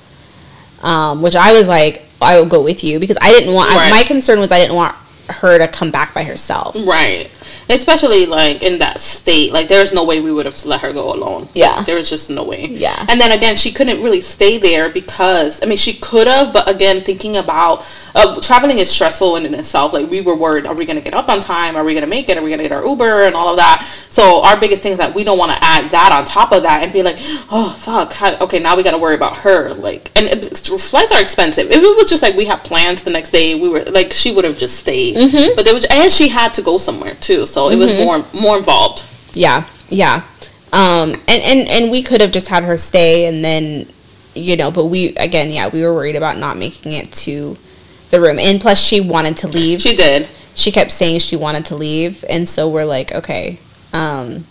Um, 0.83 1.23
which 1.23 1.35
I 1.35 1.53
was 1.53 1.67
like, 1.67 2.05
I 2.23 2.39
will 2.39 2.47
go 2.47 2.63
with 2.63 2.85
you 2.85 3.01
because 3.01 3.19
I 3.21 3.33
didn't 3.33 3.53
want. 3.53 3.71
Right. 3.71 3.91
my 3.91 4.05
concern 4.05 4.39
was 4.39 4.53
I 4.53 4.59
didn't 4.59 4.77
want 4.77 4.95
her 5.29 5.59
to 5.59 5.69
come 5.69 5.91
back 5.91 6.15
by 6.15 6.25
herself. 6.25 6.77
right. 6.87 7.31
Especially 7.71 8.27
like 8.27 8.63
in 8.63 8.79
that 8.79 9.01
state, 9.01 9.53
like 9.53 9.69
there's 9.69 9.93
no 9.93 10.05
way 10.05 10.21
we 10.21 10.33
would 10.33 10.47
have 10.47 10.65
let 10.65 10.81
her 10.81 10.93
go 10.93 11.13
alone. 11.13 11.49
Yeah. 11.55 11.83
there 11.83 11.97
was 11.97 12.09
just 12.09 12.31
no 12.31 12.45
way. 12.45 12.67
Yeah. 12.67 13.07
And 13.09 13.21
then 13.21 13.33
again, 13.33 13.57
she 13.57 13.73
couldn't 13.73 14.03
really 14.03 14.21
stay 14.21 14.59
there 14.59 14.89
because 14.89 15.63
I 15.63 15.67
mean 15.67 15.79
she 15.79 15.95
could 15.95 16.27
have, 16.27 16.53
but 16.53 16.69
again, 16.69 17.03
thinking 17.03 17.37
about 17.37 17.85
uh, 18.15 18.41
traveling 18.41 18.79
is 18.79 18.91
stressful 18.91 19.37
in 19.37 19.55
itself. 19.55 19.93
Like 19.93 20.11
we 20.11 20.21
were 20.21 20.35
worried, 20.35 20.67
are 20.67 20.75
we 20.75 20.85
gonna 20.85 21.01
get 21.01 21.15
up 21.15 21.29
on 21.29 21.41
time? 21.41 21.77
Are 21.77 21.85
we 21.85 21.95
gonna 21.95 22.07
make 22.07 22.29
it? 22.29 22.37
Are 22.39 22.43
we 22.43 22.51
gonna 22.51 22.63
get 22.63 22.73
our 22.73 22.85
Uber 22.85 23.25
and 23.25 23.35
all 23.35 23.49
of 23.49 23.57
that? 23.57 23.87
So 24.09 24.43
our 24.43 24.59
biggest 24.59 24.83
thing 24.83 24.93
is 24.93 24.99
that 24.99 25.15
we 25.15 25.25
don't 25.25 25.39
want 25.39 25.53
to 25.53 25.59
add 25.63 25.91
that 25.91 26.13
on 26.13 26.25
top 26.25 26.53
of 26.53 26.63
that 26.63 26.83
and 26.83 26.93
be 26.93 27.03
like, 27.03 27.17
oh 27.51 27.77
fuck, 27.79 28.13
how, 28.13 28.37
okay, 28.41 28.59
now 28.59 28.77
we 28.77 28.83
got 28.83 28.93
to 28.93 28.99
worry 28.99 29.15
about 29.15 29.37
her. 29.39 29.73
Like, 29.75 30.11
and 30.17 30.27
it, 30.27 30.57
flights 30.57 31.13
are 31.13 31.21
expensive. 31.21 31.71
If 31.71 31.77
it 31.77 31.97
was 31.97 32.09
just 32.09 32.23
like 32.23 32.35
we 32.35 32.47
have 32.47 32.65
plans 32.65 33.03
the 33.03 33.11
next 33.11 33.31
day, 33.31 33.55
we 33.61 33.69
were 33.69 33.85
like 33.85 34.13
she 34.13 34.33
would 34.33 34.45
have 34.45 34.59
just 34.59 34.79
stayed. 34.79 35.17
Mm-hmm. 35.17 35.57
But 35.57 35.65
there 35.65 35.75
was, 35.75 35.85
and 35.91 36.11
she 36.11 36.29
had 36.29 36.55
to 36.55 36.63
go 36.63 36.79
somewhere 36.79 37.15
too, 37.15 37.47
so 37.47 37.71
it 37.71 37.77
was 37.77 37.95
more 37.95 38.25
more 38.33 38.57
involved. 38.57 39.05
Yeah, 39.35 39.65
yeah. 39.89 40.23
Um, 40.73 41.13
and, 41.13 41.43
and, 41.43 41.69
and 41.69 41.91
we 41.91 42.03
could 42.03 42.21
have 42.21 42.31
just 42.31 42.49
had 42.49 42.63
her 42.65 42.77
stay 42.77 43.27
and 43.27 43.43
then, 43.43 43.87
you 44.35 44.57
know, 44.57 44.71
but 44.71 44.87
we, 44.87 45.15
again, 45.17 45.51
yeah, 45.51 45.69
we 45.69 45.83
were 45.83 45.95
worried 45.95 46.17
about 46.17 46.37
not 46.37 46.59
making 46.59 46.93
it 46.93 47.11
to 47.13 47.57
the 48.11 48.21
room. 48.21 48.39
And 48.39 48.61
plus, 48.61 48.81
she 48.81 49.01
wanted 49.01 49.37
to 49.39 49.49
leave. 49.49 49.81
She 49.83 49.97
did. 49.97 50.29
She 50.55 50.71
kept 50.73 50.91
saying 50.91 51.21
she 51.21 51.37
wanted 51.37 51.65
to 51.67 51.77
leave. 51.77 52.25
And 52.29 52.49
so 52.49 52.69
we're 52.69 52.85
like, 52.85 53.13
okay. 53.13 53.59
Um, 53.93 54.45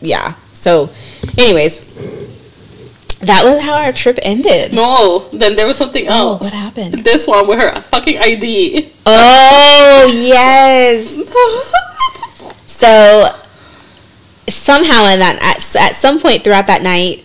yeah. 0.00 0.34
So, 0.52 0.90
anyways, 1.38 1.80
that 3.20 3.44
was 3.44 3.62
how 3.62 3.74
our 3.74 3.92
trip 3.92 4.18
ended. 4.22 4.72
No, 4.74 5.28
then 5.32 5.56
there 5.56 5.66
was 5.66 5.76
something 5.76 6.06
Oh, 6.08 6.32
else. 6.32 6.42
what 6.42 6.52
happened? 6.52 6.94
This 7.04 7.26
one 7.26 7.46
with 7.46 7.58
her 7.60 7.80
fucking 7.80 8.18
ID. 8.18 8.90
Oh, 9.06 10.12
yes. 10.14 11.14
So 12.66 13.28
somehow 14.48 15.06
in 15.06 15.20
that 15.20 15.38
at, 15.40 15.76
at 15.76 15.94
some 15.96 16.20
point 16.20 16.44
throughout 16.44 16.66
that 16.66 16.82
night 16.82 17.24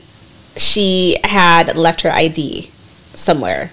she 0.56 1.18
had 1.24 1.76
left 1.76 2.02
her 2.02 2.12
ID 2.12 2.70
somewhere. 3.14 3.72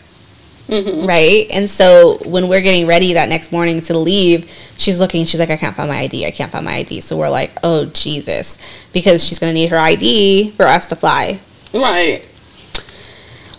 Mm-hmm. 0.69 1.07
Right? 1.07 1.47
And 1.51 1.71
so 1.71 2.19
when 2.25 2.49
we're 2.49 2.61
getting 2.61 2.87
ready 2.87 3.12
that 3.12 3.29
next 3.29 3.53
morning 3.53 3.81
to 3.83 3.97
leave, 3.97 4.51
she's 4.77 4.99
looking, 4.99 5.25
she's 5.25 5.39
like, 5.39 5.51
I 5.51 5.57
can't 5.57 5.77
find 5.77 5.89
my 5.89 5.99
ID. 5.99 6.27
I 6.27 6.33
can't 6.33 6.51
find 6.51 6.64
my 6.64 6.77
ID. 6.77 7.01
So 7.03 7.17
we're 7.17 7.29
like, 7.29 7.53
oh, 7.62 7.87
Jesus. 7.87 8.59
Because 8.93 9.25
she's 9.25 9.39
going 9.39 9.55
to 9.55 9.55
need 9.55 9.71
her 9.71 9.79
ID 9.79 10.51
for 10.51 10.67
us 10.67 10.89
to 10.89 10.97
fly. 10.97 11.39
Right. 11.73 12.27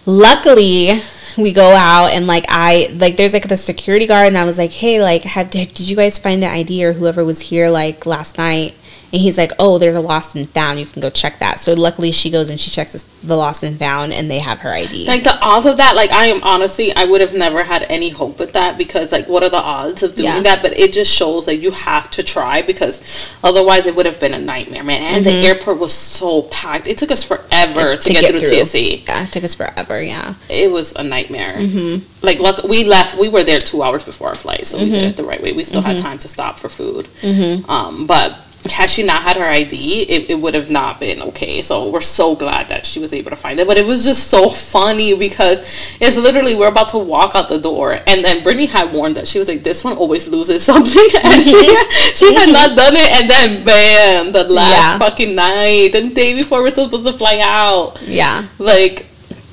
Luckily, 0.05 0.99
we 1.38 1.53
go 1.53 1.74
out 1.76 2.08
and 2.08 2.28
like 2.28 2.45
I 2.47 2.88
like 2.95 3.18
there's 3.18 3.34
like 3.34 3.47
the 3.47 3.58
security 3.58 4.08
guard 4.08 4.28
and 4.28 4.38
I 4.38 4.45
was 4.45 4.58
like, 4.58 4.72
hey, 4.72 5.01
like 5.01 5.24
have 5.24 5.49
did 5.49 5.80
you 5.80 5.95
guys 5.95 6.18
find 6.18 6.43
an 6.43 6.49
ID 6.49 6.86
or 6.86 6.93
whoever 6.93 7.24
was 7.24 7.41
here 7.41 7.70
like 7.70 8.05
last 8.05 8.38
night? 8.38 8.76
And 9.14 9.22
he's 9.22 9.38
like, 9.38 9.53
oh, 9.58 9.78
there's 9.78 9.95
a 9.95 10.01
lost 10.01 10.36
and 10.36 10.49
found. 10.49 10.80
You 10.80 10.86
can 10.86 11.01
go 11.01 11.10
check 11.10 11.39
that. 11.39 11.60
So 11.60 11.74
luckily, 11.74 12.12
she 12.12 12.30
goes 12.30 12.49
and 12.49 12.60
she 12.60 12.70
checks 12.70 13.01
the 13.24 13.38
lost 13.38 13.64
and 13.64 13.80
found, 13.80 14.12
and 14.12 14.30
they 14.30 14.39
have 14.39 14.60
her 14.60 14.70
ID. 14.70 15.08
Like 15.08 15.24
the 15.24 15.38
odds 15.39 15.66
of 15.66 15.78
that, 15.78 15.95
like 15.95 16.12
I 16.12 16.28
am 16.28 16.43
honestly, 16.43 16.93
I 16.93 17.05
would 17.05 17.22
have 17.22 17.34
never 17.34 17.64
had 17.64 17.84
any 17.84 18.10
hope 18.10 18.38
with 18.38 18.53
that 18.53 18.78
because, 18.78 19.14
like, 19.14 19.28
what 19.30 19.43
are 19.43 19.49
the 19.49 19.58
odds 19.58 20.03
of 20.03 20.16
doing 20.16 20.28
yeah. 20.28 20.41
that? 20.41 20.62
But 20.62 20.78
it 20.78 20.91
just 20.91 21.14
shows 21.14 21.45
that 21.45 21.58
you 21.58 21.72
have 21.72 22.12
to 22.12 22.24
try 22.24 22.62
because 22.62 23.01
otherwise, 23.43 23.86
it 23.86 23.95
would 23.95 24.05
have 24.05 24.20
been 24.20 24.34
a 24.34 24.39
nightmare, 24.39 24.84
man. 24.84 25.01
And 25.01 25.26
mm-hmm. 25.26 25.41
the 25.41 25.47
airport 25.47 25.80
was 25.80 25.93
so 25.93 26.43
packed. 26.43 26.86
It 26.88 26.97
took 26.97 27.12
us 27.12 27.24
forever 27.24 27.95
to, 27.95 28.01
to, 28.01 28.14
get, 28.14 28.22
get 28.22 28.32
through, 28.32 28.39
through 28.41 28.66
TSA. 28.66 28.97
Yeah, 28.99 29.24
it 29.24 29.32
took 29.32 29.45
us 29.45 29.55
forever. 29.55 30.01
Yeah, 30.01 30.34
it 30.49 30.70
was 30.70 30.93
a 30.95 31.03
nightmare. 31.03 31.53
Mm-hmm. 31.53 32.26
Like, 32.26 32.39
look, 32.39 32.64
we 32.64 32.84
left. 32.84 33.18
We 33.18 33.30
were 33.30 33.45
there 33.45 33.60
two 33.60 33.84
hours 33.84 34.03
before 34.03 34.30
our 34.30 34.36
flight, 34.36 34.68
so 34.68 34.78
mm-hmm. 34.78 34.88
we 34.88 34.91
did 34.91 35.03
it 35.05 35.18
the 35.18 35.24
right 35.24 35.41
way. 35.41 35.53
We 35.53 35.64
still 35.64 35.82
had 35.82 35.95
mm-hmm. 35.95 36.05
time 36.05 36.18
to 36.20 36.28
stop 36.28 36.60
for 36.60 36.68
food. 36.68 37.05
Mm-hmm. 37.22 37.70
Um, 37.70 38.05
but 38.05 38.38
had 38.66 38.89
she 38.89 39.03
not 39.03 39.22
had 39.22 39.38
her 39.38 39.45
ID, 39.45 40.03
it, 40.03 40.30
it 40.30 40.36
would 40.36 40.53
have 40.53 40.70
not 40.70 40.99
been 40.99 41.22
okay. 41.22 41.62
So 41.62 41.89
we're 41.89 42.01
so 42.01 42.36
glad 42.36 42.70
that 42.70 42.86
she 42.86 42.99
was 42.99 43.14
able 43.14 43.30
to 43.30 43.36
find 43.36 43.60
it. 43.60 43.68
But 43.68 43.78
it 43.78 43.86
was 43.86 44.03
just 44.03 44.28
so 44.30 44.49
funny 44.49 45.16
because 45.16 45.60
it's 46.01 46.18
literally 46.18 46.55
we're 46.55 46.68
about 46.68 46.89
to 46.89 46.97
walk 46.97 47.36
out 47.36 47.49
the 47.49 47.60
door, 47.60 47.99
and 48.08 48.24
then 48.24 48.43
Brittany 48.43 48.66
had 48.66 48.93
warned 48.93 49.16
that 49.16 49.28
she 49.28 49.39
was 49.39 49.47
like, 49.47 49.64
"This 49.64 49.84
one 49.84 49.95
always 49.97 50.28
loses 50.28 50.64
something," 50.64 51.08
and 51.24 51.41
she 51.41 51.78
she 52.14 52.34
had 52.34 52.49
not 52.49 52.76
done 52.76 52.95
it, 52.95 53.12
and 53.12 53.30
then 53.30 53.64
bam, 53.64 54.32
the 54.32 54.43
last 54.43 54.76
yeah. 54.76 54.97
fucking 54.97 55.36
night, 55.36 55.91
the 55.93 56.10
day 56.10 56.34
before 56.34 56.62
we're 56.62 56.70
supposed 56.70 57.05
to 57.05 57.14
fly 57.14 57.39
out. 57.41 58.01
Yeah, 58.01 58.47
like 58.60 59.05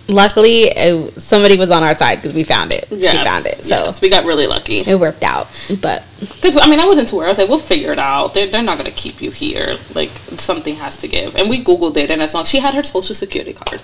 luckily 0.09 0.65
it, 0.65 1.21
somebody 1.21 1.57
was 1.57 1.71
on 1.71 1.83
our 1.83 1.95
side 1.95 2.17
because 2.17 2.35
we 2.35 2.45
found 2.45 2.73
it 2.73 2.87
yes, 2.91 3.13
she 3.13 3.25
found 3.25 3.47
it 3.47 3.65
so 3.65 3.85
yes, 3.85 4.01
we 4.01 4.11
got 4.11 4.25
really 4.25 4.47
lucky 4.47 4.81
it 4.81 4.99
worked 4.99 5.23
out 5.23 5.49
but 5.81 6.05
because 6.27 6.57
i 6.61 6.69
mean 6.69 6.81
i 6.81 6.87
wasn't 6.87 7.09
too 7.09 7.17
worried 7.17 7.27
i 7.27 7.31
was 7.31 7.39
like 7.39 7.49
we'll 7.49 7.59
figure 7.59 7.93
it 7.93 7.99
out 7.99 8.35
they're, 8.35 8.47
they're 8.47 8.63
not 8.63 8.79
going 8.79 8.91
to 8.91 8.97
keep 8.97 9.21
you 9.21 9.31
here 9.31 9.77
like 9.95 10.11
something 10.37 10.77
has 10.77 10.99
to 10.99 11.09
give 11.09 11.35
and 11.37 11.49
we 11.49 11.63
googled 11.63 11.97
it 11.97 12.11
and 12.11 12.23
as 12.23 12.35
long 12.35 12.45
she 12.45 12.59
had 12.59 12.75
her 12.75 12.83
social 12.83 13.15
security 13.15 13.53
card 13.53 13.81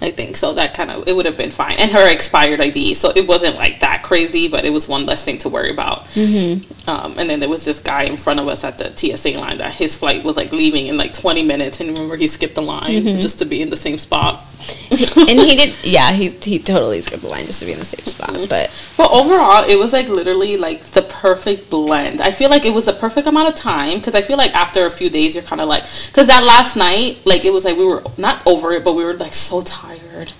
i 0.00 0.10
think 0.10 0.36
so 0.36 0.52
that 0.52 0.74
kind 0.74 0.90
of 0.90 1.06
it 1.06 1.14
would 1.14 1.26
have 1.26 1.36
been 1.36 1.50
fine 1.50 1.76
and 1.78 1.90
her 1.90 2.10
expired 2.10 2.60
id 2.60 2.94
so 2.94 3.10
it 3.14 3.26
wasn't 3.26 3.54
like 3.56 3.80
that 3.80 4.02
crazy 4.02 4.48
but 4.48 4.64
it 4.64 4.70
was 4.70 4.88
one 4.88 5.06
less 5.06 5.24
thing 5.24 5.38
to 5.38 5.48
worry 5.48 5.70
about 5.70 6.04
mm-hmm. 6.08 6.90
um, 6.90 7.18
and 7.18 7.28
then 7.28 7.40
there 7.40 7.48
was 7.48 7.64
this 7.64 7.80
guy 7.80 8.04
in 8.04 8.16
front 8.16 8.40
of 8.40 8.48
us 8.48 8.64
at 8.64 8.78
the 8.78 8.90
tsa 8.96 9.38
line 9.38 9.58
that 9.58 9.74
his 9.74 9.96
flight 9.96 10.24
was 10.24 10.36
like 10.36 10.52
leaving 10.52 10.86
in 10.86 10.96
like 10.96 11.12
20 11.12 11.42
minutes 11.42 11.80
and 11.80 11.90
remember 11.90 12.16
he 12.16 12.26
skipped 12.26 12.54
the 12.54 12.62
line 12.62 13.02
mm-hmm. 13.04 13.20
just 13.20 13.38
to 13.38 13.44
be 13.44 13.62
in 13.62 13.70
the 13.70 13.76
same 13.76 13.98
spot 13.98 14.44
and 14.90 15.40
he 15.40 15.56
did. 15.56 15.74
Yeah, 15.84 16.12
he 16.12 16.28
he 16.28 16.58
totally 16.58 17.00
skipped 17.00 17.22
the 17.22 17.28
line 17.28 17.46
just 17.46 17.60
to 17.60 17.66
be 17.66 17.72
in 17.72 17.78
the 17.78 17.84
same 17.84 18.04
spot. 18.04 18.30
Mm-hmm. 18.30 18.48
But 18.48 18.70
but 18.96 19.10
overall, 19.10 19.64
it 19.64 19.78
was 19.78 19.92
like 19.92 20.08
literally 20.08 20.56
like 20.56 20.82
the 20.82 21.02
perfect 21.02 21.70
blend. 21.70 21.79
I 21.88 22.32
feel 22.32 22.50
like 22.50 22.64
it 22.64 22.74
was 22.74 22.88
a 22.88 22.92
perfect 22.92 23.26
amount 23.26 23.48
of 23.48 23.54
time 23.54 23.98
because 23.98 24.14
I 24.14 24.22
feel 24.22 24.36
like 24.36 24.54
after 24.54 24.86
a 24.86 24.90
few 24.90 25.10
days, 25.10 25.34
you're 25.34 25.44
kind 25.44 25.60
of 25.60 25.68
like 25.68 25.84
because 26.08 26.26
that 26.26 26.42
last 26.44 26.76
night, 26.76 27.18
like 27.24 27.44
it 27.44 27.52
was 27.52 27.64
like 27.64 27.76
we 27.76 27.84
were 27.84 28.02
not 28.18 28.46
over 28.46 28.72
it, 28.72 28.84
but 28.84 28.94
we 28.94 29.04
were 29.04 29.14
like 29.14 29.34
so 29.34 29.62
tired 29.62 30.32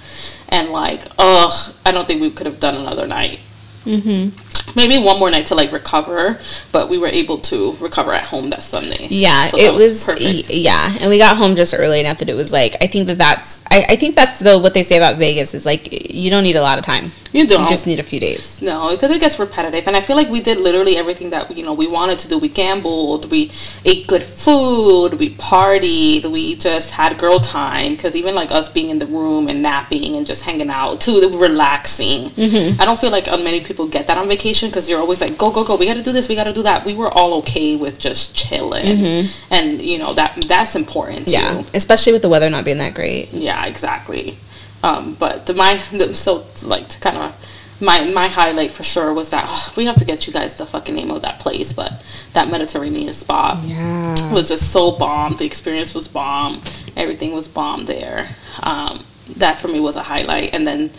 and 0.48 0.70
like, 0.70 1.02
ugh, 1.18 1.74
I 1.84 1.92
don't 1.92 2.06
think 2.06 2.20
we 2.20 2.30
could 2.30 2.46
have 2.46 2.60
done 2.60 2.74
another 2.74 3.06
night. 3.06 3.40
Mm-hmm 3.84 4.50
maybe 4.76 4.98
one 4.98 5.18
more 5.18 5.30
night 5.30 5.46
to 5.46 5.54
like 5.54 5.72
recover, 5.72 6.38
but 6.72 6.88
we 6.88 6.98
were 6.98 7.08
able 7.08 7.38
to 7.38 7.72
recover 7.80 8.12
at 8.12 8.24
home 8.24 8.50
that 8.50 8.62
Sunday. 8.62 9.06
Yeah, 9.10 9.46
so 9.46 9.58
it 9.58 9.72
was, 9.72 10.06
was 10.06 10.50
yeah, 10.50 10.96
and 11.00 11.10
we 11.10 11.18
got 11.18 11.36
home 11.36 11.56
just 11.56 11.74
early 11.74 12.00
enough 12.00 12.18
that 12.18 12.28
it 12.28 12.34
was 12.34 12.52
like 12.52 12.76
I 12.80 12.86
think 12.86 13.08
that 13.08 13.18
that's 13.18 13.62
I, 13.70 13.84
I 13.90 13.96
think 13.96 14.14
that's 14.14 14.40
the 14.40 14.58
what 14.58 14.74
they 14.74 14.82
say 14.82 14.96
about 14.96 15.16
Vegas 15.16 15.54
is 15.54 15.66
like 15.66 16.12
you 16.12 16.30
don't 16.30 16.44
need 16.44 16.56
a 16.56 16.62
lot 16.62 16.78
of 16.78 16.84
time. 16.84 17.12
You 17.32 17.46
don't. 17.46 17.62
You 17.62 17.68
just 17.68 17.86
need 17.86 18.00
a 18.00 18.02
few 18.02 18.18
days. 18.18 18.60
No, 18.60 18.90
because 18.90 19.10
it 19.10 19.20
gets 19.20 19.38
repetitive, 19.38 19.86
and 19.86 19.96
I 19.96 20.00
feel 20.00 20.16
like 20.16 20.28
we 20.28 20.40
did 20.40 20.58
literally 20.58 20.96
everything 20.96 21.30
that 21.30 21.56
you 21.56 21.64
know 21.64 21.72
we 21.74 21.86
wanted 21.86 22.18
to 22.20 22.28
do. 22.28 22.38
We 22.38 22.48
gambled, 22.48 23.30
we 23.30 23.52
ate 23.84 24.06
good 24.08 24.22
food, 24.22 25.14
we 25.14 25.30
partied, 25.30 26.30
we 26.30 26.56
just 26.56 26.92
had 26.92 27.18
girl 27.18 27.38
time. 27.38 27.92
Because 27.94 28.16
even 28.16 28.34
like 28.34 28.50
us 28.50 28.68
being 28.68 28.90
in 28.90 28.98
the 28.98 29.06
room 29.06 29.48
and 29.48 29.62
napping 29.62 30.16
and 30.16 30.26
just 30.26 30.42
hanging 30.42 30.70
out, 30.70 31.00
too 31.00 31.20
relaxing. 31.38 32.30
Mm-hmm. 32.30 32.80
I 32.80 32.84
don't 32.84 32.98
feel 32.98 33.10
like 33.10 33.26
many 33.26 33.60
people 33.60 33.86
get 33.86 34.06
that 34.08 34.18
on 34.18 34.26
vacation 34.28 34.68
because 34.68 34.88
you're 34.88 35.00
always 35.00 35.20
like, 35.20 35.38
go 35.38 35.52
go 35.52 35.64
go, 35.64 35.76
we 35.76 35.86
got 35.86 35.94
to 35.94 36.02
do 36.02 36.12
this, 36.12 36.28
we 36.28 36.34
got 36.34 36.44
to 36.44 36.52
do 36.52 36.62
that. 36.64 36.84
We 36.84 36.94
were 36.94 37.10
all 37.10 37.34
okay 37.38 37.76
with 37.76 37.98
just 37.98 38.36
chilling, 38.36 38.84
mm-hmm. 38.84 39.52
and 39.54 39.80
you 39.80 39.98
know 39.98 40.14
that 40.14 40.44
that's 40.48 40.74
important. 40.74 41.26
Too. 41.26 41.32
Yeah, 41.32 41.62
especially 41.74 42.12
with 42.12 42.22
the 42.22 42.28
weather 42.28 42.50
not 42.50 42.64
being 42.64 42.78
that 42.78 42.94
great. 42.94 43.32
Yeah, 43.32 43.66
exactly. 43.66 44.36
Um, 44.82 45.14
but 45.14 45.46
the, 45.46 45.54
my 45.54 45.82
the, 45.92 46.14
so 46.14 46.44
like 46.62 46.88
to 46.88 47.00
kind 47.00 47.18
of 47.18 47.80
my 47.80 48.04
my 48.04 48.28
highlight 48.28 48.70
for 48.70 48.82
sure 48.82 49.12
was 49.12 49.30
that 49.30 49.44
oh, 49.48 49.72
we 49.76 49.86
have 49.86 49.96
to 49.96 50.04
get 50.04 50.26
you 50.26 50.32
guys 50.32 50.56
the 50.56 50.66
fucking 50.66 50.94
name 50.94 51.10
of 51.10 51.22
that 51.22 51.40
place, 51.40 51.72
but 51.72 51.92
that 52.32 52.50
Mediterranean 52.50 53.12
spot 53.12 53.62
yeah. 53.62 54.32
was 54.32 54.48
just 54.48 54.72
so 54.72 54.92
bomb. 54.92 55.36
The 55.36 55.44
experience 55.44 55.94
was 55.94 56.08
bomb. 56.08 56.60
Everything 56.96 57.32
was 57.32 57.48
bomb 57.48 57.86
there. 57.86 58.28
Um, 58.62 59.00
that 59.36 59.58
for 59.58 59.68
me 59.68 59.80
was 59.80 59.96
a 59.96 60.02
highlight, 60.02 60.52
and 60.52 60.66
then 60.66 60.90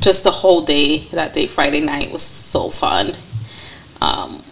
just 0.00 0.24
the 0.24 0.30
whole 0.30 0.64
day 0.64 0.98
that 1.12 1.32
day, 1.34 1.46
Friday 1.46 1.80
night 1.80 2.12
was 2.12 2.22
so 2.22 2.70
fun. 2.70 3.14
Um, 4.00 4.42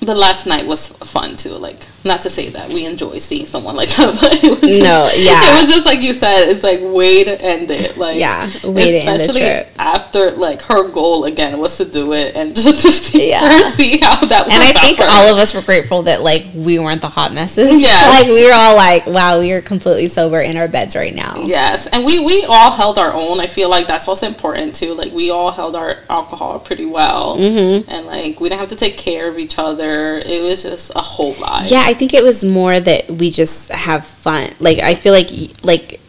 the 0.00 0.14
last 0.14 0.46
night 0.46 0.66
was 0.66 0.88
fun 0.88 1.36
too. 1.36 1.50
Like 1.50 1.80
not 2.06 2.22
to 2.22 2.30
say 2.30 2.48
that 2.50 2.68
we 2.68 2.86
enjoy 2.86 3.18
seeing 3.18 3.46
someone 3.46 3.76
like 3.76 3.88
that, 3.96 4.18
but 4.20 4.32
it 4.42 4.50
was 4.50 4.60
just, 4.60 4.82
no, 4.82 5.10
yeah, 5.14 5.56
it 5.56 5.60
was 5.60 5.70
just 5.70 5.86
like 5.86 6.00
you 6.00 6.12
said. 6.12 6.48
It's 6.48 6.62
like 6.62 6.80
way 6.82 7.24
to 7.24 7.40
end 7.40 7.70
it. 7.70 7.96
Like 7.96 8.18
yeah, 8.18 8.46
way 8.64 8.92
to 8.92 8.98
end 8.98 9.20
the 9.20 9.32
trip. 9.32 9.68
After 9.78 10.30
like 10.32 10.62
her 10.62 10.88
goal 10.88 11.24
again 11.24 11.58
was 11.58 11.76
to 11.78 11.84
do 11.84 12.12
it 12.12 12.34
and 12.34 12.54
just 12.56 12.82
to 12.82 12.92
see 12.92 13.30
yeah. 13.30 13.62
her 13.62 13.70
see 13.70 13.98
how 13.98 14.24
that. 14.24 14.46
Went. 14.46 14.54
And 14.54 14.62
I 14.62 14.80
think 14.80 15.00
all 15.00 15.32
of 15.32 15.38
us 15.38 15.54
were 15.54 15.62
grateful 15.62 16.02
that 16.02 16.22
like 16.22 16.46
we 16.54 16.78
weren't 16.78 17.00
the 17.00 17.08
hot 17.08 17.32
messes. 17.32 17.80
Yeah, 17.86 18.08
like 18.08 18.26
we 18.26 18.44
were 18.44 18.54
all 18.54 18.74
like, 18.74 19.06
wow, 19.06 19.38
we 19.38 19.52
are 19.52 19.60
completely 19.60 20.08
sober 20.08 20.40
in 20.40 20.56
our 20.56 20.66
beds 20.66 20.96
right 20.96 21.14
now. 21.14 21.42
Yes, 21.42 21.86
and 21.86 22.04
we 22.04 22.24
we 22.24 22.44
all 22.44 22.70
held 22.70 22.98
our 22.98 23.12
own. 23.12 23.38
I 23.38 23.46
feel 23.46 23.68
like 23.68 23.86
that's 23.86 24.08
also 24.08 24.26
important 24.26 24.74
too. 24.74 24.94
Like 24.94 25.12
we 25.12 25.30
all 25.30 25.50
held 25.50 25.76
our 25.76 25.96
alcohol 26.08 26.58
pretty 26.58 26.86
well, 26.86 27.36
mm-hmm. 27.36 27.88
and 27.90 28.06
like 28.06 28.40
we 28.40 28.48
didn't 28.48 28.60
have 28.60 28.70
to 28.70 28.76
take 28.76 28.96
care 28.96 29.28
of 29.28 29.38
each 29.38 29.58
other. 29.58 30.18
It 30.18 30.42
was 30.42 30.62
just 30.62 30.90
a 30.96 31.00
whole 31.00 31.34
lot. 31.34 31.70
Yeah, 31.70 31.82
I 31.84 31.92
think 31.96 32.14
it 32.14 32.22
was 32.22 32.44
more 32.44 32.78
that 32.78 33.10
we 33.10 33.30
just 33.30 33.70
have 33.70 34.06
fun. 34.06 34.50
Like 34.60 34.78
I 34.78 34.94
feel 34.94 35.12
like 35.12 35.30
like 35.64 36.00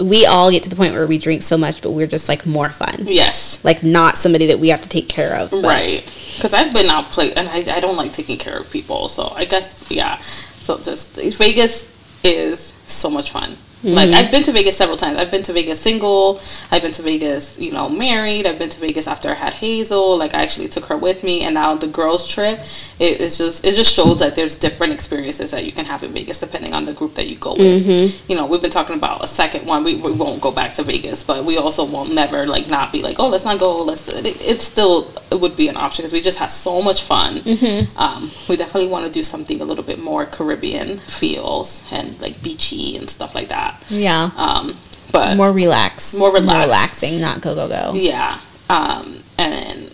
we 0.00 0.26
all 0.26 0.50
get 0.50 0.62
to 0.64 0.68
the 0.68 0.76
point 0.76 0.94
where 0.94 1.06
we 1.06 1.18
drink 1.18 1.42
so 1.42 1.56
much, 1.56 1.82
but 1.82 1.90
we're 1.92 2.06
just 2.06 2.28
like 2.28 2.46
more 2.46 2.70
fun. 2.70 3.06
Yes. 3.06 3.62
Like 3.64 3.82
not 3.82 4.16
somebody 4.16 4.46
that 4.46 4.58
we 4.58 4.68
have 4.68 4.82
to 4.82 4.88
take 4.88 5.08
care 5.08 5.36
of. 5.36 5.50
But. 5.50 5.64
Right. 5.64 6.04
Because 6.36 6.54
I've 6.54 6.72
been 6.72 6.88
out 6.88 7.04
play 7.06 7.32
and 7.34 7.48
I, 7.48 7.76
I 7.76 7.80
don't 7.80 7.96
like 7.96 8.12
taking 8.12 8.38
care 8.38 8.58
of 8.58 8.70
people. 8.70 9.08
So 9.08 9.32
I 9.36 9.44
guess 9.44 9.90
yeah. 9.90 10.18
So 10.18 10.78
just 10.78 11.16
Vegas 11.38 12.24
is 12.24 12.60
so 12.86 13.10
much 13.10 13.30
fun. 13.30 13.56
Mm-hmm. 13.82 13.94
Like 13.94 14.10
I've 14.10 14.30
been 14.30 14.44
to 14.44 14.52
Vegas 14.52 14.76
several 14.76 14.96
times. 14.96 15.18
I've 15.18 15.30
been 15.30 15.42
to 15.42 15.52
Vegas 15.52 15.80
single. 15.80 16.40
I've 16.70 16.82
been 16.82 16.92
to 16.92 17.02
Vegas, 17.02 17.58
you 17.58 17.72
know, 17.72 17.88
married. 17.88 18.46
I've 18.46 18.58
been 18.58 18.70
to 18.70 18.80
Vegas 18.80 19.08
after 19.08 19.28
I 19.28 19.34
had 19.34 19.54
Hazel. 19.54 20.16
Like 20.16 20.34
I 20.34 20.42
actually 20.42 20.68
took 20.68 20.84
her 20.84 20.96
with 20.96 21.24
me, 21.24 21.42
and 21.42 21.54
now 21.54 21.74
the 21.74 21.88
girls 21.88 22.28
trip. 22.28 22.60
It 23.00 23.20
is 23.20 23.38
just 23.38 23.64
it 23.64 23.74
just 23.74 23.92
shows 23.94 24.20
that 24.20 24.36
there's 24.36 24.56
different 24.56 24.92
experiences 24.92 25.50
that 25.50 25.64
you 25.64 25.72
can 25.72 25.84
have 25.86 26.04
in 26.04 26.12
Vegas 26.12 26.38
depending 26.38 26.74
on 26.74 26.84
the 26.84 26.92
group 26.92 27.14
that 27.14 27.26
you 27.26 27.36
go 27.36 27.54
with. 27.54 27.84
Mm-hmm. 27.84 28.30
You 28.30 28.36
know, 28.36 28.46
we've 28.46 28.62
been 28.62 28.70
talking 28.70 28.96
about 28.96 29.24
a 29.24 29.26
second 29.26 29.66
one. 29.66 29.82
We, 29.82 29.96
we 29.96 30.12
won't 30.12 30.40
go 30.40 30.52
back 30.52 30.74
to 30.74 30.84
Vegas, 30.84 31.24
but 31.24 31.44
we 31.44 31.56
also 31.58 31.84
won't 31.84 32.14
never 32.14 32.46
like 32.46 32.70
not 32.70 32.92
be 32.92 33.02
like, 33.02 33.18
oh, 33.18 33.28
let's 33.28 33.44
not 33.44 33.58
go. 33.58 33.82
Let's 33.82 34.06
do 34.06 34.12
it. 34.14 34.60
still 34.60 35.10
it 35.30 35.40
would 35.40 35.56
be 35.56 35.68
an 35.68 35.76
option 35.76 36.02
because 36.02 36.12
we 36.12 36.20
just 36.20 36.38
had 36.38 36.50
so 36.50 36.82
much 36.82 37.02
fun. 37.02 37.38
Mm-hmm. 37.38 37.98
Um, 37.98 38.30
we 38.48 38.56
definitely 38.56 38.88
want 38.88 39.06
to 39.06 39.12
do 39.12 39.22
something 39.22 39.60
a 39.60 39.64
little 39.64 39.84
bit 39.84 39.98
more 39.98 40.24
Caribbean 40.26 40.98
feels 40.98 41.82
and 41.90 42.20
like 42.20 42.42
beachy 42.42 42.96
and 42.96 43.08
stuff 43.10 43.34
like 43.34 43.48
that. 43.48 43.71
Yeah. 43.88 44.30
Um, 44.36 44.76
but 45.12 45.36
more 45.36 45.52
relaxed, 45.52 46.18
more 46.18 46.32
relaxed, 46.32 46.54
more 46.54 46.60
relaxing, 46.60 47.20
not 47.20 47.40
go 47.40 47.54
go 47.54 47.68
go. 47.68 47.92
Yeah. 47.94 48.38
Um, 48.68 49.18
and 49.38 49.92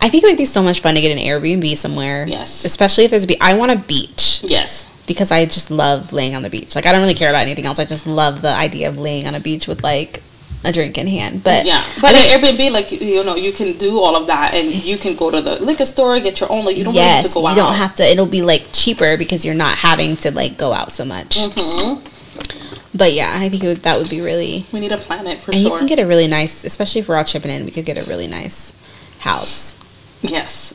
I 0.00 0.08
think 0.08 0.22
it 0.22 0.26
would 0.26 0.38
be 0.38 0.44
so 0.44 0.62
much 0.62 0.80
fun 0.80 0.94
to 0.94 1.00
get 1.00 1.10
an 1.10 1.18
Airbnb 1.18 1.76
somewhere. 1.76 2.26
Yes. 2.26 2.64
Especially 2.64 3.04
if 3.04 3.10
there's 3.10 3.24
a 3.24 3.26
beach. 3.26 3.38
I 3.40 3.54
want 3.54 3.72
a 3.72 3.76
beach. 3.76 4.42
Yes. 4.44 4.90
Because 5.06 5.32
I 5.32 5.44
just 5.44 5.70
love 5.70 6.12
laying 6.12 6.34
on 6.34 6.42
the 6.42 6.50
beach. 6.50 6.74
Like 6.74 6.86
I 6.86 6.92
don't 6.92 7.00
really 7.00 7.14
care 7.14 7.30
about 7.30 7.42
anything 7.42 7.66
else. 7.66 7.78
I 7.78 7.84
just 7.84 8.06
love 8.06 8.42
the 8.42 8.54
idea 8.54 8.88
of 8.88 8.96
laying 8.96 9.26
on 9.26 9.34
a 9.34 9.40
beach 9.40 9.66
with 9.66 9.82
like 9.82 10.22
a 10.64 10.72
drink 10.72 10.96
in 10.98 11.06
hand. 11.06 11.44
But 11.44 11.66
yeah, 11.66 11.84
but 12.00 12.14
at 12.14 12.28
Airbnb, 12.28 12.70
like 12.70 12.90
you 12.92 13.22
know, 13.24 13.34
you 13.34 13.52
can 13.52 13.76
do 13.76 13.98
all 13.98 14.16
of 14.16 14.26
that, 14.28 14.54
and 14.54 14.72
you 14.72 14.96
can 14.96 15.14
go 15.14 15.30
to 15.30 15.40
the 15.40 15.62
liquor 15.62 15.84
store, 15.84 16.18
get 16.20 16.40
your 16.40 16.50
own. 16.50 16.64
Like 16.64 16.76
you 16.76 16.84
don't 16.84 16.94
yes, 16.94 17.24
have 17.24 17.32
to 17.32 17.40
go 17.40 17.46
out. 17.46 17.56
You 17.56 17.62
don't 17.62 17.74
have 17.74 17.94
to. 17.96 18.02
It'll 18.02 18.26
be 18.26 18.42
like 18.42 18.66
cheaper 18.72 19.16
because 19.16 19.44
you're 19.44 19.54
not 19.54 19.76
having 19.78 20.16
to 20.18 20.30
like 20.30 20.56
go 20.56 20.72
out 20.72 20.90
so 20.90 21.04
much. 21.04 21.36
Mm-hmm. 21.36 22.73
But 22.96 23.12
yeah, 23.12 23.32
I 23.34 23.48
think 23.48 23.64
it 23.64 23.66
would, 23.66 23.82
that 23.82 23.98
would 23.98 24.08
be 24.08 24.20
really. 24.20 24.66
We 24.72 24.80
need 24.80 24.92
a 24.92 24.98
planet 24.98 25.40
for 25.40 25.50
and 25.50 25.60
sure. 25.60 25.72
you 25.72 25.78
can 25.78 25.86
get 25.86 25.98
a 25.98 26.06
really 26.06 26.28
nice, 26.28 26.64
especially 26.64 27.00
if 27.00 27.08
we're 27.08 27.16
all 27.16 27.24
chipping 27.24 27.50
in, 27.50 27.64
we 27.64 27.72
could 27.72 27.84
get 27.84 27.98
a 28.02 28.08
really 28.08 28.28
nice 28.28 28.72
house. 29.20 29.76
yes, 30.22 30.72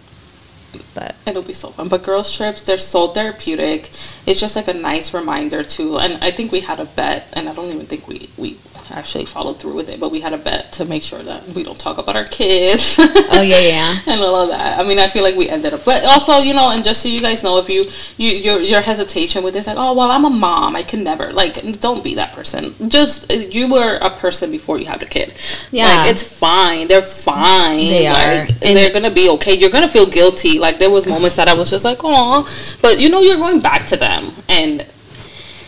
But 0.93 1.15
it'll 1.25 1.41
be 1.43 1.53
so 1.53 1.69
fun. 1.69 1.87
But 1.87 2.03
girls 2.03 2.35
trips, 2.35 2.63
they're 2.63 2.77
so 2.77 3.07
therapeutic. 3.07 3.89
It's 4.25 4.39
just 4.39 4.55
like 4.55 4.67
a 4.67 4.73
nice 4.73 5.13
reminder 5.13 5.63
too. 5.63 5.97
And 5.97 6.21
I 6.21 6.31
think 6.31 6.51
we 6.51 6.59
had 6.59 6.79
a 6.79 6.85
bet, 6.85 7.27
and 7.33 7.47
I 7.47 7.53
don't 7.53 7.71
even 7.73 7.85
think 7.85 8.07
we 8.07 8.29
we 8.37 8.57
actually 8.91 9.25
followed 9.25 9.59
through 9.59 9.75
with 9.75 9.89
it, 9.89 9.99
but 9.99 10.11
we 10.11 10.19
had 10.21 10.33
a 10.33 10.37
bet 10.37 10.71
to 10.73 10.85
make 10.85 11.03
sure 11.03 11.21
that 11.23 11.47
we 11.49 11.63
don't 11.63 11.79
talk 11.79 11.97
about 11.97 12.15
our 12.15 12.25
kids. 12.25 12.95
oh 12.99 13.41
yeah, 13.41 13.59
yeah. 13.59 13.97
and 14.07 14.21
all 14.21 14.35
of 14.35 14.49
that. 14.49 14.79
I 14.79 14.83
mean, 14.83 14.99
I 14.99 15.07
feel 15.07 15.23
like 15.23 15.35
we 15.35 15.49
ended 15.49 15.73
up, 15.73 15.85
but 15.85 16.03
also, 16.05 16.37
you 16.39 16.53
know, 16.53 16.71
and 16.71 16.83
just 16.83 17.01
so 17.01 17.09
you 17.09 17.21
guys 17.21 17.43
know, 17.43 17.57
if 17.57 17.69
you, 17.69 17.85
you 18.17 18.29
your 18.37 18.59
your 18.59 18.81
hesitation 18.81 19.43
with 19.43 19.53
this, 19.53 19.67
like, 19.67 19.77
oh 19.77 19.93
well, 19.93 20.11
I'm 20.11 20.25
a 20.25 20.29
mom, 20.29 20.75
I 20.75 20.83
can 20.83 21.03
never, 21.03 21.31
like, 21.31 21.79
don't 21.79 22.03
be 22.03 22.15
that 22.15 22.33
person. 22.33 22.73
Just 22.89 23.31
you 23.31 23.71
were 23.71 23.97
a 24.01 24.09
person 24.09 24.51
before 24.51 24.79
you 24.79 24.85
had 24.85 25.01
a 25.01 25.05
kid. 25.05 25.33
Yeah. 25.71 25.85
like, 25.85 26.11
it's 26.11 26.23
fine. 26.23 26.87
They're 26.87 27.01
fine. 27.01 27.77
They 27.77 28.07
are. 28.07 28.45
Like, 28.45 28.49
And- 28.61 28.77
they're 28.77 28.91
gonna 28.93 29.11
be 29.11 29.29
okay. 29.29 29.55
You're 29.55 29.69
gonna 29.71 29.89
feel 29.89 30.09
guilty. 30.09 30.59
Like 30.59 30.79
there 30.79 30.89
was 30.89 31.05
moments 31.05 31.35
that 31.35 31.47
I 31.47 31.53
was 31.53 31.69
just 31.69 31.85
like, 31.85 31.99
oh, 32.03 32.47
but 32.81 32.99
you 32.99 33.09
know, 33.09 33.21
you're 33.21 33.37
going 33.37 33.59
back 33.61 33.87
to 33.87 33.97
them, 33.97 34.31
and 34.47 34.85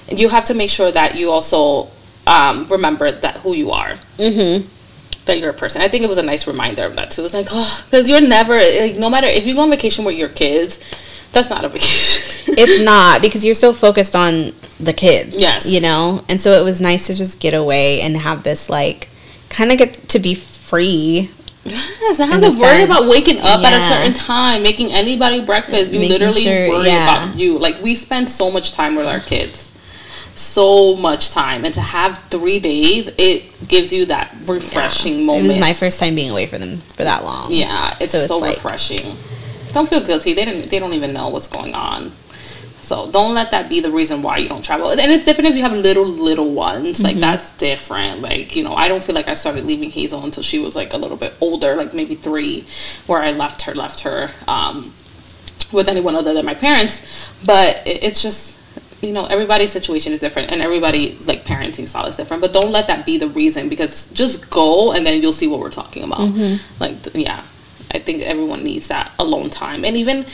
you 0.09 0.29
have 0.29 0.43
to 0.45 0.53
make 0.53 0.69
sure 0.69 0.91
that 0.91 1.15
you 1.15 1.29
also 1.31 1.89
um, 2.27 2.65
remember 2.67 3.11
that 3.11 3.37
who 3.37 3.53
you 3.53 3.71
are 3.71 3.93
Mm-hmm. 4.17 4.67
that 5.25 5.39
you're 5.39 5.49
a 5.49 5.53
person. 5.53 5.81
I 5.81 5.87
think 5.87 6.03
it 6.03 6.09
was 6.09 6.17
a 6.17 6.23
nice 6.23 6.47
reminder 6.47 6.83
of 6.83 6.95
that 6.95 7.11
too. 7.11 7.23
It's 7.25 7.33
like, 7.33 7.47
oh, 7.51 7.83
because 7.85 8.07
you're 8.09 8.21
never 8.21 8.55
like, 8.55 8.97
no 8.97 9.09
matter 9.09 9.27
if 9.27 9.45
you 9.45 9.55
go 9.55 9.61
on 9.61 9.69
vacation 9.69 10.05
with 10.05 10.15
your 10.15 10.29
kids, 10.29 10.79
that's 11.31 11.49
not 11.49 11.63
a 11.65 11.69
vacation. 11.69 12.55
It's 12.57 12.81
not 12.83 13.21
because 13.21 13.45
you're 13.45 13.55
so 13.55 13.71
focused 13.73 14.15
on 14.15 14.51
the 14.79 14.93
kids. 14.93 15.39
Yes. 15.39 15.65
You 15.69 15.79
know? 15.81 16.23
And 16.29 16.39
so 16.41 16.51
it 16.51 16.63
was 16.63 16.81
nice 16.81 17.07
to 17.07 17.13
just 17.13 17.39
get 17.39 17.53
away 17.53 18.01
and 18.01 18.17
have 18.17 18.43
this, 18.43 18.69
like, 18.69 19.07
kind 19.49 19.71
of 19.71 19.77
get 19.77 19.93
to 20.09 20.19
be 20.19 20.35
free. 20.35 21.29
yes, 21.63 22.19
I 22.19 22.25
have 22.25 22.41
to 22.41 22.49
worry 22.49 22.77
sense, 22.79 22.85
about 22.85 23.07
waking 23.07 23.39
up 23.39 23.61
at 23.63 23.73
a 23.73 23.79
certain 23.81 24.13
time, 24.13 24.63
making 24.63 24.91
anybody 24.91 25.43
breakfast. 25.45 25.93
You 25.93 25.99
Making 25.99 26.19
literally 26.19 26.43
sure- 26.43 26.69
worry 26.69 26.87
yeah. 26.87 27.23
about 27.25 27.37
you. 27.37 27.57
Like 27.59 27.81
we 27.81 27.95
spend 27.95 28.29
so 28.29 28.49
much 28.51 28.71
time 28.73 28.95
with 28.95 29.05
our 29.05 29.19
kids. 29.19 29.70
So 30.41 30.95
much 30.95 31.29
time, 31.31 31.65
and 31.65 31.73
to 31.75 31.81
have 31.81 32.17
three 32.23 32.59
days, 32.59 33.07
it 33.17 33.67
gives 33.67 33.93
you 33.93 34.07
that 34.07 34.33
refreshing 34.47 35.21
It 35.21 35.23
moment. 35.23 35.45
It 35.45 35.49
was 35.49 35.59
my 35.59 35.73
first 35.73 35.99
time 35.99 36.15
being 36.15 36.31
away 36.31 36.47
for 36.47 36.57
them 36.57 36.77
for 36.77 37.03
that 37.03 37.23
long. 37.23 37.51
Yeah, 37.51 37.95
it's 37.99 38.11
So 38.11 38.25
so, 38.25 38.37
it's 38.37 38.41
like- 38.41 38.55
refreshing. 38.55 39.15
Don't 39.73 39.87
feel 39.87 40.05
guilty. 40.05 40.33
They 40.33 40.43
didn't. 40.45 40.69
They 40.69 40.79
don't 40.79 40.93
even 40.93 41.13
know 41.13 41.29
what's 41.29 41.47
going 41.47 41.73
on. 41.75 42.11
So 42.81 43.09
don't 43.09 43.33
let 43.33 43.51
that 43.51 43.69
be 43.69 43.79
the 43.79 43.91
reason 43.91 44.21
why 44.21 44.37
you 44.37 44.49
don't 44.49 44.65
travel. 44.65 44.89
And 44.89 44.99
it's 44.99 45.23
different 45.23 45.49
if 45.49 45.55
you 45.55 45.61
have 45.61 45.71
little 45.71 46.05
little 46.05 46.51
ones. 46.51 47.01
Like 47.01 47.17
that's 47.17 47.55
different. 47.57 48.21
Like 48.21 48.55
you 48.55 48.63
know, 48.63 48.73
I 48.73 48.87
don't 48.89 49.01
feel 49.01 49.15
like 49.15 49.29
I 49.29 49.35
started 49.35 49.63
leaving 49.63 49.91
Hazel 49.91 50.23
until 50.23 50.43
she 50.43 50.59
was 50.59 50.75
like 50.75 50.91
a 50.91 50.97
little 50.97 51.15
bit 51.15 51.33
older, 51.39 51.75
like 51.75 51.93
maybe 51.93 52.15
three, 52.15 52.65
where 53.07 53.21
I 53.21 53.31
left 53.31 53.61
her, 53.61 53.73
left 53.73 54.01
her 54.01 54.31
um, 54.47 54.91
with 55.71 55.87
anyone 55.87 56.15
other 56.15 56.33
than 56.33 56.45
my 56.45 56.55
parents. 56.55 57.01
But 57.45 57.85
it, 57.87 58.03
it's 58.03 58.21
just 58.21 58.59
you 59.01 59.11
know 59.11 59.25
everybody's 59.25 59.71
situation 59.71 60.13
is 60.13 60.19
different 60.19 60.51
and 60.51 60.61
everybody's 60.61 61.27
like 61.27 61.43
parenting 61.43 61.87
style 61.87 62.05
is 62.05 62.15
different 62.15 62.41
but 62.41 62.53
don't 62.53 62.71
let 62.71 62.87
that 62.87 63.05
be 63.05 63.17
the 63.17 63.27
reason 63.29 63.67
because 63.69 64.09
just 64.11 64.49
go 64.49 64.91
and 64.91 65.05
then 65.05 65.21
you'll 65.21 65.33
see 65.33 65.47
what 65.47 65.59
we're 65.59 65.71
talking 65.71 66.03
about. 66.03 66.19
Mm-hmm. 66.19 66.81
Like 66.81 66.95
yeah. 67.13 67.41
I 67.93 67.99
think 67.99 68.21
everyone 68.21 68.63
needs 68.63 68.87
that 68.87 69.11
alone 69.19 69.49
time. 69.49 69.83
And 69.83 69.97
even 69.97 70.25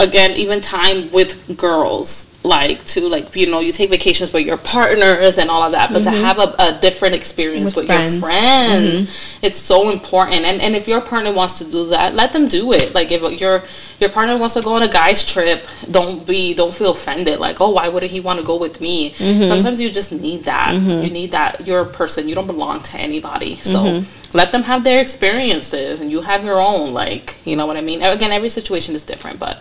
again 0.00 0.30
even 0.32 0.60
time 0.60 1.10
with 1.10 1.56
girls 1.56 2.27
like 2.48 2.84
to 2.86 3.08
like 3.08 3.36
you 3.36 3.48
know 3.50 3.60
you 3.60 3.72
take 3.72 3.90
vacations 3.90 4.32
with 4.32 4.46
your 4.46 4.56
partners 4.56 5.38
and 5.38 5.50
all 5.50 5.62
of 5.62 5.72
that 5.72 5.92
but 5.92 6.02
to 6.02 6.10
mm-hmm. 6.10 6.24
have 6.24 6.38
a, 6.38 6.54
a 6.58 6.78
different 6.80 7.14
experience 7.14 7.76
With 7.76 7.76
with, 7.76 7.86
friends. 7.86 8.12
your 8.14 8.22
friends 8.22 9.02
mm-hmm. 9.02 9.46
it's 9.46 9.58
so 9.58 9.90
important. 9.90 10.44
And 10.44 10.60
and 10.60 10.74
if 10.74 10.88
your 10.88 11.00
partner 11.00 11.32
wants 11.32 11.58
to 11.58 11.64
do 11.64 11.88
that 11.90 12.14
let 12.14 12.32
them 12.32 12.48
do 12.48 12.72
it. 12.72 12.94
Like 12.94 13.12
if 13.12 13.22
your 13.40 13.62
your 14.00 14.10
partner 14.10 14.36
wants 14.38 14.54
to 14.54 14.62
go 14.62 14.74
on 14.74 14.82
a 14.82 14.88
guy's 14.88 15.24
trip 15.24 15.64
don't 15.90 16.26
be 16.26 16.54
don't 16.54 16.74
feel 16.74 16.92
offended. 16.92 17.38
Like 17.38 17.60
oh 17.60 17.70
why 17.70 17.88
wouldn't 17.88 18.10
he 18.10 18.20
want 18.20 18.40
to 18.40 18.44
go 18.44 18.56
with 18.58 18.80
me? 18.80 19.10
Mm-hmm. 19.10 19.46
Sometimes 19.46 19.80
you 19.80 19.90
just 19.90 20.12
need 20.12 20.44
that. 20.44 20.72
You 20.74 21.10
need 21.10 21.30
that 21.32 21.66
you're 21.66 21.82
a 21.82 21.86
person. 21.86 22.28
You 22.28 22.34
don't 22.34 22.46
belong 22.46 22.82
to 22.82 22.98
anybody. 22.98 23.56
So 23.56 24.02
let 24.34 24.52
them 24.52 24.62
have 24.62 24.84
their 24.84 25.00
experiences 25.00 26.00
and 26.00 26.10
you 26.10 26.20
have 26.20 26.44
your 26.44 26.60
own 26.60 26.92
like 26.92 27.36
you 27.46 27.56
know 27.56 27.66
what 27.66 27.76
i 27.76 27.80
mean? 27.80 28.02
Again 28.02 28.32
every 28.32 28.48
situation 28.48 28.94
is 28.94 29.04
different 29.04 29.38
but 29.38 29.56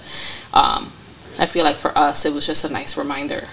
um 0.53 0.91
i 1.39 1.45
feel 1.45 1.63
like 1.63 1.75
for 1.75 1.95
us 1.97 2.25
it 2.25 2.33
was 2.33 2.45
just 2.45 2.63
a 2.65 2.71
nice 2.71 2.97
reminder 2.97 3.47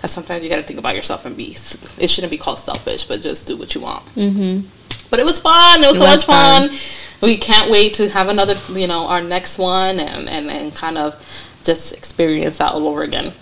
that 0.00 0.08
sometimes 0.08 0.42
you 0.42 0.48
got 0.48 0.56
to 0.56 0.62
think 0.62 0.78
about 0.78 0.94
yourself 0.94 1.24
and 1.26 1.36
be 1.36 1.50
it 1.98 2.08
shouldn't 2.08 2.30
be 2.30 2.38
called 2.38 2.58
selfish 2.58 3.04
but 3.04 3.20
just 3.20 3.46
do 3.46 3.56
what 3.56 3.74
you 3.74 3.80
want 3.80 4.04
Mm-hmm. 4.16 4.66
but 5.10 5.18
it 5.20 5.24
was 5.24 5.38
fun. 5.40 5.82
It 5.84 5.88
was 5.88 5.96
It 5.96 5.98
so 5.98 6.04
was 6.04 6.26
much 6.28 6.70
fun. 6.70 6.70
We 7.22 7.36
can't 7.36 7.70
wait 7.70 7.92
to 7.94 8.08
have 8.08 8.28
another, 8.28 8.54
you 8.72 8.86
know, 8.86 9.06
our 9.08 9.20
next 9.20 9.58
one 9.58 10.00
and, 10.00 10.26
and, 10.26 10.48
and 10.50 10.74
kind 10.74 10.96
of 10.96 11.14
just 11.64 11.92
experience 11.92 12.56
that 12.58 12.72
all 12.72 12.88
over 12.88 13.02
again. 13.02 13.32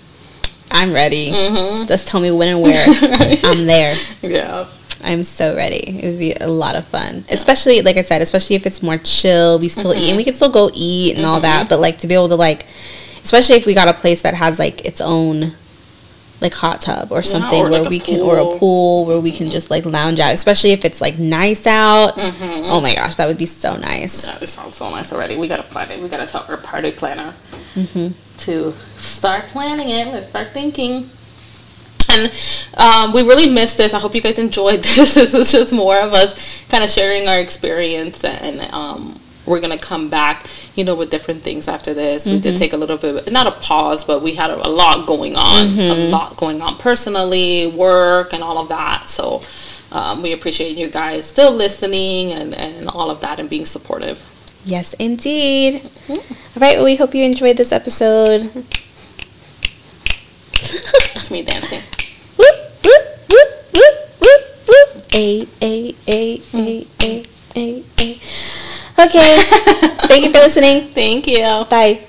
I'm 0.72 0.92
ready. 0.92 1.30
Mm-hmm. 1.30 1.86
Just 1.86 2.08
tell 2.08 2.20
me 2.20 2.32
when 2.32 2.48
and 2.48 2.60
where. 2.66 2.84
I'm 3.44 3.66
there. 3.66 3.94
Yeah. 4.20 4.66
I'm 5.04 5.22
so 5.22 5.54
ready. 5.54 6.00
It 6.02 6.04
would 6.10 6.18
be 6.18 6.32
a 6.34 6.48
lot 6.48 6.74
of 6.74 6.86
fun. 6.86 7.24
Especially, 7.30 7.80
like 7.82 7.96
I 7.96 8.02
said, 8.02 8.20
especially 8.20 8.56
if 8.56 8.66
it's 8.66 8.82
more 8.82 8.98
chill. 8.98 9.60
We 9.60 9.68
still 9.68 9.94
eat 9.94 10.08
and 10.08 10.16
we 10.16 10.24
can 10.24 10.34
still 10.34 10.50
go 10.50 10.70
eat 10.74 11.16
and 11.16 11.24
all 11.24 11.40
that. 11.40 11.68
But 11.68 11.78
like 11.78 11.98
to 11.98 12.08
be 12.08 12.14
able 12.14 12.28
to 12.30 12.34
like, 12.36 12.66
especially 13.28 13.56
if 13.56 13.66
we 13.66 13.74
got 13.74 13.88
a 13.88 13.92
place 13.92 14.22
that 14.22 14.32
has 14.32 14.58
like 14.58 14.84
its 14.86 15.02
own 15.02 15.52
like 16.40 16.54
hot 16.54 16.80
tub 16.80 17.10
or 17.12 17.22
something 17.22 17.58
or 17.60 17.68
where 17.68 17.80
like 17.80 17.86
a 17.88 17.90
we 17.90 17.98
can 18.00 18.20
or 18.20 18.38
a 18.38 18.58
pool. 18.58 19.04
where 19.04 19.20
we 19.20 19.30
can 19.32 19.50
just 19.50 19.70
like 19.70 19.84
lounge 19.84 20.18
out. 20.20 20.32
Especially 20.32 20.70
if 20.72 20.84
it's 20.84 21.00
like 21.00 21.18
nice 21.18 21.66
out. 21.66 22.12
Oh 22.16 22.80
my 22.80 22.94
gosh, 22.94 23.16
that 23.16 23.26
would 23.26 23.36
be 23.36 23.44
so 23.46 23.76
nice. 23.76 24.26
Yeah, 24.28 24.38
this 24.38 24.52
sounds 24.52 24.76
so 24.76 24.88
nice 24.90 25.12
already. 25.12 25.36
We 25.36 25.46
gotta 25.48 25.62
plan 25.64 25.90
it. 25.90 26.00
We 26.00 26.08
gotta 26.08 26.26
tell 26.26 26.46
our 26.48 26.56
party 26.56 26.90
planner 26.90 27.34
Mm-hmm. 27.74 28.08
to 28.44 28.72
start 28.98 29.44
planning 29.48 29.90
it. 29.90 30.06
Let's 30.08 30.28
start 30.30 30.48
thinking. 30.48 31.08
And 32.10 32.32
um, 32.78 33.12
we 33.12 33.20
really 33.22 33.48
missed 33.50 33.76
this. 33.76 33.92
I 33.92 33.98
hope 33.98 34.14
you 34.14 34.20
guys 34.22 34.38
enjoyed 34.38 34.82
this. 34.96 35.14
This 35.14 35.34
is 35.34 35.52
just 35.52 35.72
more 35.72 35.98
of 35.98 36.12
us 36.14 36.66
kind 36.70 36.82
of 36.82 36.88
sharing 36.90 37.28
our 37.28 37.38
experience, 37.40 38.24
and 38.24 38.60
um, 38.72 39.20
we're 39.46 39.60
gonna 39.60 39.76
come 39.78 40.08
back, 40.08 40.46
you 40.78 40.84
know, 40.84 40.94
with 40.94 41.10
different 41.10 41.42
things 41.42 41.66
after 41.66 41.92
this. 41.92 42.24
We 42.24 42.38
did 42.38 42.54
mm-hmm. 42.54 42.58
take 42.58 42.72
a 42.72 42.76
little 42.76 42.96
bit, 42.96 43.32
not 43.32 43.48
a 43.48 43.50
pause, 43.50 44.04
but 44.04 44.22
we 44.22 44.34
had 44.34 44.50
a, 44.50 44.68
lot 44.68 45.06
going 45.06 45.34
on, 45.34 45.66
a 45.66 45.70
mm-hmm. 45.70 46.12
lot 46.12 46.36
going 46.36 46.62
on 46.62 46.76
personally, 46.76 47.66
work, 47.66 48.32
and 48.32 48.42
all 48.42 48.58
of 48.58 48.68
that. 48.68 49.08
So. 49.08 49.42
Um, 49.90 50.20
we 50.22 50.34
appreciate 50.34 50.76
you 50.76 50.90
guys 50.90 51.26
still 51.26 51.50
listening 51.50 52.30
and, 52.32 52.54
and 52.54 52.88
all 52.88 53.10
of 53.10 53.22
that 53.22 53.40
and 53.40 53.48
being 53.48 53.64
supportive. 53.64 54.22
Yes, 54.66 54.92
indeed. 54.94 55.76
Mm-hmm. 55.80 56.12
All 56.12 56.60
right. 56.60 56.76
Well, 56.76 56.84
we 56.84 56.96
hope 56.96 57.14
you 57.14 57.24
enjoyed 57.24 57.56
this 57.56 57.72
episode. 57.72 58.40
That's 61.14 61.30
me 61.30 61.42
dancing. 61.42 61.80
Whoop, 62.36 62.54
whoop, 62.84 63.02
whoop, 63.30 63.72
whoop, 63.72 63.94
whoop, 64.20 64.42
whoop. 64.68 65.06
A, 65.14 65.46
A, 65.62 65.94
A, 66.06 66.42
A, 66.52 66.86
A, 67.00 67.24
A, 67.56 67.82
A. 67.98 68.20
Okay. 68.98 69.36
Thank 70.08 70.24
you 70.24 70.32
for 70.32 70.38
listening. 70.38 70.82
Thank 70.90 71.26
you. 71.26 71.64
Bye. 71.70 72.07